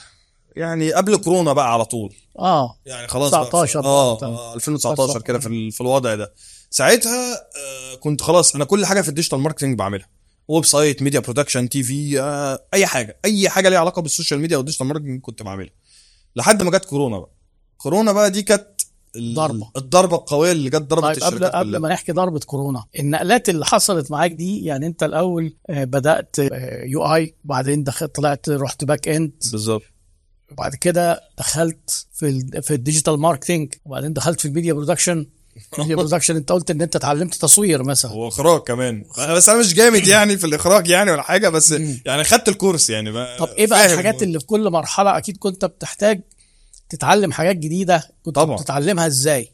[0.56, 2.14] يعني قبل كورونا بقى على طول.
[2.38, 3.44] آه يعني خلاص بقى.
[3.46, 4.30] 19 آه بقى.
[4.30, 6.32] آه، 2019 كده في في الوضع ده.
[6.70, 10.08] ساعتها آه كنت خلاص أنا كل حاجة في ال digital marketing بعملها.
[10.48, 13.18] website media production TV آه أي حاجة.
[13.24, 15.72] أي حاجة ليها علاقة بال social media وال digital marketing كنت بعملها.
[16.36, 17.30] لحد ما جت كورونا بقى.
[17.76, 18.79] كورونا بقى دي كانت
[19.16, 19.70] ال- ضربة.
[19.76, 21.80] الضربة القوية اللي جت ضربت طيب قبل الشركات قبل كلها.
[21.80, 26.36] ما نحكي ضربة كورونا النقلات اللي حصلت معاك دي يعني انت الأول آه، بدأت
[26.84, 29.82] UI وبعدين دخلت طلعت رحت back end بالظبط.
[30.52, 35.26] وبعد كده دخلت في ال في ال digital marketing وبعدين دخلت في ال media production
[35.74, 38.12] ال media production انت قلت ان انت اتعلمت تصوير مثلا.
[38.12, 39.04] واخراج كمان.
[39.30, 41.74] بس أنا مش جامد يعني في الإخراج يعني ولا حاجة بس
[42.06, 43.86] يعني خدت ال course يعني طب إيه بقى.
[43.92, 46.20] الحاجات اللي في كل مرحلة أكيد كنت بتحتاج
[46.90, 48.56] تتعلم حاجات جديدة كنت طبعا.
[48.56, 49.52] بتتعلمها إزاي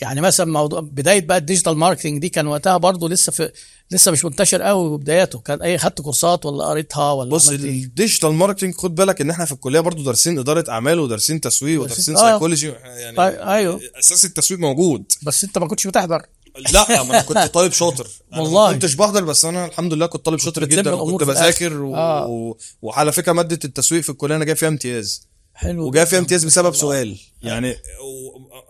[0.00, 3.52] يعني مثلا موضوع بداية بقى ال digital marketing دي كان وقتها برضه لسه في
[3.90, 7.65] لسه مش منتشر قوي بداياته كان اي خدت courseات ولا قريتها ولا بص إيه؟ ال
[7.65, 12.16] digital marketing خد بالك إن إحنا في الكلية برضو دارسين إدارة أعمال ودارسين تسويق ودارسين
[12.16, 12.20] آه.
[12.20, 13.80] سايكولوجي يعني طيب، أيوه.
[13.98, 16.26] أساس التسويق موجود بس أنت ما كنتش بتحضر
[16.72, 18.66] لا ما أنا كنت طالب شاطر والله.
[18.66, 21.28] ما كنتش بحضر بس أنا الحمد لله كنت طالب شاطر جدا وكنت.
[21.28, 21.96] بذاكر و...
[21.96, 22.54] آه.
[22.82, 25.29] وعلى فكرة مادة التسويق في الكلية أنا جاي فيها امتياز
[25.60, 27.76] حلو وجاي فيها امتياز بسبب سؤال يعني.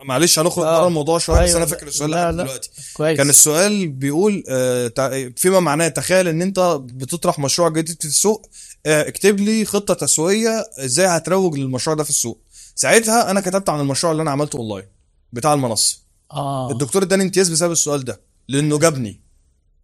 [0.04, 0.78] معلش هنخرج آه.
[0.78, 1.56] بره الموضوع شوية بس أيوه.
[1.58, 2.42] أنا فاكر السؤال لا، لا.
[2.42, 8.08] دلوقتي كويس كان السؤال بيقول آه، فيما معناه تخيل إن أنت بتطرح مشروع جديد في
[8.08, 8.46] السوق
[8.86, 12.40] آه، اكتب لي خطة تسويقية إزاي هتروج للمشروع ده في السوق
[12.74, 14.86] ساعتها أنا كتبت عن المشروع اللي أنا عملته أونلاين
[15.32, 15.98] بتاع المنصة
[16.32, 19.20] آه الدكتور اداني امتياز بسبب السؤال ده لأنه جابني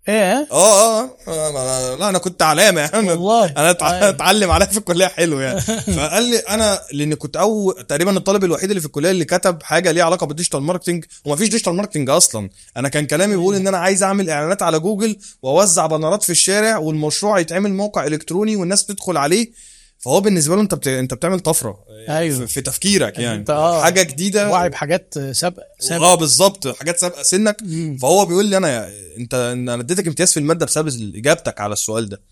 [0.08, 2.80] إيه؟ آه آه آه، لا أنا كنت علامة.
[2.92, 3.44] يعني والله.
[3.44, 4.08] أنا أيوه.
[4.08, 5.60] اتعلم عليها في الكلية حلو يعني.
[5.96, 9.90] فقال لي أنا لأن كنت أو تقريبا الطالب الوحيد اللي في الكلية اللي كتب حاجة
[9.90, 12.50] ليها علاقة بال digital marketing ومفيش digital marketing أصلا.
[12.76, 16.76] أنا كان كلامي بيقول إن أنا عايز أعمل إعلانات على جوجل وأوزع banners في الشارع
[16.78, 19.50] والمشروع يتعمل موقع إلكتروني والناس تدخل عليه.
[19.98, 20.88] فهو بالنسبة له انت بت...
[20.88, 22.46] انت بتعمل طفرة أيوه.
[22.46, 23.82] في, تفكيرك يعني أنت آه.
[23.82, 27.96] حاجة جديدة وعي بحاجات سابقة سابقة آه بالظبط حاجات سابقة سنك مم.
[28.02, 32.22] فهو بيقول لي أنا انت أنا اديتك امتياز في المادة بسبب إجابتك على السؤال ده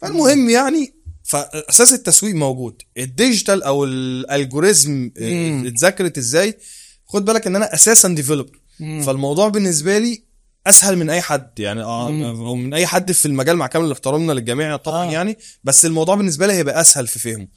[0.00, 0.94] فالمهم يعني
[1.24, 5.64] فأساس التسويق موجود ال digital أو ال algorithm مم.
[5.66, 6.58] اتذاكرت إزاي
[7.06, 8.60] خد بالك إن أنا أساسا developer.
[8.78, 10.22] فالموضوع بالنسبة لي
[10.66, 12.06] أسهل من أي حد يعني آه.
[12.08, 15.12] أو من أي حد في المجال مع كامل احترامنا للجميع طبعا آه.
[15.12, 17.48] يعني بس الموضوع بالنسبة لي هيبقى أسهل في فهمه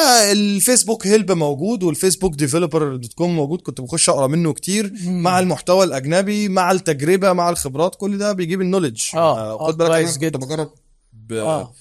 [0.00, 5.22] آه، الفيسبوك help موجود والفيسبوك developer dot com موجود كنت بخش أقرأ منه كتير مم.
[5.22, 9.76] مع المحتوى الأجنبي مع التجربة مع الخبرات كل ده بيجيب ال knowledge آه، آه، خد
[9.76, 10.36] بالك كويس كنت.
[10.36, 10.70] بجرب
[11.12, 11.32] ب...
[11.32, 11.72] آه.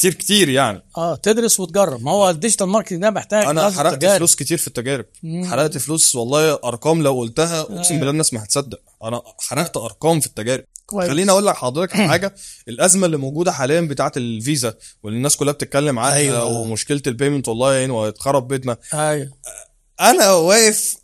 [0.00, 3.94] كتير كتير يعني آه تدرس وتجرب ما هو ال digital marketing ده محتاج أنا حرقت
[3.94, 4.16] تجارب.
[4.18, 5.44] فلوس كتير في التجارب مم.
[5.44, 7.98] حرقت فلوس والله أرقام لو قلتها أقسم آه.
[7.98, 11.08] بالله الناس ما هتصدق أنا حرقت أرقام في التجارب كويس.
[11.10, 12.34] خليني أقول لك حضرتك حاجة
[12.68, 16.44] الأزمة اللي موجودة حاليا بتاعة الفيزا واللي الناس كلها بتتكلم عنها أيوة.
[16.44, 19.30] ومشكلة ال payment online واتخرب بيتنا أيوه
[20.00, 20.96] أنا واقف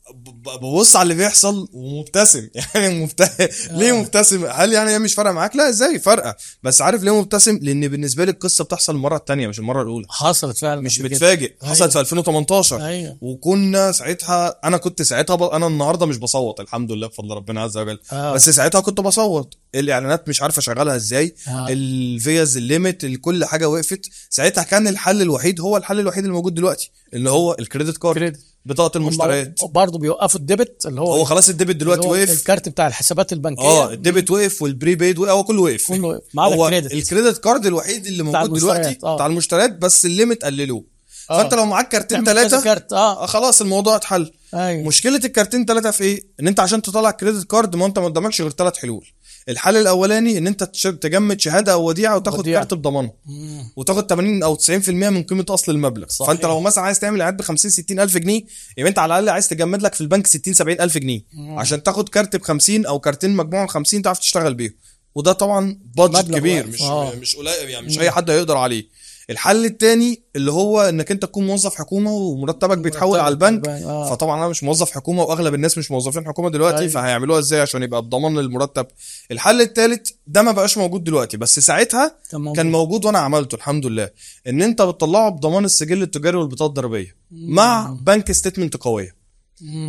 [0.62, 2.48] ببص على اللي بيحصل ومبتسم.
[2.74, 3.51] يعني مبت...
[3.70, 7.59] ليه مبتسم؟ هل يعني هي مش فارقة معاك؟ لا إزاي فارقة؟ بس عارف ليه مبتسم؟
[7.62, 10.06] لأن بالنسبة لي القصة بتحصل المرة الثانية مش المرة الأولى.
[10.10, 11.01] حصلت فعلا مش.
[11.01, 11.74] متفاجئ أيوة.
[11.74, 13.18] حصلت في 2018 أيوه.
[13.20, 15.43] وكنا ساعتها أنا كنت ساعتها ب...
[15.43, 17.98] أنا النهارده مش بصوت الحمد لله بفضل ربنا عز وجل.
[18.12, 18.32] آه.
[18.32, 19.55] بس ساعتها كنت بصوت.
[19.74, 21.35] الإعلانات مش عارف أشغلها إزاي.
[21.48, 21.66] آه.
[21.68, 24.01] الفيز ال limit كل حاجة وقفت.
[24.31, 28.14] ساعتها كان الحل الوحيد هو الحل الوحيد اللي موجود دلوقتي اللي هو ال credit card.
[28.14, 28.55] credit.
[28.66, 29.60] بطاقة المشتريات.
[29.64, 32.30] برضه بيوقفوا ال debit اللي هو هو خلاص ال debit دلوقتي وقف.
[32.30, 33.62] ال كارت بتاع الحسابات البنكية.
[33.62, 35.88] آه ال debit وقف وال prepaid هو كله وقف.
[35.88, 36.22] كله وقف.
[36.34, 36.93] ما عدا ال credit.
[36.93, 39.14] ال credit card الوحيد اللي موجود دلوقتي آه.
[39.14, 40.84] بتاع المشتريات بس ال limit قللوه.
[41.30, 41.43] آه.
[41.43, 43.26] فانت لو معاك كارتين ثلاثة كارت آه.
[43.26, 44.32] خلاص الموضوع اتحل.
[44.55, 44.86] أيوه.
[44.86, 48.40] مشكلة الكارتين ثلاثة في إيه؟ إن أنت عشان تطلع credit card ما أنت ما قدامكش
[48.40, 49.06] غير ثلاث حلول.
[49.48, 52.44] الحل الأولاني إن أنت تجمد شهادة أو وديعة وتاخد.
[52.48, 53.73] كارت بضمانه مم.
[53.77, 56.28] وتاخد 80 أو 90% من قيمة أصل المبلغ صحيح.
[56.31, 58.43] فأنت لو مثلا عايز تعمل اعلانات ب 50 60 ألف جنيه
[58.78, 62.09] يبقى أنت على الأقل عايز تجمد لك في البنك 60 70 ألف جنيه عشان تاخد
[62.09, 64.73] كارت ب 50 أو كارتين مجموعة ب 50 تعرف تشتغل بيهم
[65.14, 66.74] وده طبعا budget كبير واقف.
[66.74, 67.14] مش آه.
[67.14, 68.85] مش قليل يعني مش أي حد هيقدر عليه
[69.31, 74.11] الحل التاني اللي هو إنك أنت تكون موظف حكومة ومرتبك بيتحول على البنك آه.
[74.11, 76.90] فطبعا أنا مش موظف حكومة وأغلب الناس مش موظفين حكومة دلوقتي أيوة.
[76.90, 78.86] فهيعملوها إزاي عشان يبقى بضمان للمرتب
[79.31, 82.57] الحل الثالث ده ما بقاش موجود دلوقتي بس ساعتها كان موجود.
[82.57, 84.11] كان موجود وأنا عملته الحمد لله
[84.47, 89.16] إن أنت بتطلعه بضمان السجل التجاري والبطاقة الضريبية مع bank statement قوية.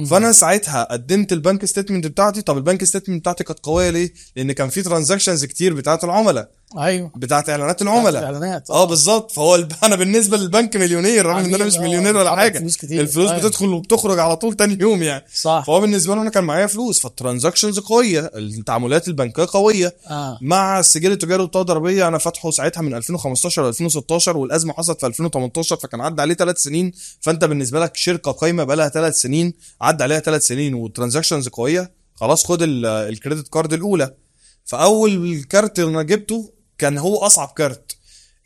[0.09, 4.13] فأنا ساعتها قدمت ال bank statement بتاعتي طب ال bank statement بتاعتي كانت قوية ليه
[4.35, 7.11] لأن كان في transactions كتير بتاعت العملاء أيوه.
[7.15, 8.23] بتاعت إعلانات العملاء.
[8.23, 9.31] اعلانات آه بالظبط.
[9.31, 9.71] فهو الب...
[9.83, 12.59] أنا بالنسبة للبنك مليونير رغم ان أنا مش عميل، آه، مليونير ولا حاجة.
[12.59, 13.01] فلوس كتير.
[13.01, 13.41] الفلوس أيوة.
[13.41, 15.25] بتدخل وبتخرج على طول تاني يوم يعني.
[15.35, 15.63] صح.
[15.67, 19.95] فهو بالنسبة له أنا كان معايا فلوس فال transactions قوية التعاملات البنكية قوية.
[20.09, 20.39] آه.
[20.41, 25.07] مع السجل التجاري والبطاقه الضريبيه أنا فاتحه ساعتها من 2015 ل 2016 والأزمة حصلت في
[25.07, 26.91] 2018 فكان عدى عليه ثلاث سنين.
[27.21, 31.47] فأنت بالنسبة لك شركة قايمة بقى لها ثلاث سنين عدى عليها ثلاث سنين وال transactions
[31.47, 34.13] قوية خلاص خد ال- ال credit card الأولى.
[34.65, 37.91] فأول كارت اللي أنا جبته كان هو أصعب كارت.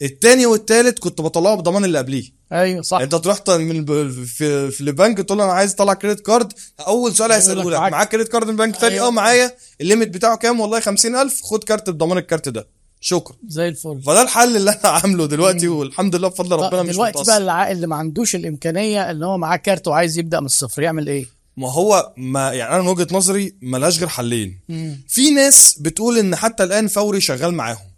[0.01, 2.41] التاني والتالت كنت بطلعه بضمان اللي قبليه.
[2.51, 2.99] أيوه صح.
[2.99, 3.85] أنت تروح من
[4.25, 8.09] في في البنك تقول له أنا عايز اطلع credit card أول سؤال هيساله لك معاك-
[8.09, 9.07] credit card من بنك تاني؟ أيوة.
[9.07, 9.51] أه معايا.
[9.81, 12.67] ال limit بتاعه كام؟ والله 50000 خد كارت بضمان الكارت ده.
[13.01, 13.35] شكرا.
[13.47, 14.01] زي الفل.
[14.05, 17.71] فده الحل اللي أنا عامله دلوقتي والحمد لله بفضل ربنا طب مش دلوقتي بقى الع-
[17.71, 21.25] اللي ما عندوش الإمكانية إن هو معاه كارت وعايز يبدأ من الصفر يعمل إيه؟
[21.57, 24.59] ما هو ما يعني أنا من وجهة نظري ملهاش غير حلين.
[24.69, 25.03] مم.
[25.07, 27.90] في ناس بتقول إن حتى الآن فوري شغال معاهم.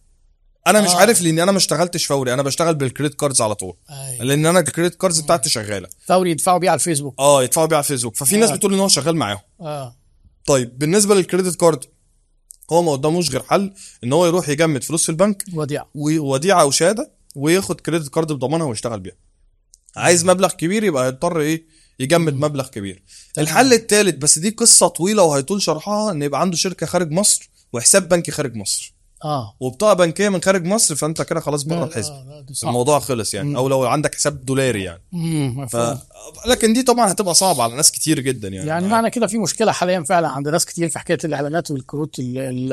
[0.67, 0.95] أنا مش آه.
[0.97, 3.73] عارف لأن أنا ما اشتغلتش فوري أنا بشتغل بال credit cards على طول.
[3.89, 4.23] أيوة.
[4.23, 5.89] لأن أنا ال credit cards بتاعتي شغالة.
[6.05, 7.19] فوري يدفعوا بيه على الفيسبوك.
[7.19, 8.15] آه يدفعوا بيها على الفيسبوك.
[8.15, 8.55] ففي ناس آه.
[8.55, 9.39] بتقول إن هو شغال معاهم.
[9.61, 9.97] آه.
[10.45, 11.85] طيب بالنسبة لل credit card
[12.71, 13.73] هو ما قداموش غير حل
[14.03, 18.65] إن هو يروح يجمد فلوس في البنك وديعه ووديعه أو شهادة وياخد credit card بضمانها
[18.65, 19.15] ويشتغل بيها.
[19.95, 21.65] عايز مبلغ كبير يبقى هيضطر إيه؟
[21.99, 23.03] يجمد مبلغ كبير.
[23.33, 23.47] تمام.
[23.47, 28.09] الحل الثالث بس دي قصة طويلة وهيطول شرحها إن يبقى عنده شركة خارج مصر وحساب
[28.09, 28.92] بنكي خارج مصر.
[29.23, 29.55] آه.
[29.59, 32.45] وبطاقة بنكية من خارج مصر فأنت كده خلاص بره صعبة.
[32.63, 33.57] الموضوع خلص يعني.
[33.57, 35.01] أو لو عندك حساب دولاري يعني.
[35.11, 35.77] مم، ف...
[36.45, 39.71] لكن دي طبعا هتبقى صعبة على ناس كتير جدا يعني, يعني معنى كده في مشكلة
[39.71, 42.21] حاليا فعلا عند ناس كتير في حكاية الإعلانات والكروت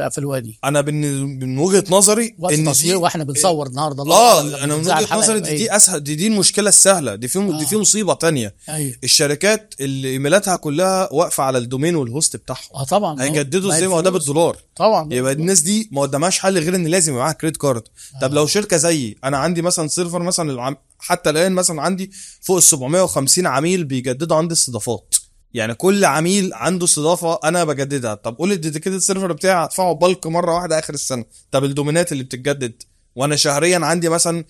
[0.01, 4.81] قفلوها دي أنا من من وجهة نظري إن دي وإحنا بنصور النهارده آه أنا من
[4.81, 5.57] وجهة نظري دي.
[5.57, 7.15] دي أسهل دي, دي المشكلة السهلة.
[7.15, 8.55] دي في دي في مصيبة تانية.
[8.69, 8.95] أيوه.
[9.05, 12.61] الشركات اللي إيميلاتها كلها واقفة على ال domain وال host بتاعهم.
[12.75, 13.23] آه طبعا.
[13.23, 14.11] هيجددوا إزاي ما هو ده.
[14.11, 14.57] بالدولار.
[14.77, 15.09] طبعا.
[15.13, 17.83] يبقى الناس دي ما قدامهاش حل غير إن لازم يبقى معاها credit card
[18.23, 20.77] طب لو شركة زيي أنا عندي مثلا server مثلا العم...
[20.99, 22.11] حتى الآن مثلا عندي
[22.41, 25.15] فوق ال 750 عميل بيجددوا عندي استضافات.
[25.55, 28.15] يعني كل عميل عنده استضافة أنا بجددها.
[28.15, 31.25] طب قول ال dedicated server بتاعي هدفعه بالك مرة واحدة آخر السنة.
[31.51, 32.83] طب الدومينات اللي بتتجدد.
[33.17, 34.45] وأنا شهريا عندي مثلا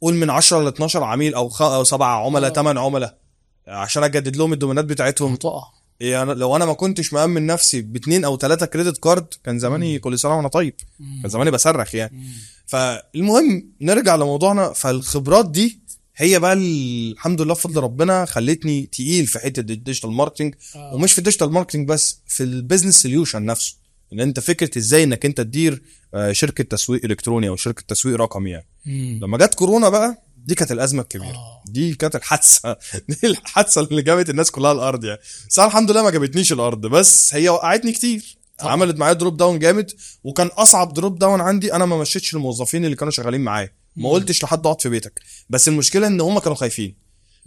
[0.00, 1.62] قول من 10 ل 12 عميل أو خ...
[1.62, 2.54] أو سبعة عملاء آه.
[2.54, 3.18] 8 عملاء.
[3.68, 5.36] عشان أجدد لهم الدومينات بتاعتهم.
[5.36, 5.62] تقع
[6.00, 9.98] إيه أنا لو أنا ما كنتش مأمن نفسي باتنين أو ثلاثة credit card كان زماني
[9.98, 10.74] كل سنه وأنا طيب.
[11.22, 12.22] كان زماني بصرخ يعني.
[12.66, 14.72] فالمهم نرجع لموضوعنا.
[14.72, 15.78] فالخبرات دي
[16.16, 20.94] هي بقى ال- الحمد لله بفضل ربنا خلتني تقيل في حتة ال digital marketing آه.
[20.94, 23.76] ومش في ال digital marketing بس في ال business solution نفسه.
[24.12, 25.82] إن أنت فكرة إزاي إنك أنت تدير
[26.14, 28.66] آه، شركة تسويق إلكتروني أو شركة تسويق رقمي يعني.
[28.86, 29.20] مم.
[29.22, 31.34] لما جت كورونا بقى دي كانت الأزمة الكبيرة.
[31.34, 31.62] آه.
[31.66, 32.76] دي كانت الحادثة.
[33.08, 35.20] دي الحادثة اللي جابت الناس كلها الأرض يعني.
[35.48, 36.86] بس الحمد لله ما جابتنيش الأرض.
[36.86, 38.36] بس هي وقعتني كتير.
[38.58, 38.72] طبعا.
[38.72, 39.90] عملت معايا drop down جامد.
[40.24, 43.72] وكان أصعب drop down عندي أنا ما مشيتش الموظفين اللي كانوا شغالين معايا.
[43.96, 44.10] ما.
[44.10, 45.20] قلتش لحد أقعد في بيتك.
[45.50, 46.96] بس المشكلة إن هم كانوا خايفين.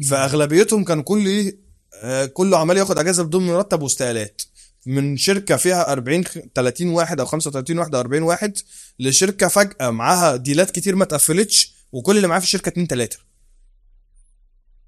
[0.09, 1.57] فأغلبيتهم كان كل إيه
[2.03, 4.41] آه، كله عمال ياخد أجازة بدون مرتب واستقالات.
[4.85, 8.57] من شركة فيها 40 خ- 30 واحد أو 35 واحد أو 40 واحد
[8.99, 13.17] لشركة فجأة معاها ديلات كتير ما اتقفلتش وكل اللي معاه في الشركة اتنين تلاتة.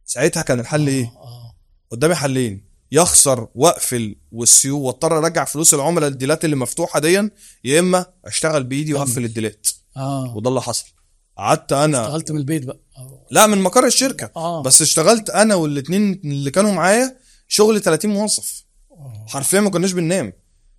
[0.05, 1.55] ساعتها كان الحل إيه؟ آه.
[1.91, 2.69] قدامي حلين.
[2.91, 7.30] يخسر واقفل والسيو واضطر أرجع فلوس العملاء الديلات اللي مفتوحة ديا
[7.63, 9.67] يا إما أشتغل بإيدي وأقفل الديلات.
[9.97, 10.35] آه.
[10.35, 10.85] وده اللي حصل.
[11.38, 12.80] قعدت أنا اشتغلت من البيت بقى.
[12.97, 13.26] آه.
[13.31, 14.31] لا من مقر الشركة.
[14.35, 14.63] آه.
[14.63, 17.17] بس اشتغلت أنا والاتنين اللي كانوا معايا
[17.47, 18.63] شغل 30 موظف.
[18.91, 19.26] آه.
[19.30, 20.34] حرفيا ما كناش بننام.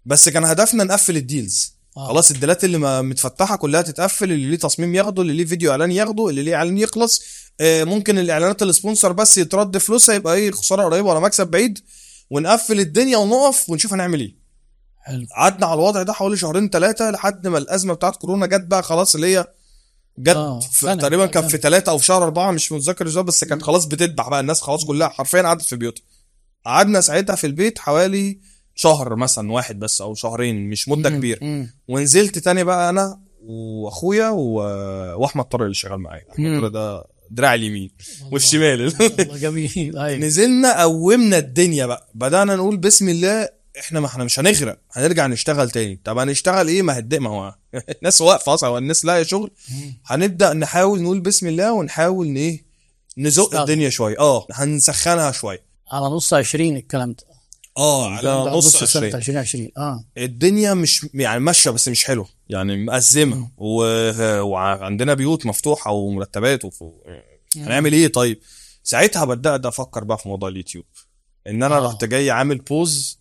[0.07, 2.09] بس كان هدفنا نقفل ال deals آه.
[2.09, 5.45] خلاص ال deal ات اللي ما متفتحة كلها تتقفل اللي ليه تصميم ياخده اللي ليه
[5.45, 7.23] فيديو إعلان ياخده اللي ليه إعلان يخلص
[7.61, 11.79] آه ممكن الإعلانات ال sponsor بس يترد فلوسها يبقى إيه خسارة قريبة ولا مكسب بعيد
[12.31, 14.35] ونقفل الدنيا ونقف ونشوف هنعمل إيه
[14.99, 18.83] حلو قعدنا على الوضع ده حوالي شهرين ثلاثة لحد ما الأزمة بتاعت كورونا جت بقى
[18.83, 19.47] خلاص اللي هي
[20.19, 20.61] جت آه،.
[20.83, 21.49] تقريبا كان.
[21.49, 24.61] في ثلاثة أو في شهر أربعة مش متذكر إزاي بس كانت خلاص بتذبح بقى الناس
[24.61, 26.03] خلاص كلها حرفيا قعدت في بيوتها
[26.67, 28.41] قعدنا ساعتها في البيت حوالي
[28.81, 31.11] شهر مثلا واحد بس أو شهرين مش مدة.
[31.11, 31.67] كبيرة.
[31.89, 34.53] ونزلت تاني بقى أنا وأخويا و...
[35.23, 36.25] وأحمد طارق اللي شغال معايا.
[36.33, 36.61] أحمد.
[36.61, 37.91] طارق ده دراع اليمين
[38.33, 38.81] والشمال.
[39.01, 39.99] والله جميل.
[39.99, 40.19] أيوه.
[40.19, 42.09] نزلنا قومنا الدنيا بقى.
[42.15, 43.49] بدأنا نقول بسم الله
[43.79, 44.79] إحنا ما إحنا مش هنغرق.
[44.93, 46.01] هنرجع نشتغل تاني.
[46.05, 47.55] طب هنشتغل إيه؟ ما هدي ما هو
[47.97, 48.71] الناس واقفة أصلا.
[48.71, 49.51] والناس لاقية شغل.
[50.07, 52.65] هنبدأ نحاول نقول بسم الله ونحاول إيه؟
[53.19, 53.61] نزق.
[53.61, 54.19] الدنيا شوية.
[54.19, 55.63] آه هنسخنها شوية.
[55.93, 57.30] على نص 20 الكلام ده.
[57.77, 60.05] آه على نص سنه عشرين 2020 آه.
[60.19, 63.83] الدنيا مش يعني ماشية بس مش حلوة يعني مأزمة و...
[64.41, 66.85] وعندنا بيوت مفتوحة ومرتبات وف...
[67.57, 68.41] هنعمل إيه؟ طيب
[68.83, 70.85] ساعتها بدأت أفكر بقى في موضوع اليوتيوب
[71.47, 71.87] إن أنا آه.
[71.87, 73.19] رحت جاي عامل بوز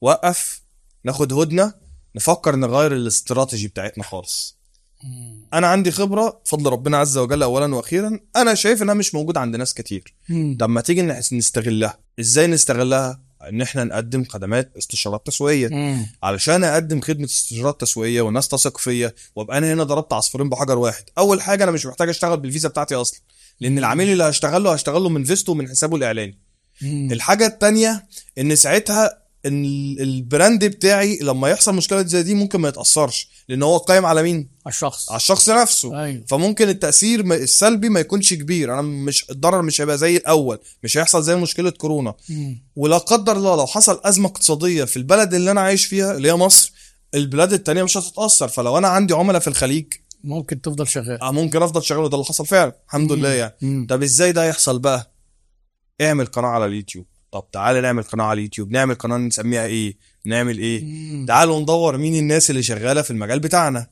[0.00, 0.62] وقف
[1.04, 1.74] ناخد هدنة
[2.16, 4.60] نفكر نغير الاستراتيجي بتاعتنا خالص.
[5.54, 9.56] أنا عندي خبرة بفضل ربنا عز وجل اولا وأخيرا أنا شايف إنها مش موجودة عند
[9.56, 10.14] ناس كتير.
[10.60, 11.02] طب ما تيجي
[11.32, 11.98] نستغلها.
[12.20, 16.06] إزاي نستغلها؟ إن إحنا نقدم خدمات استشارات تسويقية مم.
[16.22, 21.04] علشان أقدم خدمة استشارات تسويقية والناس تثق فيا وأبقى أنا هنا ضربت عصفورين بحجر واحد
[21.18, 23.20] أول حاجة أنا مش محتاج أشتغل بالفيزا بتاعتي أصلا
[23.60, 26.38] لأن العميل اللي هشتغل له هشتغل له من فيزته من حسابه الإعلاني.
[26.82, 28.06] الحاجة التانية
[28.38, 33.28] إن ساعتها إن ال- ال brand بتاعي لما يحصل مشكلة زي دي ممكن ما يتأثرش
[33.48, 35.10] لأن هو قايم على مين؟ الشخص.
[35.10, 36.04] على الشخص نفسه.
[36.04, 36.24] أيوه.
[36.28, 38.72] فممكن التأثير السلبي ما يكونش كبير.
[38.74, 40.58] أنا مش الضرر مش هيبقى زي الأول.
[40.82, 42.14] مش هيحصل زي مشكلة كورونا.
[42.28, 42.62] مم.
[42.76, 46.34] ولا قدر الله لو حصل أزمة اقتصادية في البلد اللي أنا عايش فيها اللي هي
[46.34, 46.72] مصر
[47.14, 48.48] البلاد التانية مش هتتأثر.
[48.48, 49.86] فلو أنا عندي عملاء في الخليج
[50.24, 51.22] ممكن تفضل شغال.
[51.22, 52.72] آه، ممكن أفضل شغال وده اللي حصل فعلا.
[52.86, 53.54] الحمد لله يعني.
[53.62, 53.86] مم.
[53.90, 55.14] طب إزاي ده يحصل بقى؟
[56.00, 57.06] اعمل قناة على اليوتيوب.
[57.32, 59.96] طب تعالى نعمل قناة على اليوتيوب نعمل قناة نسميها إيه؟
[60.26, 61.26] نعمل إيه؟ مم.
[61.26, 63.86] تعالوا ندور مين الناس اللي شغالة في المجال بتاعنا.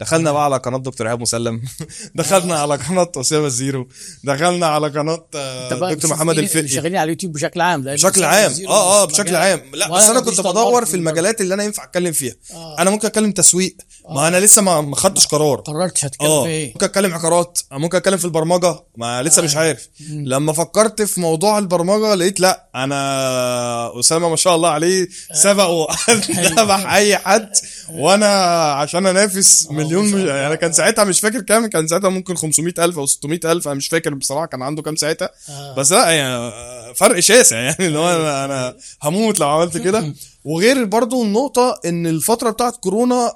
[0.00, 1.62] دخلنا بقى على قناة دكتور إيهاب مسلم.
[2.14, 3.88] دخلنا على قناة أسامة زيرو
[4.24, 6.68] دخلنا على قناة آه، دكتور محمد الفقي.
[6.68, 8.52] شغالين على اليوتيوب بشكل عام بشكل عام.
[8.68, 9.60] آه آه بشكل عام.
[9.74, 12.34] لا بس أنا كنت بدور في المجالات اللي أنا ينفع أتكلم فيها.
[12.54, 12.78] آه.
[12.78, 13.76] أنا ممكن أتكلم تسويق.
[14.10, 15.56] ما أنا لسه ما ما خدتش قرار.
[15.60, 19.56] قررت هتتكلم آه في إيه؟ ممكن أتكلم عقارات ممكن أتكلم في البرمجة ما لسه مش
[19.56, 19.88] عارف.
[20.10, 26.92] لما فكرت في موضوع البرمجة لقيت لا أنا أسامة ما شاء الله عليه سبق وذبح
[26.94, 27.52] أي حد
[27.90, 30.14] وأنا عشان أنافس مليون مش...
[30.14, 30.34] الله.
[30.34, 34.14] يعني كان ساعتها مش فاكر كام كان ساعتها ممكن 500000 أو 600000 أنا مش فاكر
[34.14, 35.30] بصراحة كان عنده كام ساعتها.
[35.48, 35.74] آه.
[35.74, 36.52] بس لا يعني
[36.94, 40.14] فرق شاسع يعني اللي هو أنا أنا هموت لو عملت كده.
[40.44, 43.32] وغير برضو النقطة إن الفترة بتاعت كورونا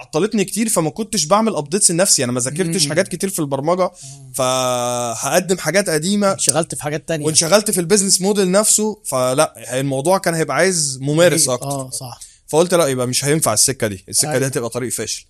[0.00, 2.24] عطلتني كتير فما كنتش بعمل updates لنفسي.
[2.24, 2.88] أنا ما ذاكرتش.
[2.88, 3.90] حاجات كتير في البرمجة
[4.34, 7.26] فهقدم حاجات قديمة اشتغلت في حاجات تانية.
[7.26, 11.66] وانشغلت في ال business model نفسه فلا الموضوع كان هيبقى عايز ممارس أكتر.
[11.66, 12.20] آه صح.
[12.48, 14.04] فقلت لا يبقى مش هينفع السكة دي.
[14.08, 14.46] السكة دي أيوة.
[14.46, 15.24] هتبقى طريق فاشل.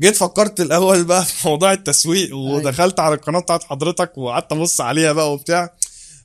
[0.00, 5.12] جيت فكرت الأول بقى في موضوع التسويق ودخلت على القناة بتاعت حضرتك وقعدت أبص عليها
[5.12, 5.74] بقى وبتاع.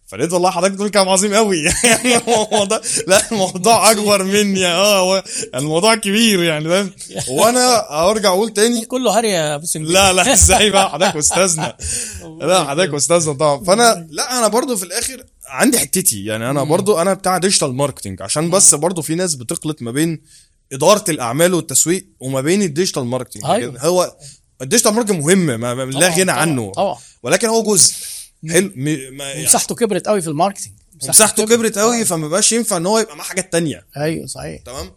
[0.08, 1.62] فلقيت والله حضرتك بتقول كلام عظيم قوي.
[1.84, 4.66] يعني الموضوع لا الموضوع أكبر مني.
[4.68, 5.24] آه هو
[5.56, 6.92] الموضوع كبير يعني فاهم؟
[7.30, 11.78] وأنا أرجع أقول تاني كله هري يا بس لا لا إزاي بقى؟ حضرتك أستاذنا.
[12.42, 13.64] لا حضرتك أستاذنا طبعا.
[13.64, 16.26] فانا لا أنا برضو في الآخر عندي حتتي.
[16.26, 20.22] يعني أنا برضو أنا بتاع digital marketing عشان بس برضو في ناس بتخلط ما بين
[20.74, 23.80] إدارة الأعمال والتسويق وما بين ال digital marketing أيوة.
[23.80, 24.16] هو
[24.62, 26.72] ال digital marketing مهم ما لا غنى عنه.
[26.72, 26.98] طبعا.
[27.24, 27.94] ولكن هو جزء.
[28.50, 28.72] حلو.
[28.76, 30.74] م- ما- مساحته كبرت قوي في ال marketing
[31.04, 33.86] مساحته كبرت قوي فما بقاش ينفع إن هو يبقى معاه حاجات تانية.
[33.98, 34.62] أيوه صحيح.
[34.62, 34.92] تمام؟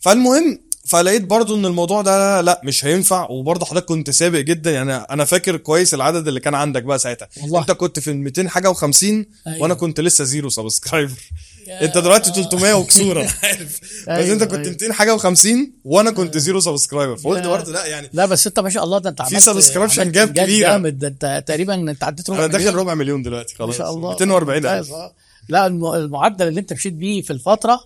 [0.00, 4.92] فالمهم فلقيت برضو إن الموضوع ده لأ مش هينفع وبرضه حضرتك كنت سابق جدا يعني
[4.94, 7.60] أنا فاكر كويس العدد اللي كان عندك بقى ساعتها والله.
[7.60, 9.26] أنت كنت في ال 200 حاجة و50 أيوة.
[9.46, 11.12] وأنا كنت لسه zero subscriber
[11.82, 14.70] أنت دلوقتي 300 وكسور أنا عارف بس أيوة، أنت كنت أيوة.
[14.70, 15.48] 200 حاجة و50
[15.84, 17.46] وأنا كنت zero subscriber فقلت.
[17.46, 20.14] برضه لأ يعني لا بس أنت ما شاء الله ده أنت في عملت subscription عملت
[20.14, 20.68] gap كبيرة.
[20.68, 22.78] جامد ده أنت تقريبا أنت عديت ربع أنا داخل مليون.
[22.80, 25.14] ربع مليون دلوقتي ما خلاص شاء الله 240 ممتاز، ألف آه.
[25.48, 27.80] لا الم- المعدل اللي أنت مشيت بيه في الفترة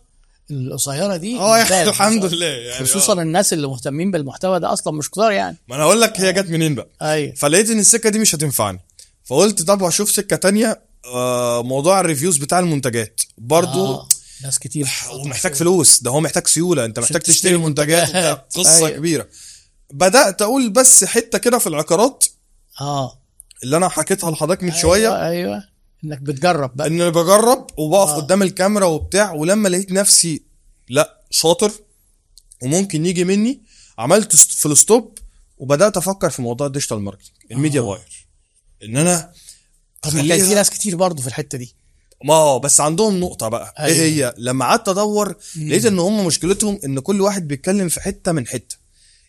[0.51, 1.59] القصيرة دي آه.
[1.59, 3.23] يعني الحمد لله يعني خصوصا آه.
[3.23, 6.51] الناس اللي مهتمين بالمحتوى ده أصلا مش كتار يعني ما أنا أقول لك هي جت
[6.51, 8.81] منين بقى أيوه فلقيت إن السكة دي مش هتنفعني
[9.25, 14.09] فقلت طب هشوف سكة تانية آه موضوع ال reviews بتاع المنتجات برضو آه.
[14.43, 18.09] ناس كتير ومحتاج فلوس ده هو محتاج سيولة أنت محتاج تشتري منتجات.
[18.57, 18.91] قصة أيوة.
[18.91, 19.27] كبيرة
[19.93, 22.25] بدأت أقول بس حتة كده في العقارات
[22.81, 23.19] آه
[23.65, 25.63] اللي أنا حكيتها لحضرتك من شوية أيوه, أيوة.
[26.05, 26.87] إنك بتجرب بقى.
[26.87, 28.17] ان أنا بجرب وبقف آه.
[28.17, 30.43] قدام الكاميرا وبتاع ولما لقيت نفسي
[30.89, 31.73] لأ شاطر
[32.63, 33.63] وممكن يجي مني
[33.99, 35.19] عملت فيها stop
[35.59, 37.85] وبدأت أفكر في موضوع ال digital marketing ال media آه.
[37.85, 38.27] buyer
[38.83, 39.33] إن أنا
[40.03, 41.75] طب كان في ناس كتير برضه في الحتة دي.
[42.25, 43.75] ما هو بس عندهم نقطة بقى.
[43.79, 43.97] أيوة.
[43.99, 48.33] إيه هي؟ لما قعدت أدور لقيت إن هم مشكلتهم إن كل واحد بيتكلم في حتة
[48.33, 48.77] من حتة.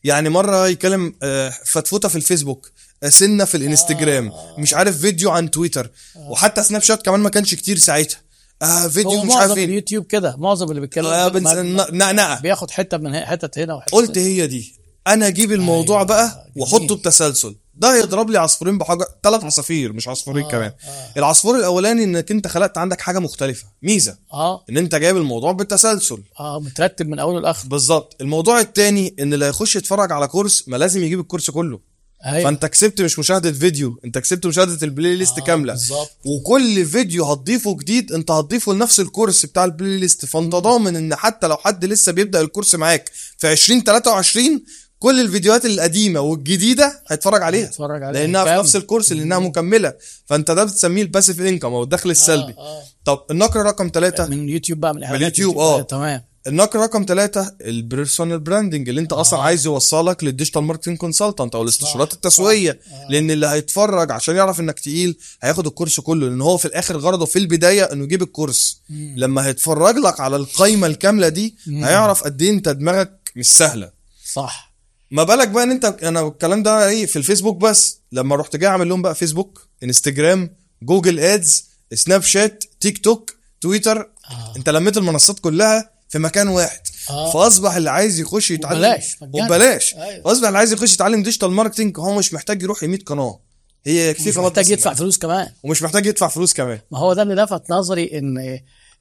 [0.04, 2.72] يعني مرة يتكلم آه، فتفوتة في الفيسبوك
[3.04, 4.32] آه، سنة في الانستجرام.
[4.58, 5.92] مش عارف فيديو عن تويتر.
[6.16, 8.20] وحتى سناب شات كمان ما كانش كتير ساعتها.
[8.62, 10.36] آه فيديو مش عارف إيه اليوتيوب كده.
[10.38, 11.48] معظم اللي بيتكلم آه بنس-
[11.94, 12.42] نقنقه.
[12.42, 14.74] بياخد حتة من حتت هنا وحتت قلت هي دي.
[15.08, 16.52] أنا أجيب الموضوع أيوة، بقى.
[16.56, 17.56] وأحطه بتسلسل.
[17.76, 19.06] ده هيضرب لي عصفورين بحجر.
[19.24, 20.72] ثلاث عصافير مش عصفورين آه، كمان.
[20.88, 21.12] آه.
[21.18, 23.66] العصفور الأولاني إنك أنت خلقت عندك حاجة مختلفة.
[23.82, 24.18] ميزة.
[24.34, 24.64] آه.
[24.70, 28.16] إن أنت جايب الموضوع بالتسلسل آه مترتب من اوله لاخره بالظبط.
[28.22, 31.80] الموضوع التاني إن اللي هيخش يتفرج على كورس ما لازم يجيب الكورس كله.
[32.26, 32.44] أيوه.
[32.44, 35.74] فانت كسبت مش مشاهدة فيديو انت كسبت مشاهدة ال playlist آه، كاملة.
[35.74, 36.12] بالظبط.
[36.26, 41.48] وكل فيديو هتضيفه جديد انت هتضيفه لنفس الكورس بتاع ال playlist فانت ضامن إن حتى
[41.48, 44.64] لو حد لسه بيبدأ الكورس معاك في 2023
[45.00, 47.66] كل الفيديوهات القديمة والجديدة هيتفرج عليها.
[47.68, 48.60] اتفرج عليه لأنها في كامل.
[48.60, 49.94] نفس الكورس لأنها مكملة.
[50.26, 52.54] فانت ده بتسميه ال passive income أو الدخل السلبي.
[52.58, 52.84] آه.
[53.06, 55.82] طب النقر رقم ثلاثة من اليوتيوب بقى من إعلانات اليوتيوب، آه.
[55.82, 56.22] تمام.
[56.48, 61.56] النقر رقم ثلاثة ال personal branding اللي انت أصلا عايز يوصلك لل digital marketing consultant
[61.56, 66.42] أو الاستشارات التسويقية لأن اللي هيتفرج عشان يعرف إنك تقيل هياخد ال course كله لأن
[66.42, 68.82] هو في الآخر غرضه في البداية إنه يجيب ال course.
[69.16, 73.92] لما هيتفرج لك على القايمة الكاملة دي هيعرف قد إيه أنت دماغك مش سهلة.
[74.32, 74.74] صح.
[75.12, 77.98] ما بالك بقى إن أنت أنا الكلام ده إيه في الفيسبوك بس.
[78.12, 80.50] لما رحت جاي أعمل لهم بقى فيسبوك إنستجرام
[80.84, 84.00] Google Ads سناب شات تيك توك تويتر
[84.32, 84.54] آه.
[84.58, 86.80] أنت لميت المنصات كلها في مكان واحد.
[87.10, 87.32] آه.
[87.32, 88.78] فأصبح اللي عايز يخش يتعلم.
[88.78, 89.46] وبلاش، مجانا.
[89.46, 90.24] وبلاش أيوة.
[90.24, 93.40] فأصبح اللي عايز يخش يتعلم digital marketing هو مش محتاج يروح ل 100 قناة.
[93.86, 94.94] هي يكفي مش قناه محتاج يدفع.
[94.94, 95.50] فلوس كمان.
[95.64, 96.80] ومش محتاج يدفع فلوس كمان.
[96.92, 98.38] ما هو ده اللي لفت نظري إن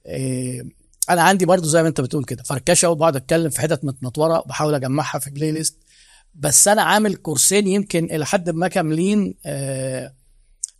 [0.05, 0.77] إيه
[1.09, 4.75] أنا عندي برضو زي ما أنت بتقول كده فركشة وبقعد أتكلم في حتت متنطورة وبحاول
[4.75, 5.77] أجمعها في بلاي ليست
[6.35, 10.13] بس أنا عامل كورسين يمكن إلى حد ما كاملين آه،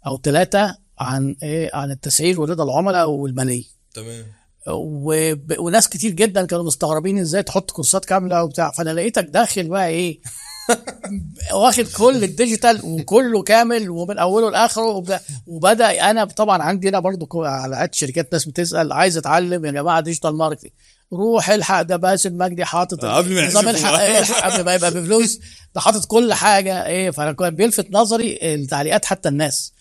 [0.07, 4.25] أو ثلاثة عن إيه عن التسعير ورضا العملاء والماليه تمام.
[4.69, 5.53] وب...
[5.59, 8.71] وناس كتير جدا كانوا مستغربين إزاي تحط كورسات كاملة وبتاع.
[8.71, 10.19] فأنا لقيتك داخل بقى إيه
[11.53, 15.17] واخد كل ال digital وكله كامل ومن أوله لآخره وب...
[15.47, 20.37] وبدأ أنا طبعا عندي أنا برضو على شركات ناس بتسأل عايز أتعلم يا جماعة digital
[20.37, 20.71] marketing
[21.13, 25.39] روح الحق ده باسم مجدي حاطط قبل ما نظام الحق قبل ما يبقى بفلوس
[25.75, 29.73] ده حاطط كل حاجة إيه فأنا كان بيلفت نظري التعليقات حتى الناس.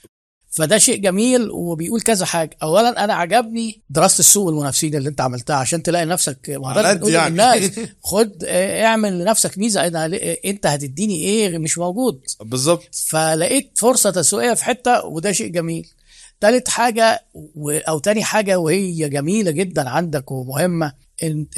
[0.50, 2.56] فده شيء جميل وبيقول كذا حاجة.
[2.62, 7.30] اولا أنا عجبني دراسة السوق والمنافسين اللي أنت عملتها عشان تلاقي نفسك بنقول يعني.
[7.30, 7.70] للناس
[8.02, 9.86] خد آه، اعمل لنفسك ميزة.
[9.86, 12.94] أنا ل- أنت هتديني إيه مش موجود؟ بالظبط.
[13.08, 15.88] فلقيت فرصة تسويقية في حتة وده شيء جميل.
[16.40, 17.24] تالت حاجة
[17.66, 20.92] أو تاني حاجة وهي جميلة جدا عندك ومهمة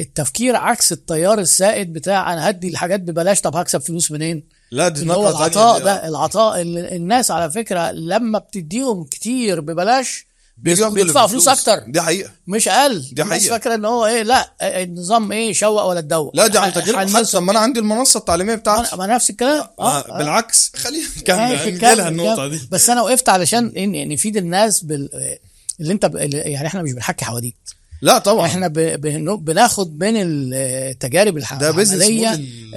[0.01, 5.01] التفكير عكس التيار السائد بتاع أنا هدي الحاجات ببلاش طب هكسب فلوس منين؟ لا دي
[5.01, 5.79] اللي هو العطاء.
[5.79, 11.31] ده العطاء اللي الناس على فكرة لما بتديهم كتير ببلاش اللي بيدفعوا بالفلوس.
[11.31, 11.79] فلوس أكتر.
[11.87, 12.31] دي حقيقة.
[12.47, 13.01] مش أقل.
[13.11, 13.51] دي الناس حقيقة.
[13.57, 17.39] فاكرة إن هو إيه لأ النظام إيه شوق ولا تدوق لا دي عن حنسوا- حتى
[17.39, 18.95] ما أنا عندي المنصة التعليمية بتاعتي.
[18.95, 19.67] ما نفس الكلام.
[19.79, 20.71] آه بالعكس.
[20.75, 21.37] خلينا نكمل.
[21.37, 22.49] ماشي، هنجي لها كمل، النقطة كمل.
[22.59, 22.67] دي.
[22.71, 23.71] بس أنا وقفت علشان
[24.13, 25.09] نفيد الناس بال
[25.79, 26.15] اللي أنت ب...
[26.33, 27.55] يعني إحنا مش بنحكي حواديت.
[28.01, 28.67] لا طبعا إحنا
[29.35, 30.13] بناخد من
[30.53, 31.65] التجارب العملية.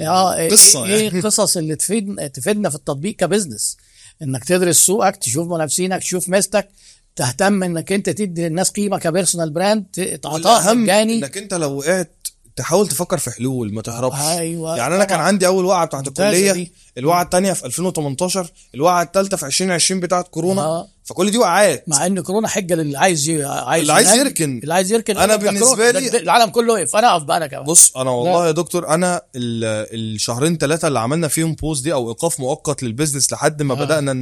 [0.09, 1.19] آه إيه- قصة إيه يعني.
[1.19, 3.77] القصص اللي تفيد تفيدنا في التطبيق ك business
[4.21, 6.69] إنك تدرس سوقك تشوف منافسينك تشوف ميزتك
[7.15, 11.53] تهتم إنك أنت تدي للناس قيمة ك personal brand ت- عطاء والاهم مجاني إنك أنت
[11.53, 12.11] لو وقعت
[12.55, 15.19] تحاول تفكر في حلول ما تهربش أيوه يعني أنا كان.
[15.19, 16.67] عندي أول وقعة بتاعت الكلية.
[16.97, 20.87] الوقعة الثانية في 2018 الوقعة الثالثه في 2020 بتاعت كورونا آه.
[21.05, 23.29] فكل دي وقعات مع إن كورونا حجه للي عايز.
[23.29, 24.59] عايز اللي عايز يركن.
[24.63, 25.99] اللي عايز يركن بالنسبة كورونا.
[25.99, 29.15] لي- العالم كله وقف أنا أقف بقى أنا كمان بص أنا والله يا دكتور أنا
[29.35, 33.77] ال- الشهرين ثلاثة اللي عملنا فيهم بوز دي أو إيقاف مؤقت للبيزنس لحد ما آه.
[33.77, 34.13] بدأنا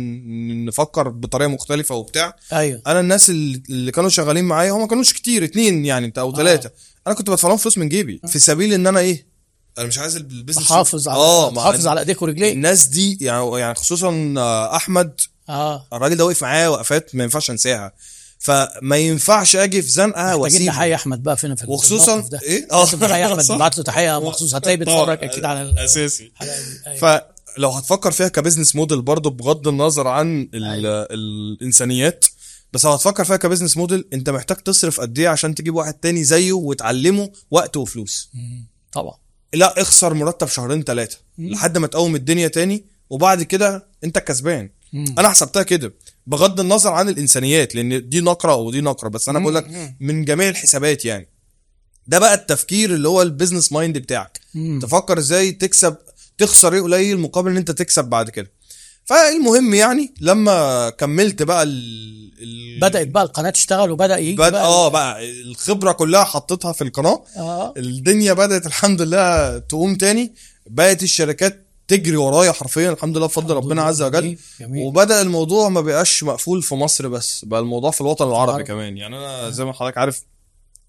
[0.66, 5.44] نفكر بطريقة مختلفة وبتاع أيوه أنا الناس اللي كانوا شغالين معايا هم ما كانوش كتير
[5.44, 6.72] اتنين يعني أنت أو ثلاثة
[7.08, 9.26] أنا كنت بدفع لهم فلوس من جيبي في سبيل إن أنا إيه؟
[9.78, 11.52] أنا مش عايز ال business تحافظ على آه
[11.88, 15.88] على ايديك ورجليك الناس دي يعني يعني خصوصا آه، أحمد آه.
[15.94, 17.92] الراجل ده وقف معايا وقفات ما ينفعش أنساها.
[18.40, 20.62] فما ينفعش أجي في زنقة محتاجين وأسيب.
[20.68, 22.40] نحيي أحمد بقى فين في وخصوصا ده.
[22.44, 23.56] إيه؟ لازم نحيي أحمد صح.
[23.56, 26.32] نبعت له تحية مخصوص هتلاقيه بيتفرج أكيد على ال- أساسي.
[26.34, 27.24] الحلقة دي أيوة.
[27.58, 32.26] فلو هتفكر فيها ك business model برضه بغض النظر عن ال- الإنسانيات
[32.74, 35.94] بس لو هتفكر فيها ك business model انت محتاج تصرف قد إيه عشان تجيب واحد
[35.94, 38.30] تاني زيه وتعلمه وقت وفلوس.
[38.94, 39.18] طبعا.
[39.54, 44.70] لا اخسر مرتب شهرين ثلاثة لحد ما تقوم الدنيا تاني وبعد كده انت الكسبان.
[44.94, 45.94] أنا حسبتها كده
[46.28, 50.50] بغض النظر عن الإنسانيات لأن دي نقرة ودي نقرة بس أنا بقول لك من جميع
[50.50, 51.28] الحسابات يعني.
[52.08, 54.40] ده بقى التفكير اللي هو ال business mind بتاعك.
[54.82, 55.96] تفكر إزاي تكسب
[56.38, 58.52] تخسر إيه قليل مقابل إن أنت تكسب بعد كده.
[59.06, 62.32] فالمهم يعني لما كملت بقى ال...
[62.42, 62.80] ال...
[62.80, 64.52] بدأت بقى القناة تشتغل وبدأ يجي بد...
[64.52, 67.24] بقى آه بقى الخبرة كلها حطيتها في القناة.
[67.38, 67.74] آه.
[67.78, 70.34] الدنيا بدأت الحمد لله تقوم تاني.
[70.68, 74.38] بقت الشركات تجري ورايا حرفيا الحمد لله بفضل ربنا عز وجل.
[74.60, 74.84] جميل.
[74.86, 78.64] وبدأ الموضوع ما بقاش مقفول في مصر بس بقى الموضوع في الوطن العربي العربي.
[78.68, 78.98] كمان.
[78.98, 80.24] يعني أنا زي ما حضرتك عارف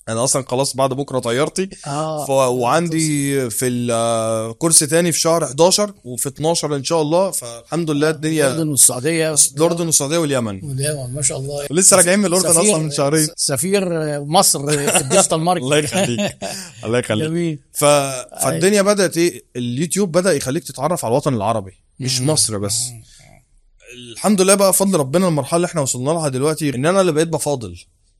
[0.08, 2.26] أنا أصلا خلاص بعد بكرة طيارتي آه.
[2.26, 2.30] ف...
[2.30, 7.30] وعندي في الكورس تاني في شهر 11 وفي 12 إن شاء الله.
[7.30, 9.34] فالحمد لله الدنيا الأردن والسعودية.
[9.56, 10.64] الأردن والسعودية واليمن.
[10.64, 11.66] واليمن ما شاء الله.
[11.70, 13.28] لسه راجعين من الأردن أصلا من شهرين.
[13.36, 13.84] سفير
[14.24, 16.38] مصر في ال digital market الله يخليك.
[16.84, 17.28] الله يخليك.
[17.28, 17.58] جميل.
[17.72, 17.84] ف...
[18.44, 22.20] فالدنيا بدأت إيه؟ اليوتيوب بدأ يخليك تتعرف على الوطن العربي مش.
[22.20, 22.88] مصر بس.
[24.12, 27.28] الحمد لله بقى فضل ربنا المرحلة اللي إحنا وصلنا لها دلوقتي إن أنا اللي بقيت
[27.28, 27.76] بفاضل.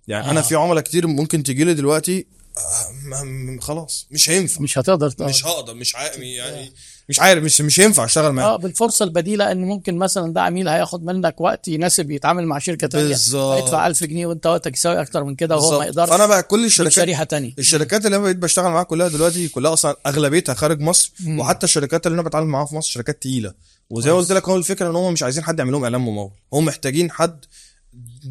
[0.09, 0.43] يعني أنا آه.
[0.43, 2.27] في عملاء كتير ممكن تجي لي دلوقتي
[2.59, 6.73] آه، خلاص مش هينفع مش هتقدر ت- مش هقدر مش عارف يعني
[7.09, 10.69] مش عارف مش مش هينفع أشتغل معاه آه بالفرصة البديلة إن ممكن مثلا ده عميل
[10.69, 13.63] هياخد منك وقت يناسب يتعامل مع شركة ثانية بالظبط.
[13.63, 15.85] هيدفع 1000 جنيه وأنت وقتك يساوي أكتر من كده وهو ما.
[15.85, 19.49] يقدرش فأنا بقى كل الشركات شريحه ثانية الشركات اللي أنا بقيت بشتغل معاها كلها دلوقتي
[19.49, 21.41] كلها أصلا أغلبيتها خارج مصر مم.
[21.41, 23.55] وحتى الشركات اللي أنا بتعامل معاها في مصر شركات تقيلة
[23.91, 24.17] وزي ما.
[24.17, 27.11] قلت لك هو الفكرة إن هم مش عايزين حد يعمل لهم إعلان ممول هم محتاجين
[27.11, 27.45] حد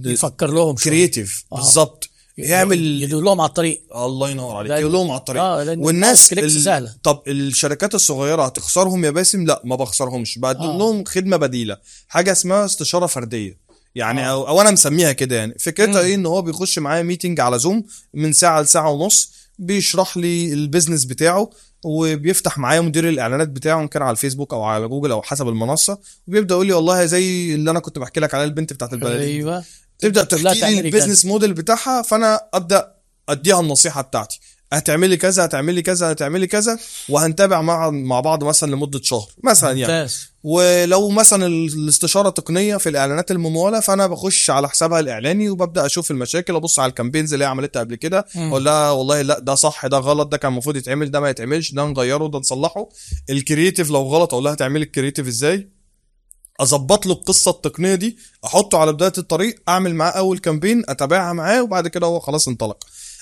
[0.06, 0.75] يفكر لهم.
[0.75, 1.56] كرييتيف آه.
[1.56, 3.81] بالظبط يعمل يدور لهم على الطريق.
[3.95, 4.72] الله ينور عليك.
[4.72, 5.41] يقول لهم على الطريق.
[5.41, 6.95] آه لأن والناس ال- سهلة.
[7.03, 10.40] طب الشركات الصغيرة هتخسرهم يا باسم؟ لا ما بخسرهمش.
[10.40, 10.77] بقدم آه.
[10.77, 11.77] لهم خدمة بديلة.
[12.07, 13.57] حاجة اسمها استشارة فردية.
[13.95, 14.31] يعني آه.
[14.31, 15.56] أو, أو أنا مسميها كده يعني.
[15.59, 16.01] فكرتها.
[16.01, 17.83] إيه؟ إن هو بيخش معايا meeting على Zoom
[18.14, 21.49] من ساعة لساعة ونص بيشرح لي ال business بتاعه
[21.83, 25.99] وبيفتح معايا مدير الإعلانات بتاعه إن كان على الفيسبوك أو على جوجل أو حسب المنصة
[26.27, 29.63] وبيبدأ يقول لي والله زي اللي أنا كنت بحكي لك عليها البنت بتاعت البلديه أيوه.
[29.99, 32.91] تبدأ تحكي لي ال business model بتاعها فأنا أبدأ
[33.29, 34.39] أديها النصيحة بتاعتي.
[34.74, 39.82] هتعملي كذا هتعملي كذا هتعملي كذا وهنتابع مع مع بعض مثلا لمدة شهر مثلا يعني.
[39.82, 40.32] ممتاز.
[40.43, 46.11] ولو مثلا ال- الاستشارة التقنية في الإعلانات الممولة فأنا بخش على حسابها الإعلاني وببدأ أشوف
[46.11, 48.25] المشاكل أبص على ال campaigns اللي هي عملتها قبل كده.
[48.35, 51.72] أقول لها والله لأ ده صح ده غلط ده كان المفروض يتعمل ده ما يتعملش
[51.72, 52.90] ده نغيره ده نصلحه.
[53.30, 55.67] ال creative لو غلط أقول لها تعملي ال creative إزاي؟
[56.59, 61.64] أظبط له القصة التقنية دي أحطه على بداية الطريق أعمل معاه أول campaign أتابعها معاه
[61.64, 62.77] وبعد كده هو خلاص انطلق.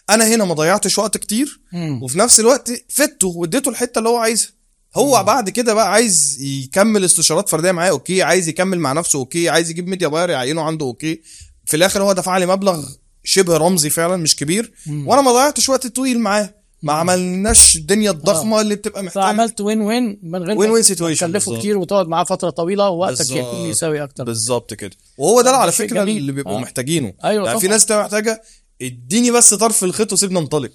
[0.09, 2.03] أنا هنا ما ضيعتش وقت كتير مم.
[2.03, 4.49] وفي نفس الوقت فدته واديته الحتة اللي هو عايزها.
[4.95, 8.21] هو بعد كده بقى عايز يكمل استشارات فردية معايا okay.
[8.23, 9.49] عايز يكمل مع نفسه okay.
[9.49, 11.21] عايز يجيب media buyer يعينه عنده okay.
[11.65, 12.85] في الآخر هو دفع لي مبلغ
[13.23, 14.71] شبه رمزي فعلا مش كبير.
[14.87, 15.07] مم.
[15.07, 16.59] وأنا ما ضيعتش وقت طويل معاه.
[16.83, 21.27] ما عملناش الدنيا الضخمة اللي بتبقى محتاجه فعملت win win من غير win win situation
[21.27, 23.31] تكلفه كتير وتقعد معاه فترة طويلة ووقتك.
[23.31, 24.23] يكون يساوي أكتر.
[24.23, 24.91] بالظبط كده.
[25.17, 26.17] وهو ده على شيء فكرة جميل.
[26.17, 26.59] اللي بيبقوا آه.
[26.61, 27.13] محتاجينه.
[27.23, 27.67] أيوه يعني في.
[27.67, 28.41] ناس بتبقى محتاجة
[28.81, 30.71] اديني بس طرف الخيط وسيبنا ننطلق.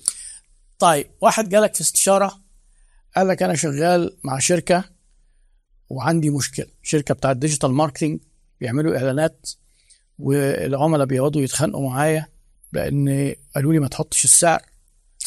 [0.79, 2.41] طيب واحد جالك في استشارة
[3.17, 4.85] قال لك أنا شغال مع شركة
[5.89, 6.67] وعندي مشكلة.
[6.83, 8.21] شركة بتاعت digital marketing
[8.61, 9.51] بيعملوا إعلانات
[10.19, 12.27] والعملاء بيقعدوا يتخانقوا معايا
[12.73, 14.63] لأن قالوا لي ما تحطش السعر.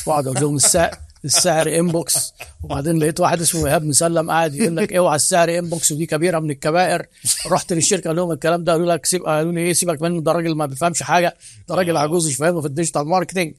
[0.05, 1.06] واقعد أقول لهم السعر.
[1.25, 6.05] السعر inbox وبعدين لقيت واحد اسمه ايهاب مسلم قاعد يقول لك اوعى السعر inbox ودي
[6.05, 7.05] كبيرة من الكبائر.
[7.47, 10.31] رحت للشركة قال لهم الكلام ده قالوا لك سيب قالوا لي إيه سيبك منه ده
[10.31, 11.37] راجل ما بيفهمش حاجة
[11.69, 13.53] ده راجل عجوز مش فاهمه في ال digital marketing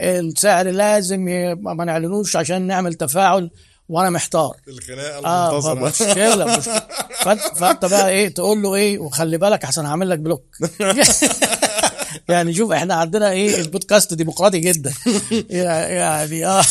[0.00, 1.20] السعر لازم
[1.60, 3.50] ما نعلنوش عشان نعمل تفاعل
[3.88, 4.56] وأنا محتار.
[4.68, 6.60] الخناقة آه مشكله
[7.24, 10.44] فانت, فأنت بقى إيه تقول له إيه وخلي بالك احسن هعمل لك block.
[12.28, 14.92] يعني شوف إحنا عندنا إيه البودكاست ديمقراطي جدا.
[15.50, 16.64] يعني آه.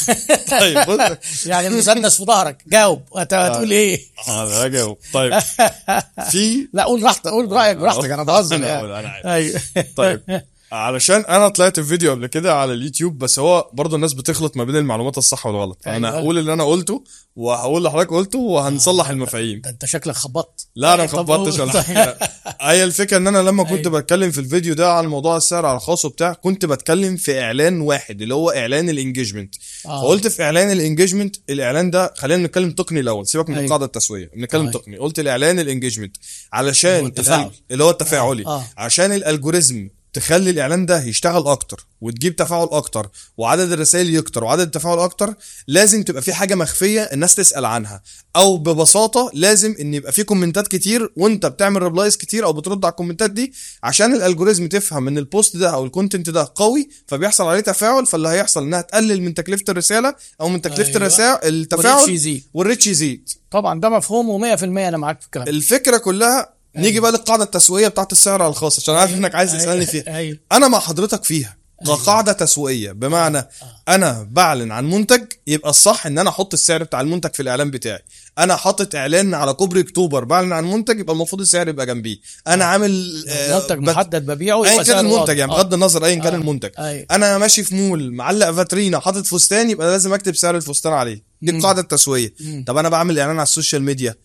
[0.59, 0.77] طيب
[1.45, 2.57] يعني المسدس في ظهرك.
[2.67, 3.01] جاوب.
[3.17, 4.97] انت هتقول إيه؟ أنا هجاوب.
[5.13, 5.39] طيب.
[6.31, 8.81] في؟ لا قول راحتك قول رايك براحتك أنا بهزر يعني.
[9.25, 9.61] أيوه.
[9.95, 10.41] طيب.
[10.71, 14.63] علشان أنا طلعت في فيديو قبل كده على اليوتيوب بس هو برضه الناس بتخلط ما
[14.63, 16.19] بين المعلومات الصح والغلط فانا أيوة.
[16.19, 17.03] هقول اللي أنا قلته
[17.35, 21.59] وهقول لحضرتك قلته وهنصلح المفاهيم ده أنت شكلك خبطت لا أنا ما خبطتش.
[21.59, 22.17] ولا حاجة
[22.61, 23.99] هي الفكرة إن أنا لما كنت أيوة.
[23.99, 28.21] بتكلم في الفيديو ده عن موضوع السعر على الخاص وبتاع كنت بتكلم في إعلان واحد
[28.21, 30.01] اللي هو إعلان ال engagement آه.
[30.01, 33.65] فقلت في إعلان ال engagement الإعلان ده خلينا نتكلم تقني الأول سيبك من أيوة.
[33.65, 34.73] القاعدة التسويقيه بنتكلم أيوة.
[34.73, 36.17] تقني قلت الإعلان ال engagement
[36.53, 38.63] علشان اللي هو اللي التفاعلي آه.
[38.77, 44.61] عشان ال algorithm تخلي الاعلان ده يشتغل أكتر وتجيب تفاعل أكتر وعدد الرسائل يكتر وعدد
[44.61, 45.33] التفاعل أكتر
[45.67, 48.01] لازم تبقى في حاجة مخفية الناس تسأل عنها.
[48.35, 52.85] أو ببساطة لازم إن يبقى في comment ات كتير وأنت بتعمل replies كتير أو بترد
[52.85, 56.29] على ال comment ات دي عشان ال algorithm تفهم إن البوست ده أو ال content
[56.29, 60.83] ده قوي فبيحصل عليه تفاعل فاللي هيحصل إنها تقلل من تكلفة الرسالة أو من تكلفة
[60.83, 60.97] أيوة.
[60.97, 63.29] الرسائل التفاعل وال reach يزيد.
[63.51, 65.47] طبعا ده مفهوم و100% أنا معاك في الكلام.
[65.47, 69.85] الفكرة كلها نيجي بقى للقاعدة التسويقية بتاعت السعر على الخاص عشان عارف إنك عايز تسألني
[69.85, 70.15] فيها.
[70.17, 70.37] أيوه.
[70.51, 71.57] أنا مع حضرتك فيها.
[71.85, 73.47] كقاعدة تسويقية بمعنى
[73.87, 77.99] أنا بعلن عن منتج يبقى الصح إن أنا أحط السعر بتاع المنتج في الإعلان بتاعي.
[78.39, 82.17] أنا حاطط إعلان على كوبري أكتوبر بعلن عن منتج يبقى المفروض السعر يبقى جنبيه.
[82.47, 85.37] أنا عامل آه، منتج بت- محدد ببيعه ايا كان المنتج.
[85.37, 85.55] يعني آه.
[85.55, 86.37] بغض النظر ايا كان آه.
[86.37, 86.69] المنتج.
[86.79, 87.05] أيوة.
[87.11, 91.23] أنا ماشي في مول معلق فاترينا حاطط فستان يبقى لازم أكتب سعر الفستان عليه.
[91.41, 92.63] دي القاعدة التسويقية.
[92.67, 94.15] طب أنا بعمل إعلان على السوشيال ميديا.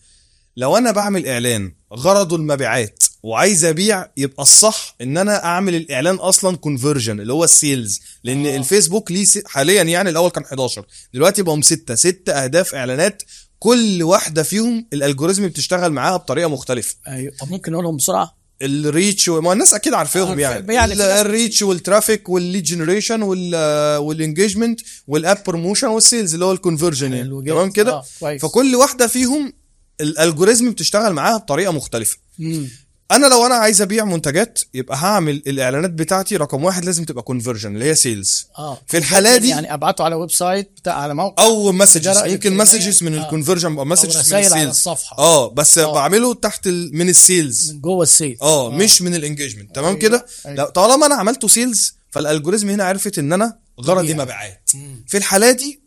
[0.57, 6.57] لو أنا بعمل إعلان غرضه المبيعات وعايز أبيع يبقى الصح إن أنا أعمل الإعلان أصلا
[6.57, 8.57] conversion اللي هو ال sales لأن آه.
[8.57, 13.23] الفيسبوك ليه حاليا يعني الأول كان 11 دلوقتي بقوا 6 6 أهداف إعلانات
[13.59, 16.95] كل واحدة فيهم ال algorithm بتشتغل معاها بطريقة مختلفة.
[17.07, 17.33] أيوه.
[17.39, 19.41] طب ممكن نقولهم بسرعة؟ ال reach و...
[19.41, 23.55] ما الناس أكيد عارفاهم عارف- يعني, يعني الريتش والترافيك والليد جنريشن وال
[23.97, 27.43] والانجيجمنت والاب بروموشن والسيلز اللي هو الكونفرجن يعني.
[27.45, 28.37] تمام كده؟ آه،.
[28.37, 29.53] فكل واحدة فيهم
[30.01, 32.17] ال algorithm بتشتغل معاها بطريقة مختلفة.
[32.39, 32.67] مم.
[33.11, 37.73] أنا لو أنا عايز أبيع منتجات يبقى هعمل الإعلانات بتاعتي رقم واحد لازم تبقى conversion
[37.75, 38.81] اللي هي sales آه.
[38.87, 42.61] في الحالة دي- يعني أبعته على website بتاع على موقع أو messages ممكن إلكترونية.
[42.63, 43.23] messages من آه.
[43.25, 45.17] ال conversion أو messages من ال sales الصفحة.
[45.17, 45.93] آه بس آه.
[45.93, 46.97] بعمله تحت ال...
[46.97, 50.25] من ال sales من جوه ال sale آه مش من ال engagement تمام أيوة، كده؟
[50.45, 50.57] أيوة.
[50.57, 54.13] لا طالما أنا عملته sales فال algorithm هنا عرفت إن أنا غرضي.
[54.13, 54.69] مبيعات.
[55.07, 55.81] في الحالة دي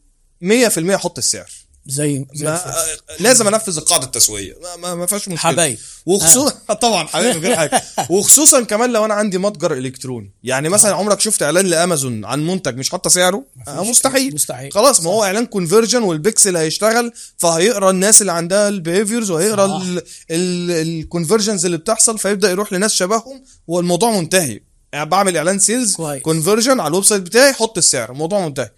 [0.44, 1.50] 100% أحط السعر.
[1.86, 3.25] زي زي ما الفل.
[3.25, 5.39] لازم انفذ القاعده التسويقيه ما, ما, ما فيهاش مشكلة.
[5.52, 5.78] حبايب.
[6.07, 6.50] وخصوصا
[6.83, 7.83] طبعا حبايب غير حاجة.
[8.10, 10.33] وخصوصا كمان لو أنا عندي متجر إلكتروني.
[10.42, 14.34] يعني مثلا عمرك شفت إعلان لأمازون عن منتج مش حاطة سعره؟ آه مستحيل.
[14.34, 14.73] مستحيل.
[14.73, 19.83] خلاص ما هو إعلان conversion وال pixel هيشتغل فهيقرأ الناس اللي عندها ال behaviors وهيقرأ.
[20.31, 24.60] ال conversions اللي بتحصل فيبدأ يروح لناس شبههم والموضوع منتهي.
[24.92, 25.97] يعني بعمل إعلان sales.
[26.23, 28.10] conversion على ال website بتاعي حط السعر.
[28.12, 28.70] الموضوع منتهي.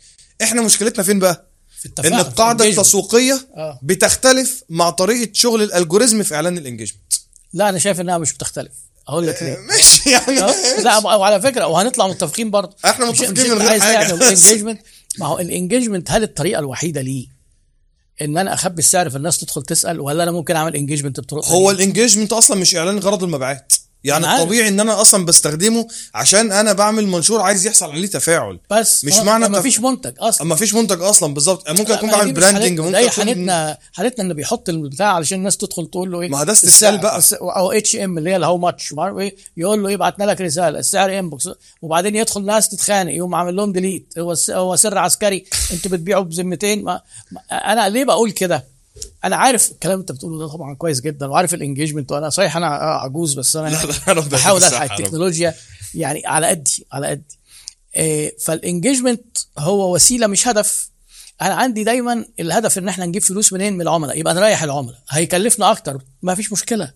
[0.43, 1.52] إحنا مشكلتنا فين بقى؟
[1.83, 2.79] في إن التفاعل القاعدة في ال engagement.
[2.79, 3.79] التسويقية آه.
[3.83, 7.13] بتختلف مع طريقة شغل ال algorithm في إعلان ال engagement
[7.53, 8.73] لا أنا شايف إنها مش بتختلف.
[9.09, 9.57] أقول لك ليه.
[9.57, 12.77] ماشي يعني آه، لا وعلى فكرة وهنطلع متفقين برضه.
[12.85, 13.79] إحنا متفقين من غير.
[13.79, 14.81] تعمل ال engagement
[15.19, 17.27] ما هو ال engagement هل الطريقة الوحيدة ليه؟
[18.23, 21.71] إن أنا أخبي السعر في الناس تدخل تسأل ولا أنا ممكن أعمل engagement بطرق هو؟
[21.71, 23.73] الانجيجمنت أصلا مش إعلان غرض المبيعات.
[24.05, 24.43] يعني أنا عارف.
[24.43, 29.13] الطبيعي إن أنا أصلا بستخدمه عشان أنا بعمل منشور عايز يحصل عليه تفاعل بس مش
[29.19, 32.33] آه، معنى ما فيش منتج أصلا أما فيش منتج أصلا بالظبط ممكن اكون ما بعمل
[32.33, 32.81] براندنج.
[32.81, 36.53] ممكن اكون حالتنا حالتنا اللي بيحط البتاع علشان الناس تدخل تقول له إيه ما ده
[36.53, 37.21] استسهال بقى.
[37.43, 41.49] أو اتش ام اللي هي الهاو ماتش إيه يقول له يبعتنا لك رسالة السعر انبوكس
[41.83, 46.85] وبعدين يدخل ناس تتخانق يقوم عامل لهم ديليت هو هو سر عسكري أنتوا بتبيعوا بذمتين
[46.85, 47.01] ما
[47.33, 47.41] ما-
[47.73, 48.72] أنا ليه بقول كده
[49.25, 52.67] أنا عارف الكلام انت بتقوله ده طبعا كويس جدا وعارف ال engagement وأنا صحيح أنا
[52.67, 53.79] آه عجوز بس أنا
[54.33, 55.01] بحاول الحق.
[55.01, 55.55] التكنولوجيا
[55.95, 57.39] يعني على قدي على قدي.
[57.97, 60.91] إيه، فال engagement هو وسيلة مش هدف.
[61.43, 64.19] أنا عندي دايما الهدف إن إحنا نجيب فلوس منين؟ من العملاء.
[64.19, 64.99] يبقى نريح العملاء.
[65.11, 66.03] هيكلفنا أكتر.
[66.23, 66.93] ما فيش مشكلة.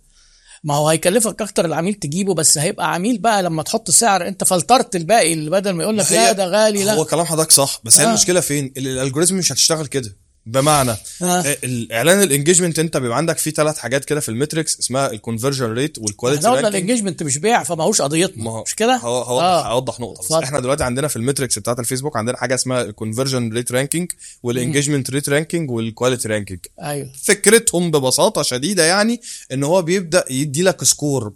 [0.64, 4.96] ما هو هيكلفك أكتر العميل تجيبه بس هيبقى عميل بقى لما تحط سعر أنت فلترت
[4.96, 6.94] الباقي اللي بدل ما يقول لك لا هي- ده غالي لا.
[6.94, 8.08] هو كلام حضرتك صح بس هي آه.
[8.08, 10.16] المشكلة فين؟ ال- ال algorithm مش هتشتغل كده.
[10.46, 10.96] بمعنى آه.
[11.22, 11.56] آه.
[11.64, 15.98] الإعلان ال engagement انت بيبقى عندك فيه ثلاث حاجات كده في المتريكس اسمها الكونفرجن ريت
[15.98, 19.72] والكواليتي إحنا الانجيجمنت مش بيع فماهوش قضيتنا ما مش كده؟ هو هو آه.
[19.72, 20.44] هوضح نقطة بس.
[20.44, 24.12] إحنا دلوقتي عندنا في ال metrics بتاعت الفيسبوك عندنا حاجة اسمها ال conversion rate ranking
[24.42, 29.20] وال engagement rate ranking وال quality ranking أيوه فكرتهم ببساطة شديدة يعني
[29.52, 31.32] إن هو بيبدأ يدي لك score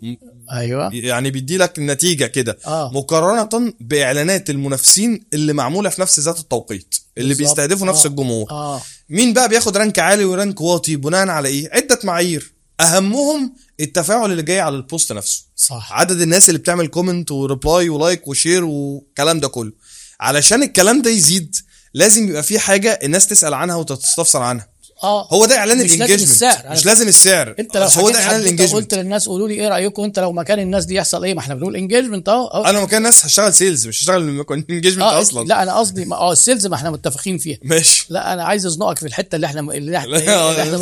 [0.53, 2.91] أيوه يعني بيدي لك نتيجة كده آه.
[2.95, 7.35] مقارنة بإعلانات المنافسين اللي معمولة في نفس ذات التوقيت اللي.
[7.35, 8.09] بيستهدفوا نفس آه.
[8.11, 8.51] الجمهور.
[8.51, 8.83] آه.
[9.09, 12.53] مين بقى بياخد rank عالي و rank واطي بناء على إيه؟ عدة معايير.
[12.81, 15.45] أهمهم التفاعل اللي جاي على ال post نفسه.
[15.57, 15.93] صح.
[15.93, 19.73] عدد الناس اللي بتعمل comment و reply و like و share والكلام ده كله.
[20.21, 21.57] علشان الكلام ده يزيد
[21.95, 24.69] لازم يبقى في حاجة الناس تسأل عنها وتستفسر عنها.
[25.03, 26.63] آه هو ده إعلان مش لازم السعر.
[26.71, 29.69] مش لازم السعر أنت لو هو ده إعلان ال engagement قلت للناس قولوا لي إيه
[29.69, 32.65] رأيكم أنت لو مكان الناس دي يحصل إيه ما إحنا بنقول engagement اهو اهو.
[32.65, 36.33] أنا لو كان ناس هشتغل sales مش هشتغل engagement آه أصلا لا أنا قصدي آه
[36.33, 39.61] ال sales ما إحنا متفقين فيها ماشي لا أنا عايز أزنقك في الحتة اللي إحنا
[39.61, 40.19] اللي إحنا,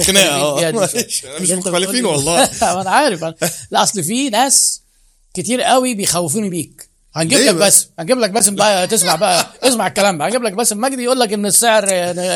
[0.02, 1.40] خناقة، مختلفين آه.
[1.40, 2.44] مش مختلفين والله.
[2.80, 3.24] أنا عارف.
[3.70, 4.80] لا أصل في ناس
[5.34, 6.87] كتير قوي بيخوفوني بيك
[7.18, 10.28] هنجيب لك؟ باسم هنجيب لك باسم بقى تسمع بقى اسمع الكلام بقى.
[10.28, 11.86] هنجيب لك باسم مجدي يقول لك إن السعر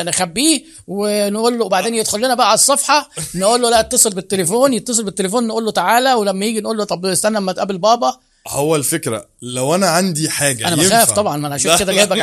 [0.03, 5.03] نخبيه ونقول له وبعدين يدخل لنا بقى على الصفحة نقول له لا اتصل بالتليفون يتصل
[5.03, 8.13] بالتليفون نقول له تعالى ولما يجي نقول له طب استنى أما تقابل بابا.
[8.47, 12.17] هو الفكرة لو أنا عندي حاجة أنا بخاف طبعا ما أنا عشان لا، كده جايبك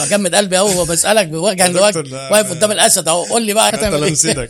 [0.00, 2.50] بجمد قلبي أهو وبسألك بوجهة دكتور، لوجه واقف.
[2.50, 3.22] قدام الأسد أهو.
[3.24, 4.48] قول لي بقى هتعمل إيه؟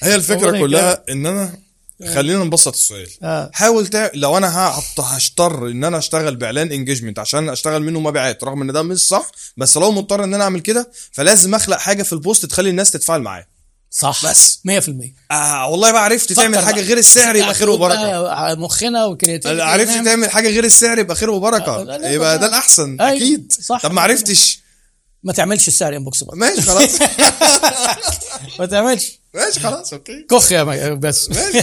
[0.00, 1.52] هي الفكرة كلها إن أنا
[2.14, 3.08] خلينا نبسط السؤال.
[3.22, 3.50] آه.
[3.52, 4.10] حاول تع...
[4.14, 8.72] لو أنا هحط هضطر إن أنا أشتغل بإعلان engagement عشان أشتغل منه مبيعات رغم إن
[8.72, 12.19] ده مش صح بس لو مضطر إن أنا أعمل كده فلازم أخلق حاجة في ال
[12.19, 13.46] post تخلي الناس تتفاعل معايا
[13.90, 14.26] صح.
[14.26, 14.58] بس.
[14.68, 14.90] 100%
[15.30, 16.80] آه والله بقى عرفت تعمل حاجة.
[16.80, 17.98] غير السعر يبقى خير وبركة.
[17.98, 21.80] آه، مخنا و creativity عرفت تعمل حاجة غير السعر يبقى خير وبركة.
[22.10, 22.38] يبقى.
[22.38, 23.52] ده الأحسن أيوة، أكيد.
[23.62, 23.82] صح.
[23.82, 24.58] طب ما عرفتش.
[25.22, 26.90] ما تعملش السعر inbox ماشي خلاص.
[28.58, 29.12] ما تعملش.
[29.34, 30.26] ماشي خلاص okay.
[30.30, 31.30] كخ يا مي- بس.
[31.30, 31.58] ماشي.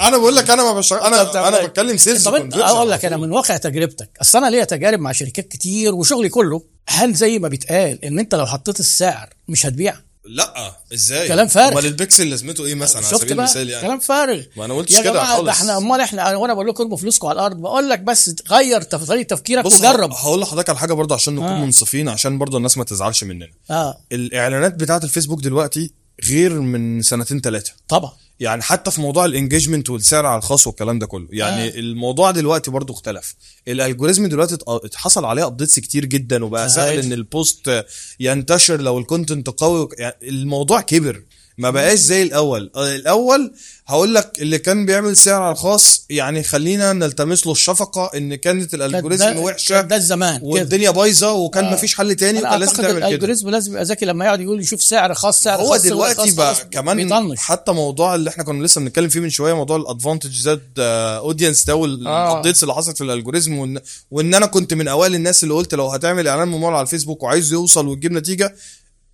[0.00, 3.16] أنا بقول لك أنا ما طب أنا تعمل أنا؟ بتكلم sales طب أقول لك أنا
[3.16, 4.10] من واقع تجربتك.
[4.20, 6.62] أصل أنا ليا تجارب مع شركات كتير وشغلي كله.
[6.88, 9.96] هل زي ما بيتقال إن أنت لو حطيت السعر مش هتبيع؟
[10.28, 11.72] لا إزاي؟ كلام فارغ.
[11.72, 13.86] أمال البكسل لازمته إيه مثلا؟ على سبيل المثال يعني.
[13.86, 14.42] كلام فارغ.
[14.56, 15.48] ما أنا قلتش كده خالص.
[15.48, 17.56] إحنا أمال إحنا وأنا بقول لكم ارموا فلوسكم على الأرض.
[17.56, 20.12] بقول لك بس غير طريقة تفكيرك بص وجرب.
[20.12, 21.64] هقول لحضرتك على حاجة برضه عشان نكون آه.
[21.64, 23.48] منصفين عشان برضه الناس ما تزعلش مننا.
[23.70, 23.98] آه.
[24.12, 29.90] الإعلانات بتاعة الفيسبوك دلوقتي غير من سنتين ثلاثة طبعا يعني حتى في موضوع ال engagement
[29.90, 31.66] والسعر على الخاص والكلام ده كله يعني آه.
[31.76, 31.78] آه.
[31.78, 33.34] الموضوع دلوقتي برضو اختلف
[33.68, 36.84] ال algorithm دلوقتي ات- اتحصل عليه updates كتير جدا وبقى صحيح.
[36.84, 37.84] سهل إن ال post
[38.20, 41.22] ينتشر لو ال content قوي يعني الموضوع كبر
[41.58, 43.52] ما بقاش زي الأول آه، الأول
[43.86, 48.70] هقول لك اللي كان بيعمل سعر على الخاص يعني خلينا نلتمس له الشفقة إن كانت
[48.76, 51.72] كان ال algorithm ده- وحشة ده الزمان والدنيا بايظة وكان آه.
[51.72, 54.60] مفيش حل تاني وكان لازم تعمل كده ال algorithm لازم يبقى ذكي لما يقعد يقول
[54.60, 58.44] يشوف سعر خاص سعر هو خاص دلوقتي بقى خاص كمان بيطنش حتى موضوع اللي إحنا
[58.44, 61.76] كنا لسه بنتكلم فيه من شوية موضوع ال Advantage plus audience ده آه.
[61.76, 65.54] وال updates اللي حصلت في ال algorithm وان, وإن أنا كنت من أوائل الناس اللي
[65.54, 68.54] قلت لو هتعمل إعلان ممول على الفيسبوك وعايز يوصل وتجيب نتيجة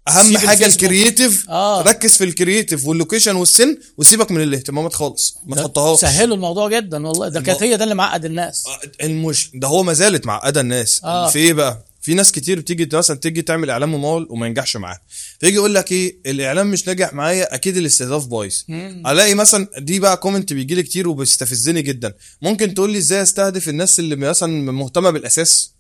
[0.08, 0.66] أهم حاجة.
[0.67, 1.82] ال creative آه.
[1.82, 6.00] ركز في ال creative وال location والسن وسيبك من الاهتمامات خالص ما تحطهاش.
[6.00, 7.28] سهلوا الموضوع جدا والله.
[7.28, 8.64] ده كانت هي ده اللي معقد الناس.
[8.66, 11.00] آه، المش ده هو ما زالت معقدة الناس.
[11.05, 11.28] آه.
[11.31, 15.00] في إيه بقى؟ في ناس كتير بتيجي مثلا تيجي تعمل إعلان ممول وما ينجحش معاها
[15.40, 18.55] فيجي يقول لك إيه؟ الإعلان مش ناجح معايا أكيد الاستهداف بايظ.
[19.06, 22.14] ألاقي مثلا دي بقى comment بيجي لي كتير وبيستفزني جدا.
[22.42, 25.72] ممكن تقول لي إزاي أستهدف الناس اللي مثلا مهتمة بالأساس؟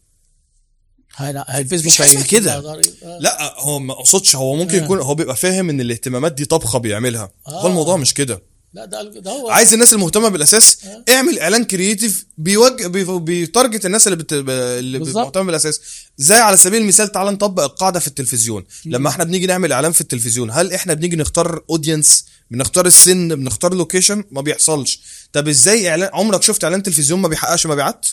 [1.16, 2.54] هاي الفيسبوك هي- كده.
[2.56, 2.82] آه.
[3.20, 4.84] لا هو ما أقصدش هو ممكن آه.
[4.84, 7.30] يكون هو بيبقى فاهم إن الاهتمامات دي طبخة بيعملها.
[7.46, 7.66] هو آه.
[7.66, 8.42] الموضوع مش كده.
[8.74, 13.86] لا ده ده هو عايز الناس المهتمة بالأساس اعمل إعلان creative بيوجه بي- بي target
[13.86, 14.32] الناس اللي بت...
[14.32, 14.98] اللي.
[14.98, 15.80] مهتمه بالأساس.
[16.18, 18.64] زي على سبيل المثال تعال نطبق القاعدة في التلفزيون.
[18.86, 23.74] لما إحنا بنيجي نعمل إعلان في التلفزيون هل إحنا بنيجي نختار audience بنختار السن؟ بنختار
[23.74, 25.00] location ما بيحصلش.
[25.32, 28.06] طب إزاي إعلان؟ عمرك شفت إعلان تلفزيون ما بيحققش مبيعات؟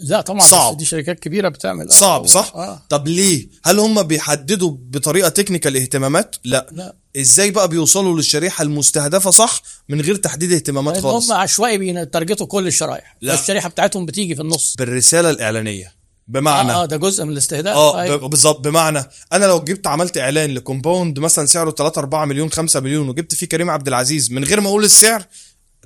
[0.00, 0.76] لا طبعا صعب.
[0.76, 1.86] دي شركات كبيرة بتعمل.
[1.86, 1.90] آه.
[1.92, 2.82] صعب صح؟ آه.
[2.88, 6.66] طب ليه؟ هل هم بيحددوا بطريقة technical اهتمامات؟ لا.
[6.72, 6.94] لا.
[7.16, 11.93] إزاي بقى بيوصلوا للشريحة المستهدفة صح من غير تحديد اهتمامات لأن خالص؟ هم عشوائي بي
[11.93, 13.34] target وا كل الشرايح لا.
[13.34, 14.74] الشريحة بتاعتهم بتيجي في النص.
[14.78, 16.00] بالرسالة الإعلانية.
[16.28, 16.72] بمعنى.
[16.72, 17.76] آه, آه ده جزء من الاستهداف.
[17.76, 18.28] آه أيوة.
[18.28, 18.60] بالظبط.
[18.60, 23.08] بمعنى أنا لو جبت عملت إعلان ل compound مثلا سعره 3 4 مليون 5 مليون
[23.08, 25.24] وجبت فيه كريم عبد العزيز من غير ما أقول السعر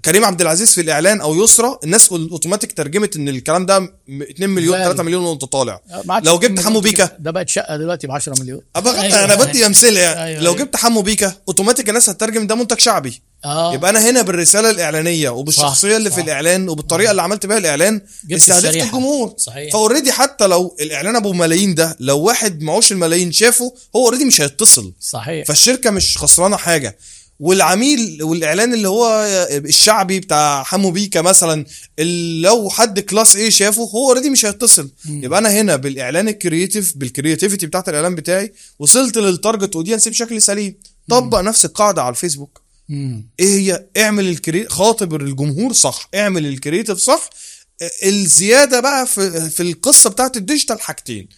[0.05, 4.51] كريم عبد العزيز في الإعلان أو يسرى الناس اوتوماتيك ترجمت إن الكلام ده م- 2
[4.51, 4.85] مليون غالي.
[4.85, 8.35] 3 مليون وأنت طالع آه، لو جبت حمو بيكا ده بقت شقة دلوقتي ب 10
[8.41, 9.25] مليون أبقى أيوة.
[9.25, 10.65] أنا بدي أمثلة يعني أيوة، لو أيوة.
[10.65, 15.31] جبت حمو بيكا أوتوماتيك الناس هتترجم ده منتج شعبي آه يبقى أنا هنا بالرسالة الإعلانية
[15.31, 16.23] وبالشخصية صح، اللي في صح.
[16.23, 18.01] الإعلان وبالطريقة اللي عملت بيها الإعلان
[18.33, 18.75] استهدفت.
[18.77, 19.73] الجمهور صحيح.
[19.73, 24.25] ف already حتى لو الإعلان أبو ملايين ده لو واحد معوش الملايين شافه هو already
[24.25, 26.99] مش هيتصل صحيح فالشركة مش خسرانة حاجة
[27.41, 31.65] والعميل والإعلان اللي هو الشعبي بتاع حمو بيكا مثلا
[32.43, 34.91] لو حد class A شافه هو already مش هيتصل.
[35.09, 40.09] يبقى أنا هنا بالإعلان ال creative بال creativity بتاعت الإعلان بتاعي وصلت لل target audience
[40.09, 40.75] بشكل سليم.
[41.09, 42.61] طبق نفس القاعدة على الفيسبوك.
[42.89, 43.27] مم.
[43.41, 46.09] إيه هي؟ اعمل الكري خاطب الجمهور صح.
[46.15, 47.31] اعمل ال creative صح.
[48.05, 51.29] الزيادة بقى في في القصة بتاعت ال digital حاجتين.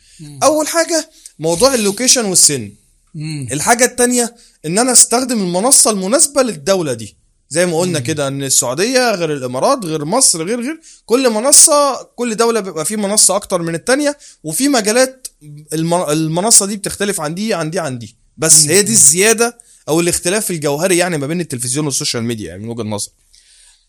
[0.43, 2.73] أول حاجة موضوع ال location والسن.
[3.17, 3.49] مم.
[3.53, 4.35] الحاجة التانية
[4.67, 7.17] إن أنا أستخدم المنصة المناسبة للدولة دي.
[7.49, 12.35] زي ما قلنا كده إن السعودية غير الإمارات غير مصر غير غير كل منصة كل
[12.37, 15.29] دولة بيبقى فيه منصة أكتر من التانية وفي مجالات
[15.73, 18.17] الم- المنصة دي بتختلف عن دي عن دي عن دي.
[18.37, 22.63] بس هي دي الزيادة أو الاختلاف الجوهري يعني ما بين التلفزيون وال social media يعني
[22.63, 23.09] من وجهة نظر.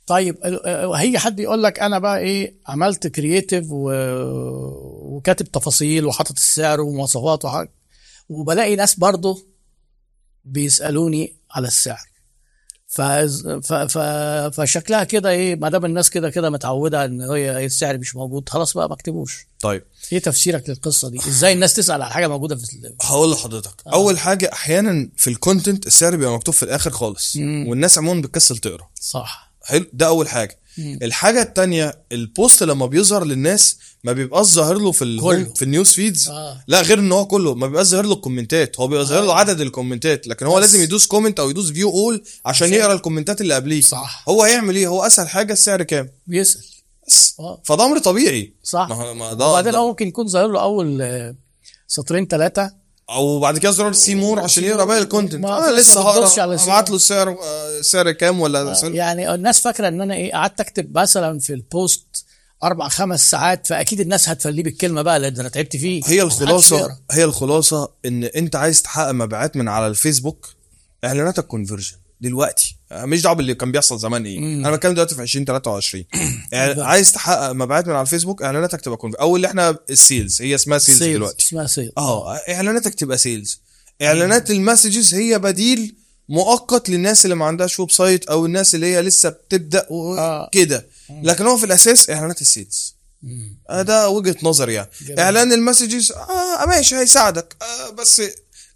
[0.07, 0.37] طيب
[0.95, 3.91] هيجي حد يقول لك أنا بقى إيه عملت creative و...
[5.15, 7.71] وكاتب تفاصيل وحاطط السعر ومواصفات وحاجة.
[8.29, 9.45] وبلاقي ناس برضه
[10.45, 12.07] بيسألوني على السعر.
[12.87, 13.01] ف...
[13.01, 13.73] ف...
[13.73, 13.97] ف...
[14.59, 18.73] فشكلها كده إيه ما دام الناس كده كده متعودة إن هي السعر مش موجود خلاص
[18.73, 19.47] بقى ما اكتبوش.
[19.59, 19.83] طيب.
[20.11, 23.73] إيه تفسيرك للقصة دي؟ إزاي الناس تسأل على حاجة موجودة في ال- هقول لحضرتك.
[23.87, 23.93] آه.
[23.93, 27.67] أول حاجة أحيانا في ال content السعر بيبقى مكتوب في الآخر خالص مم.
[27.67, 28.89] والناس عموما بتكسل تقرأ.
[29.01, 29.53] صح.
[29.63, 29.85] حلو.
[29.93, 30.59] ده أول حاجة.
[30.77, 30.99] مم.
[31.01, 35.31] الحاجة التانية ال post لما بيظهر للناس ما بيبقاش ظاهر له في كله.
[35.31, 36.29] ال في ال news feeds.
[36.29, 36.63] آه.
[36.67, 37.55] لا غير إن هو كله.
[37.55, 38.79] ما بيبقاش ظاهر له الكومنتات.
[38.79, 40.27] هو بيبقى ظاهر له عدد الكومنتات.
[40.27, 40.61] لكن هو بس.
[40.61, 43.81] لازم يدوس comment أو يدوس view all عشان يقرأ الكومنتات اللي قبليه.
[43.81, 44.23] صح.
[44.29, 46.61] هو هيعمل إيه؟ هو أسهل حاجة السعر كام؟ بيسأل.
[47.07, 47.35] بس.
[47.39, 47.61] آه.
[47.65, 48.53] فده أمر طبيعي.
[48.63, 48.87] صح.
[48.89, 51.35] ما ده وبعدين هو ممكن يكون ظاهر له أول آه،
[51.87, 52.71] سطرين ثلاثة
[53.09, 56.43] أو بعد كده زرار see more عشان يقرأ باقي ال content أنا لسه هقرأ.
[56.43, 56.89] ابعت.
[56.89, 60.97] له السعر آه، سعر كام ولا سعر؟ يعني الناس فاكرة إن أنا إيه قعدت أكتب
[60.97, 62.26] مثلا في ال post
[62.63, 66.01] أربع خمس ساعات فأكيد الناس هتفليه بالكلمة بقى لأن أنا تعبت فيه.
[66.05, 66.97] هي الخلاصة.
[67.11, 70.49] هي الخلاصة إن أنت عايز تحقق مبيعات من على الفيسبوك
[71.03, 72.77] إعلاناتك conversion دلوقتي.
[72.91, 76.03] مش دعوة باللي كان بيحصل زمان إيه؟ أنا بتكلم دلوقتي في 2023
[76.51, 80.41] يعني عايز تحقق مبيعات من على الفيسبوك إعلاناتك تبقى conversion أو اللي إحنا ال sales
[80.41, 81.45] هي اسمها sales sales دلوقتي.
[81.45, 81.91] اسمها sales.
[81.97, 83.61] آه إعلاناتك تبقى sales.
[84.01, 85.95] إعلانات ال messages هي بديل
[86.29, 90.45] مؤقت للناس اللي ما عندهاش website أو الناس اللي هي لسه بتبدأ آه.
[90.47, 90.87] وكده
[91.23, 92.95] لكن هو في الأساس إعلانات ال sales.
[93.69, 94.89] آه ده وجهة نظري يعني.
[95.05, 95.19] جميل.
[95.19, 97.55] إعلان ال messages آه ماشي هيساعدك.
[97.61, 98.21] آه بس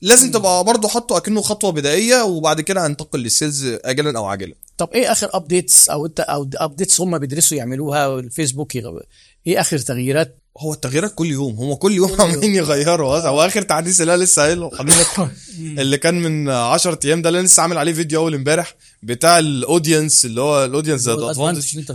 [0.01, 4.55] لازم تبقى برضه حاطه أكنه خطوة بدائية وبعد كده هنتقل لل sales اجلا أو عاجلا.
[4.77, 9.01] طب إيه آخر updates أو أنت أو updates هم بيدرسوا يعملوها؟ والفيسبوك يغ-
[9.47, 13.17] إيه آخر تغييرات؟ هو التغييرات كل يوم هم كل يوم عمالين يغيروا.
[13.17, 15.31] هو آخر تحديث اللي لسه قايله لحضرتك
[15.79, 19.49] اللي كان من 10 أيام ده اللي لسه عامل عليه فيديو أول امبارح بتاع ال
[19.49, 21.07] audience اللي هو ال audience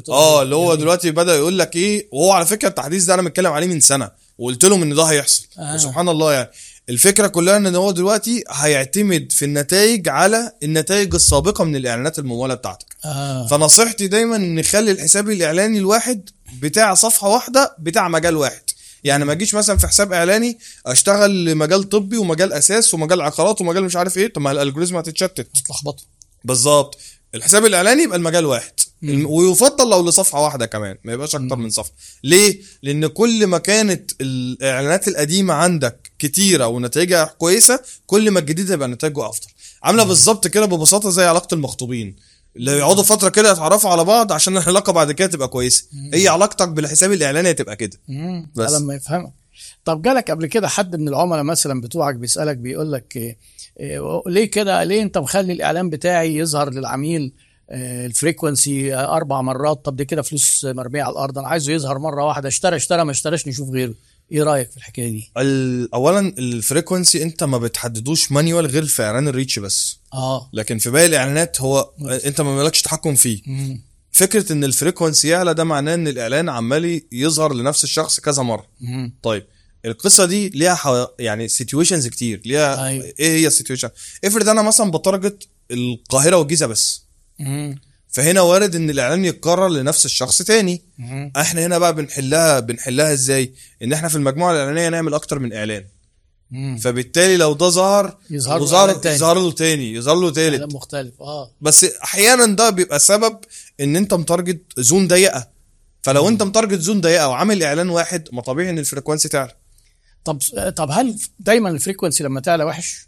[0.09, 0.43] آه.
[0.43, 0.75] اللي هو.
[0.75, 4.11] دلوقتي بدأ يقول لك إيه وهو على فكرة التحديث ده أنا متكلم عليه من سنة
[4.39, 5.47] وقلت لهم إن ده هيحصل.
[5.59, 5.75] آه.
[5.75, 6.49] وسبحان الله يعني.
[6.89, 12.97] الفكرة كلها إن هو دلوقتي هيعتمد في النتائج على النتائج السابقة من الإعلانات الممولة بتاعتك.
[13.05, 13.47] آه.
[13.47, 18.63] فنصيحتي دايما نخلي الحساب الإعلاني الواحد بتاع صفحة واحدة بتاع مجال واحد.
[19.05, 23.85] يعني ما اجيش مثلا في حساب إعلاني أشتغل مجال طبي ومجال أثاث ومجال عقارات ومجال
[23.85, 24.33] مش عارف إيه.
[24.33, 25.47] طب ما ال algorithm هتتشتت.
[25.57, 26.07] هتلخبطوا
[26.45, 26.99] بالظبط
[27.35, 28.73] الحساب الإعلاني يبقى المجال واحد.
[29.03, 31.93] الم- ويفضل لو لصفحة واحدة كمان ما يبقاش أكتر من صفحة.
[32.25, 38.89] ليه؟ لأن كل ما كانت الإعلانات القديمة عندك كتيرة ونتائجها كويسة كل ما الجديد يبقى
[38.89, 39.47] نتائجه أفضل.
[39.83, 42.17] عاملة بالظبط كده ببساطة زي علاقة المخطوبين.
[42.57, 45.85] اللي يقعدوا فترة كده يتعرفوا على بعض عشان العلاقة بعد كده تبقى كويسة.
[46.15, 47.99] هي علاقتك بالحساب الإعلاني هتبقى كده.
[48.57, 48.73] بس.
[48.73, 49.33] لما يفهمك.
[49.85, 53.37] طب جالك قبل كده حد من العملاء مثلا بتوعك بيسألك بيقول لك إيه
[53.81, 57.33] إيه ليه كده؟ ليه أنت مخلي الإعلان بتاعي يظهر للعميل
[57.71, 61.73] آه، ال frequency آه، أربع مرات؟ طب دي كده فلوس مرمية على الأرض أنا عايزه
[61.73, 63.95] يظهر مرة واحدة اشترى اشترى ما اشتراش نشوف غيره.
[64.33, 65.31] إيه رأيك في الحكاية دي
[65.95, 70.79] اولا ال frequency أنت ما بتحددوش manual غير في إعلان ال reach بس آه لكن
[70.79, 71.91] في باقي الإعلانات هو
[72.25, 73.83] أنت ما مالكش تحكم فيه مم.
[74.13, 78.67] فكرة إن ال frequency يعلى ده معناه إن الإعلان عمال يظهر لنفس الشخص كذا مرة
[78.81, 79.15] مم.
[79.23, 79.47] طيب
[79.85, 81.07] القصة دي ليها حو...
[81.19, 83.05] يعني situations كتير ليها أيوة.
[83.21, 83.89] إيه هي ال situation
[84.25, 87.03] افرض أنا مثلا ب target القاهرة والجيزة بس
[87.39, 87.79] مم.
[88.09, 91.33] فهنا وارد إن الإعلان يتكرر لنفس الشخص تاني مم.
[91.37, 95.85] إحنا هنا بقى بنحلها بنحلها إزاي إن إحنا في المجموعة الإعلانية نعمل أكتر من إعلان
[96.51, 96.79] مم.
[96.79, 98.65] فبالتالي لو ده ظهر يظهر له.
[99.15, 103.39] يظهر له تاني يظهر له تالت مختلف آه بس أحيانا ده بيبقى سبب
[103.81, 105.49] إن أنت م target zone ضيقة
[106.03, 109.57] فلو أنت م target zone ضيقة وعامل إعلان واحد ما طبيعي إن ال frequency تعلى
[110.25, 110.39] طب
[110.77, 113.07] طب هل دايما ال frequency لما تعلى وحش؟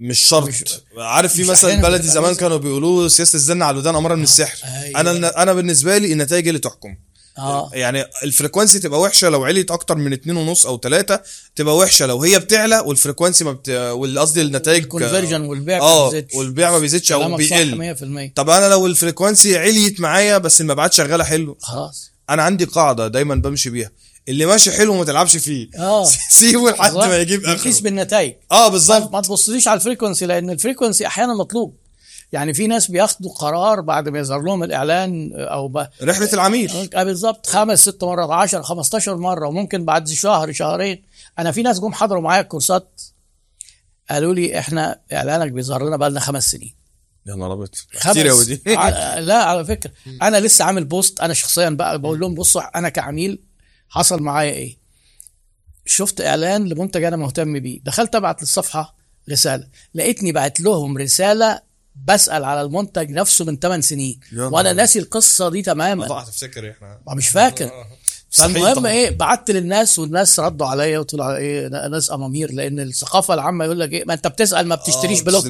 [0.00, 0.48] مش شرط.
[0.48, 0.64] مش-
[0.98, 2.34] عارف في مثلا بلدي زمان.
[2.34, 5.00] كانوا بيقولوا سياسة الزن على الودان أمر من السحر أيوة.
[5.00, 6.96] أنا أنا بالنسبة لي النتائج اللي تحكم.
[7.38, 7.70] آه.
[7.72, 11.22] يعني ال frequency تبقى وحشة لو عليت أكتر من اتنين ونص أو ثلاثة
[11.56, 13.70] تبقى وحشة لو هي بتعلى وال frequency ما بت...
[14.18, 16.34] قصدي النتائج ال conversion والبيع ما آه بيزيدش.
[16.34, 17.94] والبيع ما بيزيدش أو بيقل.
[18.30, 21.58] 100% طب أنا لو ال frequency عليت معايا بس المبيعات شغالة حلو.
[21.60, 22.10] خلاص.
[22.30, 23.90] أنا عندي قاعدة دايما بمشي بيها.
[24.28, 25.68] اللي ماشي حلو ما تلعبش فيه.
[25.78, 26.04] آه.
[26.28, 28.34] سيبه لحد ما يجيب قيس اخره بالنتائج.
[28.52, 29.12] آه بالظبط.
[29.12, 31.76] ما تبصليش على ال frequency لأن ال frequency أحيانا مطلوب.
[32.32, 35.86] يعني في ناس بياخدوا قرار بعد ما يظهر لهم الإعلان أو ب...
[36.02, 36.90] رحلة العميل.
[36.94, 37.46] آه بالظبط.
[37.46, 41.02] خمس ست مرات 10 15 مرة وممكن بعد شهر شهرين.
[41.38, 43.00] أنا في ناس جم حضروا معايا الكورسات
[44.10, 46.74] قالوا لي إحنا إعلانك بيظهر لنا بقى لنا خمس سنين.
[47.26, 47.68] يا نهار أبيض.
[48.00, 48.62] كتير قوي دي.
[49.28, 49.90] لا على فكرة.
[50.22, 51.20] أنا لسه عامل post.
[51.20, 53.49] أنا شخصيا بقى بقول لهم بصوا أنا كعميل
[53.90, 54.78] حصل معايا إيه؟
[55.86, 57.80] شفت إعلان لمنتج أنا مهتم بيه.
[57.84, 58.96] دخلت أبعت للصفحة
[59.30, 59.66] رسالة.
[59.94, 61.60] لقيتني بعت لهم رسالة
[62.06, 64.20] بسأل على المنتج نفسه من 8 سنين.
[64.36, 64.72] وأنا.
[64.72, 66.06] ناسي القصة دي تماما.
[66.06, 67.00] ضاع تفتكر إحنا.
[67.06, 67.70] ما مش فاكر.
[68.30, 68.90] صحيح فالمهم طبعا.
[68.90, 73.92] إيه بعت للناس والناس ردوا عليا وطلعوا إيه ناس أمامير لأن الثقافة العامة يقول لك
[73.92, 75.44] إيه ما أنت بتسأل ما بتشتريش آه، block.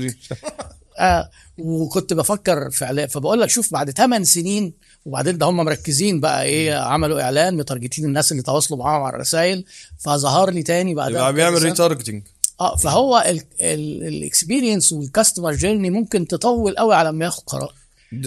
[0.98, 6.42] آه وكنت بفكر في فبقول لك شوف بعد 8 سنين وبعدين ده هم مركزين بقى
[6.42, 9.64] إيه عملوا إعلان م target ين الناس اللي تواصلوا معاهم على الرسائل
[9.98, 12.22] فظهر لي تاني بعد يبقى بيعمل retargeting
[12.60, 13.24] آه فهو
[13.60, 17.74] ال experience وال customer journey ممكن تطول قوي على ما ياخد قرار.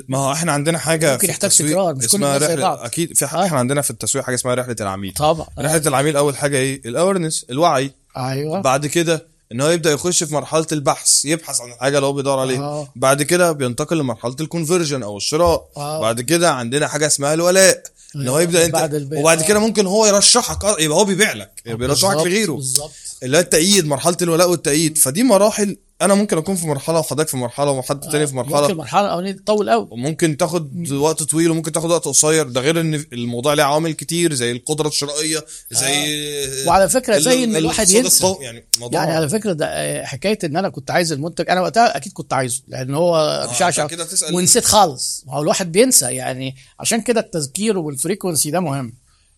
[0.07, 2.79] ما هو إحنا عندنا حاجة ممكن في يحتاج تكرار، مش كل اسمها رحله بعض.
[2.79, 3.27] أكيد في آه.
[3.27, 5.13] حاجة إحنا عندنا في التسويق حاجة اسمها رحلة العميل.
[5.13, 5.47] طبعا.
[5.59, 7.91] رحلة العميل أول حاجة إيه؟ ال awareness الوعي.
[8.17, 8.61] أيوه.
[8.61, 12.39] بعد كده ان هو يبدأ يخش في مرحلة البحث يبحث عن الحاجة اللي هو بيدور
[12.39, 12.87] عليها آه.
[12.95, 16.01] بعد كده بينتقل لمرحلة الكونفرجن أو الشراء آه.
[16.01, 17.83] بعد كده عندنا حاجة اسمها الولاء
[18.15, 19.09] ان هو يبدأ أنت بعد.
[19.13, 19.47] وبعد آه.
[19.47, 22.91] كده ممكن هو يرشحك يبقى هو بيبيع لك يبقى بيرشحك لغيره بالظبط
[23.23, 27.37] اللي هو التأييد مرحلة الولاء والتأييد فدي مراحل أنا ممكن أكون في مرحلة وحضرتك في
[27.37, 28.61] مرحلة وحد تاني في مرحلة.
[28.61, 32.47] ممكن المرحله الاولانيه تطول قوي وممكن تاخد وقت طويل وممكن تاخد وقت قصير.
[32.49, 37.49] ده غير إن الموضوع له عوامل كتير زي القدرة الشرائية زي وعلى فكرة زي إن
[37.51, 38.35] ال- الواحد ينسى.
[38.41, 41.97] يعني موضوع يعني على فكرة ده آه، حكاية إن أنا كنت عايز المنتج أنا وقتها
[41.97, 44.35] أكيد كنت عايزه لأن هو مش عشان كده تسأل.
[44.35, 45.23] ونسيت خالص.
[45.27, 48.93] ما هو الواحد بينسى يعني عشان كده التذكير وال frequency ده مهم.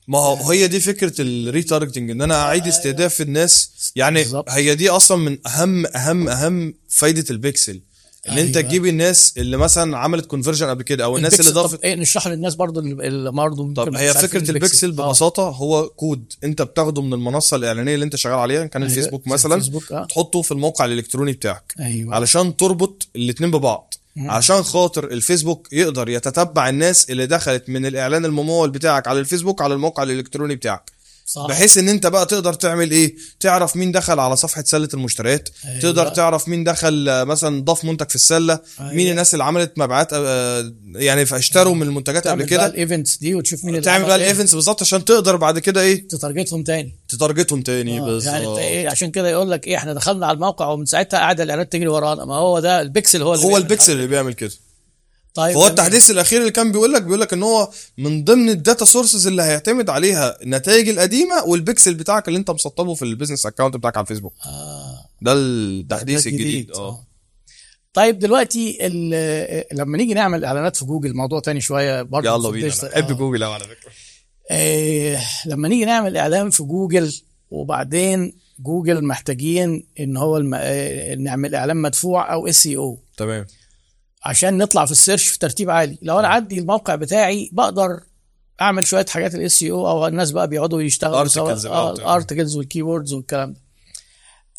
[0.07, 4.49] ما هو هي دي فكرة ال retargeting إن أنا أعيد استهداف الناس يعني بالظبط.
[4.49, 7.81] هي دي أصلا من أهم أهم أهم فايدة البيكسل
[8.29, 8.69] إن أنت أيوة.
[8.69, 12.55] تجيب الناس اللي مثلا عملت conversion قبل كده أو الناس اللي ضافت إيه نشرح للناس
[12.55, 15.07] برضو اللي برضو طب هي فكرة البيكسل آه.
[15.07, 19.27] ببساطة هو كود أنت بتاخده من المنصة الإعلانية اللي أنت شغال عليها كان أيوة، الفيسبوك
[19.27, 20.05] مثلا الفيسبوك، آه.
[20.05, 26.69] تحطه في الموقع الإلكتروني بتاعك أيوه علشان تربط الاتنين ببعض عشان خاطر الفيسبوك يقدر يتتبع
[26.69, 30.94] الناس اللي دخلت من الإعلان الممول بتاعك على الفيسبوك على الموقع الإلكتروني بتاعك.
[31.35, 31.45] صح.
[31.47, 35.49] بحيث إن أنت بقى تقدر تعمل إيه؟ تعرف مين دخل على صفحة سلة المشتريات.
[35.65, 35.79] أيوة.
[35.79, 38.59] تقدر تعرف مين دخل آه، مثلا ضاف منتج في السلة.
[38.79, 38.93] أيوة.
[38.93, 42.65] مين الناس اللي عملت مبيعات آه، يعني اشتروا من المنتجات قبل تعمل بقى كده.
[42.65, 45.59] ال events دي وتشوف مين تعمل عمل بقى إيه، ال events بالظبط عشان تقدر بعد
[45.59, 46.95] كده إيه؟ تتارجتهم تاني.
[47.09, 48.33] تتارجتهم تاني آه، بالظبط.
[48.33, 51.71] يعني إيه عشان كده يقول لك إيه إحنا دخلنا على الموقع ومن ساعتها قاعدة الإعلانات
[51.71, 52.25] تجري ورانا.
[52.25, 53.91] ما هو ده البيكسل هو اللي هو الحركة.
[53.91, 54.51] اللي بيعمل كده.
[55.35, 55.67] طيب فهو.
[55.67, 59.27] التحديث الأخير اللي كان بيقول لك بيقول لك إن هو من ضمن ال data sources
[59.27, 63.97] اللي هيعتمد عليها النتائج القديمة والبيكسل بتاعك اللي أنت مسطبه في ال business account بتاعك
[63.97, 64.33] على الفيسبوك.
[64.45, 65.05] آه.
[65.21, 66.71] ده التحديث الجديد.
[66.71, 67.05] آه.
[67.93, 68.77] طيب دلوقتي
[69.71, 72.67] لما نيجي نعمل إعلانات في جوجل موضوع تاني شوية برضه يلا بينا.
[72.67, 73.13] بحب آه.
[73.13, 73.91] جوجل أوي على فكرة.
[74.51, 77.13] آه، لما نيجي نعمل إعلان في جوجل
[77.51, 80.53] وبعدين جوجل محتاجين إن هو الم...
[80.53, 83.45] آه، نعمل إعلان مدفوع أو اس أو تمام.
[84.25, 85.97] عشان نطلع في ال search في ترتيب عالي.
[86.01, 87.99] لو أنا عندي الموقع بتاعي بقدر
[88.61, 91.17] أعمل شوية حاجات ال SEO أو الناس بقى بيقعدوا يشتغلوا.
[91.99, 93.59] ال articles وال keywords والكلام ده.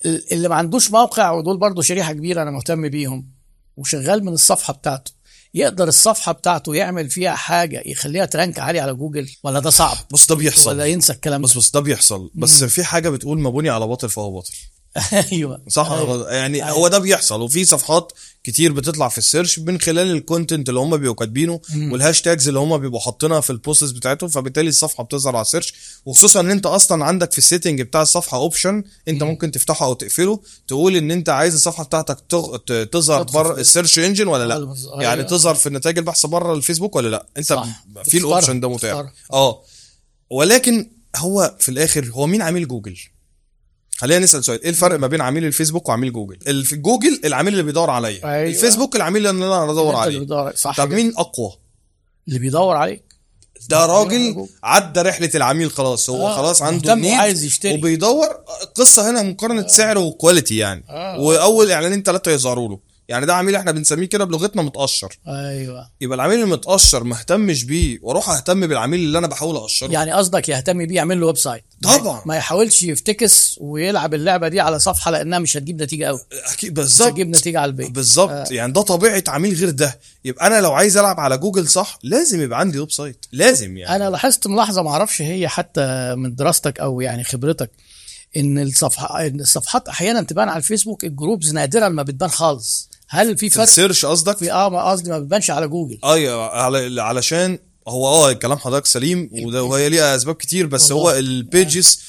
[0.04, 3.28] ال- اللي ما عندوش موقع ودول برضو شريحة كبيرة أنا مهتم بيهم
[3.76, 5.12] وشغال من الصفحة بتاعته.
[5.54, 9.96] يقدر الصفحة بتاعته يعمل فيها حاجة يخليها ت rank عالي على جوجل ولا ده صعب؟
[10.10, 10.70] بص ده بيحصل.
[10.70, 12.30] ولا ينسى الكلام بص بص ده بيحصل.
[12.34, 14.52] بس في حاجة بتقول ما بني على باطل فهو باطل
[15.32, 15.62] أيوه.
[15.68, 16.32] صح؟ أيوة.
[16.32, 16.76] يعني أيوة.
[16.76, 18.12] هو ده بيحصل وفي صفحات
[18.46, 22.48] كتير بتطلع في ال search من خلال ال content اللي هم بيبقوا كاتبينه وال hashtags
[22.48, 25.74] اللي هم بيبقوا حاطينها في ال posts بتاعتهم فبالتالي الصفحة بتظهر على ال search
[26.06, 29.94] وخصوصا إن أنت أصلا عندك في ال setting بتاع الصفحة option أنت ممكن تفتحه أو
[29.94, 32.20] تقفله تقول إن أنت عايز الصفحة بتاعتك
[32.92, 35.02] تظهر بره ال search engine ولا لأ أيوة.
[35.02, 37.66] يعني تظهر في نتائج البحث بره الفيسبوك ولا لأ أنت صح.
[38.04, 38.18] في.
[38.18, 39.12] ال option ده متاح.
[39.32, 39.62] آه
[40.30, 42.98] ولكن هو في الآخر هو مين عميل جوجل
[43.96, 44.62] خلينا نسأل سؤال.
[44.62, 48.20] إيه الفرق ما بين عميل الفيسبوك وعميل جوجل؟ في جوجل العميل اللي بيدور عليا.
[48.24, 48.48] أيوة.
[48.48, 50.18] الفيسبوك العميل اللي أنا بدور عليه.
[50.18, 50.90] بيدور- صح طب.
[50.92, 51.52] مين أقوى؟
[52.28, 53.02] اللي بيدور عليك؟
[53.68, 54.46] ده راجل.
[54.62, 56.10] عدى رحلة العميل خلاص.
[56.10, 57.74] هو آه، خلاص عنده need وعايز يشتري.
[57.74, 58.26] وبيدور.
[58.74, 60.84] قصة هنا مقارنة سعر و quality يعني.
[60.88, 61.20] آه.
[61.20, 62.78] وأول إعلانين ثلاثة يظهروا له.
[63.08, 65.90] يعني ده عميل إحنا بنسميه كده بلغتنا متقشر أيوه.
[66.00, 70.48] يبقى العميل المتقشر ما اهتمش بيه وأروح اهتم بالعميل اللي أنا بحاول اقشره يعني قصدك
[70.48, 71.64] يهتم بيه يعمل له website.
[71.82, 72.22] طبعا.
[72.26, 76.20] ما يحاولش يفتكس ويلعب اللعبة دي على صفحة لأنها مش هتجيب نتيجة قوي
[76.52, 77.08] أكيد بالظبط.
[77.08, 77.90] هتجيب نتيجة على البيت.
[77.90, 78.30] بالظبط.
[78.30, 78.46] آه.
[78.50, 79.98] يعني ده طبيعة عميل غير ده.
[80.24, 83.26] يبقى أنا لو عايز ألعب على جوجل صح لازم يبقى عندي website.
[83.32, 83.96] لازم يعني.
[83.96, 87.70] أنا لاحظت ملاحظة ما أعرفش هي حتى من دراستك أو يعني خبرتك
[88.36, 92.90] إن الصفحة الصفحات أحيانا تبان على الفيسبوك ال groups نادرا ما بتبان خالص.
[93.08, 96.48] هل في في فرق ال search قصدك في آه قصدي ما بتبانش على جوجل أيوه
[96.48, 101.18] على علشان هو آه كلام حضرتك سليم وده وهي ليها أسباب كتير بس هو والله.
[101.18, 102.00] ال pages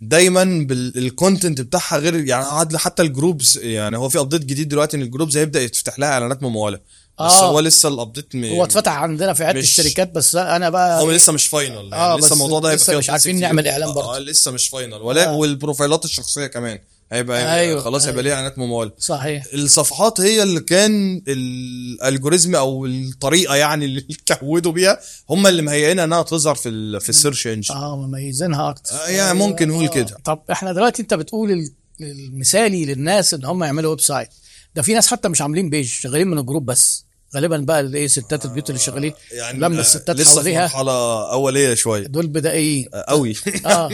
[0.00, 4.68] دايما بال content بتاعها غير يعني عاد حتى ال groups يعني هو في update جديد
[4.68, 6.78] دلوقتي إن ال groups هيبدأ يتفتح لها إعلانات ممولة
[7.20, 7.50] بس آه.
[7.50, 8.36] هو لسه ال update.
[8.36, 12.16] هو اتفتح عندنا في عدة الشركات بس أنا بقى هو لسه مش final يعني آه،
[12.16, 13.40] لسه الموضوع ده هيبقى لسه مش عارفين.
[13.40, 14.16] نعمل إعلان آه، برضه.
[14.16, 15.32] آه لسه مش final ولا آه.
[15.36, 16.78] وال profile ات الشخصية كمان
[17.12, 17.80] هيبقى أيوه.
[17.80, 19.44] خلاص هيبقى ليها اعلانات مموله صحيح.
[19.54, 24.06] الصفحات هي اللي كان ال algorithm أو الطريقة يعني اللي
[24.40, 27.74] كودوا بيها هم اللي مهيئينها إنها تظهر في في ال search engine.
[27.74, 28.94] آه مميزينها أكتر.
[28.94, 30.16] آه، يعني ممكن نقول كده.
[30.24, 34.28] طب إحنا دلوقتي أنت بتقول ال- المثالي للناس إن هم يعملوا website.
[34.74, 37.06] ده في ناس حتى مش عاملين page شغالين من ال group بس.
[37.34, 39.12] غالبا بقى الايه ستات البيوت اللي شغالين.
[39.32, 40.62] يعني لما آه، الستات لسه حواليها.
[40.62, 42.06] مرحلة أولية شوية.
[42.06, 42.86] دول بدائيين.
[42.94, 43.34] آه، قوي.
[43.66, 43.90] آه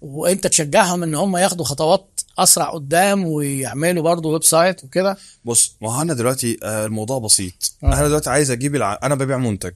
[0.00, 5.16] وأنت تشجعهم إن هم ياخدوا خطوات أسرع قدام ويعملوا برضه website وكده.
[5.44, 7.72] بص ما هو أنا دلوقتي آه، الموضوع بسيط.
[7.84, 7.86] آه.
[7.86, 8.98] أنا دلوقتي عايز أجيب الع...
[9.02, 9.72] أنا ببيع منتج.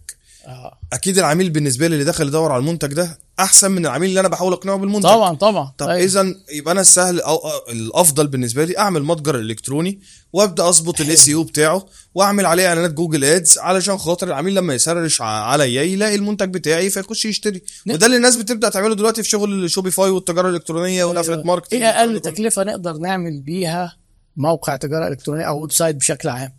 [0.49, 0.79] آه.
[0.93, 4.29] أكيد العميل بالنسبة لي اللي داخل يدور على المنتج ده أحسن من العميل اللي أنا
[4.29, 5.03] بحاول أقنعه بالمنتج.
[5.09, 5.73] طبعا طبعا.
[5.79, 6.05] طب أيوة.
[6.05, 10.01] اذا يبقى أنا السهل أو أو الأفضل بالنسبة لي أعمل متجر إلكتروني
[10.33, 14.82] وأبدأ أظبط ال SEO بتاعه وأعمل عليه إعلانات جوجل Ads علشان خاطر العميل لما ي
[14.82, 17.63] search عليا يلاقي المنتج بتاعي فيخش يشتري.
[17.87, 21.73] ن- وده اللي الناس بتبدأ تعمله دلوقتي في شغل الشوبيفاي والتجارة الإلكترونية وال affiliate market
[21.73, 23.97] إيه أقل تكلفة نقدر نعمل بيها
[24.37, 26.53] موقع تجارة إلكترونية أو website بشكل عام؟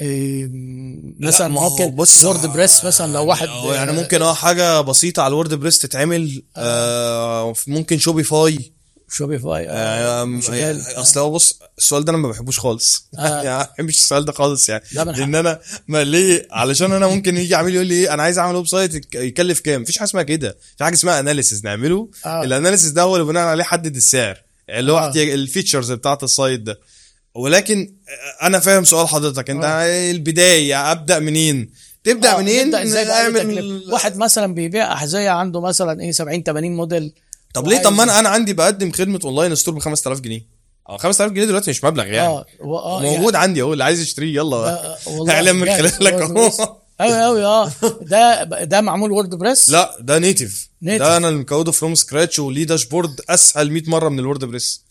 [0.00, 0.48] إيه
[1.20, 4.80] مثلا ما هو ممكن بص- وورد بريس مثلا لو واحد أو يعني ممكن آه حاجة
[4.80, 8.72] بسيطة على ال WordPress تتعمل آه ممكن Shopify
[9.10, 10.80] Shopify آم، شغال.
[10.96, 13.42] أصل هو بص السؤال ده أنا ما بحبوش خالص آه.
[13.42, 14.82] يعني ما بحبش السؤال ده خالص يعني.
[14.92, 18.56] لأن أنا ما ليه علشان أنا ممكن يجي عميل يقول لي إيه أنا عايز أعمل
[18.56, 22.42] website يك- يكلف كام مفيش حاجة اسمها كده في حاجة اسمها analysis نعمله آه.
[22.44, 24.38] ال analysis ده هو اللي بناء عليه حدد السعر
[24.70, 25.12] اللي هو آه.
[25.16, 26.78] ال features بتاعت ال site ده
[27.36, 27.94] ولكن
[28.42, 29.50] أنا فاهم سؤال حضرتك.
[29.50, 30.10] أنت آه.
[30.10, 31.70] البداية أبدأ منين؟
[32.04, 33.92] تبدأ آه، منين؟ إزاي تكلفة.
[33.92, 37.12] واحد مثلا بيبيع أحذية عنده مثلا إيه 70 80 موديل.
[37.54, 40.46] طب ليه؟ طب ما أنا أنا عندي بقدم خدمة online store ب 5000 جنيه.
[40.88, 42.28] آه 5000 جنيه دلوقتي مش مبلغ يعني.
[42.28, 44.56] آه و- آه موجود عندي أهو اللي عايز يشتريه يلا.
[44.56, 45.66] آه، والله اعلان من.
[45.76, 46.50] خلالك أهو.
[47.00, 47.72] قوي قوي آه.
[48.02, 50.68] ده ده معمول WordPress لا ده native.
[50.82, 54.85] ده أنا اللي مكوده from scratch وليه dashboard أسهل 100 مرة من ال WordPress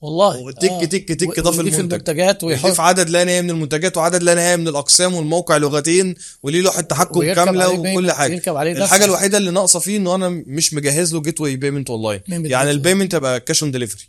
[0.00, 0.36] والله.
[0.40, 0.84] وتك آه.
[0.84, 1.94] تك تك ضاف ويضيف المنتج.
[1.94, 6.14] المنتجات ويحط يضيف عدد لا نهائي من المنتجات وعدد لا نهائي من الاقسام والموقع لغتين
[6.42, 8.32] وليه لوحة تحكم كاملة وكل حاجة.
[8.32, 12.20] يركب عليه الحاجة الوحيدة اللي ناقصة فيه إنه أنا مش مجهز له gateway payment online
[12.28, 12.70] يعني.
[12.70, 14.02] ال payment يبقى cash on delivery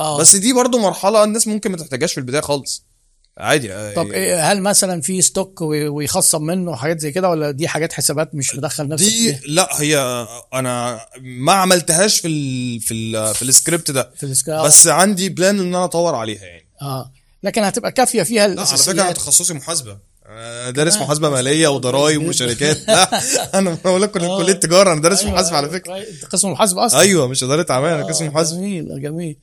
[0.00, 0.18] آه.
[0.18, 2.87] بس دي برضو مرحلة الناس ممكن ما تحتاجهاش في البداية خالص.
[3.38, 7.68] عادي طب إيه هل مثلا في stock وي- ويخصم منه حاجات زي كده ولا دي
[7.68, 12.94] حاجات حسابات مش مدخل نفسك دي فيها لا هي أنا ما عملتهاش في ال في
[12.94, 14.10] ال في السكريبت ده.
[14.16, 16.66] في السكا بس عندي plan إن أنا أطور عليها يعني.
[16.82, 17.12] آه.
[17.42, 19.98] لكن هتبقى كافية فيها لا على فكرة أنا تخصصي محاسبة.
[20.70, 21.02] دارس آه.
[21.02, 22.88] محاسبة مالية وضرايب وشركات.
[22.88, 23.20] لا
[23.58, 24.38] أنا بقول لك آه.
[24.38, 26.04] كلية تجارة أنا دارس أيوة، محاسبة على أيوة، فكرة.
[26.32, 27.00] قسم محاسبة أصلا.
[27.00, 28.56] أيوه مش إدارة أعمال أنا قسم آه، محاسبة.
[28.58, 29.36] جميل جميل.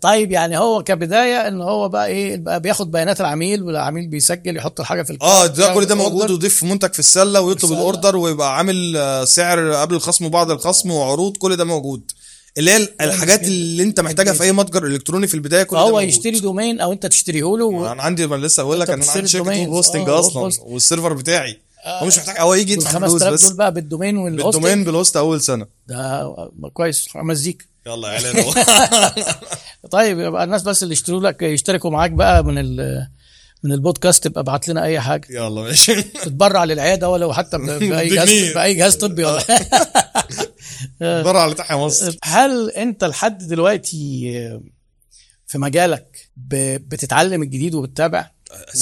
[0.00, 4.80] طيب يعني هو كبداية إن هو بقى إيه بقى بياخد بيانات العميل والعميل بيسجل يحط
[4.80, 6.30] الحاجة في آه ده كل ده موجود.
[6.30, 7.78] ويضيف منتج في السلة ويطلب السلة.
[7.78, 12.10] الأوردر ويبقى عامل آه، سعر قبل الخصم وبعد الخصم وعروض كل ده موجود
[12.58, 13.48] اللي هي الحاجات جدا.
[13.48, 16.02] اللي أنت محتاجها في أي متجر إلكتروني في البداية كل موجود.
[16.02, 17.86] يشتري domain أو أنت تشتريه له و...
[17.92, 20.50] أنا عندي ما لسه بقول لك أنا عندي شركة hosting آه، أصلا.
[20.66, 23.85] وال server بتاعي هو مش محتاج هو يجي يدفع فلوس 5000 بس دول بقى بال
[23.85, 26.34] domain وال hosting بال domain بال host أول سنة ده
[26.72, 28.52] كويس مزيكا يلا إعلان اهو
[29.90, 33.06] طيب يبقى الناس بس اللي يشتروا لك يشتركوا معاك بقى من ال
[33.62, 35.26] من البودكاست تبقى ابعت لنا أي حاجة.
[35.30, 36.02] يلا ماشي.
[36.02, 38.52] تتبرع للعيادة ولو حتى بأي جهاز.
[38.54, 39.42] بأي جهاز طبي ولا
[41.00, 42.16] بره على تحيا مصر.
[42.24, 44.30] هل أنت لحد دلوقتي
[45.46, 48.30] في مجالك بتتعلم الجديد وبتتابع.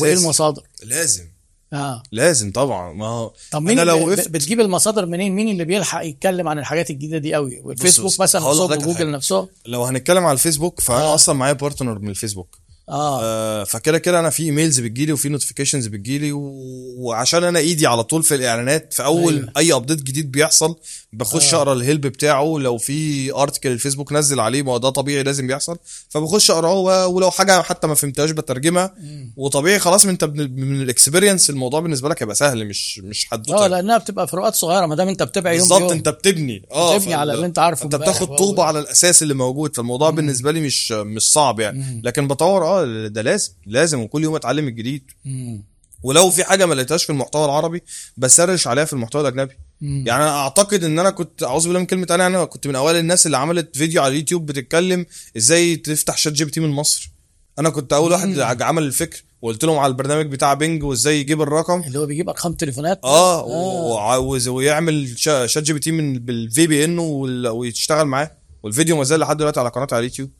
[0.01, 1.25] وإيه المصادر؟ لازم.
[1.73, 2.03] آه.
[2.13, 2.93] لازم طبعا.
[2.93, 6.59] ما هو طب مين أنا لو وقفت بتجيب المصادر منين؟ مين اللي بيلحق يتكلم عن
[6.59, 9.05] الحاجات الجديدة دي قوي؟ والفيسبوك مثلا وجوجل حاجة.
[9.05, 11.15] نفسهم لو هنتكلم على الفيسبوك فانا آه.
[11.15, 12.59] أصلا معايا partner من الفيسبوك.
[12.89, 16.53] آه, آه فكده كده أنا في emails بتجيلي وفي notifications بتجيلي و...
[16.99, 19.53] وعشان أنا إيدي على طول في الإعلانات في أول أيوة.
[19.57, 20.77] أي update جديد بيحصل
[21.13, 21.57] بخش آه.
[21.59, 25.77] أقرأ ال help بتاعه لو في article الفيسبوك نزل عليه ما ده طبيعي لازم بيحصل
[26.09, 28.95] فبخش أقرأه ولو حاجة حتى ما فهمتهاش بترجمها.
[29.37, 33.67] وطبيعي خلاص انت من, ال experience الموضوع بالنسبة لك هيبقى سهل مش مش حدوته آه
[33.67, 35.93] لأنها بتبقى فروقات صغيرة ما دام أنت بتتابع يوم بالظبط.
[35.93, 36.63] أنت بتبني.
[36.73, 38.37] آه بتبني على اللي أنت عارفه أنت بتاخد.
[38.37, 42.01] طوبة على الأساس اللي موجود فالموضوع بالنسبة لي مش مش صعب يعني.
[42.05, 45.11] لكن بطور آه ده لازم لازم وكل يوم اتعلم الجديد.
[45.25, 45.65] مم.
[46.03, 47.83] ولو في حاجة ما لقيتهاش في المحتوى العربي
[48.17, 49.55] ب search عليها في المحتوى الأجنبي.
[49.81, 50.05] مم.
[50.07, 52.97] يعني أنا أعتقد إن أنا كنت أعوذ بالله من كلمة أنا أنا كنت من أوائل
[52.97, 57.11] الناس اللي عملت فيديو على اليوتيوب بتتكلم إزاي تفتح ChatGPT من مصر.
[57.59, 61.81] أنا كنت أول واحد عمل الفكر وقلت لهم على البرنامج بتاع بينج وإزاي يجيب الرقم.
[61.83, 63.01] اللي هو بيجيب أرقام تليفونات.
[63.05, 68.31] آه وعاوز ويعمل شا- ChatGPT من بال VPN ويشتغل معاه.
[68.63, 70.31] والفيديو ما زال لحد دلوقتي على قناتي على اليوتيوب.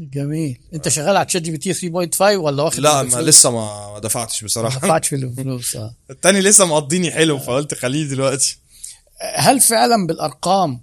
[0.00, 0.58] جميل.
[0.74, 4.78] انت شغال على ChatGPT 3.5 ولا واخد لا ما؟ لسه ما ما دفعتش ما بصراحه
[4.80, 5.94] دفعتش في الفلوس آه.
[6.10, 8.58] التاني لسه مقضيني حلو فقلت خليه دلوقتي.
[9.34, 10.80] هل فعلا بالأرقام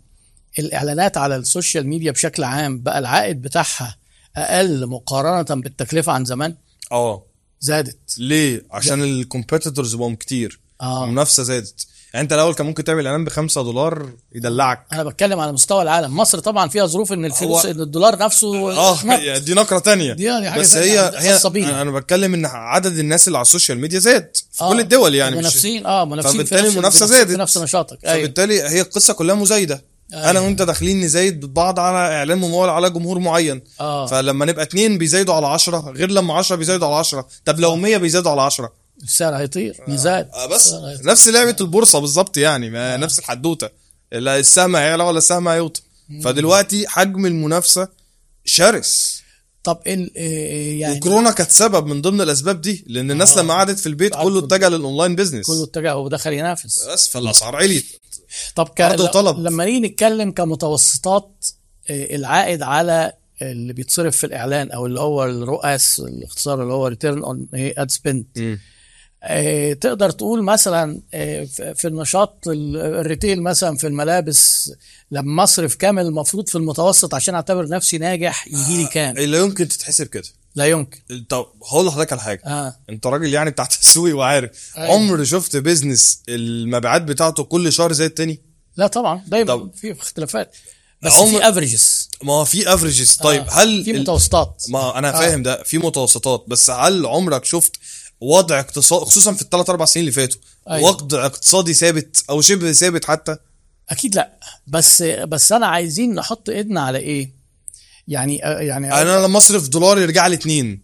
[0.59, 3.97] الإعلانات على ال social media بشكل عام بقى العائد بتاعها
[4.35, 6.55] أقل مقارنة بالتكلفة عن زمان؟
[6.91, 7.23] آه.
[7.59, 8.15] زادت.
[8.17, 10.59] ليه؟ عشان ال competitors بقوا كتير.
[10.81, 11.03] آه.
[11.03, 11.87] المنافسة زادت.
[12.17, 14.85] يعني انت الأول كان ممكن تعمل إعلان ب 5 دولار يدلعك.
[14.93, 16.17] أنا بتكلم على مستوى العالم.
[16.17, 18.97] مصر طبعا فيها ظروف إن الفلوس هو- إن الدولار نفسه آه.
[19.05, 20.13] يعني دي نقرة تانية.
[20.13, 21.69] دي يعني حاجة بس هي هي خاصة بينا.
[21.69, 24.37] أنا أنا بتكلم إن عدد الناس اللي على ال social media زاد.
[24.51, 27.31] في آه، كل الدول يعني منافسين آه منافسين في فبالتالي نفس- المنافسة في زادت.
[27.39, 28.05] نفس نشاطك.
[28.05, 28.17] أيوه.
[28.23, 29.85] فبالتالي هي القصة كلها مزايدة.
[30.13, 30.29] أيوة.
[30.29, 33.61] أنا وأنت داخلين نزايد بعض على إعلان ممول على جمهور معين.
[33.79, 34.05] آه.
[34.07, 37.97] فلما نبقى اتنين بيزايدوا على 10 غير لما 10 بيزايدوا على 10 طب لو 100
[37.97, 40.45] بيزايدوا على 10 السعر هيطير آه.
[40.47, 41.05] بس السعر هيطير.
[41.05, 43.69] نفس لعبة البورصة بالظبط يعني ما نفس الحدوتة.
[44.11, 45.81] لا السهم هيعلى ولا السهم هيوطى
[46.23, 47.87] فدلوقتي حجم المنافسة
[48.45, 49.21] شرس.
[49.63, 53.41] طب ال إيه يعني وكورونا كانت سبب من ضمن الأسباب دي لأن الناس آه.
[53.41, 56.85] لما قعدت في البيت كله اتجه لل online business كله اتجه ودخل ينافس.
[56.87, 57.85] بس فالأسعار عليت.
[58.55, 58.79] طب ك...
[58.99, 59.39] وطلب.
[59.39, 61.45] لما نيجي نتكلم كمتوسطات
[61.89, 66.87] آه، العائد على اللي بيتصرف في الإعلان أو اللي هو ال ROAS الاختصار اللي هو
[66.87, 68.57] return on ad spend آه،
[69.81, 71.43] تقدر تقول مثلا آه،
[71.75, 74.71] في النشاط ال- ال retail مثلا في الملابس
[75.11, 79.67] لما أصرف كام المفروض في المتوسط عشان أعتبر نفسي ناجح يجي لي كام؟ لا يمكن
[79.67, 80.23] تتحسب كده.
[80.55, 80.99] لا يمكن.
[81.29, 82.41] طب هقول لحضرتك على حاجة.
[82.45, 82.75] آه.
[82.89, 84.73] أنت راجل يعني بتاع تسويق وعارف.
[84.77, 84.89] أيوة.
[84.95, 88.41] عمر شفت business المبيعات بتاعته كل شهر زي التاني؟
[88.77, 89.23] لا طبعا.
[89.27, 89.71] دايما طب.
[89.75, 90.51] في اختلافات.
[91.01, 93.49] بس عمر- في averages ما هو في averages طيب آه.
[93.51, 94.63] هل في متوسطات.
[94.69, 95.19] ما أنا آه.
[95.19, 95.63] فاهم ده.
[95.63, 96.45] في متوسطات.
[96.47, 97.71] بس هل عمرك شفت
[98.21, 100.39] وضع اقتصادي خصوصا في الثلاث أربع سنين اللي فاتوا.
[100.69, 100.89] أيوة.
[100.89, 103.37] وضع اقتصادي ثابت أو شبه ثابت حتى.
[103.89, 104.39] أكيد لأ.
[104.67, 107.33] بس بس أنا عايزين نحط إيدنا على إيه؟
[108.07, 110.83] يعني يعني أنا لما أصرف دولار يرجع لي اتنين.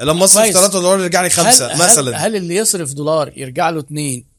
[0.00, 0.54] لما أصرف كويس.
[0.56, 2.10] 3 دولار يرجع لي خمسة هل مثلا.
[2.10, 4.33] هل, هل اللي يصرف دولار يرجع له اتنين؟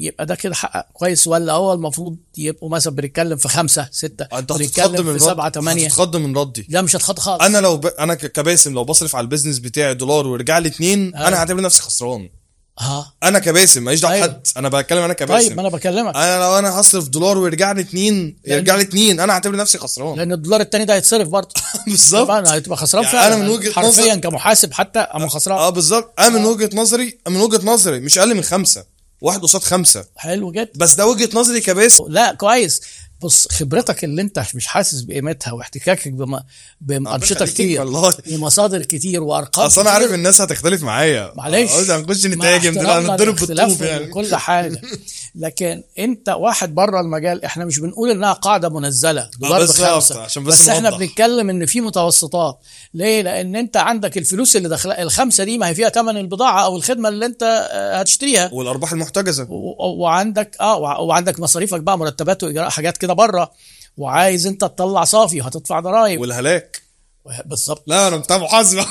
[0.00, 4.52] يبقى ده كده حقق كويس ولا هو المفروض يبقوا مثلا بنتكلم في خمسة ستة؟ أنت
[4.52, 6.66] هتتخض من في سبعة تمانية؟ هتتخض من ردي.
[6.68, 7.42] لا مش هتخط خالص.
[7.44, 7.86] أنا لو ب...
[7.86, 11.28] أنا كباسم لو بصرف على البيزنس بتاعي دولار ورجع لي اتنين آه.
[11.28, 12.28] أنا هعتبر نفسي خسران.
[12.80, 13.12] آه.
[13.22, 14.26] أنا كباسم ماليش دعوة أيوة.
[14.26, 14.40] بحد.
[14.56, 15.48] أنا بتكلم أنا كباسم.
[15.48, 16.16] طيب ما أنا بكلمك.
[16.16, 20.16] أنا لو أنا هصرف دولار ويرجع لي اتنين يرجع لي اتنين أنا هعتبر نفسي خسران.
[20.18, 21.48] لأن الدولار التاني ده هيتصرف برضه.
[21.86, 22.22] بالظبط.
[22.28, 23.34] طبعا هتبقى خسران يعني فعلا.
[23.34, 25.58] أنا من وجهة حرفيا نظر- كمحاسب حتى اما خسران.
[25.58, 26.14] آه بالظبط.
[26.20, 28.84] أنا من وجهة نظري من وجهة نظري مش أقل من خمسة.
[29.20, 30.04] واحد قصاد خمسة.
[30.16, 30.70] حلو جدا.
[30.76, 32.04] بس ده وجهة نظري كباسم.
[32.08, 32.80] لا كويس.
[33.22, 36.40] بص خبرتك اللي انت مش حاسس بقيمتها واحتكاكك بم...
[36.80, 38.14] بأنشطة كتير والله.
[38.26, 39.90] بمصادر كتير وأرقام أصل أنا.
[39.90, 41.32] عارف الناس هتختلف معايا.
[41.36, 41.70] معلش.
[41.70, 44.04] قصدي هنخش مع نتهاجم دلوقتي هنضرب بالطوب يعني.
[44.04, 44.80] وكل حاجة.
[45.34, 50.44] لكن انت واحد بره المجال إحنا مش بنقول انها قاعدة منزلة دولار بالظبط، بخمسه عشان
[50.44, 50.90] بس بس إحنا.
[50.90, 52.58] بنتكلم إن في متوسطات.
[52.94, 56.76] ليه؟ لأن انت عندك الفلوس اللي داخلة الخمسة دي ما هي فيها ثمن البضاعة أو
[56.76, 57.42] الخدمة اللي انت
[57.72, 58.50] آه، هتشتريها.
[58.52, 59.46] والأرباح المحتجزة.
[59.50, 63.50] وعندك آه وع- وعندك مصاريفك بقى مرتبات وإجراء حاجات كده بره.
[63.96, 66.20] وعايز انت تطلع صافي وهتدفع ضرائب.
[66.20, 66.79] والهلاك.
[67.44, 67.82] بالظبط.
[67.86, 68.82] لا أنا بتاع محاسبه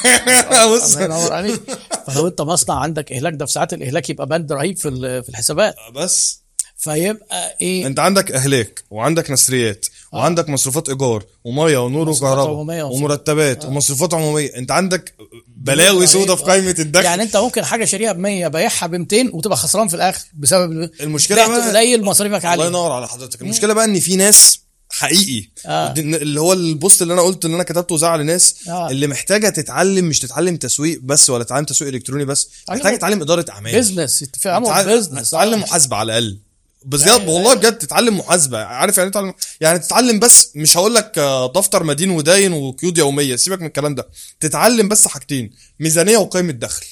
[0.76, 1.62] بص الله ينور عليك.
[2.08, 4.92] فلو أنت مصنع عندك إهلاك ده في ساعات الإهلاك يبقى بند رهيب في
[5.24, 5.76] في الحسابات.
[5.96, 6.40] بس.
[6.78, 14.14] فيبقى إيه؟ أنت عندك إهلاك وعندك نسريات وعندك مصروفات إيجار ومية ونور وكهرباء ومرتبات ومصروفات
[14.14, 14.56] عمومية.
[14.58, 15.14] أنت عندك
[15.48, 17.06] بلاوي سودة في قائمة الدخل.
[17.06, 20.90] يعني أنت ممكن حاجة شاريها ب 100 بايعها ب 200 وتبقى خسران في الآخر بسبب
[21.02, 23.42] المشكلة بعت بقى- قليل مصاريفك الله عاليه ينور على حضرتك.
[23.42, 24.60] المشكلة بقى إن في ناس
[24.92, 25.50] حقيقي.
[25.66, 25.94] آه.
[25.98, 28.90] اللي هو البوست اللي أنا قلت اللي أنا كتبته زعل ناس آه.
[28.90, 32.50] اللي محتاجة تتعلم مش تتعلم تسويق بس ولا تتعلم تسويق إلكتروني بس.
[32.70, 33.72] محتاجة تتعلم إدارة أعمال.
[33.72, 36.40] business تفهموا تتعلم بيزنس تتعلم محاسبة على الأقل.
[36.86, 38.58] بجد والله بجد تتعلم محاسبة.
[38.64, 42.98] عارف يعني إيه تتعلم؟ يعني تتعلم بس مش هقول لك آه، دفتر مدين وداين وقيود
[42.98, 43.36] يومية.
[43.36, 44.08] سيبك من الكلام ده.
[44.40, 46.86] تتعلم بس حاجتين ميزانية وقائمه دخل.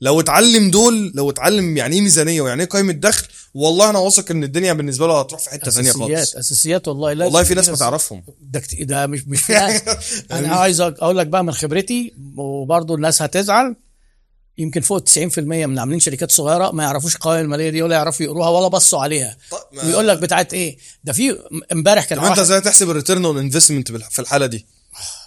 [0.00, 4.30] لو اتعلم دول لو اتعلم يعني إيه ميزانية ويعني إيه قائمه دخل والله أنا واثق
[4.30, 6.36] إن الدنيا بالنسبة له هتروح في حتة ثانية أساسيات خالص.
[6.36, 7.12] أساسيات والله.
[7.12, 8.22] لازم والله في ناس ما تعرفهم.
[8.40, 9.50] ده كت- ده مش مش
[10.32, 13.76] أنا عايز أقول لك بقى من خبرتي وبرضه الناس هتزعل
[14.58, 18.48] يمكن فوق 90% من عاملين شركات صغيرة ما يعرفوش القوائم المالية دي ولا يعرفوا يقروها
[18.48, 19.36] ولا بصوا عليها.
[19.72, 21.38] ما- ويقول لك بتاعت إيه؟ ده في
[21.72, 24.66] امبارح كان أنت إزاي تحسب ال return on investment في الحالة دي؟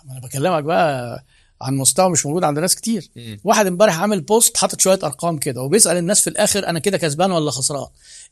[0.06, 1.26] ما أنا بكلمك بقى.
[1.62, 3.10] عن مستوى مش موجود عند ناس كتير.
[3.44, 7.32] واحد امبارح عامل بوست حاطط شوية أرقام كده وبيسأل الناس في الآخر أنا كده كسبان
[7.32, 7.86] ولا خسران.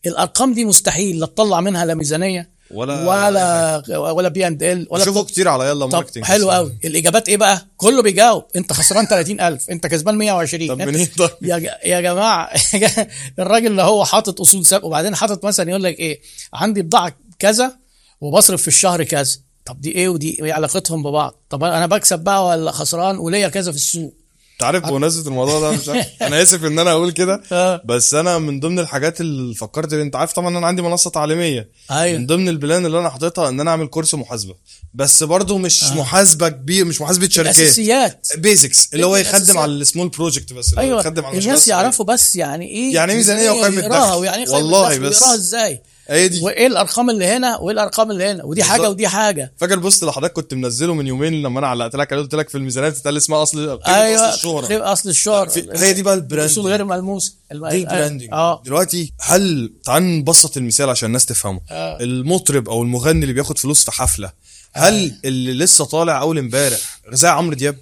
[0.06, 5.06] الأرقام دي مستحيل لا تطلع منها لا ميزانية ولا- ولا ولا P and L ولا
[5.06, 8.44] شوفوا كتير على يلا marketing حلو قوي الإجابات إيه بقى؟ كله بيجاوب.
[8.56, 12.50] أنت خسران 30000 أنت كسبان 120 طب منين طيب؟ يا يا جماعة
[13.40, 16.22] الراجل اللي هو حاطط أصول ثابته وبعدين حاطط مثلا يقول لك إيه؟
[16.54, 17.76] عندي بضاعة كذا
[18.22, 19.38] وبصرف في الشهر كذا.
[19.66, 23.72] طب دي إيه ودي إيه علاقتهم ببعض؟ طب أنا بكسب بقى ولا خسران وليا كذا
[23.72, 24.14] في السوق؟
[24.54, 26.08] أنت عارف بمناسبة الموضوع ده مش عارف.
[26.22, 27.82] أنا آسف إن أنا أقول كده آه.
[27.86, 31.70] بس أنا من ضمن الحاجات اللي فكرت أنت عارف طبعا أنا عندي منصة تعليمية.
[31.90, 34.56] من أيوه ضمن ال plan اللي أنا حاططها إن أنا أعمل course محاسبة.
[34.94, 37.58] بس برضو مش محاسبة كبير مش محاسبة شركات.
[37.58, 39.58] الاساسيات basics اللي هو يخدم.
[39.58, 41.00] على ال small project بس اللي أيوه.
[41.00, 44.18] يخدم على الناس يعرفوا بس يعني إيه يعني إيه ميزانية وقائمة ويقراها دخل.
[44.20, 45.22] ويعني والله بس.
[45.22, 46.42] ويقراها إزاي؟ هي دي.
[46.42, 48.90] وإيه الأرقام اللي هنا وإيه الأرقام اللي هنا؟ ودي حاجة.
[48.90, 49.54] ودي حاجة.
[49.58, 52.36] فاكر ال post اللي حضرتك كنت منزله من يومين لما أنا علقت لك عليه قلت
[52.36, 54.92] لك في الميزانيات بتتقال اسمها اصل أيوه أصل الشهرة.
[54.94, 58.30] أصل الشهر في- هي دي بقى ال brand الاصول غير الملموسه الم- دي ال branding.
[58.34, 58.62] آه.
[58.66, 61.62] دلوقتي هل تعال نبسط المثال عشان الناس تفهمه.
[61.70, 61.98] آه.
[62.04, 64.32] المطرب أو المغني اللي بياخد فلوس في حفلة
[64.74, 66.80] هل اللي لسه طالع أول امبارح
[67.12, 67.78] زي عمرو دياب؟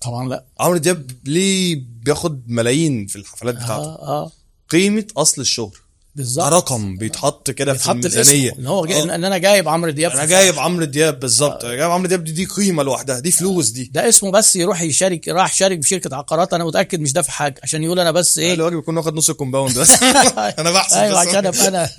[0.00, 0.44] طبعا لا.
[0.60, 4.02] عمرو دياب ليه بياخد ملايين في الحفلات بتاعته؟ آه.
[4.24, 4.30] آه
[4.70, 5.80] قيمة أصل الشهرة ده
[6.16, 6.52] بالظبط.
[6.52, 8.52] رقم بيتحط كده في الميزانية.
[8.58, 9.14] إن هو جاي آه.
[9.14, 11.64] ان أنا جايب عمرو دياب أنا جايب عمرو دياب بالظبط.
[11.64, 13.90] أنا جايب عمرو دياب دي, دي قيمة لوحدها دي فلوس دي.
[13.94, 16.54] ده اسمه بس يروح يشارك راح شارك في شركة عقارات.
[16.54, 18.54] أنا متأكد مش دافع حاجة عشان يقول أنا بس إيه.
[18.54, 19.90] الواجب يكون واخد نص ال compound بس.
[20.58, 21.28] أنا بحسب أيوه بس.
[21.28, 21.90] عشان أبقى أنا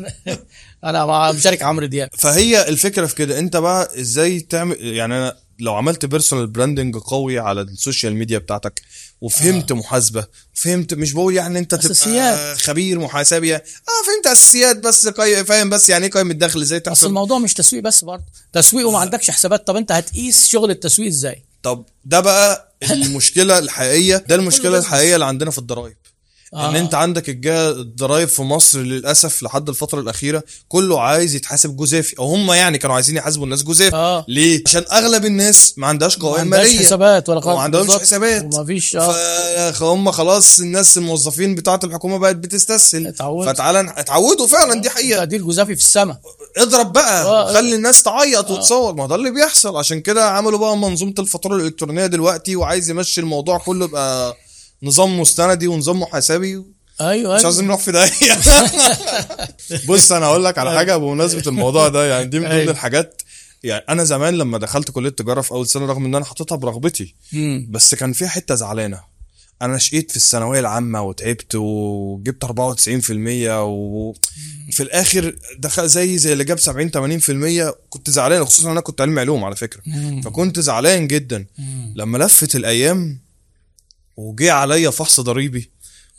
[1.03, 2.09] أنا مشارك عمرو دياب.
[2.17, 3.39] فهي الفكرة في كده.
[3.39, 8.38] أنت بقى إزاي تعمل يعني أنا لو عملت personal branding قوي على ال social media
[8.37, 8.81] بتاعتك
[9.21, 10.25] وفهمت محاسبة.
[10.53, 12.55] فهمت مش بقول يعني انت تبقى.
[12.57, 13.61] خبير محاسبي آه
[14.07, 15.45] فهمت أساسيات بس قي...
[15.45, 18.23] فاهم بس يعني إيه قيم الدخل إزاي تحسب الموضوع مش تسويق بس برضه.
[18.53, 19.67] تسويق وما عندكش حسابات.
[19.67, 25.13] طب أنت هتقيس شغل التسويق إزاي؟ طب ده بقى المشكلة الحقيقية ده المشكلة كله الحقيقية
[25.15, 25.97] اللي عندنا في الضرايب
[26.53, 26.69] آه.
[26.69, 32.26] ان أنت عندك الضرايب في مصر للأسف لحد الفترة الأخيرة كله عايز يتحاسب جزافي أو
[32.34, 34.26] هم يعني كانوا عايزين يحاسبوا الناس جزافي آه.
[34.27, 36.80] ليه؟ عشان أغلب الناس ما عندهاش ما قوائم عندهاش مالية.
[36.80, 38.01] حسابات ولا وما عندهمش بالظبط.
[38.01, 38.43] حسابات.
[38.53, 39.72] وما فيش آه.
[39.72, 43.08] فهم خلاص الناس الموظفين بتاعة الحكومة بقت بتستسهل.
[43.08, 43.53] اتعودوا.
[43.53, 45.17] فتعالى اتعودوا فعلا دي حقيقة.
[45.17, 46.17] تقدير جزافي في السماء
[46.58, 47.26] اضرب بقى.
[47.26, 47.53] آه.
[47.53, 48.93] خلي الناس تعيط وتصور.
[48.93, 49.77] ما ده اللي بيحصل.
[49.77, 54.38] عشان كده عملوا بقى منظومة الفاتورة الإلكترونية دلوقتي وعايز يمشي الموضوع كله يبقى
[54.83, 56.65] نظام مستندي ونظام محاسبي أيوه
[57.01, 57.45] مش أيوة.
[57.45, 58.38] عايزين نروح في داهيه
[59.89, 62.72] بص أنا أقول لك على حاجة بمناسبة الموضوع ده يعني دي من ضمن أيوة.
[62.72, 63.22] الحاجات
[63.64, 67.15] يعني أنا زمان لما دخلت كلية تجاره في أول سنة رغم إن أنا حاططها برغبتي.
[67.69, 69.01] بس كان فيها حتة زعلانة
[69.61, 72.49] أنا شقيت في الثانوية العامة وتعبت وجبت 94%
[73.49, 77.19] وفي الآخر دخل زي زي اللي جاب 70
[77.72, 79.81] 80% كنت زعلان خصوصا أنا كنت علمي علوم على فكرة.
[80.23, 81.45] فكنت زعلان جدا.
[81.95, 83.26] لما لفت الأيام
[84.17, 85.71] وجه عليا فحص ضريبي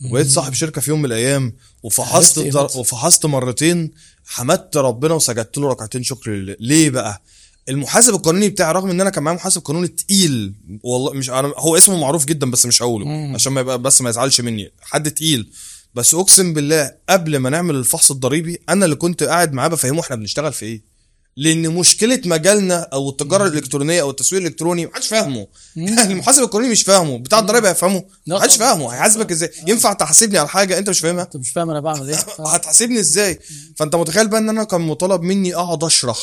[0.04, 1.52] وبقيت صاحب شركة في يوم من الأيام
[1.82, 2.38] وفحصت.
[2.38, 2.62] قيمتها.
[2.62, 3.90] وفحصت مرتين
[4.26, 7.22] حمدت ربنا وسجدت له ركعتين شكر لله ليه بقى
[7.68, 11.76] المحاسب القانوني بتاعي رغم إن أنا كان معايا محاسب قانوني تقيل والله مش أنا هو
[11.76, 13.34] اسمه معروف جدا بس مش هقوله مم.
[13.34, 15.50] عشان ما يبقى بس ما يزعلش مني حد تقيل
[15.94, 20.16] بس أقسم بالله قبل ما نعمل الفحص الضريبي أنا اللي كنت قاعد معاه بفهمه إحنا
[20.16, 20.82] بنشتغل في إيه
[21.38, 25.46] لأن مشكلة مجالنا أو التجارة الإلكترونية أو التسويق الإلكتروني محدش فاهمه.
[25.76, 27.18] المحاسب القانوني مش فاهمه.
[27.18, 28.56] بتاع الضرايب هيفهمه محدش.
[28.56, 28.94] فاهمه.
[28.94, 32.16] هيحاسبك إزاي؟ ينفع تحاسبني على حاجة أنت مش فاهمها؟ أنت مش فاهم أنا بعمل إيه.
[32.54, 33.38] هتحاسبني إزاي؟
[33.76, 36.18] فأنت متخيل بقى إن أنا كان مطالب مني أقعد أشرح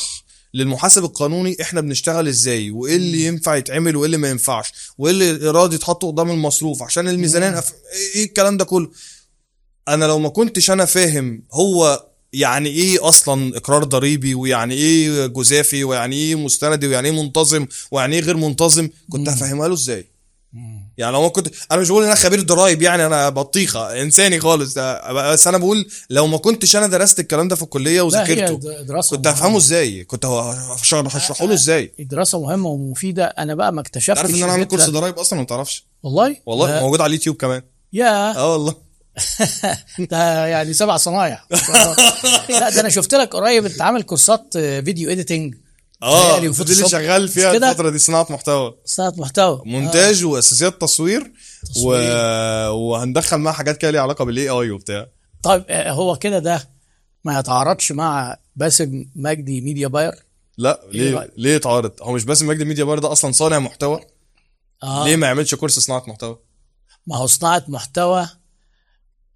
[0.54, 5.32] للمحاسب القانوني إحنا بنشتغل إزاي وإيه اللي ينفع يتعمل وإيه اللي ما ينفعش وإيه اللي
[5.32, 7.64] الايراد يتحط قدام المصروف عشان الميزانية
[8.16, 8.92] إيه الكلام ده كله؟
[9.88, 12.06] أنا لو ما كنتش أنا فاهم هو
[12.40, 18.16] يعني إيه أصلا إقرار ضريبي ويعني إيه جزافي ويعني إيه مستندي ويعني إيه منتظم ويعني
[18.16, 20.16] إيه غير منتظم؟ كنت هفهمها له إزاي؟
[20.98, 24.40] يعني لو ما كنت أنا مش بقول ان أنا خبير ضرايب يعني أنا بطيخة إنساني
[24.40, 24.78] خالص.
[25.12, 28.60] بس أنا بقول لو ما كنتش أنا درست الكلام ده في الكلية وذاكرته
[29.10, 33.26] كنت هفهمه إزاي؟ كنت هشرحه له إزاي؟ دراسة مهمة ومفيدة.
[33.26, 35.86] أنا بقى ما اكتشفتش تعرف إن أنا عامل course ضرايب أصلا؟ ما تعرفش.
[36.04, 36.80] والله؟ والله.
[36.82, 37.62] موجود على اليوتيوب كمان.
[37.94, 38.85] يا آه والله.
[40.12, 41.44] ده يعني سبع صنايع.
[42.50, 45.56] لا ده أنا شفت لك قريب أنت عامل كورسات آه، video editing
[46.04, 46.90] آه دي اللي.
[46.90, 48.76] شغال فيها؟ الفترة دي صناعة محتوى.
[48.86, 49.62] صناعة محتوى.
[49.66, 51.66] مونتاج وأساسيات تصوير, و...
[51.74, 52.10] تصوير.
[52.70, 55.08] وهندخل معاها حاجات كده ليها علاقة بال AI وبتاع.
[55.44, 56.70] طيب آه، هو كده ده
[57.24, 60.12] ما يتعارضش مع باسم مجدي media buyer؟
[60.58, 63.60] لا إيه ليه رأيك؟ ليه يتعارض؟ هو مش باسم مجدي media buyer ده أصلا صانع
[63.60, 64.00] محتوى؟
[64.84, 65.06] آه.
[65.06, 66.40] ليه ما يعملش course صناعة محتوى؟
[67.08, 68.30] ما هو صناعة محتوى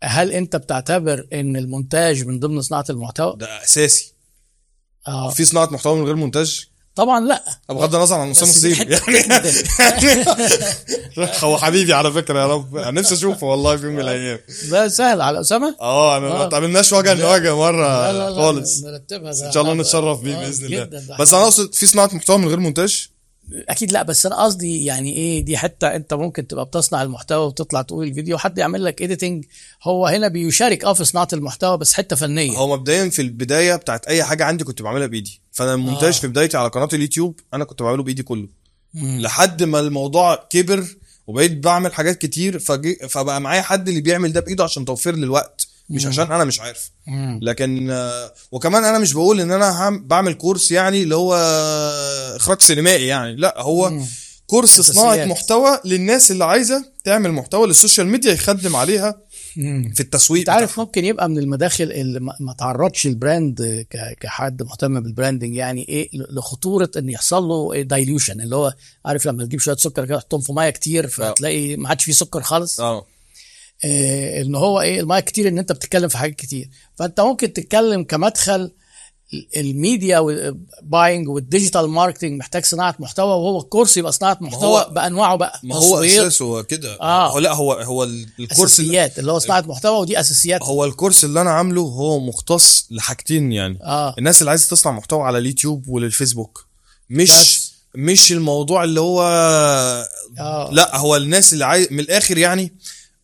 [0.03, 4.13] هل انت بتعتبر ان المونتاج من ضمن صناعة المحتوى؟ ده أساسي.
[5.07, 5.29] آه.
[5.29, 7.43] في صناعة محتوى من غير مونتاج؟ طبعا لا.
[7.69, 9.59] بغض النظر عن اسامه حتة يعني.
[11.43, 12.75] هو حبيبي على فكرة يا رب.
[12.77, 14.39] أنا نفسي أشوفه والله في يوم من الأيام.
[14.71, 15.75] ده سهل على أسامة.
[15.81, 16.47] آه أنا ما آه.
[16.47, 18.83] اتقابلناش وجها لوجه مرة لا لا خالص.
[18.83, 21.17] نرتبها إن شاء الله نتشرف بيه آه، بإذن الله.
[21.19, 23.09] بس أنا أقصد في صناعة محتوى من غير مونتاج؟
[23.53, 27.81] أكيد لا بس أنا قصدي يعني إيه دي حتة أنت ممكن تبقى بتصنع المحتوى وتطلع
[27.81, 28.37] تقول الفيديو.
[28.37, 29.45] حد يعمل لك editing
[29.83, 32.57] هو هنا بيشارك آه في صناعة المحتوى بس حتة فنية.
[32.57, 35.41] هو مبدئيا في البداية بتاعت أي حاجة عندي كنت بعملها بإيدي.
[35.51, 36.19] فأنا المونتاج آه.
[36.19, 38.47] في بدايتي على قناة اليوتيوب أنا كنت بعمله بإيدي كله.
[38.93, 39.19] مم.
[39.21, 40.85] لحد ما الموضوع كبر
[41.27, 42.59] وبقيت بعمل حاجات كتير
[43.09, 45.67] فبقى معايا حد اللي بيعمل ده بإيده عشان توفير للوقت.
[45.89, 46.09] مش مم.
[46.09, 47.39] عشان أنا مش عارف مم.
[47.41, 51.35] لكن آه، وكمان أنا مش بقول إن أنا بعمل course يعني اللي هو
[52.35, 54.05] إخراج سينمائي يعني لا هو مم.
[54.47, 54.81] course.
[54.81, 59.21] صناعة محتوى للناس اللي عايزة تعمل محتوى للسوشيال ميديا يخدم عليها
[59.57, 59.91] مم.
[59.95, 64.63] في التسويق أنت عارف ممكن يبقى من المداخل اللي ما تعرضش ال brand ك- كحد
[64.63, 68.73] مهتم بال branding يعني إيه لخطورة إن يحصل له dilution اللي هو
[69.05, 72.41] عارف لما تجيب شوية سكر كده تحطهم في مية كتير فتلاقي ما عادش فيه سكر
[72.41, 73.05] خالص آه
[73.85, 76.69] آه، إن هو إيه المية كتير إن أنت بتتكلم في حاجات كتير.
[76.95, 78.71] فأنت ممكن تتكلم كمدخل
[79.57, 84.63] ال media buying وال digital marketing محتاج صناعة محتوى وهو ال course يبقى صناعة محتوى
[84.81, 86.95] هو- بأنواعه بقى ما هو أساسه كده.
[87.01, 87.31] آه.
[87.33, 90.63] هو لا هو هو ال- ال course اللي أساسيات اللي هو صناعة محتوى ودي أساسيات.
[90.63, 93.79] هو ال course اللي أنا عامله هو مختص لحاجتين يعني.
[93.83, 94.15] آه.
[94.17, 96.65] الناس اللي عايزة تصنع محتوى على اليوتيوب وللفيسبوك.
[97.09, 97.71] مش بس.
[97.95, 99.21] مش الموضوع اللي هو
[100.39, 100.69] آه.
[100.71, 102.73] لا هو الناس اللي عايز من الآخر يعني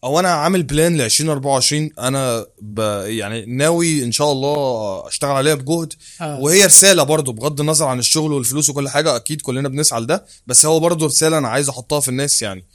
[0.06, 2.80] أو أنا عامل plan ل 2024 أنا ب...
[3.06, 5.93] يعني ناوي إن شاء الله أشتغل عليها بجهد.
[6.22, 6.40] آه.
[6.40, 10.66] وهي رسالة برضو بغض النظر عن الشغل والفلوس وكل حاجة أكيد كلنا بنسعى لده بس
[10.66, 12.66] هو برضو رسالة أنا عايز أحطها في الناس يعني.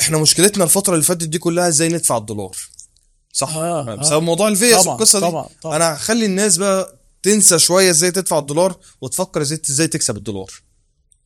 [0.00, 2.56] إحنا مشكلتنا الفترة اللي فاتت دي كلها إزاي ندفع الدولار؟
[3.32, 3.94] صح؟ آه، آه.
[3.94, 5.26] بسبب موضوع الفيز والقصة دي.
[5.26, 5.76] طبعاً، طبعاً.
[5.76, 10.50] أنا هخلي الناس بقى تنسى شوية إزاي تدفع الدولار وتفكر إزاي تكسب الدولار.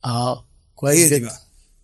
[0.05, 0.45] آه
[0.75, 1.31] كويس جدا.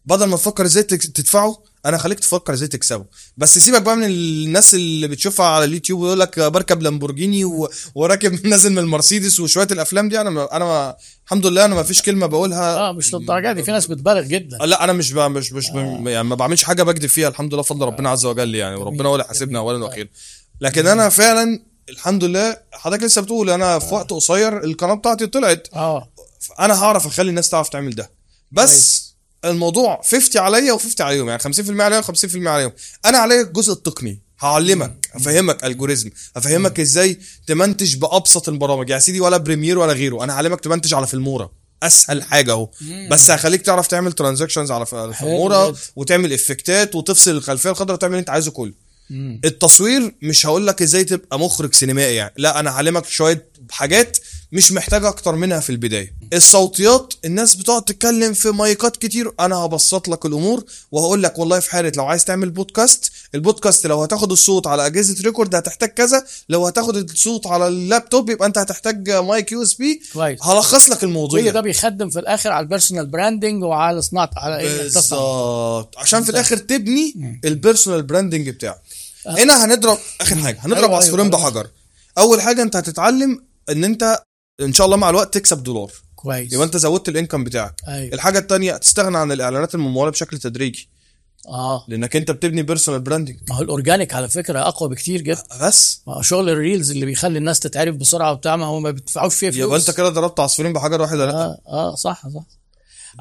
[0.06, 3.06] بدل ما تفكر إزاي تدفعه أنا خليك تفكر إزاي تكسبه.
[3.38, 7.70] بس سيبك بقى من الناس اللي بتشوفها على اليوتيوب ويقول لك بركب لامبورجيني و...
[7.96, 10.22] وراكب نازل من المرسيدس وشوية الأفلام دي.
[10.22, 10.56] أنا ما...
[10.56, 10.96] أنا ما...
[11.26, 12.78] الحمد لله أنا ما فيش كلمة بقولها.
[12.78, 13.64] آه مش للدرجة دي.
[13.64, 14.58] في ناس بتبالغ جدا.
[14.58, 15.20] لا أنا مش ب...
[15.20, 16.08] مش مش ب...
[16.08, 17.28] يعني ما بعملش حاجة بكذب فيها.
[17.28, 20.08] الحمد لله بفضل ربنا عز وجل يعني وربنا هو اللي حاسبنا اولا وأخيرا.
[20.62, 21.60] لكن أنا فعلا
[21.90, 25.68] الحمد لله حضرتك لسه بتقول أنا في وقت قصير القناة بتاعتي طلعت.
[25.74, 26.10] آه.
[26.60, 28.12] أنا هعرف أخلي الناس تعرف تعمل ده.
[28.52, 29.13] بس
[29.46, 32.72] الموضوع 50 عليا و50 عليهم يعني 50% عليا و50% عليهم
[33.06, 38.90] أنا عليا الجزء التقني هعلمك أفهمك algorithm أفهمك إزاي تمنتج بأبسط البرامج.
[38.90, 41.52] يا سيدي ولا بريمير ولا غيره أنا هعلمك تمنتج على فيلمورا
[41.84, 42.70] أسهل حاجة أهو.
[43.12, 45.74] بس هخليك تعرف تعمل transitions على فيلمورا.
[45.96, 48.74] وتعمل effect ات وتفصل الخلفية الخضراء وتعمل اللي أنت عايزه كله.
[49.46, 54.18] التصوير مش هقول لك إزاي تبقى مخرج سينمائي يعني لا أنا هعلمك شوية حاجات
[54.52, 56.14] مش محتاج أكتر منها في البداية.
[56.34, 59.32] الصوتيات الناس بتقعد تتكلم في مايكات كتير.
[59.40, 64.02] أنا هبسط لك الأمور وهقول لك والله في حالة لو عايز تعمل بودكاست البودكاست لو
[64.04, 69.10] هتاخد الصوت على أجهزة record هتحتاج كذا لو هتاخد الصوت على اللابتوب يبقى أنت هتحتاج
[69.10, 70.02] mic USB.
[70.44, 71.42] هلخص لك الموضوع.
[71.42, 74.78] كل ده بيخدم في الآخر على ال personal branding وعلى صناعه على إيه.
[74.78, 75.98] بالظبط.
[75.98, 78.82] عشان في الآخر تبني ال personal branding بتاعك.
[79.26, 80.58] هنا هنضرب آخر حاجة.
[80.62, 81.38] هنضرب أيوة، عصفورين أيوة.
[81.38, 81.68] بحجر.
[82.18, 84.20] أول حاجة أنت هتتعلم ان انت
[84.62, 85.92] ان شاء الله مع الوقت تكسب دولار.
[86.16, 86.54] كويس.
[86.54, 87.82] يبقى انت زودت ال income بتاعك.
[87.88, 88.14] أيوه.
[88.14, 90.90] الحاجة التانية تستغنى عن الإعلانات الممولة بشكل تدريجي.
[91.48, 91.86] آه.
[91.88, 95.44] لأنك انت بتبني personal branding ما هو ال organic على فكرة أقوى بكتير جدا.
[95.62, 96.02] بس.
[96.08, 99.36] ما هو شغل ال reels اللي بيخلي الناس تتعرف بسرعة وبتاع ما هو ما بيدفعوش
[99.36, 102.44] فيه فلوس يبقى انت كده ضربت عصفورين بحجر واحد لأ؟ آه آه صح صح.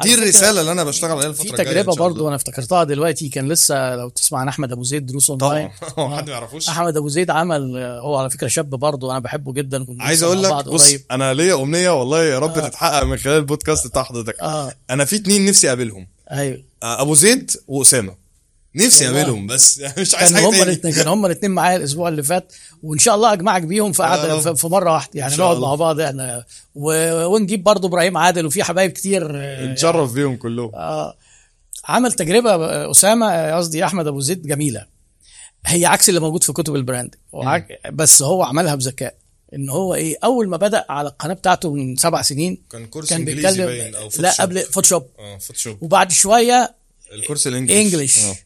[0.03, 2.25] دي الرسالة اللي أنا بشتغل عليها في الفترة الجايه تجربة شاء برضو الله.
[2.25, 5.71] وأنا افتكرتها دلوقتي كان لسه لو تسمع عن أحمد أبو زيد دروس أونلاين.
[5.97, 6.17] طبعا.
[6.17, 9.85] حد ما يعرفوش؟ أحمد أبو زيد عمل هو على فكرة شاب برضه أنا بحبه جدا
[9.85, 11.03] كنا عايز أقول لك بص قريب.
[11.11, 14.41] أنا ليا أمنية والله يا رب تتحقق من خلال البودكاست بتاع حضرتك.
[14.41, 14.73] آه.
[14.91, 16.07] أنا في اتنين نفسي أقابلهم.
[16.33, 16.63] أيوه.
[16.83, 18.22] أبو زيد وأسامة.
[18.75, 19.09] نفسي.
[19.09, 22.53] اقابلهم بس مش عايز حاجة تاني الاثنين كانوا هما الاثنين معايا الأسبوع اللي فات
[22.83, 24.57] وإن شاء الله أجمعك بيهم في قعده رب.
[24.57, 25.11] في- مرة واحدة.
[25.21, 25.57] يعني نقعد.
[25.59, 26.45] مع بعض إحنا.
[26.75, 26.93] و...
[27.27, 29.31] ونجيب برضه إبراهيم عادل وفي حبايب كتير.
[29.35, 30.71] آه، نتشرف بيهم كلهم.
[30.75, 31.15] آه.
[31.85, 34.87] عمل تجربة آه، أسامة آه، قصدي أحمد أبو زيد جميلة.
[35.67, 37.15] هي عكس اللي موجود في كتب ال brand.
[37.33, 37.81] وعك...
[37.93, 39.15] بس هو عملها بذكاء.
[39.55, 43.19] إن هو إيه أول ما بدأ على القناة بتاعته من سبع سنين كان course كان
[43.29, 46.75] إنجليزي باين أو لا قبل فوتوشوب آه فوتوشوب وبعد شوية
[47.13, 48.37] ال course الانجليزي English آه.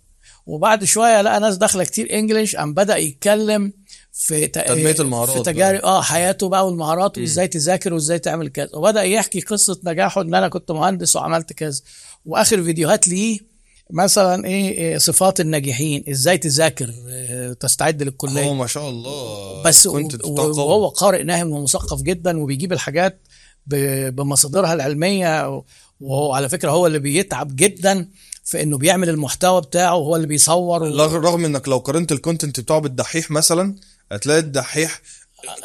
[0.46, 3.72] وبعد شوية لقى ناس داخلة كتير English قام بدأ يتكلم
[4.12, 5.80] في ت- تنمية المهارات في تجارب.
[5.80, 8.68] آه حياته بقى والمهارات وإزاي تذاكر وإزاي تعمل كذا.
[8.74, 11.80] وبدأ يحكي قصة نجاحه إن أنا كنت مهندس وعملت كذا.
[12.24, 13.56] وآخر فيديوهات ليه
[13.90, 19.62] مثلا إيه إيه صفات الناجحين إزاي تذاكر إيه تستعد هو للكليه ما شاء الله.
[19.62, 20.24] بس كنت.
[20.24, 23.20] وهو قارئ ناهم ومثقف جدا وبيجيب الحاجات
[23.66, 25.62] بمصادرها العلمية.
[26.00, 28.08] وهو على فكرة هو اللي بيتعب جدا.
[28.46, 30.86] في إنه بيعمل المحتوى بتاعه وهو اللي بيصور و...
[31.04, 33.74] رغم إنك لو قارنت ال content بتاعه بالدحيح مثلا
[34.12, 35.00] هتلاقي الدحيح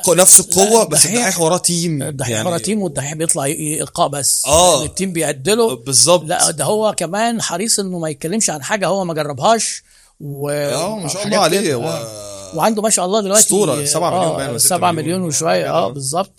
[0.09, 4.75] نفس القوة بس الدحيح- وراه team الدحيح يعني ورا team والدحيح بيطلع إلقاء بس آه.
[4.75, 8.87] يعني ال team بيعدله بالظبط لا ده هو كمان حريص إنه ما يتكلمش عن حاجة
[8.87, 9.83] هو ما جربهاش
[10.19, 11.75] و آه ما شاء الله عليه.
[11.75, 12.55] هو آه.
[12.57, 15.05] وعنده ما شاء الله دلوقتي أسطورة، سبعة مليون باين ولا ستة 7 مليون.
[15.05, 15.69] مليون وشوية كده.
[15.69, 16.31] آه بالظبط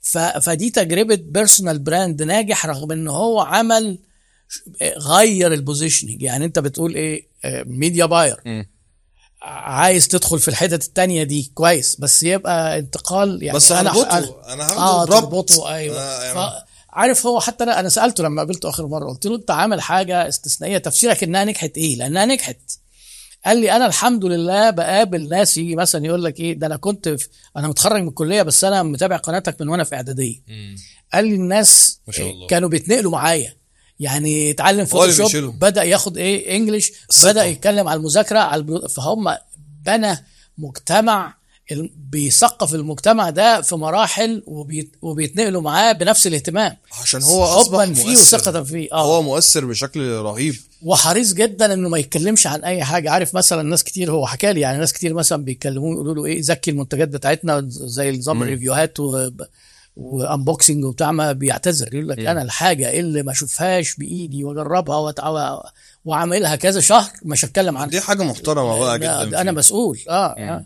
[0.00, 0.18] ف...
[0.18, 3.98] فدي تجربة personal brand ناجح رغم إن هو عمل
[4.98, 7.28] غير ال positioning يعني انت بتقول إيه
[7.64, 8.66] media buyer مم.
[9.42, 14.76] عايز تدخل في الحتت التانية دي كويس بس يبقى انتقال يعني بس أنا هربطه أنا
[14.76, 15.20] آه بربط.
[15.20, 16.64] تربطه أيوه آه، يعني.
[16.90, 20.28] عارف هو حتى أنا أنا سألته لما قابلته آخر مرة قلت له أنت عامل حاجة
[20.28, 22.56] استثنائية تفسيرك إنها نجحت إيه؟ لأنها نجحت
[23.46, 27.08] قال لي أنا الحمد لله بقابل ناس يجي مثلا يقول لك إيه ده أنا كنت
[27.08, 30.36] في أنا متخرج من الكلية بس أنا متابع قناتك من وأنا في إعدادية.
[31.14, 32.46] قال لي الناس ما شاء الله.
[32.46, 33.59] كانوا بيتنقلوا معايا
[34.00, 35.58] يعني اتعلم Photoshop.
[35.58, 36.92] بدأ ياخد إيه؟ English.
[37.24, 38.88] بدأ يتكلم على المذاكرة على البرو...
[38.88, 39.36] فهم
[39.86, 40.24] بنى
[40.58, 41.40] مجتمع
[42.10, 44.96] بيثقف المجتمع ده في مراحل وبيت...
[45.02, 46.76] وبيتنقلوا معاه بنفس الاهتمام.
[47.02, 48.36] عشان هو أصبح فيه مؤثر.
[48.36, 48.88] وثقة فيه.
[48.92, 49.04] آه.
[49.04, 50.56] هو مؤثر بشكل رهيب.
[50.82, 53.10] وحريص جدا إنه ما يتكلمش عن أي حاجة.
[53.10, 56.42] عارف مثلا ناس كتير هو حكى لي يعني ناس كتير مثلا بيتكلموا يقولوا له إيه
[56.42, 58.42] زكي المنتجات بتاعتنا زي نظام.
[58.42, 59.30] ال review هات و...
[59.96, 65.58] وانبوكسنج وبتاع ما بيعتذر يقول لك أنا الحاجة اللي ما أشوفهاش بإيدي وأجربها وأتع...
[66.04, 67.90] وأعملها كذا شهر مش هتكلم عنها.
[67.90, 69.58] دي حاجة محترمة بقى لا، جدا أنا فيه.
[69.58, 69.98] مسؤول.
[70.08, 70.64] آه, آه.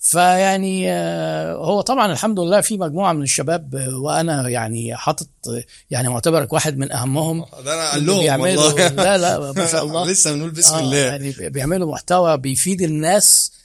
[0.00, 5.62] فيعني آه، هو طبعا الحمد لله في مجموعة من الشباب آه، وأنا يعني حاطط آه،
[5.90, 7.44] يعني معتبرك واحد من أهمهم.
[7.64, 10.06] ده أنا اللي بيعملوا لا لا ما شاء الله.
[10.10, 13.58] لسه بنقول بسم آه، الله يعني بيعملوا محتوى بيفيد الناس آه،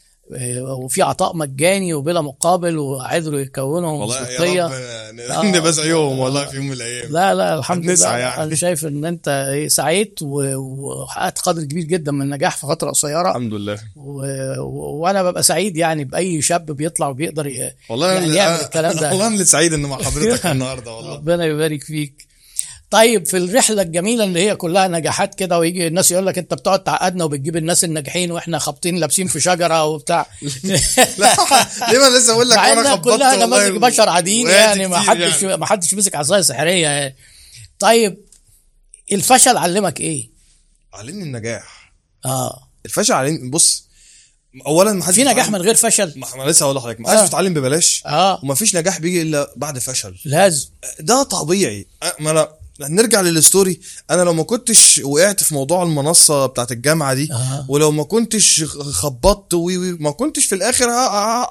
[0.62, 5.46] وفي عطاء مجاني وبلا مقابل وقدروا يكونوا والله يا رب آه.
[5.58, 8.44] نبقى زيهم والله في يوم من الأيام لا لا الحمد لله يعني.
[8.44, 13.30] أنا شايف إن أنت إيه، سعيت وحققت قدر كبير جدا من النجاح في فترة قصيرة
[13.30, 14.22] الحمد لله و...
[14.60, 15.02] و...
[15.02, 17.72] وأنا ببقى سعيد يعني بأي شاب بيطلع وبيقدر ي...
[17.90, 19.10] والله يعني يعمل الكلام ده.
[19.10, 22.33] والله أنا اللي سعيد إن مع حضرتك النهارده والله ربنا يبارك فيك
[22.94, 26.84] طيب في الرحلة الجميلة اللي هي كلها نجاحات كده ويجي الناس يقول لك أنت بتقعد
[26.84, 30.28] تعقدنا وبتجيب الناس الناجحين وإحنا خابطين لابسين في شجرة وبتاع.
[31.18, 31.36] لا
[31.90, 35.58] ليه ما لسه أقول لك؟ إنها خبطت كلها نماذج بشر عاديين يعني ما حدش يعني.
[35.58, 36.88] ما حدش مسك عصاية سحرية.
[36.88, 37.16] يعني.
[37.80, 38.18] طيب
[39.12, 40.30] الفشل علمك إيه؟
[40.94, 41.94] علمني النجاح.
[42.26, 42.70] آه.
[42.86, 43.88] الفشل علمني بص
[44.68, 47.20] اولا ما حدش في نجاح من غير فشل؟ ما ما لسه هقول لحضرتك ما حدش
[47.20, 47.24] آه.
[47.24, 48.04] بيتعلم ببلاش.
[48.06, 48.40] آه.
[48.44, 50.16] وما فيش نجاح بيجي إلا بعد فشل.
[50.26, 50.70] لازم.
[51.00, 51.88] ده طبيعي.
[52.20, 53.80] ما أنا نرجع لل story.
[54.12, 57.66] أنا لو ما كنتش وقعت في موضوع المنصة بتاعت الجامعة دي آه.
[57.70, 60.90] ولو ما كنتش خبطت وي وي ما كنتش في الآخر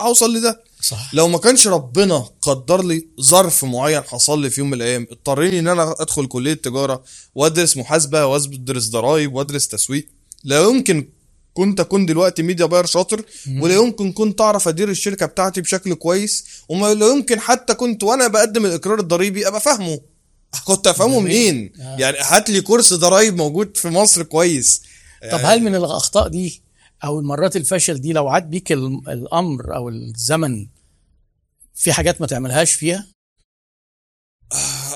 [0.00, 0.60] هوصل لده.
[0.82, 1.14] صح.
[1.14, 5.58] لو ما كانش ربنا قدر لي ظرف معين حصل لي في يوم من الأيام اضطريني
[5.58, 7.02] إن أنا أدخل كلية تجارة
[7.34, 10.08] وأدرس محاسبة وأدرس ضرايب وأدرس تسويق.
[10.44, 11.08] لا يمكن
[11.54, 13.24] كنت أكون دلوقتي ميديا باير شاطر
[13.60, 18.26] ولا يمكن كنت أعرف أدير الشركة بتاعتي بشكل كويس وما لا يمكن حتى كنت وأنا
[18.28, 20.00] بقدم الإقرار الضريبي أبقى فاهمه.
[20.64, 21.20] كنت أفهمه.
[21.20, 21.96] منين؟ آه.
[21.98, 24.82] يعني هات لي كورس ضرايب موجود في مصر كويس.
[25.32, 26.62] طب هل من الأخطاء دي
[27.04, 30.66] أو المرات الفشل دي لو عاد بيك ال- الأمر أو الزمن
[31.74, 33.06] في حاجات ما تعملهاش فيها؟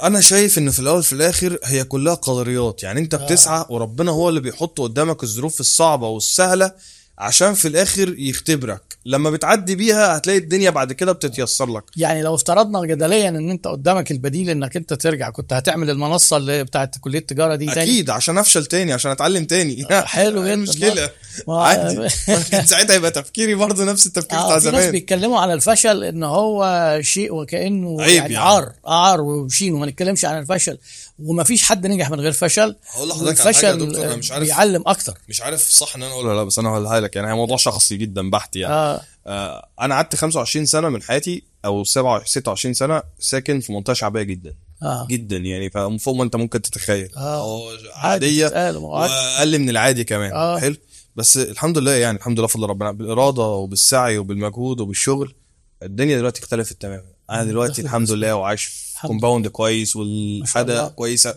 [0.03, 2.83] أنا شايف إن في الأول في الآخر هي كلها قدريات.
[2.83, 6.73] يعني أنت بتسعى وربنا هو اللي بيحط قدامك الظروف الصعبة والسهلة
[7.19, 8.97] عشان في الآخر يختبرك.
[9.07, 11.83] لما بتعدي بيها هتلاقي الدنيا بعد كده بتتيسر لك.
[11.97, 16.65] يعني لو افترضنا جدليا إن أنت قدامك البديل إنك أنت ترجع كنت هتعمل المنصة اللي
[16.65, 19.87] بتاعت كلية التجارة دي تاني؟ أكيد عشان أفشل تاني عشان أتعلم تاني.
[20.05, 20.57] حلو جدا.
[20.57, 21.11] مشكلة.
[21.49, 21.97] ما- عادي.
[22.51, 24.91] كان ساعتها يبقى تفكيري برضه نفس التفكير بتاع آه ناس زمان.
[24.91, 28.37] بيتكلموا على الفشل إن هو شيء وكأنه عيب يعني, يعني.
[28.37, 30.79] عار عار وشين وما نتكلمش عن الفشل.
[31.19, 32.77] ومفيش حد نجح من غير فشل.
[32.87, 35.19] هقول لحضرتك على حاجة يا دكتور أنا مش عارف بيعلم أكتر.
[35.29, 37.17] مش عارف صح إن أنا اقولها لا بس أنا هقولها لك.
[37.17, 38.75] يعني هي موضوع شخصي جدا بحت يعني.
[38.75, 39.01] آه.
[39.27, 44.23] آه أنا قعدت 25 سنة من حياتي أو 27 26 سنة ساكن في منطقة شعبية
[44.23, 44.55] جدا.
[44.83, 45.07] آه.
[45.11, 47.15] جدا يعني فوق ما أنت ممكن تتخيل.
[47.17, 47.69] آه.
[47.95, 48.47] عادية.
[48.77, 50.33] وأقل من العادي كمان.
[50.33, 50.59] آه.
[50.59, 50.77] حلو؟
[51.17, 52.91] بس الحمد لله يعني الحمد لله فضل ربنا.
[52.93, 55.35] بالإرادة وبالسعي وبالمجهود وبالشغل
[55.83, 57.03] الدنيا دلوقتي اختلفت تماما.
[57.31, 60.89] أنا دلوقتي الحمد لله وعايش في compound كويس والحاجة.
[60.89, 61.35] كويسة.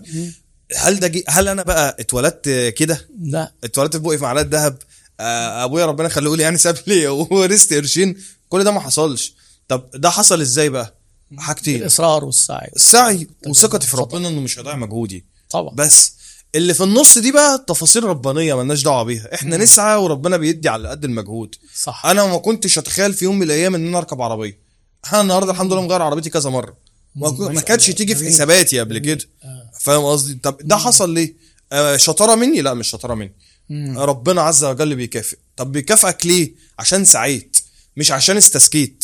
[0.78, 3.54] هل ده جي هل أنا بقى اتولدت كده؟ لا.
[3.64, 4.78] اتولدت في بقي معلقة ذهب.
[5.20, 8.18] آه، أبويا ربنا يخليه لي يعني ساب لي ورثت قرشين.
[8.50, 9.34] كل ده ما حصلش.
[9.68, 10.96] طب ده حصل إزاي بقى؟
[11.38, 12.72] حاجتين الإصرار والسعي.
[12.76, 15.26] السعي وثقتي في ربنا إنه مش هيضيع مجهودي.
[15.50, 15.76] طبعا.
[15.76, 16.14] بس
[16.56, 19.34] اللي في النص دي بقى تفاصيل ربانية ملناش دعوة بيها.
[19.34, 21.56] إحنا نسعى وربنا بيدي على قد المجهود.
[21.76, 22.06] صح.
[22.06, 24.60] أنا ما كنتش أتخيل في يوم من الأيام إن أنا أركب عربية.
[25.14, 26.78] أنا النهارده الحمد لله مغير عربيتي كذا مرة.
[27.16, 27.98] ما مم، كانتش الله.
[27.98, 28.28] تيجي في.
[28.28, 29.72] حساباتي قبل كده آه.
[29.80, 31.34] فاهم قصدي طب ده حصل ليه
[31.72, 33.34] آه شطاره مني لا مش شطاره مني
[33.70, 34.00] مم.
[34.00, 37.58] ربنا عز وجل بيكافئ طب بيكافئك ليه عشان سعيت
[37.98, 39.04] مش عشان استسكيت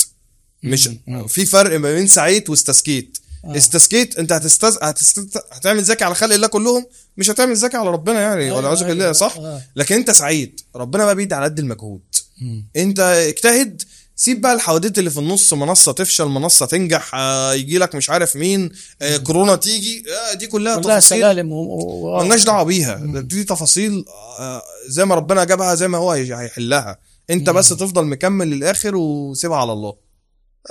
[0.64, 0.90] مش
[1.27, 3.58] في فرق ما بين سعيت واستسكيت آه.
[3.58, 4.77] استسكيت انت هتستز...
[4.82, 5.43] هتست...
[5.51, 6.85] هتعمل زكي على خلق الله كلهم
[7.17, 9.11] مش هتعمل زكي على ربنا يعني ولا بالله أيوة.
[9.14, 9.61] صح آه.
[9.75, 12.01] لكن انت سعيد ربنا بقى بيدي على قد المجهود
[12.42, 12.66] مم.
[12.75, 13.82] انت اجتهد
[14.15, 18.35] سيب بقى الحواديت اللي في النص منصة تفشل منصة تنجح آه يجي لك مش عارف
[18.35, 18.71] مين
[19.01, 21.19] آه كورونا تيجي آه دي كلها كلها تفاصيل.
[21.19, 22.19] سلالم و...
[22.21, 22.95] ملناش دعوة بيها.
[23.05, 24.05] دي تفاصيل
[24.39, 26.97] آه، زي ما ربنا جابها زي ما هو هي- هيحلها.
[27.29, 29.95] انت بس تفضل مكمل للآخر وسيبها على الله.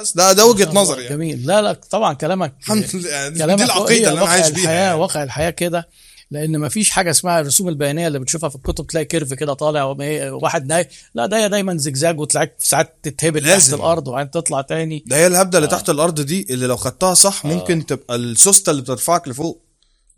[0.00, 1.14] بس ده ده وجهة نظري يعني.
[1.16, 1.46] جميل.
[1.46, 3.10] لا لا طبعا كلامك الحمد لله.
[3.10, 4.98] يعني دي العقيدة اللي أنا عايش بيها الحياة يعني.
[5.00, 5.88] واقع الحياة كده.
[6.34, 9.96] لأن ما فيش حاجة اسمها الرسوم البيانيه اللي بتشوفها في الكتب تلاقي curve كده طالع
[10.00, 13.74] هي- واحد ناي لا ده دايما زجزاج وتلاقيك ساعات تتهبل تحت.
[13.74, 15.04] الأرض وبعدين تطلع تاني.
[15.06, 18.82] ده هي الهبدة اللي تحت الأرض دي اللي لو خدتها صح ممكن تبقى السوستة اللي
[18.82, 19.64] بترفعك لفوق.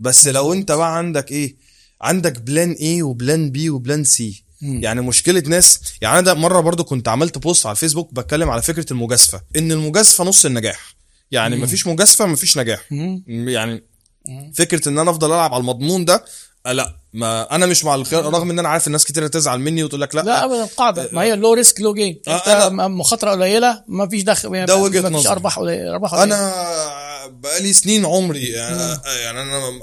[0.01, 1.57] بس لو انت بقى عندك إيه
[2.01, 4.81] عندك plan A و plan B و plan C مم.
[4.83, 8.87] يعني مشكلة ناس يعني أنا مرة برضو كنت عملت post على الفيسبوك بتكلم على فكرة
[8.93, 9.41] المجازفة.
[9.57, 10.97] إن المجازفة نص النجاح.
[11.31, 12.81] يعني مفيش مجازفة مفيش نجاح.
[12.93, 13.25] مم.
[13.29, 13.83] يعني
[14.55, 16.25] فكرة إن أنا أفضل ألعب على المضمون ده
[16.67, 19.85] آه، لأ ما أنا مش مع الخيار رغم إن أنا عارف الناس كتير تزعل مني
[19.85, 21.95] وتقول لك لأ, لا ابدا القاعده ما هي لو ريسك لو
[22.29, 25.33] آه، أنا- مخاطرة قليلة ما فيش دخل ده وجهة ما فيش نظري.
[25.33, 26.25] أرباح قليلة أرباح قليلة.
[26.37, 29.81] أنا بقالي سنين عمري يعني, يعني أنا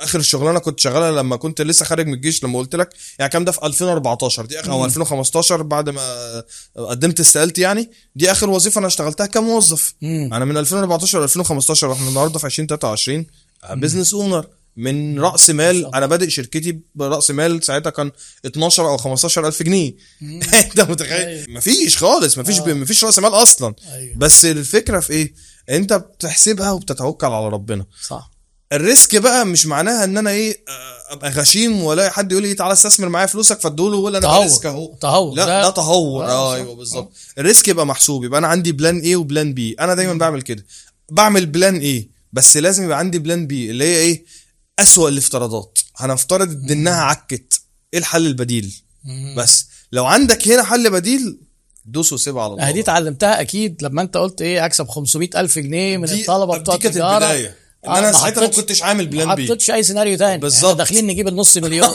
[0.00, 3.44] آخر الشغلانة كنت شغالها لما كنت لسه خارج من الجيش لما قلت لك يعني الكلام
[3.44, 6.44] ده؟ في 2014 دي آخر أو 2015 بعد ما
[6.76, 9.94] قدمت استقالتي يعني دي آخر وظيفة أنا اشتغلتها كموظف.
[10.02, 10.30] مم.
[10.34, 13.26] أنا من 2014 ل 2015 وإحنا النهارده في 2023
[13.70, 18.10] business owner من رأس مال أنا بادئ شركتي برأس مال ساعتها كان
[18.46, 19.94] 12 أو 15 ألف جنيه.
[20.64, 21.44] أنت متخيل؟ أيوة.
[21.48, 22.72] مفيش خالص مفيش آه.
[22.72, 23.74] مفيش رأس مال أصلا.
[23.92, 24.16] أيوه.
[24.16, 25.34] بس الفكرة في إيه؟
[25.70, 27.86] أنت بتحسبها وبتتوكل على ربنا.
[28.06, 28.30] صح.
[28.72, 32.54] ال risk بقى مش معناها إن أنا إيه آه، أبقى غشيم ولا حد يقول لي
[32.54, 34.38] تعالى استثمر معايا فلوسك فادوله ولا أنا.
[34.38, 34.94] risk أهو.
[35.00, 35.34] تهور.
[35.36, 36.24] لا ده تهور.
[36.24, 36.54] آه،.
[36.54, 37.12] أيوه بالظبط.
[37.38, 40.42] ال risk يبقى محسوب يبقى أنا عندي plan A و plan B أنا دايما بعمل
[40.42, 40.66] كده.
[41.10, 44.24] بعمل plan A بس لازم يبقى عندي plan B اللي هي إيه؟
[44.78, 45.78] أسوأ الافتراضات.
[45.96, 47.60] هنفترض إنها عكت.
[47.94, 48.74] إيه الحل البديل.
[49.36, 49.66] بس.
[49.92, 51.38] لو عندك هنا حل بديل
[51.86, 52.68] دوس وسيب على الله.
[52.68, 56.58] آه، دي اتعلمتها أكيد لما أنت قلت إيه أكسب 500 ألف جنيه من دي- الطلبة
[56.58, 57.24] بتوع التجارة.
[57.26, 60.38] إن آه، أنا ما ساعتها ما كنتش عامل ما plan B حطيتش أي سيناريو تاني.
[60.38, 60.76] بالظبط.
[60.76, 61.88] داخلين نجيب النص مليون.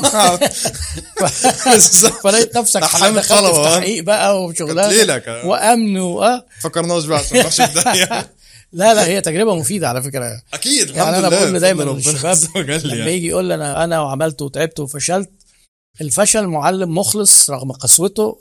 [1.65, 2.13] بالظبط.
[2.23, 2.87] فلقيت نفسك آه.
[2.87, 4.91] تحقيق بقى وشغلانة.
[4.93, 5.45] ليلة كمان.
[5.47, 8.25] وأمن واه فكرناش بقى عشان ما نروحش.
[8.73, 13.11] لا لا هي تجربة مفيدة على فكرة أكيد يعني أنا بقول دايما للشباب لما يعني.
[13.11, 15.29] يجي يقول لي أنا أنا وعملت وتعبت وفشلت
[16.01, 18.39] الفشل معلم مخلص رغم قسوته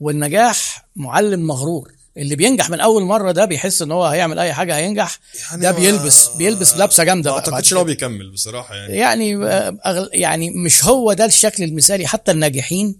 [0.00, 4.76] والنجاح معلم مغرور اللي بينجح من أول مرة ده بيحس إن هو هيعمل أي حاجة
[4.76, 5.18] هينجح
[5.50, 7.84] يعني ده بيلبس بيلبس لبسة جامدة ما أعتقدش إن هو.
[7.84, 12.96] بيكمل بصراحة يعني يعني آه، أغل- يعني مش هو ده الشكل المثالي حتى الناجحين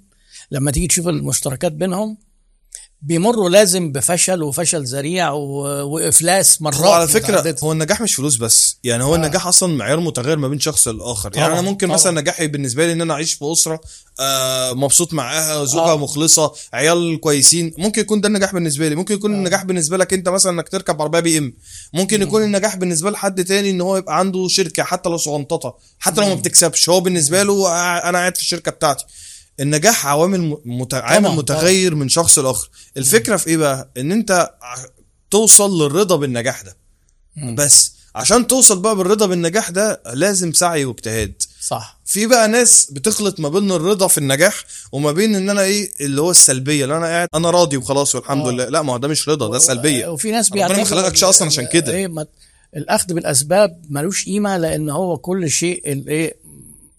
[0.50, 2.17] لما تيجي تشوف المشتركات بينهم
[3.03, 7.57] بيمروا لازم بفشل وفشل ذريع وإفلاس مرات هو على فكرة متعددة.
[7.62, 8.77] هو النجاح مش فلوس بس.
[8.85, 9.17] يعني هو آه.
[9.17, 11.31] النجاح أصلا معيار متغير ما بين شخص لآخر.
[11.35, 11.97] يعني أنا ممكن طبعاً.
[11.97, 13.81] مثلا نجاحي بالنسبة لي إن أنا أعيش في أسرة
[14.20, 15.97] آه مبسوط معاها زوجها آه.
[15.97, 17.73] مخلصة عيال كويسين.
[17.79, 18.95] ممكن يكون ده النجاح بالنسبة لي.
[18.95, 21.53] ممكن يكون النجاح بالنسبة لك أنت مثلا إنك تركب عربية بي إم.
[21.95, 26.20] ممكن يكون النجاح بالنسبة لحد تاني إن هو يبقى عنده شركة حتى لو صغنططة حتى
[26.20, 26.89] لو ما بتكسبش.
[26.89, 29.05] هو بالنسبة له آه، أنا قاعد في الشركة بتاعتي.
[29.61, 30.95] النجاح عوامل مت...
[30.95, 32.69] عامل طبعاً، متغير من شخص لآخر.
[32.97, 34.51] الفكرة في إيه بقى؟ إن أنت
[35.31, 36.77] توصل للرضا بالنجاح ده.
[37.55, 41.43] بس عشان توصل بقى بالرضا بالنجاح ده لازم سعي واجتهاد.
[41.61, 42.01] صح.
[42.05, 46.20] في بقى ناس بتخلط ما بين الرضا في النجاح وما بين إن أنا إيه اللي
[46.20, 48.51] هو السلبية اللي أنا قاعد أنا راضي وخلاص والحمد آه.
[48.51, 48.65] لله.
[48.69, 50.07] لا ما هو ده مش رضا ده سلبية.
[50.07, 51.93] وفي ناس ربنا ما خلقكش أصلاً عشان كده.
[51.93, 52.27] إيه ما
[52.77, 56.37] الأخذ بالأسباب ملوش قيمة لأن هو كل شيء الايه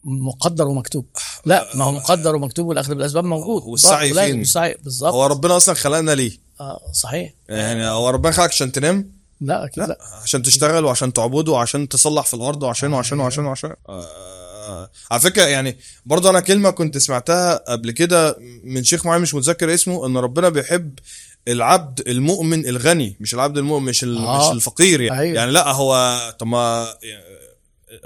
[0.04, 1.06] مقدر ومكتوب.
[1.46, 3.64] لا ما هو مقدر ومكتوب والأخذ بالأسباب موجود.
[3.64, 4.44] والسعي فين؟
[4.84, 5.14] بالظبط.
[5.14, 7.34] هو ربنا أصلا خلقنا ليه؟ آه صحيح.
[7.50, 9.98] يعني هو ربنا خلقك عشان تنام؟ لا أكيد لا, لا.
[10.24, 13.74] عشان تشتغل وعشان تعبده وعشان تصلح في الأرض وعشان وعشان وعشان وعشان.
[13.90, 19.34] آه، على فكرة يعني برضه أنا كلمة كنت سمعتها قبل كده من شيخ معين مش
[19.34, 21.00] متذكر اسمه إن ربنا بيحب
[21.48, 24.50] العبد المؤمن الغني مش العبد المؤمن مش آه.
[24.50, 25.20] مش الفقير يعني.
[25.20, 25.36] أيوة.
[25.36, 26.88] يعني لا هو طب ما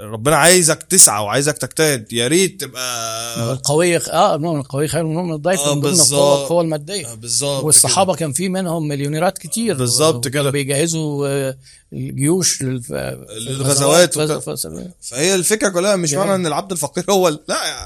[0.00, 5.34] ربنا عايزك تسعى وعايزك تجتهد يا ريت تبقى القوي آه المؤمن القوي خير من المؤمن
[5.34, 5.92] الضعيف آه، من ضمن.
[6.00, 10.50] القوة القوة المادية بالظبط والصحابة كان في منهم مليونيرات كتير بالظبط كده.
[10.50, 11.56] بيجهزوا آه،
[11.92, 14.14] الجيوش للغزوات
[15.00, 16.24] فهي الفكرة كلها مش جميل.
[16.24, 17.38] معنى إن العبد الفقير هو لا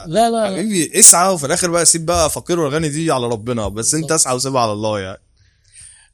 [0.06, 3.94] لا لا حبيبي اسعى وفي الآخر بقى سيب بقى فقير والغني دي على ربنا بس
[3.94, 4.12] أنت بالظبط.
[4.20, 5.29] اسعى وسيبها على الله يعني آه،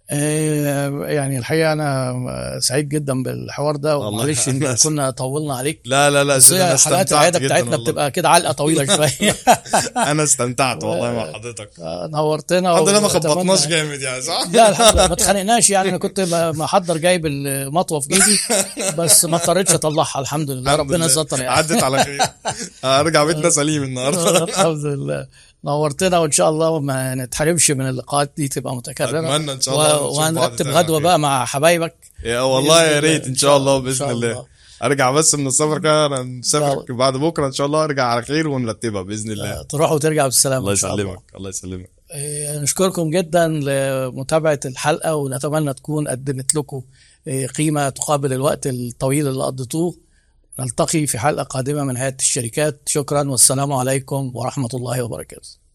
[0.09, 2.15] يعني الحقيقة أنا
[2.61, 5.81] سعيد جدا بالحوار ده إن أنا- كنا طولنا عليك.
[5.85, 7.85] لا لا لا بس هي حلقات جداً بتاعتنا والله.
[7.85, 9.37] بتبقى كده علقة طويلة شوية.
[9.97, 11.71] أنا استمتعت والله مع حضرتك.
[11.81, 15.89] آه، نورتنا الحمد لله ما خبطناش جامد يعني صح؟ لا الحمد لله ما اتخانقناش يعني.
[15.89, 16.21] أنا كنت
[16.57, 18.39] محضر جايب المطوه في جيبي
[18.99, 20.75] بس ما اضطريتش أطلعها الحمد لله.
[20.77, 21.09] ربنا.
[21.09, 21.49] ستر يعني.
[21.57, 22.21] عدت على خير.
[22.85, 24.45] ارجع بيتنا سليم النهارده.
[24.45, 25.27] الحمد لله.
[25.67, 30.01] نورتنا وإن شاء الله ما نتحرمش من اللقاءات دي تبقى متكررة أتمنى إن شاء الله
[30.03, 31.95] و- وهنرتب غدوة بقى مع حبايبك.
[32.25, 33.27] يا والله يا ريت.
[33.27, 34.47] إن شاء الله بإذن الله الله.
[34.83, 36.97] أرجع بس من السفر كده أنا نسافر يلا.
[36.99, 40.59] بعد بكرة إن شاء الله أرجع على خير ونرتبها بإذن الله آه، تروح وترجع بالسلامة
[40.59, 41.91] الله يسلمك الله يسلمك
[42.63, 46.83] نشكركم جدا لمتابعة الحلقة ونتمنى تكون قدمت لكم
[47.29, 49.95] آه، قيمة تقابل الوقت الطويل اللي قضيتوه
[50.59, 52.81] نلتقي في حلقة قادمة من هيئة الشركات.
[52.89, 55.66] شكرا والسلام عليكم ورحمة الله وبركاته.